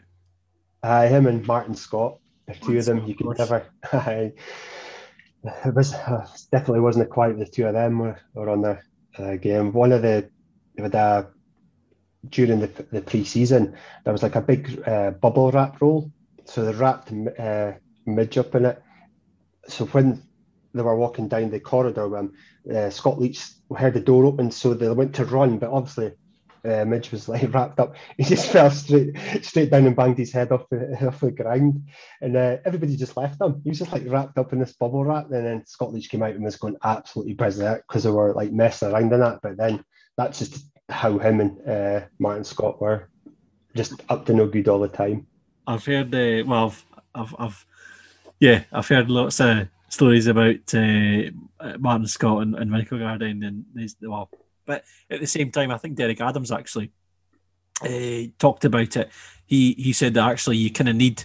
Uh, 0.84 1.08
him 1.08 1.28
and 1.28 1.46
Martin 1.46 1.76
Scott, 1.76 2.20
the 2.48 2.54
two 2.54 2.60
Martin 2.60 2.78
of 2.78 2.86
them, 2.86 2.98
Scott, 2.98 3.10
you 3.10 3.16
could 3.16 3.26
course. 3.26 3.40
never. 3.40 3.66
I, 3.94 4.34
it 5.66 5.74
was 5.74 5.94
uh, 5.94 6.28
definitely 6.52 6.82
wasn't 6.82 7.10
quite 7.10 7.38
the 7.38 7.46
two 7.46 7.68
of 7.68 7.74
them 7.74 8.00
were, 8.00 8.20
were 8.34 8.50
on 8.50 8.62
the 8.62 8.80
uh, 9.18 9.36
game. 9.36 9.72
One 9.72 9.92
of 9.92 10.02
the 10.02 10.30
had 10.78 11.28
during 12.30 12.60
the 12.60 12.68
the 12.92 13.02
pre-season 13.02 13.76
there 14.04 14.12
was 14.14 14.24
like 14.24 14.36
a 14.36 14.42
big 14.42 14.82
uh, 14.88 15.12
bubble 15.12 15.52
wrap 15.52 15.82
roll, 15.82 16.12
so 16.48 16.66
they 16.66 16.74
wrapped 16.74 17.12
uh, 17.40 17.74
midge 18.06 18.38
up 18.38 18.56
in 18.56 18.66
it. 18.66 18.82
So 19.68 19.86
when 19.88 20.24
they 20.74 20.82
were 20.82 20.96
walking 20.96 21.28
down 21.28 21.52
the 21.52 21.60
corridor, 21.60 22.08
when 22.08 22.34
uh, 22.74 22.90
Scott 22.90 23.20
Leitch 23.20 23.46
heard 23.76 23.94
the 23.94 24.00
door 24.00 24.26
open, 24.26 24.52
so 24.52 24.74
they 24.74 24.90
went 24.90 25.16
to 25.16 25.26
run, 25.26 25.58
but 25.60 25.72
obviously 25.72 26.14
uh, 26.66 26.86
Midge 26.86 27.12
was 27.12 27.30
like 27.30 27.54
wrapped 27.54 27.80
up. 27.80 27.96
He 28.18 28.24
just 28.24 28.50
fell 28.52 28.72
straight 28.72 29.18
straight 29.42 29.72
down 29.72 29.86
and 29.86 29.96
banged 29.96 30.18
his 30.18 30.32
head 30.32 30.52
off 30.52 30.70
the 30.70 30.98
off 31.08 31.20
the 31.20 31.32
ground, 31.32 31.88
and 32.22 32.36
uh, 32.36 32.58
everybody 32.66 32.96
just 32.96 33.18
left 33.18 33.42
him. 33.42 33.62
He 33.64 33.70
was 33.70 33.80
just 33.80 33.92
like 33.92 34.04
wrapped 34.06 34.38
up 34.38 34.54
in 34.54 34.60
this 34.60 34.74
bubble 34.74 35.06
wrap. 35.06 35.32
And 35.32 35.46
then 35.46 35.66
Scott 35.66 35.94
Leitch 35.94 36.10
came 36.10 36.24
out 36.24 36.36
and 36.36 36.44
was 36.44 36.58
going 36.58 36.78
absolutely 36.84 37.34
berserk 37.34 37.86
because 37.88 38.04
they 38.04 38.12
were 38.12 38.34
like 38.34 38.52
messing 38.52 38.92
around 38.92 39.14
in 39.14 39.20
that. 39.20 39.40
But 39.42 39.58
then 39.58 39.84
that's 40.18 40.40
just 40.40 40.66
how 40.90 41.18
him 41.18 41.42
and 41.42 41.70
uh, 41.70 42.06
Martin 42.20 42.44
Scott 42.44 42.82
were, 42.82 43.10
just 43.76 43.94
up 44.10 44.26
to 44.26 44.34
no 44.34 44.48
good 44.48 44.68
all 44.68 44.80
the 44.80 44.88
time. 44.88 45.28
I've 45.68 45.86
heard, 45.86 46.16
uh, 46.16 46.44
well, 46.48 46.66
I've, 46.68 46.86
I've, 47.14 47.36
I've, 47.38 47.66
yeah, 48.40 48.64
I've 48.72 48.88
heard 48.88 49.10
lots 49.10 49.40
of 49.42 49.68
stories 49.90 50.28
about 50.28 50.74
uh, 50.74 51.24
Martin 51.80 52.08
Scott 52.08 52.44
and, 52.44 52.56
and 52.56 52.72
Michael 52.72 53.00
Gardyne, 53.00 53.46
and 53.46 53.66
these, 53.74 53.96
well, 54.02 54.30
but 54.66 54.84
at 55.10 55.20
the 55.20 55.28
same 55.28 55.52
time, 55.52 55.72
I 55.72 55.78
think 55.78 55.96
Derek 55.96 56.22
Adams 56.22 56.52
actually 56.52 56.92
uh, 57.82 58.30
talked 58.40 58.66
about 58.66 58.96
it. 58.96 59.10
He 59.46 59.74
he 59.74 59.94
said 59.94 60.14
that 60.16 60.30
actually 60.30 60.58
you 60.58 60.72
kind 60.72 60.90
of 60.90 60.96
need 60.96 61.24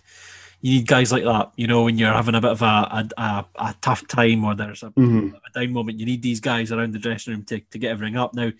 you 0.60 0.78
need 0.78 0.86
guys 0.86 1.10
like 1.10 1.24
that. 1.24 1.50
You 1.56 1.66
know, 1.66 1.82
when 1.82 1.98
you're 1.98 2.12
having 2.12 2.34
a 2.36 2.40
bit 2.40 2.52
of 2.52 2.62
a 2.62 2.64
a, 2.66 3.08
a, 3.18 3.46
a 3.56 3.74
tough 3.80 4.06
time 4.06 4.44
or 4.44 4.54
there's 4.54 4.82
a, 4.82 4.90
Mhm. 4.90 5.32
a 5.34 5.58
down 5.60 5.72
moment, 5.72 5.98
you 5.98 6.06
need 6.06 6.22
these 6.22 6.40
guys 6.40 6.70
around 6.70 6.92
the 6.92 6.98
dressing 7.00 7.32
room 7.34 7.44
to, 7.46 7.58
to 7.60 7.78
get 7.78 7.90
everything 7.90 8.16
up. 8.16 8.32
Now, 8.34 8.52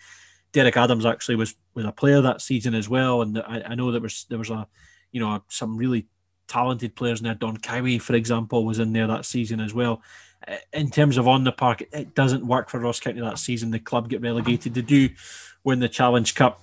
Derek 0.53 0.77
Adams 0.77 1.07
actually 1.07 1.37
was 1.37 1.55
was 1.75 1.85
a 1.85 1.93
player 1.93 2.21
that 2.23 2.41
season 2.41 2.75
as 2.75 2.89
well, 2.89 3.23
and 3.23 3.39
I, 3.39 3.63
I 3.69 3.75
know 3.77 3.93
there 3.93 4.01
was 4.01 4.27
there 4.29 4.39
was 4.39 4.51
a 4.51 4.67
you 5.13 5.21
know 5.21 5.43
some 5.49 5.77
really 5.77 6.09
talented 6.49 6.95
players 6.95 7.21
in 7.21 7.25
there. 7.25 7.35
Don 7.35 7.57
Cowie, 7.57 7.99
for 7.99 8.15
example, 8.15 8.65
was 8.65 8.79
in 8.79 8.93
there 8.93 9.07
that 9.07 9.25
season 9.25 9.61
as 9.61 9.73
well. 9.73 10.03
Uh, 10.47 10.57
In 10.73 10.91
terms 10.91 11.17
of 11.17 11.27
on 11.27 11.45
the 11.45 11.53
park, 11.53 11.83
it, 11.93 12.15
doesn't 12.15 12.47
work 12.47 12.69
for 12.69 12.79
Ross 12.79 13.01
County 13.01 13.21
that 13.21 13.39
season. 13.39 13.71
The 13.71 13.79
club 13.79 14.09
get 14.11 14.21
relegated. 14.21 14.75
They 14.75 14.83
do 14.83 15.09
win 15.65 15.79
the 15.79 15.89
Challenge 15.89 16.35
Cup. 16.35 16.61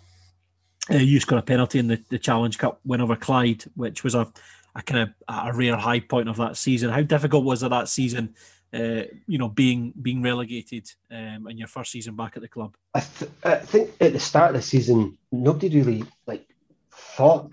Uh, 0.92 0.98
you 0.98 1.20
scored 1.20 1.40
a 1.40 1.46
penalty 1.46 1.80
in 1.80 1.88
the, 1.88 2.04
the 2.10 2.20
Challenge 2.20 2.58
Cup 2.58 2.80
win 2.86 3.02
over 3.02 3.16
Clyde, 3.16 3.64
which 3.76 4.04
was 4.04 4.16
a, 4.16 4.32
a 4.76 4.84
kind 4.84 5.02
of 5.02 5.10
a 5.28 5.54
rare 5.54 5.76
high 5.76 6.00
point 6.00 6.30
of 6.30 6.38
that 6.38 6.58
season. 6.58 6.92
How 6.92 7.02
difficult 7.02 7.44
was 7.44 7.64
it 7.64 7.70
that 7.70 7.90
season? 7.90 8.36
Uh, 8.72 9.04
you 9.26 9.40
know, 9.40 9.48
being 9.48 9.92
being 10.00 10.22
relegated 10.22 10.88
um, 11.10 11.48
in 11.48 11.58
your 11.58 11.68
first 11.68 11.92
season 11.92 12.16
back 12.16 12.34
at 12.36 12.44
the 12.44 12.48
club. 12.48 12.76
I, 12.94 13.00
th- 13.00 13.32
I 13.44 13.56
think 13.56 13.90
at 14.00 14.14
the 14.14 14.20
start 14.20 14.52
of 14.52 14.58
the 14.58 14.62
season, 14.62 15.18
nobody 15.32 15.82
really 15.82 16.06
like 16.28 16.46
thought 16.92 17.50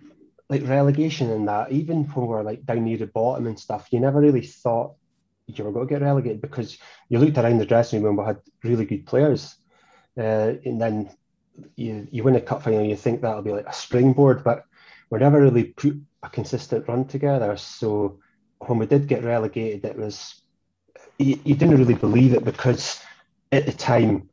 like 0.49 0.67
relegation 0.67 1.31
and 1.31 1.49
that. 1.49 1.73
Even 1.73 2.05
when 2.05 2.27
we 2.27 2.35
were 2.35 2.43
like 2.43 2.65
down 2.65 2.85
near 2.85 2.99
the 2.99 3.07
bottom 3.07 3.47
and 3.47 3.59
stuff, 3.59 3.89
you 3.91 4.01
never 4.01 4.21
really 4.21 4.43
thought 4.43 4.95
you 5.47 5.65
were 5.65 5.73
going 5.73 5.87
to 5.87 5.95
get 5.95 6.03
relegated 6.03 6.41
because 6.41 6.79
you 7.09 7.19
looked 7.19 7.39
around 7.39 7.59
the 7.59 7.67
dressing 7.67 8.03
room 8.03 8.19
and 8.19 8.27
we 8.27 8.35
had 8.35 8.41
really 8.63 8.85
good 8.85 9.07
players, 9.07 9.57
uh, 10.19 10.55
and 10.65 10.81
then 10.81 11.11
you 11.77 12.07
you 12.11 12.23
win 12.23 12.37
a 12.37 12.41
cup 12.41 12.63
final, 12.63 12.85
you 12.85 12.97
think 12.97 13.21
that'll 13.21 13.43
be 13.43 13.53
like 13.53 13.67
a 13.67 13.73
springboard, 13.73 14.45
but 14.45 14.65
we 15.11 15.19
never 15.19 15.41
really 15.41 15.65
put 15.65 15.95
a 16.23 16.29
consistent 16.29 16.89
run 16.89 17.07
together. 17.07 17.57
So 17.57 18.19
when 18.59 18.79
we 18.79 18.87
did 18.87 19.07
get 19.07 19.25
relegated, 19.25 19.85
it 19.85 19.97
was 19.97 20.43
you, 21.19 21.39
you 21.45 21.55
didn't 21.55 21.79
really 21.79 21.95
believe 21.95 22.35
it 22.35 22.45
because 22.45 23.01
at 23.53 23.67
the 23.67 23.73
time 23.73 24.29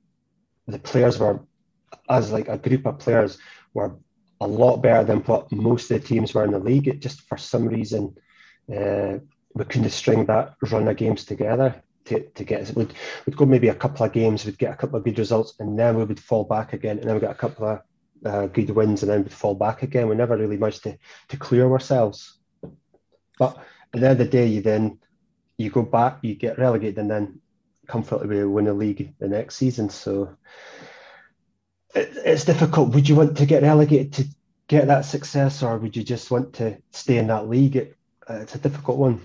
the 0.68 0.80
players 0.80 1.20
were 1.20 1.42
as 2.10 2.32
like 2.32 2.48
a 2.48 2.58
group 2.58 2.86
of 2.86 3.00
players 3.00 3.38
were 3.74 3.96
a 4.44 4.48
lot 4.48 4.78
better 4.78 5.04
than 5.04 5.20
what 5.22 5.52
most 5.52 5.90
of 5.90 6.02
the 6.02 6.08
teams 6.08 6.34
were 6.34 6.44
in 6.44 6.52
the 6.52 6.60
league. 6.60 6.88
It 6.88 7.00
just 7.00 7.22
for 7.22 7.38
some 7.38 7.68
reason 7.68 8.16
uh, 8.74 9.20
we 9.54 9.66
couldn't 9.66 9.90
string 9.90 10.26
that 10.26 10.56
run 10.72 10.88
of 10.88 10.98
games 10.98 11.26
together 11.26 11.82
to, 12.06 12.22
to 12.22 12.44
get 12.44 12.62
us. 12.62 12.76
We'd, 12.76 12.94
we'd 13.26 13.38
go 13.38 13.46
maybe 13.46 13.70
a 13.70 13.76
couple 13.76 14.06
of 14.06 14.12
games, 14.12 14.46
we'd 14.46 14.58
get 14.58 14.74
a 14.74 14.78
couple 14.78 14.98
of 14.98 15.06
good 15.06 15.20
results, 15.20 15.54
and 15.60 15.78
then 15.78 15.96
we 15.96 16.04
would 16.04 16.20
fall 16.20 16.44
back 16.44 16.74
again, 16.74 17.00
and 17.00 17.08
then 17.08 17.16
we 17.16 17.22
got 17.22 17.32
a 17.32 17.36
couple 17.36 17.68
of 17.68 17.82
uh, 18.26 18.48
good 18.48 18.70
wins, 18.72 19.04
and 19.04 19.12
then 19.12 19.24
we'd 19.24 19.32
fall 19.34 19.56
back 19.56 19.84
again. 19.84 20.08
We 20.08 20.16
never 20.16 20.38
really 20.38 20.58
managed 20.58 20.84
to, 20.84 20.98
to 21.30 21.38
clear 21.38 21.72
ourselves. 21.72 22.40
But 23.38 23.58
at 23.94 24.00
the 24.00 24.10
end 24.10 24.20
of 24.22 24.26
the 24.26 24.26
day, 24.26 24.48
you 24.48 24.62
then 24.62 25.00
you 25.58 25.70
go 25.70 25.84
back, 25.84 26.20
you 26.22 26.36
get 26.36 26.58
relegated, 26.58 26.98
and 26.98 27.12
then 27.12 27.42
comfortably 27.88 28.44
win 28.44 28.66
the 28.66 28.74
league 28.74 29.14
the 29.20 29.28
next 29.28 29.56
season. 29.56 29.90
So 29.90 30.36
it, 31.96 32.12
it's 32.26 32.46
difficult. 32.46 32.94
Would 32.94 33.08
you 33.08 33.16
want 33.16 33.38
to 33.38 33.46
get 33.46 33.64
relegated 33.64 34.14
to 34.14 34.26
get 34.68 34.88
that 34.88 35.06
success, 35.06 35.64
or 35.64 35.78
would 35.78 35.96
you 35.96 36.04
just 36.04 36.32
want 36.32 36.54
to 36.54 36.78
stay 36.92 37.18
in 37.18 37.28
that 37.28 37.50
league? 37.50 37.76
It, 37.76 37.98
uh, 38.30 38.36
it's 38.36 38.56
a 38.56 38.60
difficult 38.60 38.98
one. 38.98 39.22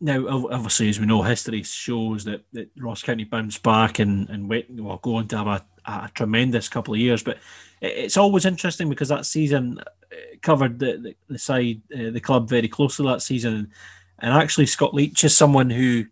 Now, 0.00 0.28
obviously, 0.28 0.88
as 0.88 1.00
we 1.00 1.06
know, 1.06 1.22
history 1.22 1.62
shows 1.64 2.24
that, 2.24 2.42
that 2.52 2.70
Ross 2.78 3.02
County 3.02 3.24
bounced 3.24 3.62
back 3.62 3.98
and 3.98 4.28
and 4.30 4.48
went 4.48 4.70
well, 4.70 4.98
go 4.98 5.16
on 5.16 5.26
to 5.28 5.38
have 5.38 5.46
a, 5.48 5.64
a 5.86 6.10
tremendous 6.14 6.68
couple 6.68 6.94
of 6.94 7.00
years. 7.00 7.22
But 7.22 7.38
it's 7.80 8.16
always 8.16 8.44
interesting 8.44 8.88
because 8.88 9.08
that 9.08 9.26
season 9.26 9.80
uh, 9.80 10.16
covered 10.40 10.78
the, 10.78 10.98
the, 10.98 11.16
the 11.28 11.38
side, 11.38 11.82
uh, 11.92 12.10
the 12.10 12.20
club 12.20 12.48
very 12.48 12.68
closely 12.68 13.06
that 13.06 13.22
season. 13.22 13.72
And, 14.20 14.32
actually, 14.34 14.66
Scott 14.66 14.94
Leitch 14.94 15.24
is 15.24 15.36
someone 15.36 15.70
who, 15.70 16.06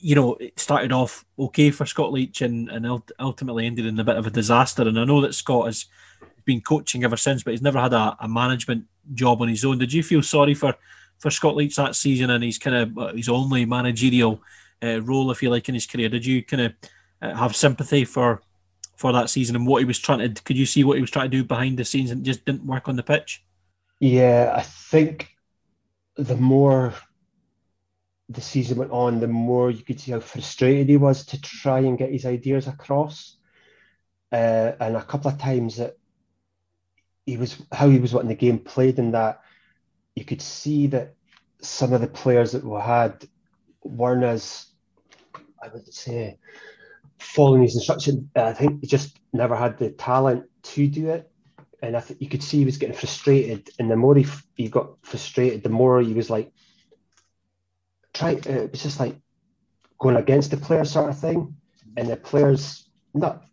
you 0.00 0.14
know, 0.14 0.34
it 0.34 0.58
started 0.58 0.92
off 0.92 1.24
okay 1.38 1.70
for 1.70 1.86
Scott 1.86 2.12
Leitch 2.12 2.42
and, 2.42 2.68
and 2.68 3.02
ultimately 3.18 3.66
ended 3.66 3.86
in 3.86 3.98
a 3.98 4.04
bit 4.04 4.16
of 4.16 4.26
a 4.26 4.30
disaster. 4.30 4.82
And 4.82 4.98
I 4.98 5.04
know 5.04 5.20
that 5.20 5.34
Scott 5.34 5.66
has 5.66 5.86
been 6.44 6.60
coaching 6.60 7.04
ever 7.04 7.16
since, 7.16 7.42
but 7.42 7.52
he's 7.52 7.62
never 7.62 7.80
had 7.80 7.92
a, 7.92 8.16
a 8.20 8.28
management 8.28 8.84
job 9.14 9.42
on 9.42 9.48
his 9.48 9.64
own. 9.64 9.78
Did 9.78 9.92
you 9.92 10.02
feel 10.02 10.22
sorry 10.22 10.54
for, 10.54 10.74
for 11.18 11.30
Scott 11.30 11.56
Leitch 11.56 11.76
that 11.76 11.96
season 11.96 12.30
and 12.30 12.42
his 12.42 12.58
kind 12.58 12.96
of 12.96 13.16
his 13.16 13.28
only 13.28 13.64
managerial 13.64 14.40
uh, 14.82 15.00
role, 15.02 15.30
if 15.30 15.42
you 15.42 15.50
like, 15.50 15.68
in 15.68 15.74
his 15.74 15.86
career? 15.86 16.08
Did 16.08 16.24
you 16.24 16.42
kind 16.42 16.62
of 16.62 16.72
uh, 17.22 17.34
have 17.34 17.56
sympathy 17.56 18.04
for 18.04 18.42
for 18.96 19.12
that 19.12 19.28
season 19.28 19.56
and 19.56 19.66
what 19.66 19.78
he 19.80 19.84
was 19.84 19.98
trying 19.98 20.20
to? 20.20 20.42
Could 20.42 20.56
you 20.56 20.66
see 20.66 20.84
what 20.84 20.96
he 20.96 21.02
was 21.02 21.10
trying 21.10 21.30
to 21.30 21.36
do 21.36 21.44
behind 21.44 21.78
the 21.78 21.84
scenes 21.84 22.10
and 22.10 22.24
just 22.24 22.44
didn't 22.44 22.66
work 22.66 22.88
on 22.88 22.96
the 22.96 23.02
pitch? 23.02 23.44
Yeah, 24.00 24.52
I 24.54 24.62
think 24.62 25.36
the 26.16 26.36
more 26.36 26.94
the 28.28 28.40
season 28.40 28.78
went 28.78 28.90
on, 28.90 29.20
the 29.20 29.28
more 29.28 29.70
you 29.70 29.82
could 29.82 30.00
see 30.00 30.12
how 30.12 30.20
frustrated 30.20 30.88
he 30.88 30.96
was 30.96 31.26
to 31.26 31.40
try 31.40 31.80
and 31.80 31.98
get 31.98 32.12
his 32.12 32.26
ideas 32.26 32.66
across. 32.66 33.36
Uh, 34.32 34.72
and 34.80 34.96
a 34.96 35.02
couple 35.02 35.30
of 35.30 35.38
times 35.38 35.76
that 35.76 35.96
he 37.24 37.36
was 37.36 37.60
how 37.72 37.88
he 37.88 37.98
was 37.98 38.12
wanting 38.12 38.28
the 38.28 38.34
game 38.34 38.58
played, 38.58 38.98
in 38.98 39.12
that 39.12 39.40
you 40.14 40.24
could 40.24 40.42
see 40.42 40.88
that 40.88 41.14
some 41.60 41.92
of 41.92 42.00
the 42.00 42.06
players 42.06 42.52
that 42.52 42.64
we 42.64 42.80
had 42.80 43.26
weren't 43.82 44.24
as 44.24 44.66
I 45.62 45.68
would 45.68 45.92
say 45.92 46.38
following 47.18 47.62
his 47.62 47.76
instruction. 47.76 48.30
I 48.34 48.52
think 48.52 48.80
he 48.80 48.86
just 48.86 49.18
never 49.32 49.56
had 49.56 49.78
the 49.78 49.90
talent 49.90 50.44
to 50.62 50.86
do 50.88 51.10
it 51.10 51.30
and 51.82 51.96
I 51.96 52.00
think 52.00 52.20
you 52.20 52.28
could 52.28 52.42
see 52.42 52.58
he 52.58 52.64
was 52.64 52.78
getting 52.78 52.96
frustrated. 52.96 53.70
And 53.78 53.90
the 53.90 53.96
more 53.96 54.14
he, 54.14 54.24
f- 54.24 54.46
he 54.54 54.68
got 54.68 54.90
frustrated, 55.02 55.62
the 55.62 55.68
more 55.68 56.00
he 56.00 56.14
was 56.14 56.30
like, 56.30 56.52
try. 58.16 58.34
Uh, 58.34 58.62
it 58.62 58.70
was 58.72 58.82
just 58.82 59.00
like 59.00 59.16
going 59.98 60.16
against 60.16 60.50
the 60.50 60.56
player 60.56 60.84
sort 60.84 61.10
of 61.10 61.18
thing. 61.18 61.56
And 61.96 62.08
the 62.08 62.16
players 62.16 62.88
not 63.14 63.44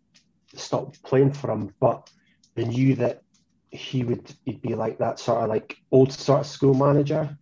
stopped 0.54 1.02
playing 1.02 1.32
for 1.32 1.50
him, 1.50 1.74
but 1.80 2.10
they 2.54 2.64
knew 2.64 2.94
that 2.96 3.22
he 3.70 4.04
would 4.04 4.32
he'd 4.44 4.62
be 4.62 4.74
like 4.74 4.98
that 4.98 5.18
sort 5.18 5.42
of 5.42 5.48
like 5.48 5.76
old 5.90 6.12
sort 6.12 6.40
of 6.40 6.46
school 6.46 6.74
manager. 6.74 7.36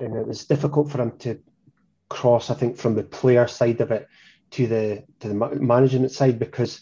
And 0.00 0.14
it 0.14 0.26
was 0.26 0.44
difficult 0.44 0.90
for 0.90 1.00
him 1.00 1.18
to 1.18 1.40
cross, 2.08 2.50
I 2.50 2.54
think, 2.54 2.76
from 2.76 2.94
the 2.94 3.02
player 3.02 3.48
side 3.48 3.80
of 3.80 3.90
it 3.90 4.08
to 4.52 4.66
the 4.66 5.04
to 5.20 5.28
the 5.28 5.34
management 5.34 6.12
side 6.12 6.38
because 6.38 6.80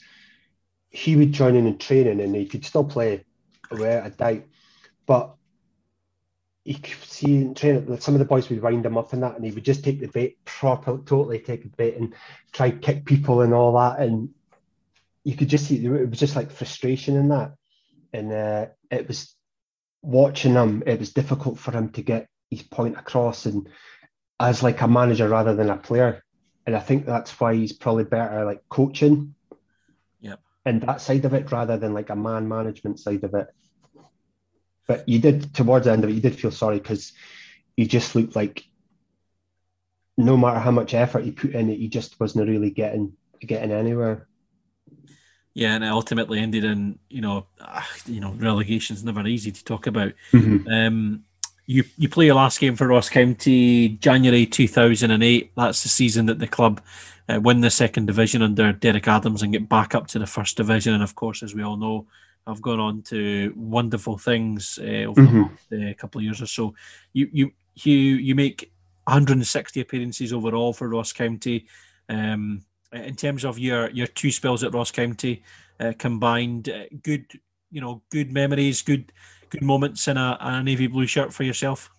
he 0.91 1.17
would 1.17 1.33
join 1.33 1.57
in 1.57 1.67
in 1.67 1.79
training 1.79 2.21
and 2.21 2.35
he 2.35 2.47
could 2.47 2.65
still 2.65 2.85
play 2.85 3.25
without 3.71 4.07
a 4.07 4.11
doubt. 4.11 4.43
But 5.07 5.36
he 6.67 6.75
could 6.75 7.01
see 7.05 7.37
in 7.37 7.55
training 7.55 7.87
that 7.87 8.03
some 8.03 8.15
of 8.15 8.19
the 8.19 8.25
boys 8.25 8.49
would 8.49 8.61
wind 8.61 8.85
him 8.85 8.99
up 8.99 9.13
and 9.13 9.23
that, 9.23 9.37
and 9.37 9.45
he 9.45 9.53
would 9.53 9.65
just 9.65 9.85
take 9.85 10.01
the 10.01 10.09
bait 10.09 10.45
proper, 10.45 10.99
totally 10.99 11.39
take 11.39 11.63
the 11.63 11.69
bait 11.69 11.97
and 11.97 12.13
try 12.51 12.73
kick 12.73 13.05
people 13.05 13.43
and 13.43 13.55
all 13.55 13.73
that. 13.75 14.01
And 14.01 14.31
you 15.23 15.37
could 15.37 15.49
just 15.49 15.69
see 15.69 15.85
it 15.87 16.11
was 16.11 16.19
just 16.19 16.35
like 16.35 16.51
frustration 16.51 17.15
in 17.15 17.29
that. 17.29 17.53
And 18.13 18.33
uh, 18.33 18.67
it 18.91 19.07
was 19.07 19.33
watching 20.03 20.55
him, 20.55 20.83
it 20.87 20.99
was 20.99 21.13
difficult 21.13 21.61
for 21.61 21.71
him 21.71 21.91
to 21.91 22.03
get 22.03 22.27
his 22.51 22.63
point 22.63 22.99
across 22.99 23.47
and 23.47 23.69
as 24.41 24.65
like 24.65 24.81
a 24.81 24.89
manager 24.89 25.29
rather 25.29 25.55
than 25.55 25.71
a 25.71 25.77
player. 25.77 26.25
And 26.67 26.75
I 26.75 26.81
think 26.81 27.07
that's 27.07 27.39
why 27.39 27.55
he's 27.55 27.73
probably 27.73 28.05
better 28.05 28.45
like 28.45 28.63
coaching 28.69 29.37
Yep. 30.21 30.41
and 30.65 30.83
that 30.83 31.01
side 31.01 31.25
of 31.27 31.33
it 31.33 31.53
rather 31.53 31.77
than 31.77 31.95
like 31.95 32.11
a 32.11 32.17
man 32.17 32.49
management 32.49 32.99
side 32.99 33.23
of 33.23 33.35
it. 33.35 33.47
But 34.87 35.09
you 35.09 35.19
did 35.19 35.55
towards 35.55 35.87
the 35.87 35.93
end 35.93 36.05
of 36.05 36.11
it, 36.11 36.15
you 36.15 36.21
did 36.21 36.39
feel 36.39 36.51
sorry 36.51 36.79
because 36.79 37.13
you 37.77 37.87
just 37.87 38.15
looked 38.15 38.37
like 38.37 38.65
no 40.17 40.37
matter 40.37 40.59
how 40.59 40.71
much 40.71 40.95
effort 40.95 41.25
he 41.25 41.31
put 41.31 41.53
in 41.53 41.71
it, 41.71 41.79
he 41.79 41.89
just 41.89 42.19
wasn't 42.19 42.49
really 42.49 42.71
getting 42.71 43.13
getting 43.41 43.73
anywhere. 43.73 44.27
Yeah, 45.55 45.75
and 45.75 45.85
it 45.85 45.89
ultimately 45.89 46.39
ended 46.39 46.65
in 46.65 46.99
you 47.09 47.21
know, 47.21 47.47
ah, 47.61 47.89
you 48.07 48.21
know, 48.21 48.33
relegation's 48.33 49.05
never 49.05 49.27
easy 49.27 49.51
to 49.53 49.65
talk 49.65 49.87
about. 49.87 50.13
Mm-hmm. 50.33 50.69
Um, 50.69 51.25
you 51.67 51.85
you 51.97 52.09
play 52.09 52.27
your 52.27 52.37
last 52.37 52.61
game 52.61 52.77
for 52.77 52.87
Ross 52.87 53.09
County 53.09 53.89
January 53.89 54.47
two 54.47 54.69
thousand 54.69 55.11
and 55.11 55.23
eight. 55.23 55.53
That's 55.57 55.83
the 55.83 55.89
season 55.89 56.27
that 56.27 56.39
the 56.39 56.47
club 56.47 56.81
uh, 57.29 57.41
win 57.41 57.61
the 57.61 57.71
second 57.71 58.07
division 58.07 58.43
under 58.43 58.73
Derek 58.73 59.09
Adams 59.09 59.43
and 59.43 59.53
get 59.53 59.69
back 59.69 59.95
up 59.95 60.07
to 60.09 60.19
the 60.19 60.27
first 60.27 60.57
division. 60.57 60.95
And 60.95 61.03
of 61.03 61.15
course, 61.15 61.43
as 61.43 61.55
we 61.55 61.63
all 61.63 61.77
know, 61.77 62.07
have 62.47 62.63
gone 62.63 62.81
on 62.81 63.03
to 63.03 63.53
wonderful 63.57 64.19
things 64.19 64.79
uh, 64.81 65.05
over 65.07 65.23
Mhm. 65.23 65.51
the 65.71 65.77
last 65.79 65.91
uh, 65.91 65.95
couple 66.01 66.21
of 66.21 66.25
years 66.25 66.41
or 66.41 66.47
so. 66.47 66.75
You 67.13 67.29
you 67.33 67.53
you 67.75 67.95
you 67.95 68.35
make 68.35 68.73
160 69.05 69.81
appearances 69.81 70.33
overall 70.33 70.73
for 70.73 70.89
Ross 70.89 71.13
County. 71.13 71.67
Um, 72.09 72.65
in 72.93 73.17
terms 73.17 73.45
of 73.45 73.59
your 73.59 73.91
your 73.91 74.07
two 74.07 74.31
spells 74.31 74.63
at 74.63 74.75
Ross 74.75 74.91
County 74.93 75.43
uh, 75.81 75.93
combined, 75.99 76.69
uh, 76.69 76.85
good 77.03 77.27
you 77.71 77.81
know 77.81 78.03
good 78.11 78.33
memories, 78.33 78.83
good 78.83 79.13
good 79.51 79.63
moments 79.63 80.07
in 80.09 80.17
a, 80.17 80.37
a 80.41 80.63
navy 80.63 80.87
blue 80.87 81.07
shirt 81.07 81.33
for 81.33 81.43
yourself. 81.43 81.91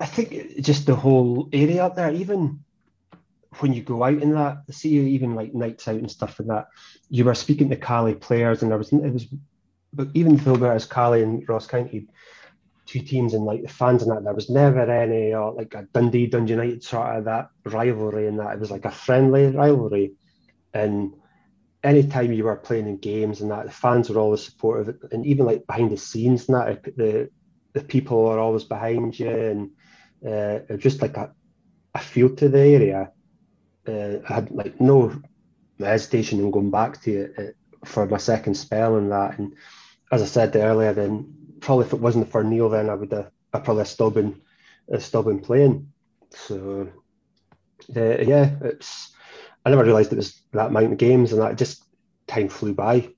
I 0.00 0.06
think 0.06 0.60
just 0.60 0.86
the 0.86 0.96
whole 0.96 1.48
area 1.52 1.84
up 1.84 1.94
there, 1.94 2.12
even 2.12 2.64
when 3.60 3.72
you 3.72 3.82
go 3.82 4.02
out 4.02 4.22
in 4.22 4.34
that, 4.34 4.62
see 4.70 4.98
even 4.98 5.34
like 5.34 5.54
nights 5.54 5.88
out 5.88 5.96
and 5.96 6.10
stuff 6.10 6.38
like 6.38 6.48
that, 6.48 6.68
you 7.08 7.24
were 7.24 7.34
speaking 7.34 7.68
to 7.70 7.76
Caley 7.76 8.14
players, 8.14 8.62
and 8.62 8.70
there 8.70 8.78
was 8.78 8.92
it 8.92 9.12
was, 9.12 9.26
but 9.92 10.08
even 10.14 10.36
there 10.36 10.74
was 10.74 10.86
Caley 10.86 11.22
and 11.22 11.48
Ross 11.48 11.66
County, 11.66 12.06
two 12.86 13.00
teams 13.00 13.34
and 13.34 13.44
like 13.44 13.62
the 13.62 13.68
fans 13.68 14.02
and 14.02 14.10
that, 14.10 14.24
there 14.24 14.34
was 14.34 14.50
never 14.50 14.90
any 14.90 15.34
or 15.34 15.52
like 15.52 15.74
a 15.74 15.86
Dundee 15.92 16.26
Dundee 16.26 16.52
United 16.52 16.82
sort 16.82 17.16
of 17.16 17.24
that 17.24 17.50
rivalry 17.64 18.26
and 18.26 18.38
that 18.38 18.54
it 18.54 18.60
was 18.60 18.70
like 18.70 18.84
a 18.84 18.90
friendly 18.90 19.46
rivalry, 19.46 20.12
and 20.72 21.14
anytime 21.82 22.32
you 22.32 22.44
were 22.44 22.56
playing 22.56 22.88
in 22.88 22.98
games 22.98 23.40
and 23.40 23.50
that, 23.50 23.66
the 23.66 23.72
fans 23.72 24.10
were 24.10 24.20
always 24.20 24.42
supportive, 24.42 24.96
and 25.12 25.26
even 25.26 25.46
like 25.46 25.66
behind 25.66 25.90
the 25.90 25.96
scenes 25.96 26.48
and 26.48 26.56
that, 26.56 26.84
the 26.96 27.30
the 27.72 27.82
people 27.82 28.26
are 28.26 28.38
always 28.38 28.64
behind 28.64 29.18
you, 29.18 29.30
and 29.30 29.70
uh, 30.26 30.76
just 30.76 31.00
like 31.02 31.16
a, 31.16 31.32
a 31.94 31.98
feel 31.98 32.34
to 32.36 32.48
the 32.48 32.58
area. 32.58 33.12
Uh, 33.90 34.20
I 34.28 34.34
had 34.34 34.50
like 34.50 34.80
no 34.80 35.20
hesitation 35.78 36.38
in 36.38 36.50
going 36.50 36.70
back 36.70 37.00
to 37.02 37.12
it 37.12 37.34
uh, 37.38 37.86
for 37.86 38.06
my 38.06 38.18
second 38.18 38.54
spell 38.54 38.96
and 38.96 39.10
that. 39.10 39.38
And 39.38 39.54
as 40.12 40.22
I 40.22 40.26
said 40.26 40.54
earlier, 40.54 40.92
then 40.92 41.34
probably 41.60 41.86
if 41.86 41.92
it 41.92 42.00
wasn't 42.00 42.30
for 42.30 42.44
Neale, 42.44 42.68
then 42.68 42.88
I 42.88 42.94
would 42.94 43.12
have 43.12 43.30
I 43.52 43.58
probably 43.58 43.84
still 43.84 44.10
been 44.10 44.40
uh, 44.92 44.98
still 44.98 45.22
been 45.22 45.40
playing. 45.40 45.92
So 46.30 46.88
uh, 47.96 48.18
yeah, 48.18 48.50
it's 48.62 49.12
I 49.64 49.70
never 49.70 49.84
realised 49.84 50.12
it 50.12 50.16
was 50.16 50.40
that 50.52 50.68
amount 50.68 50.92
of 50.92 50.98
games 50.98 51.32
and 51.32 51.40
that 51.40 51.56
just 51.56 51.84
time 52.26 52.48
flew 52.48 52.74
by. 52.74 53.08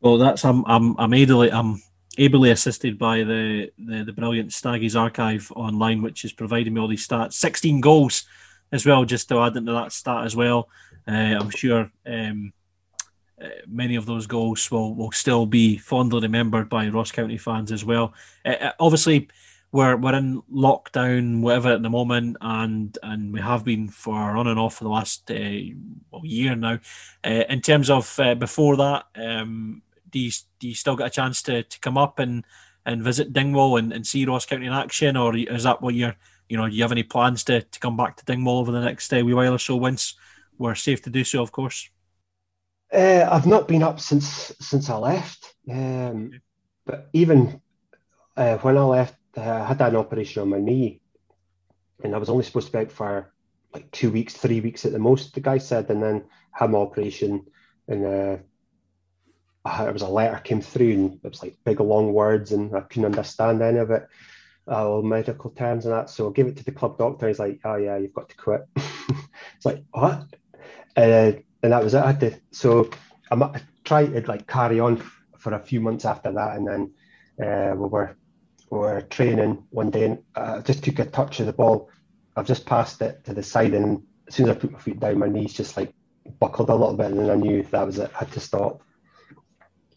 Well, 0.00 0.18
that's 0.18 0.44
I'm 0.44 0.64
I'm 0.66 0.98
I'm 0.98 1.14
ably 1.14 1.52
I'm 1.52 1.82
ably 2.18 2.50
assisted 2.50 2.98
by 2.98 3.18
the 3.18 3.70
the, 3.78 4.04
the 4.04 4.12
brilliant 4.12 4.50
Staggies 4.50 4.98
archive 4.98 5.52
online, 5.54 6.02
which 6.02 6.24
is 6.24 6.32
providing 6.32 6.74
me 6.74 6.80
all 6.80 6.88
these 6.88 7.06
stats. 7.06 7.34
16 7.34 7.80
goals 7.80 8.24
as 8.72 8.86
well, 8.86 9.04
just 9.04 9.28
to 9.28 9.40
add 9.40 9.56
into 9.56 9.72
that 9.72 9.92
stat 9.92 10.24
as 10.24 10.36
well. 10.36 10.68
Uh, 11.06 11.36
I'm 11.40 11.50
sure 11.50 11.90
um, 12.06 12.52
uh, 13.42 13.48
many 13.66 13.96
of 13.96 14.06
those 14.06 14.26
goals 14.26 14.70
will 14.70 14.94
will 14.94 15.12
still 15.12 15.46
be 15.46 15.78
fondly 15.78 16.20
remembered 16.20 16.68
by 16.68 16.88
Ross 16.88 17.10
County 17.10 17.38
fans 17.38 17.72
as 17.72 17.84
well. 17.84 18.14
Uh, 18.44 18.56
uh, 18.60 18.72
obviously, 18.78 19.28
we're 19.72 19.96
we're 19.96 20.14
in 20.14 20.42
lockdown, 20.52 21.40
whatever 21.40 21.72
at 21.72 21.82
the 21.82 21.90
moment, 21.90 22.36
and 22.40 22.96
and 23.02 23.32
we 23.32 23.40
have 23.40 23.64
been 23.64 23.88
for 23.88 24.36
on 24.36 24.46
and 24.46 24.58
off 24.58 24.76
for 24.76 24.84
the 24.84 24.90
last 24.90 25.30
uh, 25.30 25.74
well, 26.10 26.24
year 26.24 26.54
now. 26.54 26.78
Uh, 27.24 27.44
in 27.48 27.60
terms 27.60 27.88
of 27.90 28.18
before 28.38 28.76
that, 28.76 29.04
um, 29.16 29.82
do 30.10 30.18
you 30.18 30.30
do 30.58 30.68
you 30.68 30.74
still 30.74 30.96
get 30.96 31.06
a 31.06 31.10
chance 31.10 31.42
to, 31.42 31.62
to 31.62 31.80
come 31.80 31.96
up 31.96 32.18
and, 32.18 32.44
and 32.84 33.02
visit 33.02 33.32
Dingwall 33.32 33.78
and, 33.78 33.92
and 33.92 34.06
see 34.06 34.24
Ross 34.26 34.46
County 34.46 34.66
in 34.66 34.72
action, 34.72 35.16
or 35.16 35.36
is 35.36 35.62
that 35.64 35.80
what 35.80 35.94
you're 35.94 36.16
you 36.50 36.56
know? 36.56 36.68
Do 36.68 36.74
you 36.74 36.82
have 36.82 36.92
any 36.92 37.04
plans 37.04 37.44
to, 37.44 37.62
to 37.62 37.80
come 37.80 37.96
back 37.96 38.16
to 38.16 38.24
Dingwall 38.24 38.58
over 38.58 38.72
the 38.72 38.80
next 38.80 39.12
uh, 39.12 39.22
wee 39.24 39.32
while 39.32 39.54
or 39.54 39.58
so 39.58 39.76
once 39.76 40.14
we're 40.58 40.74
safe 40.74 41.00
to 41.02 41.10
do 41.10 41.24
so, 41.24 41.42
of 41.42 41.52
course? 41.52 41.88
Uh, 42.92 43.26
I've 43.30 43.46
not 43.46 43.68
been 43.68 43.84
up 43.84 44.00
since 44.00 44.52
since 44.60 44.90
I 44.90 44.96
left, 44.96 45.54
um, 45.70 46.40
but 46.84 47.08
even 47.12 47.62
uh, 48.36 48.58
when 48.58 48.76
I 48.76 48.82
left, 48.82 49.14
uh, 49.36 49.42
I 49.42 49.64
had 49.64 49.80
an 49.80 49.94
operation 49.94 50.42
on 50.42 50.48
my 50.48 50.58
knee, 50.58 51.00
and 52.02 52.14
I 52.14 52.18
was 52.18 52.28
only 52.28 52.44
supposed 52.44 52.66
to 52.66 52.72
be 52.72 52.78
out 52.78 52.90
for 52.90 53.32
like 53.72 53.88
two 53.92 54.10
weeks, 54.10 54.34
three 54.34 54.60
weeks 54.60 54.84
at 54.84 54.90
the 54.90 54.98
most. 54.98 55.34
The 55.34 55.40
guy 55.40 55.58
said, 55.58 55.88
and 55.88 56.02
then 56.02 56.24
had 56.50 56.70
my 56.70 56.78
operation, 56.78 57.46
and 57.86 58.04
uh, 58.04 58.36
I, 59.64 59.86
it 59.86 59.92
was 59.92 60.02
a 60.02 60.08
letter 60.08 60.40
came 60.40 60.60
through, 60.60 60.92
and 60.92 61.20
it 61.22 61.28
was 61.28 61.44
like 61.44 61.58
big 61.64 61.78
long 61.78 62.12
words, 62.12 62.50
and 62.50 62.74
I 62.74 62.80
couldn't 62.80 63.04
understand 63.04 63.62
any 63.62 63.78
of 63.78 63.92
it, 63.92 64.08
uh, 64.68 64.88
all 64.88 65.02
medical 65.02 65.50
terms 65.50 65.86
and 65.86 65.94
that. 65.94 66.10
So 66.10 66.28
I 66.28 66.32
gave 66.32 66.46
it 66.46 66.56
to 66.58 66.64
the 66.64 66.72
club 66.72 66.98
doctor. 66.98 67.28
He's 67.28 67.38
like, 67.38 67.60
"Oh 67.64 67.76
yeah, 67.76 67.96
you've 67.96 68.14
got 68.14 68.28
to 68.28 68.36
quit." 68.36 68.62
it's 68.76 69.64
like 69.64 69.84
what? 69.92 70.26
Uh, 70.96 71.32
and 71.62 71.72
that 71.72 71.84
was 71.84 71.94
it. 71.94 72.02
I 72.02 72.06
had 72.08 72.20
to, 72.20 72.40
so 72.52 72.90
I, 73.30 73.60
tried 73.84 74.12
to 74.12 74.26
like 74.28 74.46
carry 74.46 74.80
on 74.80 74.98
f- 74.98 75.22
for 75.38 75.54
a 75.54 75.58
few 75.58 75.80
months 75.80 76.04
after 76.04 76.32
that, 76.32 76.56
and 76.56 76.66
then 76.66 76.92
uh, 77.46 77.74
we 77.74 77.88
were 77.88 78.16
we 78.70 78.78
were 78.78 79.00
training 79.02 79.64
one 79.70 79.90
day, 79.90 80.04
and 80.04 80.18
I 80.34 80.60
just 80.60 80.84
took 80.84 80.98
a 80.98 81.06
touch 81.06 81.40
of 81.40 81.46
the 81.46 81.52
ball. 81.52 81.90
I've 82.36 82.46
just 82.46 82.66
passed 82.66 83.02
it 83.02 83.24
to 83.24 83.34
the 83.34 83.42
side, 83.42 83.74
and 83.74 84.02
as 84.28 84.34
soon 84.34 84.48
as 84.48 84.56
I 84.56 84.60
put 84.60 84.72
my 84.72 84.78
feet 84.78 85.00
down, 85.00 85.18
my 85.18 85.28
knees 85.28 85.52
just 85.52 85.76
like 85.76 85.92
buckled 86.38 86.70
a 86.70 86.74
little 86.74 86.96
bit, 86.96 87.10
and 87.10 87.18
then 87.18 87.30
I 87.30 87.34
knew 87.34 87.62
that 87.62 87.86
was 87.86 87.98
it. 87.98 88.10
I 88.14 88.18
had 88.20 88.32
to 88.32 88.40
stop. 88.40 88.82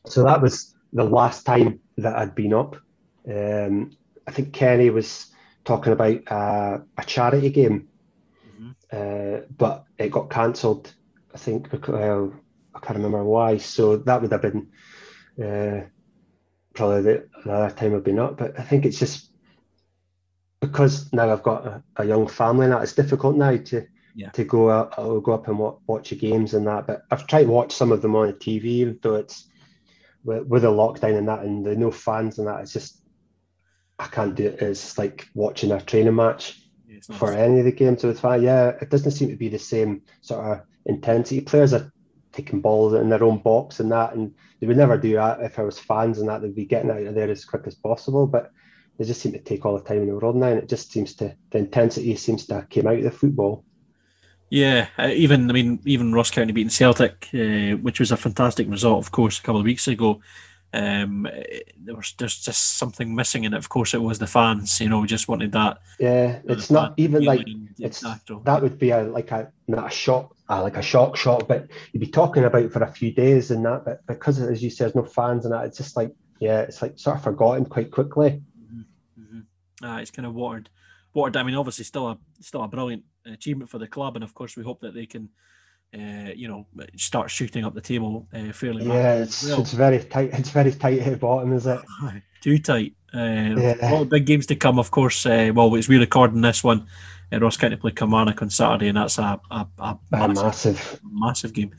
So 0.07 0.23
that 0.23 0.41
was 0.41 0.76
the 0.91 1.03
last 1.03 1.45
time 1.45 1.80
that 1.98 2.15
I'd 2.15 2.35
been 2.35 2.53
up. 2.53 2.76
Um, 3.30 3.91
I 4.28 4.32
think 4.32 4.54
Kenny 4.54 4.90
was 4.90 5.28
talking 5.66 5.94
about 5.94 6.32
uh, 6.32 6.80
a 6.98 7.04
charity 7.06 7.50
game, 7.50 7.88
uh, 8.91 9.41
but 9.58 9.86
it 9.98 10.12
got 10.12 10.30
cancelled. 10.30 10.94
I 11.34 11.38
think 11.38 11.70
because 11.70 11.95
uh, 11.95 12.36
I 12.76 12.80
can't 12.80 12.98
remember 12.98 13.24
why. 13.24 13.58
So 13.58 13.98
that 13.98 14.22
would 14.22 14.32
have 14.32 14.41
been 14.41 14.70
uh, 15.44 15.88
probably 16.76 17.02
the, 17.02 17.30
the 17.44 17.52
other 17.52 17.76
time 17.76 17.95
I've 17.95 18.04
been 18.04 18.20
up. 18.20 18.38
But 18.38 18.60
I 18.60 18.64
think 18.64 18.86
it's 18.86 19.00
just 19.00 19.30
because 20.62 21.12
now 21.12 21.32
I've 21.32 21.44
got 21.44 21.66
a, 21.66 21.84
a 21.98 22.06
young 22.06 22.28
family 22.28 22.66
and 22.66 22.74
that 22.74 22.84
it's 22.84 22.94
difficult 22.94 23.36
now 23.36 23.58
to 23.58 23.86
Yeah. 24.16 24.30
to 24.32 24.44
go 24.44 24.70
out, 24.70 24.94
I'll 24.98 25.22
go 25.22 25.34
up 25.34 25.48
and 25.48 25.58
wa- 25.60 25.78
watch 25.88 26.12
the 26.12 26.16
games 26.16 26.54
and 26.54 26.68
that. 26.68 26.88
But 26.88 27.02
I've 27.12 27.28
tried 27.28 27.44
to 27.45 27.50
watch 27.50 27.74
some 27.74 27.91
of 27.91 28.02
them 28.02 28.16
on 28.16 28.28
the 28.28 28.34
TV, 28.34 29.02
though 29.02 29.16
it's 29.16 29.48
with, 30.24 30.45
with 30.48 30.62
the 30.62 30.72
lockdown 30.72 31.18
and 31.18 31.28
that, 31.28 31.41
and 31.44 31.66
the 31.66 31.76
no 31.76 31.91
fans 31.91 32.38
and 32.38 32.48
that. 32.48 32.62
It's 32.62 32.74
just 32.74 33.02
I 33.99 34.07
can't 34.07 34.36
do 34.36 34.48
it. 34.48 34.61
It's 34.61 34.98
like 34.98 35.28
watching 35.34 35.72
a 35.72 35.82
training 35.82 36.15
match 36.15 36.61
Yeah, 36.88 36.98
it's 36.98 37.07
for 37.07 37.34
any 37.34 37.60
of 37.60 37.65
the 37.65 37.72
games 37.72 38.03
with 38.03 38.20
fans. 38.20 38.44
Yeah, 38.44 38.70
it 38.82 38.90
doesn't 38.90 39.11
seem 39.11 39.30
to 39.30 39.36
be 39.36 39.49
the 39.49 39.60
same 39.60 40.02
sort 40.22 40.45
of 40.45 40.61
intensity. 40.86 41.41
Players 41.41 41.74
are 41.74 41.91
taking 42.32 42.61
balls 42.61 42.94
in 42.94 43.10
their 43.10 43.24
own 43.24 43.40
box 43.40 43.80
and 43.80 43.91
that, 43.91 44.15
and 44.15 44.34
they 44.60 44.68
would 44.68 44.78
never 44.78 44.98
do 44.98 45.14
that 45.14 45.41
if 45.41 45.56
there 45.56 45.65
was 45.65 45.80
fans 45.80 46.20
and 46.20 46.28
that. 46.28 46.41
They'd 46.41 46.56
be 46.56 46.65
getting 46.65 46.91
out 46.91 47.03
of 47.03 47.15
there 47.15 47.30
as 47.30 47.45
quick 47.45 47.64
as 47.68 47.76
possible, 47.76 48.28
but 48.28 48.52
they 48.98 49.06
just 49.06 49.22
seem 49.22 49.32
to 49.34 49.40
take 49.40 49.65
all 49.65 49.78
the 49.78 49.84
time 49.84 50.02
in 50.02 50.07
the 50.07 50.15
world 50.15 50.36
now, 50.36 50.48
and 50.48 50.60
it 50.60 50.70
just 50.70 50.91
seems 50.91 51.15
to 51.15 51.36
the 51.52 51.60
intensity 51.60 52.15
seems 52.15 52.45
to 52.48 52.56
have 52.56 52.70
came 52.70 52.88
out 52.88 52.98
of 52.98 53.03
the 53.03 53.11
football. 53.11 53.64
Yeah, 54.49 54.88
uh, 54.99 55.07
even 55.07 55.49
I 55.49 55.53
mean, 55.53 55.80
even 55.86 56.14
Ross 56.14 56.30
County 56.30 56.52
beating 56.52 56.70
Celtic, 56.70 57.28
uh, 57.34 57.78
which 57.78 57.99
was 57.99 58.11
a 58.11 58.18
fantastic 58.18 58.70
result, 58.70 59.03
of 59.03 59.11
course, 59.11 59.40
a 59.40 59.41
couple 59.41 59.60
of 59.60 59.65
weeks 59.65 59.88
ago. 59.88 60.22
Um, 60.74 61.28
eh, 61.28 61.60
there 61.78 61.95
was 61.95 62.14
there's 62.18 62.40
just 62.40 62.78
something 62.78 63.14
missing 63.16 63.44
in 63.44 63.54
it. 63.54 63.58
Of 63.58 63.70
course, 63.70 63.94
it 63.94 64.02
was 64.02 64.20
the 64.20 64.28
fans. 64.28 64.80
You 64.82 64.90
know, 64.90 65.00
we 65.00 65.08
just 65.08 65.28
wanted 65.28 65.52
that. 65.52 65.80
Yeah, 66.00 66.40
it's 66.45 66.72
uh, 66.72 66.74
not 66.74 66.94
even 66.98 67.24
like 67.24 67.45
it's 67.80 68.02
that 68.02 68.62
would 68.62 68.80
be 68.80 68.90
a 68.90 69.04
like 69.04 69.32
a 69.32 69.52
not 69.68 69.88
a 69.88 69.95
shock, 69.95 70.36
uh, 70.50 70.62
like 70.62 70.78
a 70.78 70.82
shock 70.82 71.16
shot, 71.16 71.48
but 71.48 71.68
you'd 71.91 72.00
be 72.00 72.08
talking 72.08 72.44
about 72.44 72.72
for 72.72 72.82
a 72.84 72.91
few 72.91 73.12
days 73.12 73.52
and 73.52 73.64
that. 73.66 73.86
But 73.86 74.06
because 74.08 74.40
as 74.40 74.64
you 74.64 74.70
said, 74.70 74.86
there's 74.86 74.95
no 74.95 75.06
fans 75.06 75.45
and 75.45 75.54
that, 75.54 75.66
it's 75.66 75.78
just 75.78 75.95
like 75.95 76.12
yeah, 76.44 76.62
it's 76.62 76.82
like 76.82 77.00
sort 77.00 77.18
of 77.18 77.24
forgotten 77.24 77.66
quite 77.66 77.91
quickly. 77.91 78.41
uh, 79.82 79.98
it's 80.02 80.12
kind 80.12 80.26
of 80.26 80.34
watered, 80.34 80.70
watered. 81.14 81.38
I 81.38 81.44
mean, 81.44 81.56
obviously, 81.56 81.86
still 81.86 82.10
a 82.10 82.18
still 82.41 82.64
a 82.64 82.68
brilliant 82.68 83.04
achievement 83.26 83.70
for 83.70 83.78
the 83.78 83.88
club, 83.88 84.16
and 84.16 84.24
of 84.24 84.34
course, 84.34 84.58
we 84.58 84.64
hope 84.64 84.82
that 84.82 84.94
they 84.94 85.06
can, 85.06 85.30
uh, 85.94 86.32
you 86.36 86.48
know, 86.48 86.65
start 86.98 87.30
shooting 87.30 87.64
up 87.65 87.74
the 87.74 87.82
table 87.82 88.28
uh, 88.34 88.52
fairly. 88.52 88.86
Yeah, 88.86 89.15
it's 89.15 89.45
well. 89.45 89.61
it's 89.61 89.74
very 89.74 89.99
tight. 89.99 90.32
It's 90.34 90.49
very 90.49 90.72
tight 90.72 90.99
at 90.99 91.11
the 91.11 91.18
bottom, 91.18 91.53
is 91.53 91.65
it? 91.68 91.80
Too 92.41 92.57
tight. 92.57 92.94
Uh, 93.14 93.20
Yeah. 93.57 93.76
A 93.82 93.94
lot 93.94 94.02
of 94.03 94.10
big 94.10 94.26
games 94.26 94.45
to 94.48 94.56
come, 94.56 94.80
of 94.80 94.91
course. 94.91 95.26
Uh, 95.26 95.52
well, 95.53 95.76
as 95.76 95.88
we're 95.88 95.99
recording 95.99 96.41
this 96.41 96.64
one, 96.64 96.88
uh, 97.32 97.40
Ross 97.40 97.57
County 97.57 97.76
play 97.76 97.91
Kilmarnock 97.91 98.41
on 98.41 98.49
Saturday, 98.49 98.88
and 98.88 98.98
that's 98.98 99.18
a, 99.20 99.40
a, 99.52 99.68
a 99.80 99.98
A 100.14 100.28
massive, 100.28 100.44
massive. 100.44 100.99
massive 101.11 101.53
game. 101.53 101.76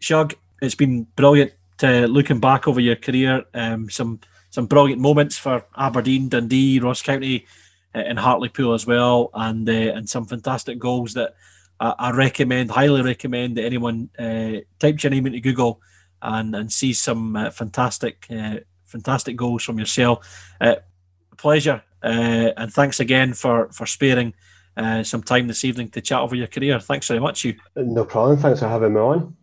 Shug, 0.00 0.34
it's 0.62 0.74
been 0.74 1.06
brilliant 1.16 1.52
uh, 1.82 2.06
looking 2.06 2.40
back 2.40 2.66
over 2.68 2.80
your 2.80 2.96
career. 2.96 3.44
Um, 3.54 3.90
some 3.90 4.20
some 4.50 4.66
brilliant 4.66 5.00
moments 5.00 5.36
for 5.36 5.62
Aberdeen, 5.76 6.30
Dundee, 6.30 6.78
Ross 6.80 7.02
County, 7.02 7.46
uh, 7.94 7.98
and 7.98 8.18
Hartlepool 8.18 8.72
as 8.72 8.86
well, 8.86 9.30
and 9.34 9.68
uh, 9.68 9.72
and 9.72 10.08
some 10.08 10.24
fantastic 10.24 10.78
goals 10.78 11.12
that 11.14 11.34
I, 11.80 11.94
I 11.98 12.10
recommend, 12.10 12.70
highly 12.70 13.02
recommend 13.02 13.56
that 13.56 13.64
anyone 13.64 14.10
uh, 14.18 14.60
types 14.78 15.04
your 15.04 15.10
name 15.10 15.26
into 15.26 15.40
Google 15.40 15.80
and 16.20 16.54
and 16.54 16.72
sees 16.72 17.00
some 17.00 17.36
uh, 17.36 17.50
fantastic 17.50 18.26
uh, 18.30 18.56
fantastic 18.84 19.36
goals 19.36 19.62
from 19.62 19.78
yourself. 19.78 20.26
Uh, 20.60 20.76
pleasure, 21.36 21.82
uh, 22.02 22.50
and 22.56 22.72
thanks 22.72 23.00
again 23.00 23.34
for 23.34 23.68
for 23.72 23.86
sparing 23.86 24.34
some 25.02 25.22
time 25.24 25.48
this 25.48 25.64
evening 25.64 25.88
to 25.88 26.00
chat 26.00 26.20
over 26.20 26.36
your 26.36 26.46
career. 26.46 26.78
Thanks 26.78 27.08
very 27.08 27.18
much, 27.18 27.44
you. 27.44 27.54
No 27.74 28.04
problem. 28.04 28.38
Thanks 28.38 28.60
for 28.60 28.68
having 28.68 28.94
me 28.94 29.00
on. 29.00 29.36